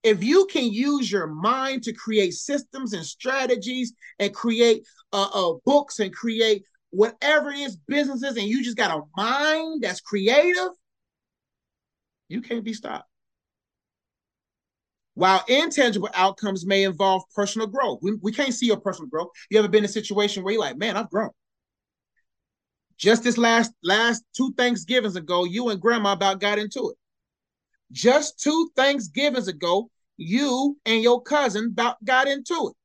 If 0.03 0.23
you 0.23 0.47
can 0.47 0.71
use 0.71 1.11
your 1.11 1.27
mind 1.27 1.83
to 1.83 1.93
create 1.93 2.33
systems 2.33 2.93
and 2.93 3.05
strategies 3.05 3.93
and 4.19 4.33
create 4.33 4.87
uh, 5.13 5.29
uh, 5.33 5.53
books 5.65 5.99
and 5.99 6.13
create 6.13 6.63
whatever 6.89 7.51
it 7.51 7.59
is, 7.59 7.77
businesses, 7.87 8.37
and 8.37 8.47
you 8.47 8.63
just 8.63 8.77
got 8.77 8.97
a 8.97 9.03
mind 9.15 9.83
that's 9.83 10.01
creative, 10.01 10.69
you 12.29 12.41
can't 12.41 12.63
be 12.63 12.73
stopped. 12.73 13.07
While 15.13 15.43
intangible 15.47 16.09
outcomes 16.13 16.65
may 16.65 16.83
involve 16.83 17.23
personal 17.35 17.67
growth, 17.67 17.99
we, 18.01 18.13
we 18.21 18.31
can't 18.31 18.53
see 18.53 18.67
your 18.67 18.79
personal 18.79 19.09
growth. 19.09 19.27
You 19.49 19.59
ever 19.59 19.67
been 19.67 19.79
in 19.79 19.85
a 19.85 19.89
situation 19.89 20.43
where 20.43 20.53
you're 20.53 20.61
like, 20.61 20.77
man, 20.77 20.97
I've 20.97 21.09
grown. 21.09 21.31
Just 23.01 23.23
this 23.23 23.37
last 23.39 23.71
last 23.83 24.23
two 24.37 24.53
Thanksgivings 24.53 25.15
ago, 25.15 25.43
you 25.43 25.69
and 25.69 25.81
grandma 25.81 26.13
about 26.13 26.39
got 26.39 26.59
into 26.59 26.91
it. 26.91 26.97
Just 27.91 28.39
two 28.39 28.69
Thanksgivings 28.75 29.47
ago, 29.47 29.89
you 30.17 30.77
and 30.85 31.01
your 31.01 31.19
cousin 31.19 31.69
about 31.71 32.03
got 32.05 32.27
into 32.27 32.69
it. 32.69 32.75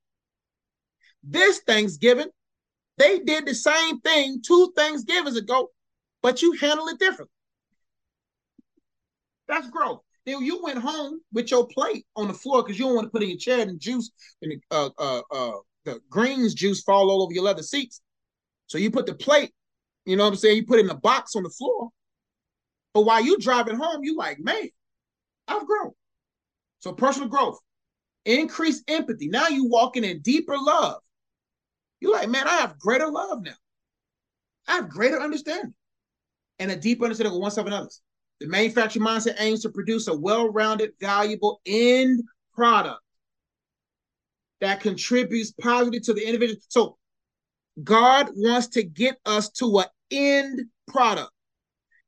This 1.22 1.60
Thanksgiving, 1.66 2.28
they 2.96 3.18
did 3.18 3.44
the 3.44 3.54
same 3.54 4.00
thing 4.00 4.40
two 4.40 4.72
Thanksgivings 4.74 5.36
ago, 5.36 5.68
but 6.22 6.40
you 6.40 6.52
handle 6.52 6.88
it 6.88 6.98
differently. 6.98 7.30
That's 9.48 9.68
growth. 9.68 10.00
Then 10.24 10.42
you 10.42 10.62
went 10.62 10.78
home 10.78 11.20
with 11.30 11.50
your 11.50 11.66
plate 11.68 12.06
on 12.16 12.26
the 12.28 12.34
floor 12.34 12.62
because 12.62 12.78
you 12.78 12.86
don't 12.86 12.94
want 12.94 13.04
to 13.04 13.10
put 13.10 13.22
in 13.22 13.28
your 13.28 13.38
chair 13.38 13.60
and 13.60 13.78
juice 13.78 14.10
and 14.40 14.62
uh, 14.70 14.88
uh, 14.98 15.20
uh, 15.30 15.52
the 15.84 16.00
greens 16.08 16.54
juice 16.54 16.82
fall 16.82 17.10
all 17.10 17.22
over 17.22 17.34
your 17.34 17.44
leather 17.44 17.62
seats. 17.62 18.00
So 18.66 18.78
you 18.78 18.90
put 18.90 19.04
the 19.06 19.14
plate, 19.14 19.52
you 20.06 20.16
know 20.16 20.24
what 20.24 20.30
I'm 20.30 20.36
saying? 20.36 20.56
You 20.56 20.66
put 20.66 20.78
it 20.78 20.84
in 20.84 20.90
a 20.90 20.94
box 20.94 21.36
on 21.36 21.42
the 21.42 21.50
floor. 21.50 21.90
But 22.94 23.02
while 23.02 23.22
you 23.22 23.38
driving 23.38 23.76
home, 23.76 24.04
you 24.04 24.16
like, 24.16 24.38
man, 24.38 24.70
I've 25.48 25.66
grown. 25.66 25.92
So 26.78 26.92
personal 26.92 27.28
growth, 27.28 27.58
increased 28.24 28.84
empathy. 28.88 29.28
Now 29.28 29.48
you 29.48 29.68
walking 29.68 30.04
in 30.04 30.22
deeper 30.22 30.56
love. 30.56 31.02
You're 32.00 32.12
like, 32.12 32.28
man, 32.28 32.46
I 32.46 32.56
have 32.56 32.78
greater 32.78 33.10
love 33.10 33.42
now. 33.42 33.54
I 34.68 34.76
have 34.76 34.88
greater 34.88 35.20
understanding 35.20 35.74
and 36.58 36.70
a 36.70 36.76
deeper 36.76 37.04
understanding 37.04 37.34
of 37.34 37.40
oneself 37.40 37.66
and 37.66 37.74
others. 37.74 38.00
The 38.40 38.46
manufacturing 38.46 39.04
mindset 39.04 39.36
aims 39.40 39.62
to 39.62 39.70
produce 39.70 40.08
a 40.08 40.16
well-rounded, 40.16 40.92
valuable 41.00 41.60
end 41.66 42.22
product 42.54 43.00
that 44.60 44.80
contributes 44.80 45.52
positively 45.52 46.00
to 46.00 46.14
the 46.14 46.26
individual. 46.26 46.60
So 46.68 46.96
God 47.82 48.28
wants 48.34 48.68
to 48.68 48.82
get 48.82 49.18
us 49.26 49.50
to 49.52 49.80
an 49.80 49.86
end 50.10 50.66
product. 50.88 51.30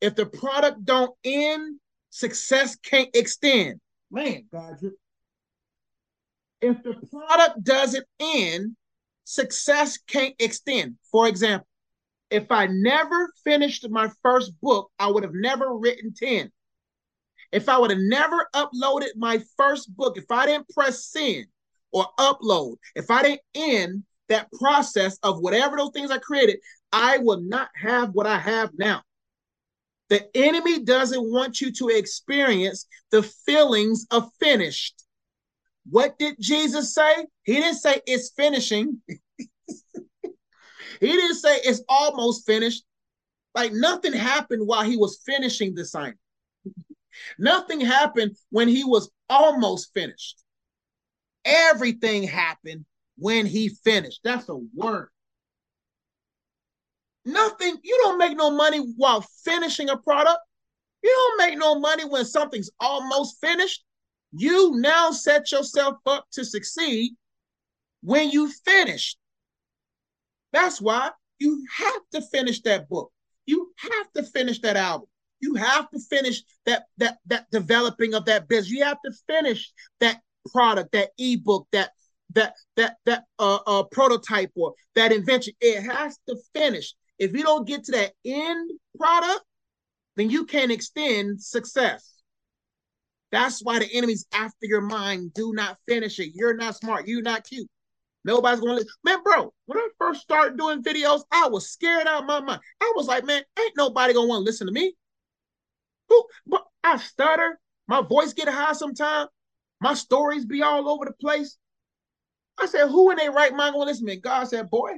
If 0.01 0.15
the 0.15 0.27
product 0.27 0.85
don't 0.85 1.15
end, 1.25 1.81
success 2.11 2.77
can't 2.77 3.11
extend. 3.15 3.81
Man, 4.11 4.47
God, 4.53 4.79
if 6.61 6.83
the 6.83 6.95
product 7.11 7.63
doesn't 7.63 8.07
end, 8.19 8.77
success 9.25 9.99
can't 10.07 10.35
extend. 10.39 10.97
For 11.11 11.29
example, 11.29 11.67
if 12.31 12.51
I 12.51 12.67
never 12.67 13.33
finished 13.45 13.89
my 13.89 14.09
first 14.23 14.59
book, 14.61 14.91
I 14.99 15.09
would 15.09 15.23
have 15.23 15.35
never 15.35 15.77
written 15.77 16.13
10. 16.15 16.51
If 17.53 17.69
I 17.69 17.79
would 17.79 17.91
have 17.91 18.01
never 18.01 18.49
uploaded 18.55 19.17
my 19.17 19.43
first 19.57 19.95
book, 19.97 20.19
if 20.19 20.31
I 20.31 20.47
didn't 20.47 20.69
press 20.71 21.07
send 21.07 21.47
or 21.93 22.07
upload, 22.19 22.77
if 22.95 23.11
I 23.11 23.23
didn't 23.23 23.41
end 23.55 24.05
that 24.29 24.51
process 24.53 25.19
of 25.23 25.41
whatever 25.41 25.77
those 25.77 25.91
things 25.93 26.11
I 26.11 26.19
created, 26.19 26.59
I 26.93 27.19
will 27.19 27.41
not 27.41 27.71
have 27.75 28.11
what 28.11 28.27
I 28.27 28.39
have 28.39 28.71
now. 28.77 29.03
The 30.09 30.25
enemy 30.37 30.85
doesn't 30.85 31.31
want 31.31 31.61
you 31.61 31.71
to 31.73 31.89
experience 31.89 32.87
the 33.11 33.23
feelings 33.23 34.07
of 34.11 34.31
finished. 34.41 35.05
What 35.91 36.19
did 36.19 36.37
Jesus 36.41 36.95
say? 36.95 37.27
He 37.45 37.55
didn't 37.55 37.79
say 37.79 38.01
it's 38.07 38.31
finishing. 38.31 39.01
He 41.01 41.07
didn't 41.07 41.37
say 41.37 41.57
it's 41.59 41.83
almost 41.89 42.45
finished. 42.45 42.83
Like 43.55 43.73
nothing 43.73 44.13
happened 44.13 44.67
while 44.67 44.83
he 44.83 44.97
was 44.97 45.23
finishing 45.25 45.75
the 45.75 45.85
sign. 45.85 46.15
nothing 47.39 47.81
happened 47.81 48.37
when 48.51 48.69
he 48.69 48.85
was 48.85 49.11
almost 49.29 49.93
finished. 49.95 50.43
Everything 51.45 52.25
happened 52.25 52.85
when 53.19 53.47
he 53.47 53.69
finished. 53.69 54.21
That's 54.25 54.49
a 54.49 54.57
word. 54.75 55.09
Nothing, 57.25 57.77
you 57.83 58.01
don't 58.05 58.19
make 58.19 58.37
no 58.37 58.51
money 58.51 58.79
while 58.97 59.27
finishing 59.45 59.91
a 59.91 59.99
product. 59.99 60.39
You 61.03 61.11
don't 61.11 61.47
make 61.47 61.59
no 61.59 61.79
money 61.79 62.05
when 62.05 62.25
something's 62.25 62.71
almost 62.81 63.39
finished. 63.41 63.85
You 64.33 64.73
now 64.77 65.11
set 65.11 65.53
yourself 65.53 65.97
up 66.07 66.27
to 66.33 66.45
succeed 66.45 67.13
when 68.03 68.31
you 68.31 68.51
finish. 68.65 69.17
That's 70.53 70.81
why 70.81 71.11
you 71.39 71.65
have 71.77 72.03
to 72.13 72.23
finish 72.23 72.63
that 72.63 72.89
book. 72.89 73.13
You 73.47 73.73
have 73.77 74.13
to 74.15 74.23
finish 74.23 74.61
that 74.61 74.77
album. 74.77 75.09
You 75.41 75.55
have 75.55 75.89
to 75.91 76.01
finish 76.01 76.43
that 76.67 76.87
that 76.99 77.19
that 77.27 77.51
developing 77.51 78.15
of 78.15 78.25
that 78.25 78.49
business. 78.49 78.71
You 78.71 78.85
have 78.85 78.99
to 79.05 79.13
finish 79.29 79.73
that 80.01 80.21
product, 80.53 80.93
that 80.93 81.11
ebook, 81.19 81.69
that 81.73 81.93
that 82.35 82.55
that 82.77 82.97
that 83.07 83.25
uh, 83.39 83.59
uh 83.67 83.83
prototype 83.85 84.51
or 84.55 84.75
that 84.95 85.13
invention. 85.13 85.55
It 85.61 85.83
has 85.83 86.19
to 86.29 86.37
finish. 86.55 86.95
If 87.19 87.33
you 87.33 87.43
don't 87.43 87.67
get 87.67 87.85
to 87.85 87.93
that 87.93 88.13
end 88.25 88.71
product, 88.97 89.43
then 90.17 90.31
you 90.31 90.45
can't 90.45 90.71
extend 90.71 91.43
success. 91.43 92.15
That's 93.31 93.61
why 93.63 93.79
the 93.79 93.89
enemy's 93.93 94.27
after 94.33 94.67
your 94.67 94.81
mind. 94.81 95.35
Do 95.35 95.53
not 95.53 95.77
finish 95.87 96.19
it. 96.19 96.33
You're 96.35 96.57
not 96.57 96.77
smart. 96.77 97.07
You're 97.07 97.23
not 97.23 97.45
cute. 97.45 97.69
Nobody's 98.25 98.61
to 98.61 98.67
listen. 98.67 98.89
Man, 99.05 99.23
bro, 99.23 99.53
when 99.67 99.79
I 99.79 99.89
first 99.99 100.21
started 100.21 100.59
doing 100.59 100.83
videos, 100.83 101.23
I 101.31 101.49
was 101.49 101.71
scared 101.71 102.07
out 102.07 102.23
of 102.23 102.27
my 102.27 102.41
mind. 102.41 102.61
I 102.81 102.93
was 102.97 103.07
like, 103.07 103.25
man, 103.25 103.43
ain't 103.59 103.73
nobody 103.77 104.13
to 104.13 104.21
want 104.21 104.41
to 104.41 104.45
listen 104.45 104.67
to 104.67 104.73
me. 104.73 104.95
Who? 106.09 106.25
But 106.47 106.65
I 106.83 106.97
stutter. 106.99 107.59
My 107.87 108.03
voice 108.03 108.33
get 108.33 108.49
high 108.49 108.73
sometimes. 108.73 109.31
My 109.81 109.95
stories 109.95 110.45
be 110.45 110.63
all 110.63 110.89
over 110.89 111.05
the 111.05 111.13
place. 111.13 111.57
I 112.61 112.67
said, 112.67 112.89
who 112.89 113.11
in 113.11 113.17
their 113.17 113.33
right 113.33 113.55
mind 113.55 113.75
to 113.75 113.79
listen 113.79 114.07
to 114.07 114.13
me? 114.15 114.21
God 114.21 114.45
said, 114.45 114.71
boy, 114.71 114.93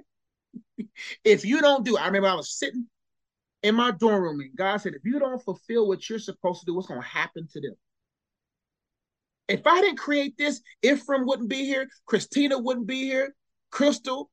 if 1.25 1.45
you 1.45 1.61
don't 1.61 1.85
do, 1.85 1.97
I 1.97 2.07
remember 2.07 2.29
I 2.29 2.35
was 2.35 2.59
sitting 2.59 2.87
in 3.63 3.75
my 3.75 3.91
dorm 3.91 4.23
room 4.23 4.41
and 4.41 4.57
God 4.57 4.79
said, 4.79 4.95
if 4.95 5.05
you 5.05 5.19
don't 5.19 5.43
fulfill 5.43 5.87
what 5.87 6.09
you're 6.09 6.19
supposed 6.19 6.61
to 6.61 6.67
do, 6.67 6.75
what's 6.75 6.89
going 6.89 7.01
to 7.01 7.07
happen 7.07 7.47
to 7.53 7.61
them? 7.61 7.75
If 9.49 9.67
I 9.67 9.81
didn't 9.81 9.99
create 9.99 10.39
this, 10.39 10.61
Ephraim 10.83 11.27
wouldn't 11.27 11.49
be 11.49 11.65
here. 11.65 11.89
Christina 12.07 12.59
wouldn't 12.59 12.87
be 12.87 13.03
here. 13.03 13.35
Crystal, 13.71 14.31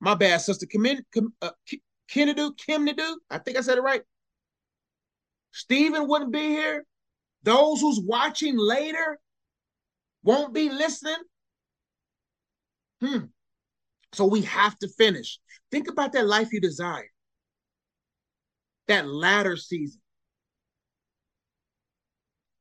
my 0.00 0.14
bad, 0.14 0.38
sister 0.40 0.66
Kim, 0.66 0.84
Kim, 1.12 1.32
uh, 1.40 1.50
Kennedy, 2.08 2.48
Kimnadu, 2.68 3.14
I 3.30 3.38
think 3.38 3.56
I 3.56 3.60
said 3.60 3.78
it 3.78 3.82
right. 3.82 4.02
Stephen 5.52 6.08
wouldn't 6.08 6.32
be 6.32 6.48
here. 6.48 6.84
Those 7.42 7.80
who's 7.80 8.00
watching 8.00 8.56
later 8.56 9.18
won't 10.22 10.54
be 10.54 10.70
listening. 10.70 11.16
Hmm. 13.02 13.24
So 14.12 14.26
we 14.26 14.42
have 14.42 14.78
to 14.78 14.88
finish. 14.88 15.38
Think 15.70 15.88
about 15.88 16.12
that 16.12 16.26
life 16.26 16.52
you 16.52 16.60
desire. 16.60 17.10
That 18.88 19.08
latter 19.08 19.56
season. 19.56 20.00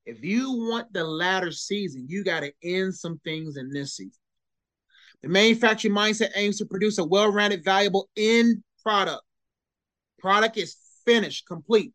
If 0.06 0.24
you 0.24 0.52
want 0.52 0.94
the 0.94 1.04
latter 1.04 1.52
season, 1.52 2.08
you 2.10 2.24
got 2.24 2.40
to 2.40 2.52
end 2.64 2.96
some 2.96 3.20
things 3.24 3.58
in 3.58 3.70
this 3.70 3.96
season. 3.96 4.14
The 5.22 5.30
manufacturing 5.30 5.94
mindset 5.94 6.32
aims 6.36 6.58
to 6.58 6.66
produce 6.66 6.98
a 6.98 7.06
well-rounded, 7.06 7.64
valuable 7.64 8.10
end 8.18 8.64
product. 8.82 9.22
Product 10.20 10.58
is 10.58 10.76
finished, 11.06 11.46
complete. 11.48 11.94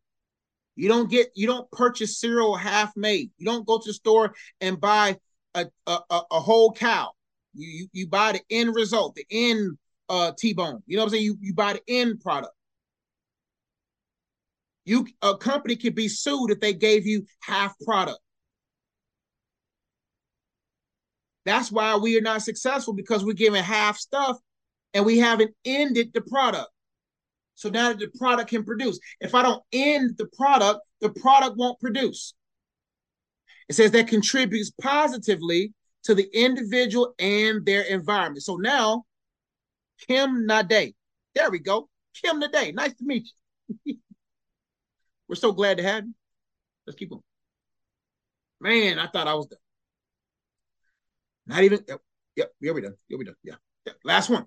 You 0.76 0.88
don't 0.88 1.10
get, 1.10 1.30
you 1.34 1.46
don't 1.46 1.68
purchase 1.72 2.20
cereal 2.20 2.54
half 2.54 2.92
made. 2.96 3.30
You 3.38 3.46
don't 3.46 3.66
go 3.66 3.78
to 3.78 3.88
the 3.88 3.94
store 3.94 4.34
and 4.60 4.80
buy 4.80 5.16
a, 5.54 5.66
a, 5.86 6.00
a 6.10 6.40
whole 6.40 6.72
cow. 6.72 7.10
You, 7.56 7.68
you 7.68 7.88
you 7.92 8.06
buy 8.06 8.32
the 8.32 8.40
end 8.50 8.74
result, 8.74 9.14
the 9.14 9.26
end 9.30 9.78
uh 10.08 10.32
T-bone. 10.38 10.82
You 10.86 10.96
know 10.96 11.02
what 11.02 11.06
I'm 11.08 11.10
saying? 11.12 11.24
You 11.24 11.38
you 11.40 11.54
buy 11.54 11.74
the 11.74 11.82
end 11.88 12.20
product. 12.20 12.52
You 14.84 15.06
a 15.22 15.36
company 15.36 15.76
could 15.76 15.94
be 15.94 16.08
sued 16.08 16.50
if 16.50 16.60
they 16.60 16.72
gave 16.72 17.06
you 17.06 17.26
half 17.40 17.74
product. 17.84 18.20
That's 21.44 21.70
why 21.70 21.96
we 21.96 22.18
are 22.18 22.22
not 22.22 22.42
successful 22.42 22.92
because 22.92 23.24
we're 23.24 23.32
giving 23.32 23.62
half 23.62 23.96
stuff 23.96 24.36
and 24.94 25.04
we 25.04 25.18
haven't 25.18 25.54
ended 25.64 26.12
the 26.12 26.20
product. 26.20 26.68
So 27.54 27.68
now 27.68 27.88
that 27.88 27.98
the 27.98 28.08
product 28.18 28.50
can 28.50 28.64
produce. 28.64 28.98
If 29.20 29.34
I 29.34 29.42
don't 29.42 29.62
end 29.72 30.18
the 30.18 30.26
product, 30.26 30.80
the 31.00 31.10
product 31.10 31.56
won't 31.56 31.80
produce. 31.80 32.34
It 33.68 33.74
says 33.74 33.90
that 33.92 34.08
contributes 34.08 34.70
positively 34.70 35.72
to 36.06 36.14
the 36.14 36.28
individual 36.32 37.14
and 37.18 37.66
their 37.66 37.82
environment. 37.82 38.42
So 38.42 38.56
now, 38.56 39.04
Kim 40.06 40.46
Nade. 40.46 40.94
There 41.34 41.50
we 41.50 41.58
go. 41.58 41.88
Kim 42.14 42.38
Nade. 42.38 42.74
Nice 42.74 42.94
to 42.94 43.04
meet 43.04 43.28
you. 43.84 43.96
We're 45.28 45.34
so 45.34 45.52
glad 45.52 45.78
to 45.78 45.82
have 45.82 46.04
you. 46.04 46.14
Let's 46.86 46.96
keep 46.96 47.12
on. 47.12 47.22
Man, 48.60 49.00
I 49.00 49.08
thought 49.08 49.26
I 49.26 49.34
was 49.34 49.46
done. 49.46 49.58
Not 51.48 51.64
even. 51.64 51.80
Yep, 51.88 52.00
yep 52.36 52.52
you'll 52.60 52.76
be 52.76 52.82
done. 52.82 52.94
You'll 53.08 53.18
be 53.18 53.24
done. 53.24 53.34
Yeah. 53.42 53.54
yeah. 53.84 53.92
Last 54.04 54.30
one. 54.30 54.46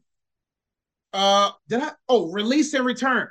Uh, 1.11 1.51
did 1.67 1.81
I? 1.81 1.91
Oh, 2.07 2.31
release 2.31 2.73
and 2.73 2.85
return. 2.85 3.27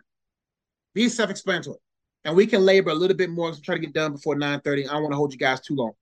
Be 0.95 1.09
self-explanatory, 1.09 1.79
and 2.25 2.37
we 2.37 2.47
can 2.47 2.65
labor 2.65 2.91
a 2.91 2.95
little 2.95 3.17
bit 3.17 3.31
more. 3.31 3.53
So 3.55 3.61
try 3.63 3.77
to 3.77 3.81
get 3.81 3.95
done 3.95 4.13
before 4.13 4.37
nine 4.37 4.61
thirty. 4.61 4.87
I 4.87 4.93
don't 4.93 5.03
want 5.03 5.13
to 5.13 5.17
hold 5.17 5.33
you 5.33 5.39
guys 5.39 5.61
too 5.61 5.75
long. 5.75 5.93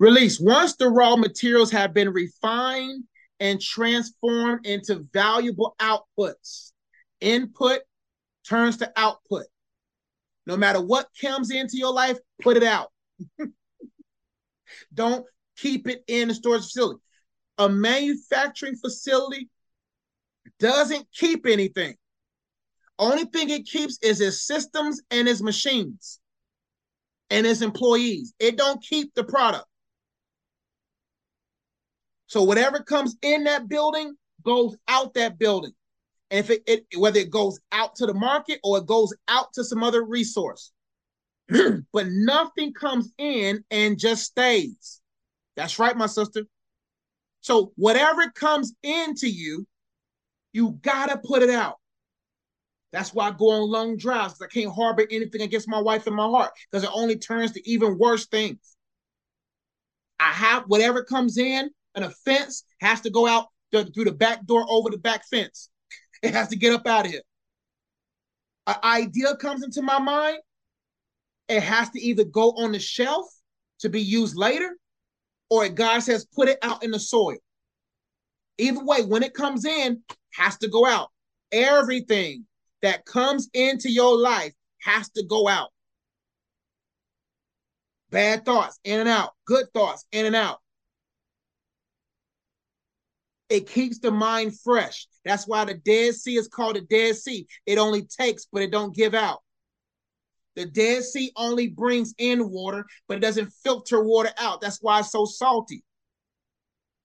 Release. 0.00 0.40
Once 0.40 0.76
the 0.76 0.88
raw 0.88 1.14
materials 1.14 1.70
have 1.70 1.92
been 1.92 2.08
refined 2.08 3.04
and 3.38 3.60
transformed 3.60 4.66
into 4.66 5.06
valuable 5.12 5.76
outputs, 5.78 6.72
input 7.20 7.80
turns 8.48 8.78
to 8.78 8.90
output. 8.96 9.44
No 10.46 10.56
matter 10.56 10.80
what 10.80 11.06
comes 11.20 11.50
into 11.50 11.76
your 11.76 11.92
life, 11.92 12.18
put 12.40 12.56
it 12.56 12.62
out. 12.62 12.88
Don't 14.94 15.26
keep 15.58 15.86
it 15.86 16.02
in 16.08 16.28
the 16.28 16.34
storage 16.34 16.62
facility. 16.62 17.00
A 17.58 17.68
manufacturing 17.68 18.76
facility 18.76 19.50
doesn't 20.58 21.06
keep 21.12 21.46
anything. 21.46 21.94
Only 22.98 23.26
thing 23.26 23.50
it 23.50 23.66
keeps 23.66 23.98
is 24.00 24.22
its 24.22 24.46
systems 24.46 25.02
and 25.10 25.28
its 25.28 25.42
machines 25.42 26.20
and 27.28 27.46
its 27.46 27.60
employees. 27.60 28.32
It 28.38 28.56
don't 28.56 28.82
keep 28.82 29.14
the 29.14 29.24
product. 29.24 29.66
So 32.30 32.44
whatever 32.44 32.78
comes 32.78 33.16
in 33.22 33.42
that 33.44 33.68
building 33.68 34.14
goes 34.44 34.76
out 34.86 35.14
that 35.14 35.36
building. 35.36 35.72
And 36.30 36.38
if 36.38 36.48
it, 36.48 36.62
it 36.68 36.86
whether 36.96 37.18
it 37.18 37.28
goes 37.28 37.58
out 37.72 37.96
to 37.96 38.06
the 38.06 38.14
market 38.14 38.60
or 38.62 38.78
it 38.78 38.86
goes 38.86 39.12
out 39.26 39.52
to 39.54 39.64
some 39.64 39.82
other 39.82 40.04
resource. 40.04 40.70
but 41.48 42.06
nothing 42.06 42.72
comes 42.72 43.12
in 43.18 43.64
and 43.72 43.98
just 43.98 44.26
stays. 44.26 45.00
That's 45.56 45.80
right, 45.80 45.96
my 45.96 46.06
sister. 46.06 46.44
So 47.40 47.72
whatever 47.74 48.30
comes 48.30 48.74
into 48.84 49.28
you, 49.28 49.66
you 50.52 50.78
gotta 50.82 51.18
put 51.18 51.42
it 51.42 51.50
out. 51.50 51.78
That's 52.92 53.12
why 53.12 53.26
I 53.26 53.30
go 53.32 53.50
on 53.50 53.68
long 53.68 53.96
drives 53.96 54.34
because 54.34 54.46
I 54.52 54.60
can't 54.60 54.72
harbor 54.72 55.04
anything 55.10 55.42
against 55.42 55.68
my 55.68 55.80
wife 55.80 56.06
in 56.06 56.14
my 56.14 56.28
heart 56.28 56.52
because 56.70 56.84
it 56.84 56.90
only 56.94 57.18
turns 57.18 57.50
to 57.52 57.68
even 57.68 57.98
worse 57.98 58.28
things. 58.28 58.76
I 60.20 60.30
have 60.30 60.64
whatever 60.68 61.02
comes 61.02 61.36
in, 61.36 61.70
an 61.94 62.02
offense 62.04 62.64
has 62.80 63.00
to 63.02 63.10
go 63.10 63.26
out 63.26 63.46
through 63.72 64.04
the 64.04 64.12
back 64.12 64.44
door 64.46 64.64
over 64.68 64.90
the 64.90 64.98
back 64.98 65.22
fence. 65.30 65.68
It 66.22 66.34
has 66.34 66.48
to 66.48 66.56
get 66.56 66.74
up 66.74 66.86
out 66.86 67.06
of 67.06 67.12
here. 67.12 67.22
An 68.66 68.76
idea 68.84 69.34
comes 69.36 69.64
into 69.64 69.80
my 69.80 69.98
mind. 69.98 70.36
It 71.48 71.62
has 71.62 71.88
to 71.90 72.00
either 72.00 72.24
go 72.24 72.50
on 72.50 72.72
the 72.72 72.78
shelf 72.78 73.26
to 73.78 73.88
be 73.88 74.02
used 74.02 74.36
later, 74.36 74.76
or 75.48 75.66
God 75.70 76.00
says 76.00 76.26
put 76.26 76.50
it 76.50 76.58
out 76.60 76.84
in 76.84 76.90
the 76.90 76.98
soil. 76.98 77.38
Either 78.58 78.84
way, 78.84 79.02
when 79.02 79.22
it 79.22 79.32
comes 79.32 79.64
in, 79.64 80.02
has 80.34 80.58
to 80.58 80.68
go 80.68 80.84
out. 80.84 81.08
Everything 81.52 82.44
that 82.82 83.06
comes 83.06 83.48
into 83.54 83.90
your 83.90 84.16
life 84.18 84.52
has 84.82 85.08
to 85.12 85.24
go 85.24 85.48
out. 85.48 85.70
Bad 88.10 88.44
thoughts 88.44 88.78
in 88.84 89.00
and 89.00 89.08
out, 89.08 89.30
good 89.46 89.66
thoughts 89.72 90.04
in 90.12 90.26
and 90.26 90.36
out. 90.36 90.60
It 93.50 93.68
keeps 93.68 93.98
the 93.98 94.12
mind 94.12 94.58
fresh. 94.60 95.08
That's 95.24 95.46
why 95.46 95.64
the 95.64 95.74
Dead 95.74 96.14
Sea 96.14 96.36
is 96.36 96.48
called 96.48 96.76
the 96.76 96.82
Dead 96.82 97.16
Sea. 97.16 97.46
It 97.66 97.78
only 97.78 98.02
takes, 98.02 98.46
but 98.50 98.62
it 98.62 98.70
don't 98.70 98.94
give 98.94 99.12
out. 99.12 99.40
The 100.54 100.66
Dead 100.66 101.02
Sea 101.02 101.32
only 101.36 101.66
brings 101.66 102.14
in 102.16 102.48
water, 102.48 102.86
but 103.08 103.16
it 103.16 103.20
doesn't 103.20 103.52
filter 103.64 104.02
water 104.02 104.30
out. 104.38 104.60
That's 104.60 104.78
why 104.80 105.00
it's 105.00 105.10
so 105.10 105.24
salty. 105.24 105.82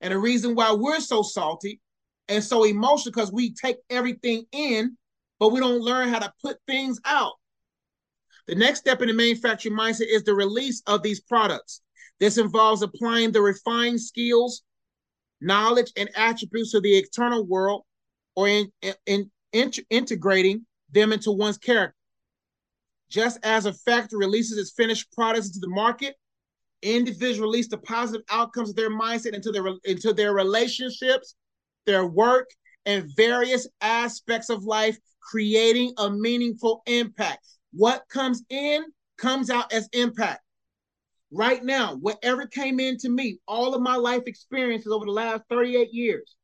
And 0.01 0.13
the 0.13 0.19
reason 0.19 0.53
why 0.55 0.71
we're 0.71 0.99
so 0.99 1.23
salty 1.23 1.81
and 2.27 2.43
so 2.43 2.63
emotional 2.63 3.11
because 3.11 3.31
we 3.31 3.53
take 3.53 3.77
everything 3.89 4.45
in, 4.51 4.97
but 5.39 5.49
we 5.49 5.59
don't 5.59 5.81
learn 5.81 6.09
how 6.09 6.19
to 6.19 6.33
put 6.43 6.57
things 6.67 6.99
out. 7.05 7.33
The 8.47 8.55
next 8.55 8.81
step 8.81 9.01
in 9.01 9.07
the 9.07 9.13
manufacturing 9.13 9.75
mindset 9.75 10.07
is 10.09 10.23
the 10.23 10.35
release 10.35 10.83
of 10.85 11.01
these 11.01 11.21
products. 11.21 11.81
This 12.19 12.37
involves 12.37 12.83
applying 12.83 13.31
the 13.31 13.41
refined 13.41 13.99
skills 13.99 14.61
knowledge, 15.41 15.91
and 15.97 16.09
attributes 16.15 16.73
of 16.73 16.83
the 16.83 16.97
external 16.97 17.45
world, 17.45 17.83
or 18.35 18.47
in, 18.47 18.71
in, 19.05 19.29
in 19.53 19.71
integrating 19.89 20.65
them 20.91 21.13
into 21.13 21.31
one's 21.31 21.57
character. 21.57 21.95
Just 23.09 23.39
as 23.43 23.65
a 23.65 23.73
factory 23.73 24.19
releases 24.19 24.57
its 24.57 24.71
finished 24.71 25.11
products 25.11 25.47
into 25.47 25.59
the 25.59 25.69
market, 25.69 26.15
individuals 26.81 27.39
release 27.39 27.67
the 27.67 27.77
positive 27.77 28.25
outcomes 28.29 28.69
of 28.69 28.75
their 28.75 28.89
mindset 28.89 29.33
into 29.33 29.51
their 29.51 29.65
into 29.83 30.13
their 30.13 30.33
relationships, 30.33 31.35
their 31.85 32.05
work, 32.05 32.49
and 32.85 33.09
various 33.15 33.67
aspects 33.81 34.49
of 34.49 34.63
life, 34.63 34.97
creating 35.21 35.93
a 35.97 36.09
meaningful 36.09 36.81
impact. 36.85 37.45
What 37.71 38.03
comes 38.09 38.43
in 38.49 38.85
comes 39.17 39.49
out 39.49 39.71
as 39.71 39.87
impact. 39.93 40.41
Right 41.35 41.63
now, 41.63 41.95
whatever 41.95 42.47
came 42.47 42.79
into 42.79 43.09
me, 43.09 43.39
all 43.47 43.75
of 43.75 43.81
my 43.81 43.95
life 43.95 44.23
experiences 44.25 44.91
over 44.91 45.05
the 45.05 45.11
last 45.11 45.43
38 45.49 45.93
years, 45.93 46.35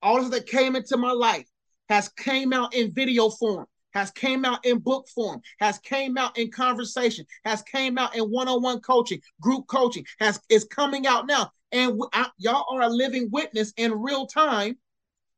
all 0.00 0.18
of 0.18 0.30
that 0.30 0.46
came 0.46 0.74
into 0.74 0.96
my 0.96 1.12
life 1.12 1.46
has 1.88 2.08
came 2.10 2.52
out 2.54 2.74
in 2.74 2.92
video 2.94 3.28
form, 3.28 3.66
has 3.92 4.10
came 4.10 4.46
out 4.46 4.64
in 4.64 4.78
book 4.78 5.06
form, 5.14 5.42
has 5.60 5.78
came 5.80 6.16
out 6.16 6.38
in 6.38 6.50
conversation, 6.50 7.26
has 7.44 7.62
came 7.62 7.98
out 7.98 8.16
in 8.16 8.24
one-on-one 8.24 8.80
coaching, 8.80 9.20
group 9.40 9.66
coaching, 9.66 10.04
has 10.18 10.40
is 10.48 10.64
coming 10.64 11.06
out 11.06 11.26
now. 11.26 11.50
And 11.70 12.00
I, 12.14 12.28
y'all 12.38 12.64
are 12.74 12.82
a 12.82 12.88
living 12.88 13.28
witness 13.30 13.74
in 13.76 13.92
real 13.92 14.26
time, 14.26 14.78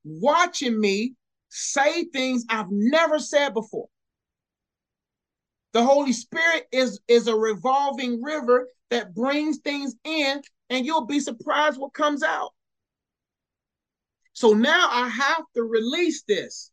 watching 0.05 0.81
me 0.81 1.15
say 1.49 2.05
things 2.05 2.45
I've 2.49 2.71
never 2.71 3.19
said 3.19 3.53
before. 3.53 3.89
The 5.75 5.83
Holy 5.83 6.13
Spirit 6.13 6.67
is, 6.71 7.01
is 7.09 7.27
a 7.27 7.35
revolving 7.35 8.23
river 8.23 8.69
that 8.91 9.13
brings 9.13 9.59
things 9.59 9.97
in, 10.05 10.41
and 10.71 10.87
you'll 10.87 11.07
be 11.07 11.19
surprised 11.19 11.79
what 11.79 11.93
comes 11.93 12.23
out. 12.23 12.51
So 14.35 14.53
now 14.53 14.89
I 14.89 15.09
have 15.09 15.43
to 15.57 15.63
release 15.65 16.23
this. 16.23 16.71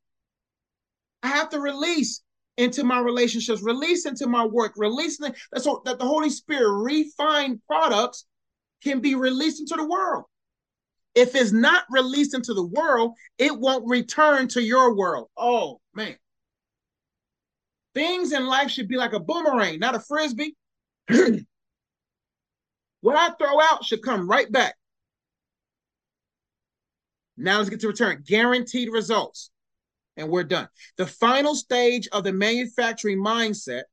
I 1.23 1.30
have 1.30 1.49
to 1.49 1.60
release 1.60 2.22
into 2.57 2.84
my 2.84 2.99
relationships, 2.99 3.64
release 3.64 4.06
into 4.06 4.28
my 4.28 4.45
work, 4.45 4.73
release 4.78 5.18
that 5.18 5.36
so 5.57 5.82
that 5.86 5.98
the 5.98 6.06
Holy 6.06 6.30
Spirit 6.30 6.72
refined 6.72 7.60
products 7.65 8.26
can 8.84 8.99
be 8.99 9.15
released 9.15 9.61
into 9.61 9.76
the 9.76 9.88
world. 9.88 10.26
If 11.15 11.36
it's 11.36 11.52
not 11.52 11.86
released 11.90 12.36
into 12.36 12.53
the 12.53 12.65
world, 12.65 13.14
it 13.40 13.57
won't 13.57 13.88
return 13.88 14.48
to 14.49 14.61
your 14.61 14.95
world. 14.95 15.30
Oh 15.36 15.82
man. 15.95 16.18
Things 17.93 18.31
in 18.31 18.45
life 18.45 18.72
should 18.72 18.88
be 18.88 18.97
like 18.97 19.13
a 19.13 19.19
boomerang, 19.19 19.80
not 19.80 19.95
a 19.95 19.99
frisbee. 19.99 20.55
what 23.01 23.15
I 23.15 23.30
throw 23.31 23.59
out 23.59 23.84
should 23.84 24.01
come 24.01 24.30
right 24.30 24.51
back. 24.51 24.76
Now 27.38 27.57
let's 27.57 27.69
get 27.69 27.80
to 27.81 27.88
return. 27.88 28.23
Guaranteed 28.26 28.89
results. 28.91 29.49
And 30.18 30.30
we're 30.30 30.43
done. 30.43 30.68
The 30.97 31.07
final 31.07 31.55
stage 31.55 32.07
of 32.11 32.23
the 32.23 32.34
manufacturing 32.34 33.18
mindset 33.18 33.84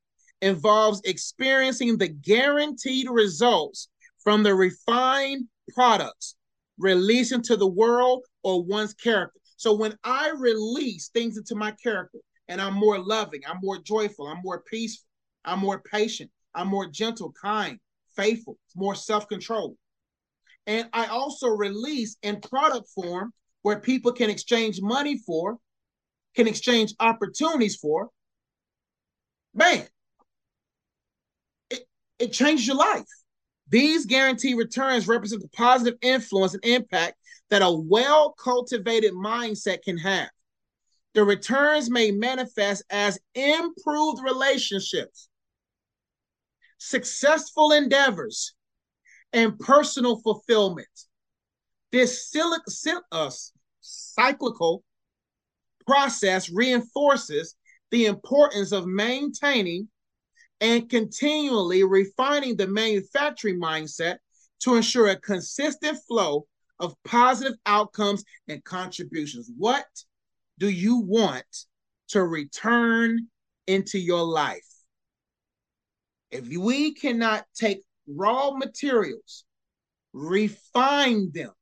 involves 0.42 1.00
experiencing 1.04 1.96
the 1.96 2.08
guaranteed 2.08 3.08
results 3.08 3.88
from 4.22 4.42
the 4.42 4.54
refined 4.54 5.46
products 5.74 6.36
released 6.78 7.32
into 7.32 7.56
the 7.56 7.66
world 7.66 8.24
or 8.42 8.62
one's 8.62 8.94
character. 8.94 9.40
So 9.56 9.74
when 9.74 9.96
I 10.04 10.30
release 10.36 11.08
things 11.08 11.36
into 11.36 11.54
my 11.54 11.72
character, 11.72 12.18
and 12.48 12.60
I'm 12.60 12.74
more 12.74 12.98
loving, 12.98 13.42
I'm 13.46 13.58
more 13.62 13.78
joyful, 13.78 14.26
I'm 14.26 14.40
more 14.42 14.60
peaceful, 14.60 15.06
I'm 15.44 15.60
more 15.60 15.80
patient, 15.80 16.30
I'm 16.54 16.68
more 16.68 16.86
gentle, 16.86 17.32
kind, 17.40 17.78
faithful, 18.16 18.58
more 18.74 18.94
self 18.94 19.28
control. 19.28 19.76
And 20.66 20.88
I 20.92 21.06
also 21.06 21.48
release 21.48 22.16
in 22.22 22.40
product 22.40 22.88
form 22.90 23.32
where 23.62 23.80
people 23.80 24.12
can 24.12 24.30
exchange 24.30 24.80
money 24.80 25.18
for, 25.18 25.58
can 26.34 26.46
exchange 26.46 26.94
opportunities 27.00 27.76
for. 27.76 28.10
Man, 29.54 29.86
it, 31.70 31.84
it 32.18 32.32
changed 32.32 32.66
your 32.66 32.76
life. 32.76 33.06
These 33.70 34.06
guaranteed 34.06 34.56
returns 34.56 35.08
represent 35.08 35.42
the 35.42 35.48
positive 35.48 35.98
influence 36.00 36.54
and 36.54 36.64
impact 36.64 37.16
that 37.50 37.62
a 37.62 37.70
well 37.70 38.32
cultivated 38.32 39.12
mindset 39.12 39.82
can 39.82 39.98
have. 39.98 40.28
The 41.14 41.24
returns 41.24 41.90
may 41.90 42.10
manifest 42.10 42.84
as 42.90 43.18
improved 43.34 44.22
relationships, 44.22 45.28
successful 46.78 47.72
endeavors, 47.72 48.54
and 49.32 49.58
personal 49.58 50.20
fulfillment. 50.20 50.88
This 51.90 52.34
uh, 53.10 53.30
cyclical 53.80 54.84
process 55.86 56.50
reinforces 56.50 57.56
the 57.90 58.06
importance 58.06 58.72
of 58.72 58.86
maintaining 58.86 59.88
and 60.60 60.88
continually 60.90 61.84
refining 61.84 62.56
the 62.56 62.66
manufacturing 62.66 63.60
mindset 63.60 64.18
to 64.60 64.74
ensure 64.74 65.08
a 65.08 65.16
consistent 65.20 65.98
flow 66.06 66.46
of 66.80 66.94
positive 67.04 67.54
outcomes 67.64 68.24
and 68.48 68.62
contributions. 68.64 69.50
What 69.56 69.86
do 70.58 70.68
you 70.68 70.98
want 70.98 71.66
to 72.08 72.22
return 72.22 73.28
into 73.66 73.98
your 73.98 74.22
life? 74.22 74.66
If 76.30 76.48
we 76.48 76.92
cannot 76.94 77.44
take 77.54 77.82
raw 78.06 78.50
materials, 78.50 79.44
refine 80.12 81.30
them. 81.32 81.52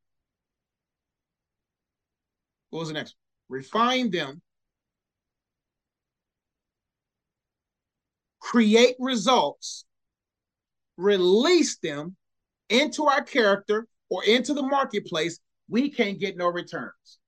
What 2.71 2.81
was 2.81 2.89
the 2.89 2.95
next? 2.95 3.15
Refine 3.49 4.11
them, 4.11 4.43
create 8.41 8.97
results, 8.99 9.85
release 10.97 11.79
them 11.79 12.17
into 12.69 13.07
our 13.07 13.23
character 13.23 13.87
or 14.09 14.25
into 14.25 14.55
the 14.55 14.63
marketplace, 14.63 15.39
we 15.69 15.91
can't 15.91 16.19
get 16.19 16.37
no 16.37 16.49
returns. 16.49 17.19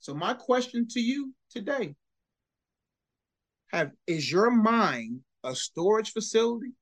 So 0.00 0.14
my 0.14 0.34
question 0.34 0.86
to 0.90 1.00
you 1.00 1.34
today, 1.50 1.94
have 3.72 3.90
is 4.06 4.30
your 4.30 4.50
mind 4.50 5.20
a 5.44 5.54
storage 5.54 6.12
facility 6.12 6.72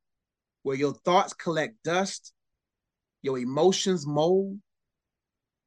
where 0.62 0.76
your 0.76 0.94
thoughts 0.94 1.32
collect 1.32 1.82
dust, 1.82 2.32
your 3.22 3.38
emotions 3.38 4.06
mold, 4.06 4.58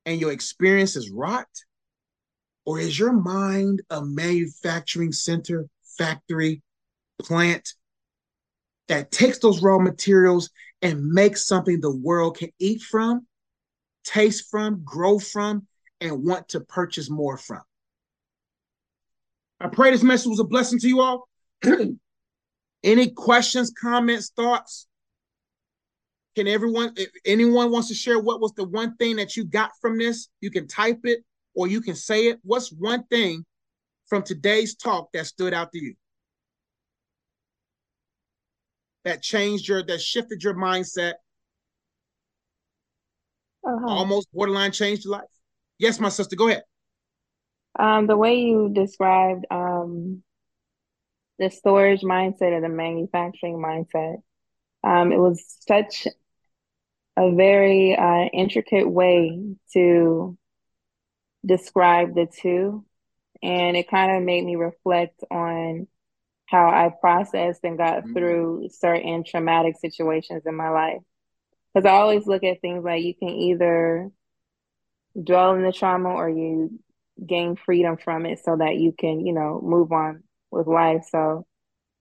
and 0.05 0.19
your 0.19 0.31
experiences 0.31 1.09
rot? 1.11 1.47
Or 2.65 2.79
is 2.79 2.99
your 2.99 3.13
mind 3.13 3.81
a 3.89 4.05
manufacturing 4.05 5.11
center, 5.11 5.67
factory, 5.97 6.61
plant 7.19 7.73
that 8.87 9.11
takes 9.11 9.39
those 9.39 9.61
raw 9.61 9.79
materials 9.79 10.49
and 10.81 11.07
makes 11.07 11.47
something 11.47 11.79
the 11.79 11.95
world 11.95 12.37
can 12.37 12.49
eat 12.59 12.81
from, 12.81 13.27
taste 14.03 14.49
from, 14.49 14.83
grow 14.83 15.19
from, 15.19 15.67
and 16.01 16.23
want 16.23 16.49
to 16.49 16.61
purchase 16.61 17.09
more 17.09 17.37
from. 17.37 17.61
I 19.59 19.67
pray 19.67 19.91
this 19.91 20.03
message 20.03 20.29
was 20.29 20.39
a 20.39 20.45
blessing 20.45 20.79
to 20.79 20.87
you 20.87 21.01
all. 21.01 21.27
Any 22.83 23.09
questions, 23.09 23.71
comments, 23.71 24.31
thoughts? 24.35 24.87
Can 26.35 26.47
everyone, 26.47 26.93
if 26.95 27.09
anyone 27.25 27.71
wants 27.71 27.89
to 27.89 27.93
share 27.93 28.19
what 28.19 28.39
was 28.39 28.53
the 28.53 28.63
one 28.63 28.95
thing 28.95 29.17
that 29.17 29.35
you 29.35 29.43
got 29.43 29.71
from 29.81 29.97
this, 29.97 30.29
you 30.39 30.49
can 30.49 30.67
type 30.67 30.99
it 31.03 31.19
or 31.53 31.67
you 31.67 31.81
can 31.81 31.95
say 31.95 32.27
it. 32.27 32.39
What's 32.43 32.71
one 32.71 33.03
thing 33.07 33.45
from 34.07 34.23
today's 34.23 34.75
talk 34.75 35.09
that 35.13 35.25
stood 35.25 35.53
out 35.53 35.71
to 35.73 35.83
you? 35.83 35.95
That 39.03 39.21
changed 39.21 39.67
your, 39.67 39.83
that 39.83 39.99
shifted 39.99 40.43
your 40.43 40.53
mindset, 40.53 41.13
uh-huh. 43.65 43.87
almost 43.87 44.31
borderline 44.31 44.71
changed 44.71 45.03
your 45.03 45.13
life? 45.13 45.38
Yes, 45.79 45.99
my 45.99 46.09
sister, 46.09 46.35
go 46.35 46.49
ahead. 46.49 46.63
Um, 47.77 48.07
the 48.07 48.17
way 48.17 48.41
you 48.41 48.69
described 48.73 49.45
um, 49.49 50.21
the 51.39 51.49
storage 51.49 52.01
mindset 52.01 52.53
and 52.53 52.63
the 52.63 52.69
manufacturing 52.69 53.57
mindset, 53.57 54.17
um, 54.83 55.13
it 55.13 55.17
was 55.17 55.43
such 55.65 56.05
a 57.15 57.31
very 57.33 57.95
uh, 57.95 58.25
intricate 58.33 58.89
way 58.89 59.55
to 59.73 60.37
describe 61.45 62.13
the 62.13 62.27
two. 62.27 62.85
And 63.41 63.77
it 63.77 63.89
kind 63.89 64.17
of 64.17 64.23
made 64.23 64.43
me 64.43 64.57
reflect 64.57 65.23
on 65.31 65.87
how 66.45 66.67
I 66.67 66.91
processed 66.99 67.61
and 67.63 67.77
got 67.77 67.99
mm-hmm. 67.99 68.13
through 68.13 68.69
certain 68.71 69.23
traumatic 69.23 69.75
situations 69.79 70.43
in 70.45 70.55
my 70.55 70.69
life. 70.69 71.01
Because 71.73 71.87
I 71.87 71.93
always 71.93 72.25
look 72.25 72.43
at 72.43 72.59
things 72.59 72.83
like 72.83 73.03
you 73.03 73.13
can 73.15 73.29
either 73.29 74.11
dwell 75.23 75.55
in 75.55 75.63
the 75.63 75.71
trauma 75.71 76.09
or 76.09 76.29
you 76.29 76.79
gain 77.25 77.55
freedom 77.55 77.97
from 77.97 78.25
it 78.25 78.39
so 78.43 78.55
that 78.57 78.77
you 78.77 78.93
can, 78.97 79.25
you 79.25 79.33
know, 79.33 79.59
move 79.61 79.91
on 79.91 80.23
with 80.51 80.67
life. 80.67 81.05
So, 81.09 81.45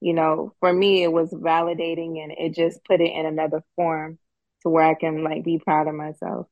you 0.00 0.14
know, 0.14 0.54
for 0.60 0.72
me, 0.72 1.02
it 1.02 1.12
was 1.12 1.30
validating 1.30 2.22
and 2.22 2.32
it 2.32 2.54
just 2.54 2.84
put 2.84 3.00
it 3.00 3.12
in 3.12 3.26
another 3.26 3.62
form 3.76 4.18
to 4.62 4.68
where 4.68 4.84
I 4.84 4.94
can 4.94 5.24
like 5.24 5.44
be 5.44 5.58
proud 5.58 5.88
of 5.88 5.94
myself. 5.94 6.46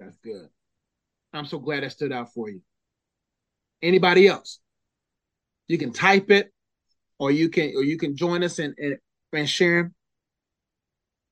That's 0.00 0.16
good. 0.18 0.48
I'm 1.32 1.46
so 1.46 1.58
glad 1.58 1.82
that 1.82 1.92
stood 1.92 2.12
out 2.12 2.32
for 2.32 2.48
you. 2.48 2.62
Anybody 3.82 4.28
else? 4.28 4.60
You 5.68 5.78
can 5.78 5.92
type 5.92 6.30
it 6.30 6.52
or 7.18 7.30
you 7.30 7.48
can 7.48 7.72
or 7.76 7.82
you 7.82 7.98
can 7.98 8.16
join 8.16 8.42
us 8.42 8.58
and 8.58 8.74
and, 8.78 8.98
and 9.32 9.48
share 9.48 9.92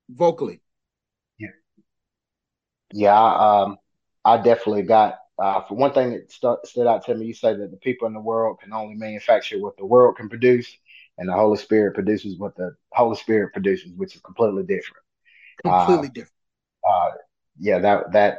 vocally. 0.09 0.61
Yeah. 1.39 1.49
Yeah, 2.93 3.23
um 3.23 3.79
I 4.25 4.37
definitely 4.37 4.83
got 4.83 5.19
uh, 5.39 5.63
for 5.63 5.75
one 5.75 5.93
thing 5.93 6.13
that 6.13 6.31
st- 6.31 6.65
stood 6.65 6.87
out 6.87 7.05
to 7.07 7.15
me. 7.15 7.27
You 7.27 7.35
say 7.35 7.55
that 7.55 7.71
the 7.71 7.77
people 7.77 8.07
in 8.07 8.15
the 8.15 8.21
world 8.21 8.61
can 8.61 8.73
only 8.73 8.95
manufacture 8.95 9.59
what 9.61 9.77
the 9.77 9.87
world 9.87 10.17
can 10.17 10.29
produce, 10.29 10.71
and 11.19 11.29
the 11.29 11.33
Holy 11.33 11.59
Spirit 11.59 11.95
produces 11.95 12.39
what 12.39 12.57
the 12.57 12.75
Holy 12.93 13.17
Spirit 13.17 13.53
produces, 13.53 13.93
which 13.97 14.15
is 14.15 14.21
completely 14.23 14.63
different. 14.63 15.03
Completely 15.63 16.09
uh, 16.09 16.13
different. 16.13 16.35
Uh, 16.89 17.11
yeah, 17.59 17.79
that 17.79 18.13
that 18.13 18.39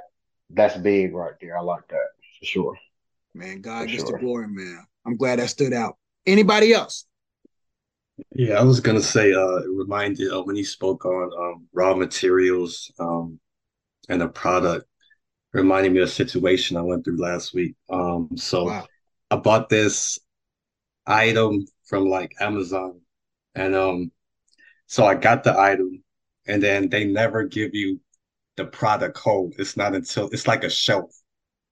that's 0.50 0.78
big 0.78 1.14
right 1.14 1.34
there. 1.42 1.58
I 1.58 1.62
like 1.62 1.88
that 1.90 2.08
for 2.40 2.46
sure. 2.46 2.78
Man, 3.34 3.62
God 3.62 3.86
for 3.86 3.88
gets 3.88 4.04
sure. 4.04 4.14
the 4.14 4.20
glory, 4.20 4.48
man. 4.48 4.86
I'm 5.06 5.18
glad 5.18 5.40
that 5.40 5.50
stood 5.50 5.74
out. 5.74 5.98
Anybody 6.26 6.74
else? 6.74 7.06
Yeah, 8.32 8.60
I 8.60 8.64
was 8.64 8.80
gonna 8.80 9.02
say, 9.02 9.34
uh, 9.34 9.58
it 9.58 9.70
reminded 9.70 10.32
of 10.32 10.46
when 10.46 10.56
he 10.56 10.64
spoke 10.64 11.06
on 11.06 11.32
um, 11.38 11.68
raw 11.74 11.96
materials 11.96 12.92
um, 13.00 13.40
and 14.10 14.22
a 14.22 14.28
product. 14.28 14.86
Reminding 15.54 15.94
me 15.94 16.00
of 16.00 16.08
a 16.08 16.12
situation 16.12 16.78
I 16.78 16.82
went 16.82 17.06
through 17.06 17.22
last 17.22 17.54
week. 17.54 17.76
Um, 17.90 18.30
so 18.36 18.66
wow. 18.66 18.88
I 19.30 19.36
bought 19.36 19.70
this 19.70 20.18
item 21.06 21.66
from 21.86 22.10
like 22.10 22.34
Amazon, 22.40 23.02
and 23.54 23.76
um, 23.76 24.12
so 24.88 25.06
I 25.06 25.16
got 25.16 25.44
the 25.44 25.58
item, 25.58 26.04
and 26.48 26.62
then 26.62 26.90
they 26.90 27.06
never 27.06 27.44
give 27.44 27.72
you 27.74 28.00
the 28.58 28.66
product 28.66 29.16
code. 29.16 29.54
It's 29.60 29.78
not 29.78 29.94
until 29.94 30.30
it's 30.30 30.48
like 30.48 30.64
a 30.64 30.70
shelf, 30.70 31.12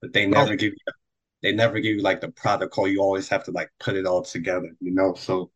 but 0.01 0.13
they 0.13 0.25
never 0.27 0.53
oh. 0.53 0.55
give 0.55 0.73
you. 0.73 0.93
They 1.41 1.53
never 1.53 1.79
give 1.79 1.95
you 1.95 2.03
like 2.03 2.21
the 2.21 2.29
product 2.29 2.71
code. 2.71 2.91
You 2.91 3.01
always 3.01 3.27
have 3.29 3.43
to 3.45 3.51
like 3.51 3.71
put 3.79 3.95
it 3.95 4.05
all 4.05 4.21
together, 4.21 4.69
you 4.79 4.91
know. 4.91 5.15
So 5.15 5.49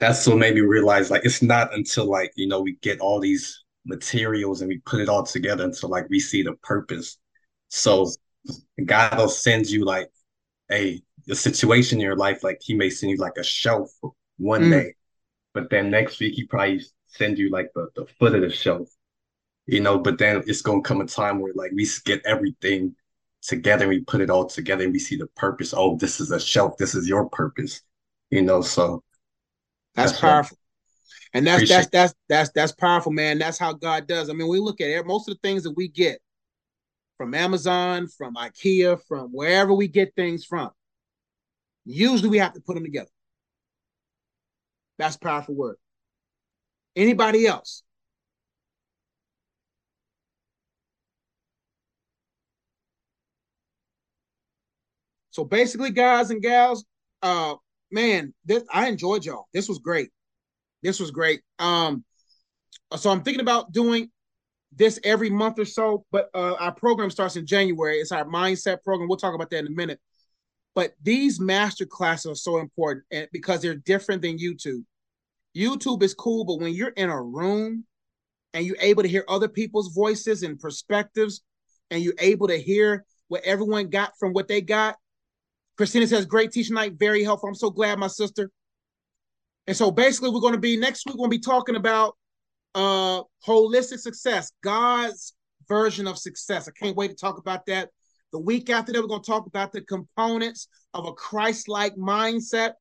that's 0.00 0.26
what 0.26 0.38
made 0.38 0.54
me 0.54 0.60
realize 0.60 1.10
like 1.10 1.24
it's 1.24 1.42
not 1.42 1.72
until 1.72 2.06
like 2.06 2.32
you 2.36 2.46
know 2.48 2.60
we 2.60 2.76
get 2.82 3.00
all 3.00 3.20
these 3.20 3.63
materials 3.84 4.60
and 4.60 4.68
we 4.68 4.78
put 4.78 5.00
it 5.00 5.08
all 5.08 5.22
together 5.22 5.64
until 5.64 5.88
like 5.88 6.08
we 6.08 6.20
see 6.20 6.42
the 6.42 6.54
purpose. 6.62 7.18
So 7.68 8.10
God 8.84 9.16
will 9.16 9.28
send 9.28 9.66
you 9.66 9.84
like 9.84 10.10
a 10.70 11.02
a 11.28 11.34
situation 11.34 11.98
in 11.98 12.04
your 12.04 12.16
life, 12.16 12.44
like 12.44 12.58
He 12.62 12.74
may 12.74 12.90
send 12.90 13.10
you 13.10 13.16
like 13.16 13.36
a 13.38 13.44
shelf 13.44 13.90
one 14.38 14.64
mm. 14.64 14.70
day, 14.70 14.94
but 15.52 15.70
then 15.70 15.90
next 15.90 16.20
week 16.20 16.34
He 16.34 16.46
probably 16.46 16.82
send 17.06 17.38
you 17.38 17.50
like 17.50 17.70
the 17.74 17.88
the 17.94 18.06
foot 18.18 18.34
of 18.34 18.42
the 18.42 18.50
shelf, 18.50 18.88
you 19.66 19.80
know. 19.80 19.98
But 19.98 20.18
then 20.18 20.42
it's 20.46 20.62
gonna 20.62 20.82
come 20.82 21.00
a 21.00 21.06
time 21.06 21.40
where 21.40 21.52
like 21.54 21.72
we 21.74 21.88
get 22.04 22.22
everything 22.26 22.94
together 23.42 23.84
and 23.84 23.90
we 23.90 24.00
put 24.00 24.20
it 24.20 24.30
all 24.30 24.46
together 24.46 24.84
and 24.84 24.92
we 24.92 24.98
see 24.98 25.16
the 25.16 25.26
purpose. 25.28 25.74
Oh, 25.76 25.96
this 25.96 26.20
is 26.20 26.30
a 26.30 26.40
shelf. 26.40 26.76
This 26.78 26.94
is 26.94 27.08
your 27.08 27.28
purpose, 27.28 27.82
you 28.30 28.42
know. 28.42 28.62
So 28.62 29.02
that's, 29.94 30.12
that's 30.12 30.20
powerful. 30.20 30.58
And 31.34 31.44
that's 31.44 31.68
that's 31.68 31.88
that's 31.88 32.14
that's 32.28 32.50
that's 32.50 32.72
powerful, 32.72 33.10
man. 33.10 33.38
That's 33.38 33.58
how 33.58 33.72
God 33.72 34.06
does. 34.06 34.30
I 34.30 34.32
mean, 34.32 34.48
we 34.48 34.60
look 34.60 34.80
at 34.80 34.88
it, 34.88 35.04
most 35.04 35.28
of 35.28 35.34
the 35.34 35.40
things 35.46 35.64
that 35.64 35.72
we 35.76 35.88
get 35.88 36.20
from 37.18 37.34
Amazon, 37.34 38.06
from 38.06 38.36
IKEA, 38.36 39.00
from 39.08 39.30
wherever 39.30 39.74
we 39.74 39.88
get 39.88 40.14
things 40.14 40.44
from. 40.44 40.70
Usually 41.84 42.30
we 42.30 42.38
have 42.38 42.54
to 42.54 42.60
put 42.60 42.74
them 42.74 42.84
together. 42.84 43.10
That's 44.96 45.16
powerful 45.16 45.56
word. 45.56 45.76
Anybody 46.94 47.46
else? 47.46 47.82
So 55.30 55.44
basically, 55.44 55.90
guys 55.90 56.30
and 56.30 56.40
gals, 56.40 56.84
uh, 57.22 57.56
man, 57.90 58.32
this, 58.44 58.62
I 58.72 58.86
enjoyed 58.86 59.24
y'all. 59.24 59.46
This 59.52 59.68
was 59.68 59.78
great. 59.78 60.10
This 60.84 61.00
was 61.00 61.10
great. 61.10 61.40
Um, 61.58 62.04
so 62.96 63.10
I'm 63.10 63.22
thinking 63.22 63.40
about 63.40 63.72
doing 63.72 64.10
this 64.76 65.00
every 65.02 65.30
month 65.30 65.58
or 65.58 65.64
so, 65.64 66.04
but 66.12 66.28
uh, 66.34 66.54
our 66.54 66.72
program 66.72 67.10
starts 67.10 67.36
in 67.36 67.46
January. 67.46 67.96
It's 67.96 68.12
our 68.12 68.24
mindset 68.24 68.82
program. 68.84 69.08
We'll 69.08 69.18
talk 69.18 69.34
about 69.34 69.50
that 69.50 69.60
in 69.60 69.66
a 69.66 69.70
minute. 69.70 69.98
But 70.74 70.92
these 71.02 71.40
master 71.40 71.86
classes 71.86 72.30
are 72.30 72.34
so 72.34 72.58
important 72.58 73.04
and 73.10 73.28
because 73.32 73.62
they're 73.62 73.76
different 73.76 74.22
than 74.22 74.38
YouTube. 74.38 74.84
YouTube 75.56 76.02
is 76.02 76.14
cool, 76.14 76.44
but 76.44 76.60
when 76.60 76.74
you're 76.74 76.88
in 76.88 77.10
a 77.10 77.22
room 77.22 77.84
and 78.52 78.66
you're 78.66 78.76
able 78.80 79.02
to 79.02 79.08
hear 79.08 79.24
other 79.28 79.48
people's 79.48 79.94
voices 79.94 80.42
and 80.42 80.58
perspectives, 80.58 81.42
and 81.90 82.02
you're 82.02 82.14
able 82.18 82.48
to 82.48 82.58
hear 82.58 83.04
what 83.28 83.42
everyone 83.44 83.88
got 83.88 84.12
from 84.18 84.32
what 84.32 84.48
they 84.48 84.60
got, 84.60 84.96
Christina 85.76 86.06
says, 86.06 86.26
great 86.26 86.50
teaching 86.50 86.74
night, 86.74 86.94
very 86.98 87.22
helpful. 87.22 87.48
I'm 87.48 87.54
so 87.54 87.70
glad, 87.70 87.98
my 87.98 88.06
sister. 88.08 88.50
And 89.66 89.76
so 89.76 89.90
basically, 89.90 90.30
we're 90.30 90.40
going 90.40 90.54
to 90.54 90.60
be 90.60 90.76
next 90.76 91.06
week, 91.06 91.14
we're 91.14 91.26
going 91.26 91.30
to 91.30 91.38
be 91.38 91.40
talking 91.40 91.76
about 91.76 92.16
uh 92.74 93.22
holistic 93.46 94.00
success, 94.00 94.50
God's 94.62 95.34
version 95.68 96.06
of 96.06 96.18
success. 96.18 96.68
I 96.68 96.72
can't 96.72 96.96
wait 96.96 97.08
to 97.08 97.14
talk 97.14 97.38
about 97.38 97.66
that. 97.66 97.90
The 98.32 98.40
week 98.40 98.68
after 98.68 98.92
that, 98.92 99.00
we're 99.00 99.08
going 99.08 99.22
to 99.22 99.30
talk 99.30 99.46
about 99.46 99.72
the 99.72 99.80
components 99.82 100.68
of 100.92 101.06
a 101.06 101.12
Christ-like 101.12 101.94
mindset. 101.96 102.72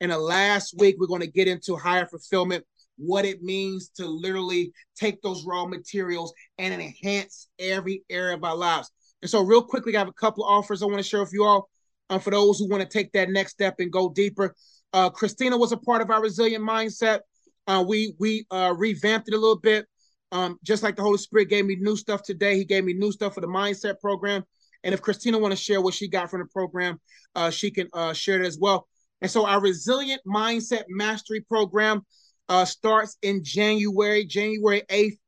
And 0.00 0.10
the 0.10 0.18
last 0.18 0.74
week, 0.78 0.96
we're 0.98 1.06
going 1.06 1.20
to 1.20 1.30
get 1.30 1.46
into 1.46 1.76
higher 1.76 2.06
fulfillment, 2.06 2.64
what 2.96 3.24
it 3.24 3.42
means 3.42 3.90
to 3.96 4.06
literally 4.06 4.72
take 4.96 5.20
those 5.22 5.44
raw 5.44 5.66
materials 5.66 6.32
and 6.58 6.74
enhance 6.74 7.48
every 7.58 8.02
area 8.10 8.34
of 8.34 8.44
our 8.44 8.56
lives. 8.56 8.90
And 9.22 9.30
so, 9.30 9.42
real 9.42 9.62
quickly, 9.62 9.94
I 9.94 10.00
have 10.00 10.08
a 10.08 10.12
couple 10.12 10.44
of 10.44 10.50
offers 10.50 10.82
I 10.82 10.86
want 10.86 10.98
to 10.98 11.02
share 11.02 11.20
with 11.20 11.32
you 11.32 11.44
all 11.44 11.68
um, 12.10 12.20
for 12.20 12.30
those 12.30 12.58
who 12.58 12.68
want 12.68 12.82
to 12.82 12.88
take 12.88 13.12
that 13.12 13.30
next 13.30 13.52
step 13.52 13.76
and 13.78 13.92
go 13.92 14.08
deeper. 14.08 14.54
Uh, 14.94 15.10
Christina 15.10 15.56
was 15.58 15.72
a 15.72 15.76
part 15.76 16.00
of 16.00 16.10
our 16.10 16.22
resilient 16.22 16.64
mindset. 16.64 17.20
Uh, 17.66 17.84
we 17.86 18.14
we 18.20 18.46
uh, 18.52 18.72
revamped 18.76 19.28
it 19.28 19.34
a 19.34 19.38
little 19.38 19.58
bit. 19.58 19.86
Um, 20.30 20.58
just 20.62 20.82
like 20.82 20.94
the 20.94 21.02
Holy 21.02 21.18
Spirit 21.18 21.48
gave 21.48 21.66
me 21.66 21.76
new 21.76 21.96
stuff 21.96 22.22
today, 22.22 22.56
He 22.56 22.64
gave 22.64 22.84
me 22.84 22.94
new 22.94 23.10
stuff 23.10 23.34
for 23.34 23.40
the 23.40 23.48
mindset 23.48 24.00
program. 24.00 24.44
And 24.84 24.94
if 24.94 25.02
Christina 25.02 25.38
want 25.38 25.52
to 25.52 25.56
share 25.56 25.80
what 25.80 25.94
she 25.94 26.08
got 26.08 26.30
from 26.30 26.40
the 26.40 26.46
program, 26.46 27.00
uh, 27.34 27.50
she 27.50 27.72
can 27.72 27.88
uh, 27.92 28.12
share 28.12 28.40
it 28.40 28.46
as 28.46 28.58
well. 28.58 28.86
And 29.20 29.30
so 29.30 29.46
our 29.46 29.60
resilient 29.60 30.20
mindset 30.26 30.84
mastery 30.88 31.40
program 31.40 32.02
uh, 32.48 32.64
starts 32.64 33.16
in 33.22 33.42
January, 33.42 34.24
January 34.24 34.82
8th. 34.88 35.18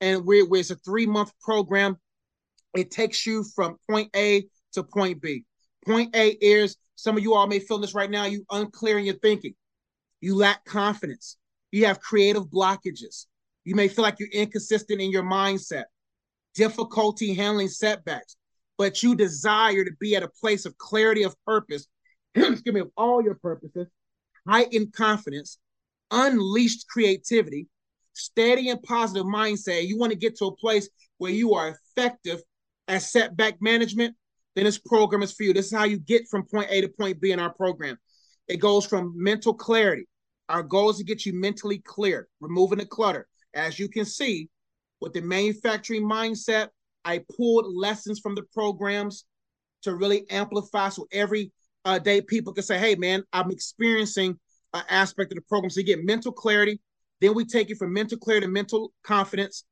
And 0.00 0.24
we're, 0.24 0.46
it's 0.54 0.70
a 0.70 0.76
three 0.76 1.06
month 1.06 1.32
program. 1.42 1.96
It 2.74 2.90
takes 2.90 3.26
you 3.26 3.44
from 3.54 3.76
point 3.88 4.10
A 4.16 4.46
to 4.72 4.84
point 4.84 5.20
B. 5.20 5.44
Point 5.86 6.14
A 6.14 6.30
is 6.40 6.76
some 6.96 7.16
of 7.16 7.22
you 7.22 7.34
all 7.34 7.46
may 7.46 7.58
feel 7.58 7.78
this 7.78 7.94
right 7.94 8.10
now. 8.10 8.26
You 8.26 8.44
unclear 8.50 8.98
in 8.98 9.06
your 9.06 9.14
thinking. 9.16 9.54
You 10.20 10.36
lack 10.36 10.64
confidence. 10.64 11.36
You 11.72 11.86
have 11.86 12.00
creative 12.00 12.44
blockages. 12.44 13.26
You 13.64 13.74
may 13.74 13.88
feel 13.88 14.02
like 14.02 14.18
you're 14.18 14.28
inconsistent 14.30 15.00
in 15.00 15.10
your 15.10 15.22
mindset, 15.22 15.84
difficulty 16.54 17.34
handling 17.34 17.68
setbacks, 17.68 18.36
but 18.76 19.02
you 19.02 19.14
desire 19.14 19.84
to 19.84 19.92
be 20.00 20.16
at 20.16 20.22
a 20.22 20.28
place 20.28 20.66
of 20.66 20.76
clarity 20.78 21.22
of 21.22 21.34
purpose, 21.44 21.86
excuse 22.34 22.74
me, 22.74 22.80
of 22.80 22.90
all 22.96 23.22
your 23.22 23.34
purposes, 23.36 23.88
heightened 24.48 24.92
confidence, 24.92 25.58
unleashed 26.10 26.86
creativity, 26.88 27.68
steady 28.14 28.68
and 28.68 28.82
positive 28.82 29.24
mindset. 29.24 29.86
You 29.86 29.98
want 29.98 30.12
to 30.12 30.18
get 30.18 30.36
to 30.38 30.46
a 30.46 30.56
place 30.56 30.88
where 31.18 31.32
you 31.32 31.54
are 31.54 31.76
effective 31.96 32.42
at 32.88 33.02
setback 33.02 33.60
management 33.60 34.16
then 34.54 34.64
this 34.64 34.78
program 34.78 35.22
is 35.22 35.32
for 35.32 35.44
you. 35.44 35.52
This 35.52 35.66
is 35.66 35.72
how 35.72 35.84
you 35.84 35.98
get 35.98 36.28
from 36.28 36.44
point 36.44 36.68
A 36.70 36.80
to 36.80 36.88
point 36.88 37.20
B 37.20 37.32
in 37.32 37.40
our 37.40 37.52
program. 37.52 37.96
It 38.48 38.58
goes 38.58 38.84
from 38.84 39.14
mental 39.16 39.54
clarity. 39.54 40.06
Our 40.48 40.62
goal 40.62 40.90
is 40.90 40.98
to 40.98 41.04
get 41.04 41.24
you 41.24 41.32
mentally 41.32 41.78
clear, 41.78 42.28
removing 42.40 42.78
the 42.78 42.86
clutter. 42.86 43.28
As 43.54 43.78
you 43.78 43.88
can 43.88 44.04
see, 44.04 44.48
with 45.00 45.12
the 45.12 45.20
manufacturing 45.20 46.02
mindset, 46.02 46.68
I 47.04 47.24
pulled 47.36 47.72
lessons 47.72 48.18
from 48.18 48.34
the 48.34 48.42
programs 48.52 49.24
to 49.82 49.94
really 49.94 50.28
amplify 50.30 50.88
so 50.90 51.06
every 51.12 51.52
uh, 51.84 51.98
day 51.98 52.20
people 52.20 52.52
can 52.52 52.64
say, 52.64 52.78
hey, 52.78 52.94
man, 52.96 53.22
I'm 53.32 53.50
experiencing 53.50 54.38
an 54.74 54.82
aspect 54.90 55.32
of 55.32 55.36
the 55.36 55.42
program. 55.42 55.70
So 55.70 55.80
you 55.80 55.86
get 55.86 56.04
mental 56.04 56.32
clarity. 56.32 56.80
Then 57.20 57.34
we 57.34 57.44
take 57.44 57.68
you 57.68 57.76
from 57.76 57.92
mental 57.92 58.18
clarity 58.18 58.46
to 58.46 58.52
mental 58.52 58.92
confidence, 59.02 59.64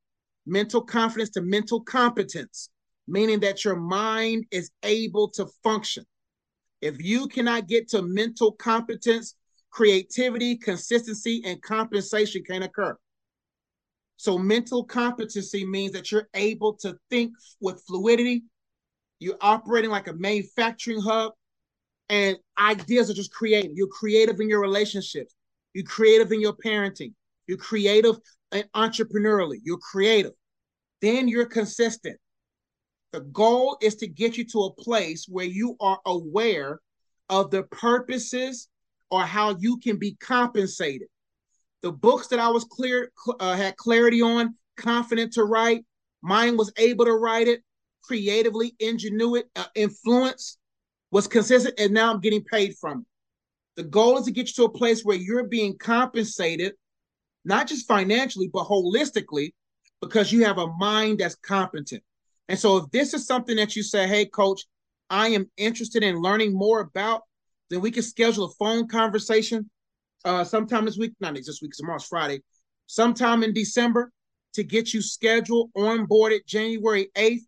mental 0.45 0.81
confidence 0.81 1.29
to 1.31 1.41
mental 1.41 1.81
competence 1.81 2.69
meaning 3.09 3.39
that 3.41 3.65
your 3.65 3.75
mind 3.75 4.45
is 4.51 4.71
able 4.83 5.29
to 5.31 5.47
function. 5.63 6.05
If 6.81 7.01
you 7.01 7.27
cannot 7.27 7.67
get 7.67 7.89
to 7.89 8.01
mental 8.01 8.53
competence, 8.53 9.35
creativity, 9.69 10.55
consistency, 10.55 11.41
and 11.45 11.61
compensation 11.61 12.43
can 12.43 12.63
occur. 12.63 12.97
So, 14.17 14.37
mental 14.37 14.83
competency 14.83 15.65
means 15.65 15.93
that 15.93 16.11
you're 16.11 16.27
able 16.33 16.73
to 16.77 16.97
think 17.09 17.33
with 17.61 17.81
fluidity, 17.87 18.43
you're 19.19 19.37
operating 19.41 19.91
like 19.91 20.07
a 20.07 20.13
manufacturing 20.13 21.01
hub, 21.01 21.33
and 22.09 22.37
ideas 22.57 23.09
are 23.09 23.13
just 23.13 23.31
creating. 23.31 23.73
You're 23.75 23.87
creative 23.87 24.39
in 24.39 24.49
your 24.49 24.61
relationships, 24.61 25.35
you're 25.73 25.85
creative 25.85 26.31
in 26.31 26.41
your 26.41 26.53
parenting, 26.53 27.13
you're 27.47 27.57
creative 27.57 28.17
and 28.51 28.65
entrepreneurially, 28.75 29.59
you're 29.63 29.77
creative. 29.77 30.33
Then 31.01 31.27
you're 31.27 31.45
consistent. 31.45 32.17
The 33.11 33.21
goal 33.21 33.77
is 33.81 33.95
to 33.97 34.07
get 34.07 34.37
you 34.37 34.45
to 34.45 34.59
a 34.65 34.73
place 34.73 35.25
where 35.27 35.45
you 35.45 35.75
are 35.79 35.99
aware 36.05 36.79
of 37.29 37.49
the 37.49 37.63
purposes 37.63 38.67
or 39.09 39.23
how 39.23 39.55
you 39.57 39.77
can 39.77 39.97
be 39.97 40.15
compensated. 40.19 41.07
The 41.81 41.91
books 41.91 42.27
that 42.27 42.39
I 42.39 42.49
was 42.49 42.65
clear 42.65 43.11
uh, 43.39 43.55
had 43.55 43.77
clarity 43.77 44.21
on, 44.21 44.55
confident 44.77 45.33
to 45.33 45.43
write, 45.43 45.85
mine 46.21 46.57
was 46.57 46.71
able 46.77 47.05
to 47.05 47.13
write 47.13 47.47
it, 47.47 47.63
creatively 48.03 48.75
ingenuity, 48.79 49.47
uh, 49.55 49.65
influence 49.75 50.57
was 51.11 51.27
consistent, 51.27 51.79
and 51.79 51.93
now 51.93 52.13
I'm 52.13 52.19
getting 52.19 52.43
paid 52.43 52.75
from 52.79 52.99
it. 52.99 53.05
The 53.81 53.83
goal 53.87 54.17
is 54.17 54.25
to 54.25 54.31
get 54.31 54.47
you 54.47 54.53
to 54.55 54.63
a 54.65 54.77
place 54.77 55.03
where 55.03 55.17
you're 55.17 55.47
being 55.47 55.77
compensated, 55.77 56.73
not 57.45 57.67
just 57.67 57.87
financially, 57.87 58.49
but 58.51 58.65
holistically, 58.65 59.53
because 60.01 60.31
you 60.31 60.45
have 60.45 60.57
a 60.57 60.67
mind 60.77 61.19
that's 61.19 61.35
competent. 61.35 62.03
And 62.49 62.57
so, 62.57 62.77
if 62.77 62.91
this 62.91 63.13
is 63.13 63.27
something 63.27 63.55
that 63.57 63.75
you 63.75 63.83
say, 63.83 64.07
hey, 64.07 64.25
coach, 64.25 64.63
I 65.09 65.29
am 65.29 65.49
interested 65.55 66.03
in 66.03 66.19
learning 66.19 66.53
more 66.53 66.81
about, 66.81 67.21
then 67.69 67.79
we 67.79 67.91
can 67.91 68.01
schedule 68.01 68.45
a 68.45 68.49
phone 68.59 68.87
conversation 68.87 69.69
uh, 70.25 70.43
sometime 70.43 70.85
this 70.85 70.97
week, 70.97 71.13
not 71.19 71.35
this 71.35 71.61
week, 71.61 71.71
tomorrow's 71.77 72.05
Friday, 72.05 72.41
sometime 72.87 73.43
in 73.43 73.53
December 73.53 74.11
to 74.53 74.63
get 74.63 74.95
you 74.95 75.01
scheduled, 75.01 75.71
onboarded 75.77 76.43
January 76.47 77.09
8th. 77.15 77.41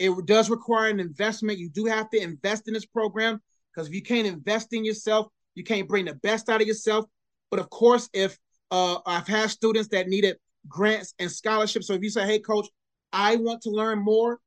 It 0.00 0.26
does 0.26 0.50
require 0.50 0.88
an 0.88 0.98
investment. 0.98 1.58
You 1.58 1.70
do 1.70 1.84
have 1.84 2.10
to 2.10 2.20
invest 2.20 2.66
in 2.66 2.74
this 2.74 2.86
program 2.86 3.40
because 3.72 3.86
if 3.86 3.94
you 3.94 4.02
can't 4.02 4.26
invest 4.26 4.72
in 4.72 4.84
yourself, 4.84 5.28
you 5.54 5.62
can't 5.62 5.88
bring 5.88 6.06
the 6.06 6.14
best 6.14 6.48
out 6.48 6.60
of 6.60 6.66
yourself. 6.66 7.04
But 7.52 7.60
of 7.60 7.70
course, 7.70 8.08
if 8.12 8.36
uh, 8.72 8.98
I've 9.06 9.28
had 9.28 9.50
students 9.50 9.88
that 9.90 10.08
needed 10.08 10.38
grants 10.68 11.14
and 11.20 11.30
scholarships, 11.30 11.86
so 11.86 11.94
if 11.94 12.02
you 12.02 12.10
say, 12.10 12.26
"Hey, 12.26 12.38
coach, 12.40 12.66
I 13.12 13.36
want 13.36 13.62
to 13.62 13.70
learn 13.70 13.98
more 13.98 14.38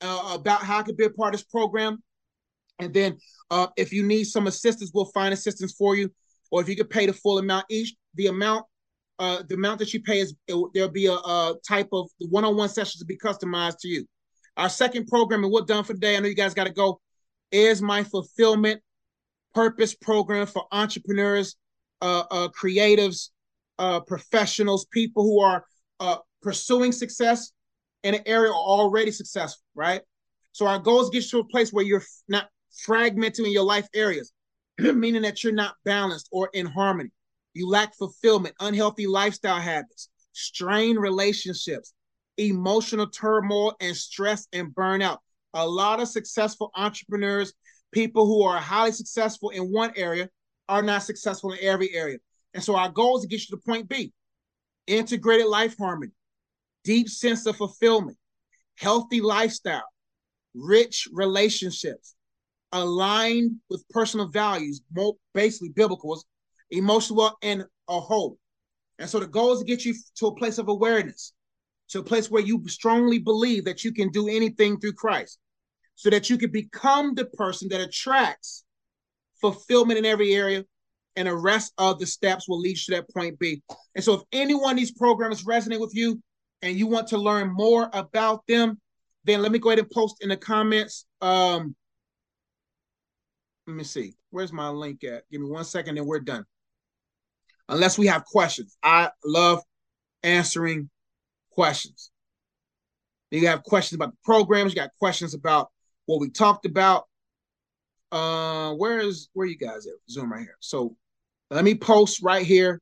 uh, 0.00 0.32
about 0.34 0.62
how 0.62 0.78
I 0.78 0.82
could 0.82 0.96
be 0.96 1.04
a 1.04 1.10
part 1.10 1.34
of 1.34 1.40
this 1.40 1.46
program," 1.48 2.02
and 2.78 2.92
then 2.92 3.18
uh, 3.50 3.68
if 3.76 3.92
you 3.92 4.02
need 4.02 4.24
some 4.24 4.46
assistance, 4.46 4.90
we'll 4.94 5.06
find 5.06 5.32
assistance 5.32 5.72
for 5.72 5.96
you. 5.96 6.10
Or 6.50 6.62
if 6.62 6.68
you 6.68 6.76
could 6.76 6.90
pay 6.90 7.06
the 7.06 7.12
full 7.12 7.38
amount 7.38 7.66
each, 7.68 7.94
the 8.14 8.28
amount 8.28 8.64
uh, 9.18 9.42
the 9.48 9.54
amount 9.54 9.80
that 9.80 9.92
you 9.92 10.02
pay 10.02 10.20
is 10.20 10.34
it, 10.46 10.70
there'll 10.74 10.88
be 10.88 11.06
a, 11.06 11.12
a 11.12 11.54
type 11.66 11.88
of 11.92 12.08
one-on-one 12.18 12.68
sessions 12.68 13.00
to 13.00 13.04
be 13.04 13.18
customized 13.18 13.78
to 13.80 13.88
you. 13.88 14.06
Our 14.56 14.68
second 14.68 15.06
program, 15.08 15.44
and 15.44 15.52
we're 15.52 15.62
done 15.62 15.84
for 15.84 15.94
today. 15.94 16.16
I 16.16 16.20
know 16.20 16.28
you 16.28 16.34
guys 16.34 16.54
got 16.54 16.66
to 16.66 16.72
go. 16.72 17.00
Is 17.50 17.80
my 17.80 18.04
fulfillment 18.04 18.82
purpose 19.54 19.94
program 19.94 20.46
for 20.46 20.66
entrepreneurs, 20.70 21.56
uh, 22.00 22.24
uh, 22.30 22.48
creatives, 22.48 23.30
uh, 23.78 24.00
professionals, 24.00 24.86
people 24.92 25.22
who 25.22 25.40
are 25.40 25.64
uh, 26.00 26.16
pursuing 26.42 26.92
success 26.92 27.52
in 28.02 28.14
an 28.14 28.22
area 28.26 28.52
already 28.52 29.10
successful, 29.10 29.62
right? 29.74 30.02
So 30.52 30.66
our 30.66 30.78
goal 30.78 31.02
is 31.02 31.08
to 31.08 31.12
get 31.12 31.24
you 31.24 31.30
to 31.30 31.38
a 31.40 31.44
place 31.44 31.72
where 31.72 31.84
you're 31.84 32.02
not 32.28 32.48
fragmented 32.84 33.46
in 33.46 33.52
your 33.52 33.64
life 33.64 33.88
areas, 33.94 34.32
meaning 34.78 35.22
that 35.22 35.42
you're 35.42 35.52
not 35.52 35.74
balanced 35.84 36.28
or 36.32 36.50
in 36.52 36.66
harmony. 36.66 37.10
You 37.54 37.68
lack 37.68 37.96
fulfillment, 37.96 38.54
unhealthy 38.60 39.06
lifestyle 39.06 39.60
habits, 39.60 40.08
strained 40.32 41.00
relationships, 41.00 41.92
emotional 42.36 43.08
turmoil, 43.08 43.74
and 43.80 43.96
stress 43.96 44.46
and 44.52 44.74
burnout. 44.74 45.18
A 45.54 45.66
lot 45.66 46.00
of 46.00 46.08
successful 46.08 46.70
entrepreneurs, 46.76 47.52
people 47.92 48.26
who 48.26 48.42
are 48.42 48.58
highly 48.58 48.92
successful 48.92 49.50
in 49.50 49.72
one 49.72 49.92
area, 49.96 50.28
are 50.68 50.82
not 50.82 51.02
successful 51.02 51.52
in 51.52 51.58
every 51.62 51.94
area. 51.94 52.18
And 52.54 52.62
so 52.62 52.76
our 52.76 52.90
goal 52.90 53.16
is 53.16 53.22
to 53.22 53.28
get 53.28 53.48
you 53.48 53.56
to 53.56 53.62
point 53.64 53.88
B 53.88 54.12
integrated 54.86 55.46
life 55.46 55.76
harmony, 55.78 56.12
deep 56.88 57.06
sense 57.06 57.44
of 57.44 57.54
fulfillment, 57.54 58.16
healthy 58.78 59.20
lifestyle, 59.20 59.84
rich 60.54 61.06
relationships, 61.12 62.14
aligned 62.72 63.56
with 63.68 63.86
personal 63.90 64.26
values, 64.28 64.80
basically 65.34 65.68
biblical, 65.68 66.18
emotional 66.70 67.36
and 67.42 67.62
a 67.90 68.00
whole. 68.00 68.38
And 68.98 69.06
so 69.06 69.20
the 69.20 69.26
goal 69.26 69.52
is 69.52 69.58
to 69.58 69.66
get 69.66 69.84
you 69.84 69.94
to 70.16 70.28
a 70.28 70.34
place 70.34 70.56
of 70.56 70.68
awareness, 70.68 71.34
to 71.90 71.98
a 71.98 72.02
place 72.02 72.30
where 72.30 72.42
you 72.42 72.66
strongly 72.68 73.18
believe 73.18 73.66
that 73.66 73.84
you 73.84 73.92
can 73.92 74.08
do 74.10 74.26
anything 74.26 74.80
through 74.80 74.94
Christ, 74.94 75.38
so 75.94 76.08
that 76.08 76.30
you 76.30 76.38
can 76.38 76.50
become 76.50 77.14
the 77.14 77.26
person 77.26 77.68
that 77.68 77.82
attracts 77.82 78.64
fulfillment 79.42 79.98
in 79.98 80.06
every 80.06 80.34
area, 80.34 80.64
and 81.16 81.28
the 81.28 81.36
rest 81.36 81.74
of 81.76 81.98
the 81.98 82.06
steps 82.06 82.48
will 82.48 82.60
lead 82.60 82.78
you 82.78 82.84
to 82.86 82.90
that 82.92 83.10
point 83.12 83.38
B. 83.38 83.62
And 83.94 84.02
so 84.02 84.14
if 84.14 84.22
any 84.32 84.54
one 84.54 84.70
of 84.70 84.78
these 84.78 84.96
programs 84.96 85.44
resonate 85.44 85.80
with 85.80 85.94
you 85.94 86.22
and 86.62 86.76
you 86.76 86.86
want 86.86 87.08
to 87.08 87.18
learn 87.18 87.52
more 87.52 87.88
about 87.92 88.46
them, 88.46 88.80
then 89.24 89.42
let 89.42 89.52
me 89.52 89.58
go 89.58 89.70
ahead 89.70 89.78
and 89.78 89.90
post 89.90 90.16
in 90.22 90.28
the 90.28 90.36
comments. 90.36 91.06
Um, 91.20 91.74
let 93.66 93.76
me 93.76 93.84
see. 93.84 94.14
Where's 94.30 94.52
my 94.52 94.68
link 94.68 95.04
at? 95.04 95.24
Give 95.30 95.40
me 95.40 95.48
one 95.48 95.64
second 95.64 95.98
and 95.98 96.06
we're 96.06 96.20
done 96.20 96.44
unless 97.68 97.98
we 97.98 98.06
have 98.06 98.24
questions. 98.24 98.76
I 98.82 99.10
love 99.24 99.62
answering 100.22 100.90
questions. 101.50 102.10
You 103.30 103.46
have 103.48 103.62
questions 103.62 103.96
about 103.96 104.12
the 104.12 104.18
programs, 104.24 104.72
you 104.72 104.76
got 104.76 104.90
questions 104.98 105.34
about 105.34 105.68
what 106.06 106.20
we 106.20 106.30
talked 106.30 106.64
about. 106.64 107.04
Uh, 108.10 108.72
where 108.72 109.00
is 109.00 109.28
where 109.34 109.46
you 109.46 109.58
guys 109.58 109.86
at? 109.86 109.92
Zoom 110.08 110.32
right 110.32 110.40
here. 110.40 110.56
So 110.60 110.96
let 111.50 111.62
me 111.62 111.74
post 111.74 112.22
right 112.22 112.46
here 112.46 112.80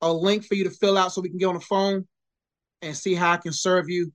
a 0.00 0.12
link 0.12 0.44
for 0.44 0.54
you 0.54 0.62
to 0.62 0.70
fill 0.70 0.96
out 0.96 1.12
so 1.12 1.20
we 1.20 1.28
can 1.28 1.38
get 1.38 1.46
on 1.46 1.54
the 1.54 1.60
phone 1.60 2.06
and 2.82 2.96
see 2.96 3.14
how 3.14 3.32
I 3.32 3.36
can 3.36 3.52
serve 3.52 3.88
you 3.88 4.12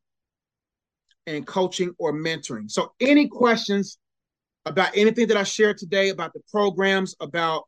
in 1.25 1.45
coaching 1.45 1.93
or 1.99 2.13
mentoring. 2.13 2.69
So 2.69 2.93
any 2.99 3.27
questions 3.27 3.97
about 4.65 4.95
anything 4.95 5.27
that 5.27 5.37
I 5.37 5.43
shared 5.43 5.77
today 5.77 6.09
about 6.09 6.33
the 6.33 6.41
programs, 6.51 7.15
about 7.19 7.63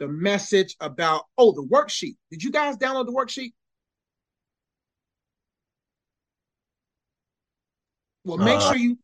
the 0.00 0.08
message 0.08 0.76
about 0.80 1.24
oh 1.38 1.52
the 1.52 1.62
worksheet. 1.62 2.16
Did 2.30 2.42
you 2.42 2.50
guys 2.50 2.76
download 2.76 3.06
the 3.06 3.12
worksheet? 3.12 3.52
Well, 8.24 8.38
make 8.38 8.58
uh, 8.58 8.68
sure 8.68 8.76
you. 8.76 8.98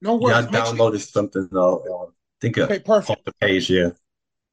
No 0.00 0.16
worries. 0.16 0.46
Yeah, 0.50 0.60
I 0.60 0.64
downloaded 0.64 0.92
sure 0.92 0.98
something. 1.00 1.48
though. 1.50 2.08
I 2.08 2.12
think 2.40 2.58
okay, 2.58 2.78
perfect. 2.78 3.24
the 3.24 3.32
page, 3.40 3.70
yeah. 3.70 3.90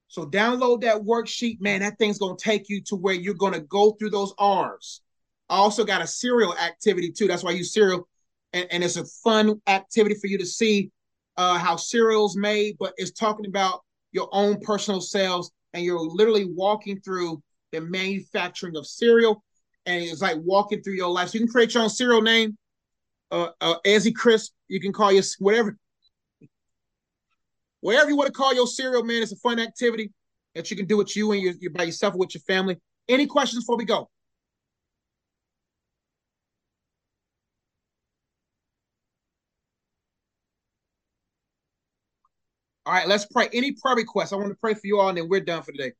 So 0.07 0.26
download 0.26 0.82
that 0.82 0.98
worksheet, 1.02 1.61
man. 1.61 1.80
That 1.82 1.98
thing's 1.98 2.19
gonna 2.19 2.38
take 2.38 2.69
you 2.69 2.82
to 2.84 2.95
where 2.95 3.14
you're 3.14 3.34
gonna 3.34 3.61
go 3.61 3.91
through 3.91 4.11
those 4.11 4.34
R's. 4.38 5.02
I 5.52 5.57
also 5.57 5.84
got 5.84 6.02
a 6.02 6.07
cereal 6.07 6.57
activity 6.57 7.11
too. 7.11 7.28
That's 7.28 7.44
why 7.44 7.52
I 7.52 7.56
use 7.56 7.73
cereal, 7.73 8.07
and, 8.53 8.68
and 8.72 8.84
it's 8.84 8.95
a 8.95 9.03
fun 9.06 9.61
activity 9.68 10.15
for 10.15 10.28
you 10.28 10.38
to 10.38 10.45
see 10.45 10.90
uh, 11.36 11.57
how 11.57 11.76
cereals 11.76 12.38
made, 12.38 12.78
but 12.80 12.94
it's 12.95 13.11
talking 13.11 13.45
about 13.45 13.82
your 14.14 14.30
own 14.32 14.61
personal 14.61 15.02
sales 15.02 15.52
and 15.73 15.84
you're 15.84 15.99
literally 15.99 16.45
walking 16.45 16.99
through 17.02 17.41
the 17.73 17.82
manufacturing 17.82 18.78
of 18.78 18.88
cereal, 18.88 19.44
and 19.86 20.02
it's 20.02 20.22
like 20.22 20.38
walking 20.41 20.82
through 20.82 20.94
your 20.94 21.10
life. 21.10 21.30
So 21.30 21.34
you 21.36 21.45
can 21.45 21.52
create 21.52 21.73
your 21.73 21.84
own 21.84 21.90
cereal 21.90 22.22
name, 22.22 22.57
uh, 23.30 23.49
uh 23.60 23.76
Ezzy 23.86 24.15
Crisp. 24.15 24.53
You 24.69 24.80
can 24.80 24.94
call 24.94 25.11
your 25.11 25.23
whatever, 25.40 25.78
whatever 27.82 28.10
you 28.10 28.15
want 28.15 28.28
to 28.28 28.34
call 28.34 28.53
your 28.53 28.68
cereal, 28.68 29.03
man. 29.03 29.22
It's 29.22 29.34
a 29.34 29.38
fun 29.38 29.60
activity 29.60 30.11
that 30.56 30.72
you 30.72 30.78
can 30.78 30.86
do 30.86 30.95
with 30.95 31.14
you 31.15 31.34
and 31.34 31.41
you're, 31.41 31.53
you're 31.60 31.72
by 31.72 31.84
yourself 31.84 32.14
or 32.14 32.19
with 32.19 32.36
your 32.36 32.41
family. 32.41 32.78
Any 33.10 33.26
questions 33.26 33.64
before 33.64 33.78
we 33.78 33.86
go? 33.86 34.10
All 42.92 42.98
right, 42.98 43.08
let's 43.08 43.26
pray. 43.26 43.48
Any 43.54 43.72
prayer 43.72 43.96
requests? 43.96 44.34
I 44.34 44.36
want 44.36 44.50
to 44.50 44.56
pray 44.56 44.74
for 44.74 44.86
you 44.86 45.00
all, 45.00 45.08
and 45.08 45.18
then 45.18 45.30
we're 45.30 45.40
done 45.40 45.64
for 45.64 45.72
today. 45.72 45.94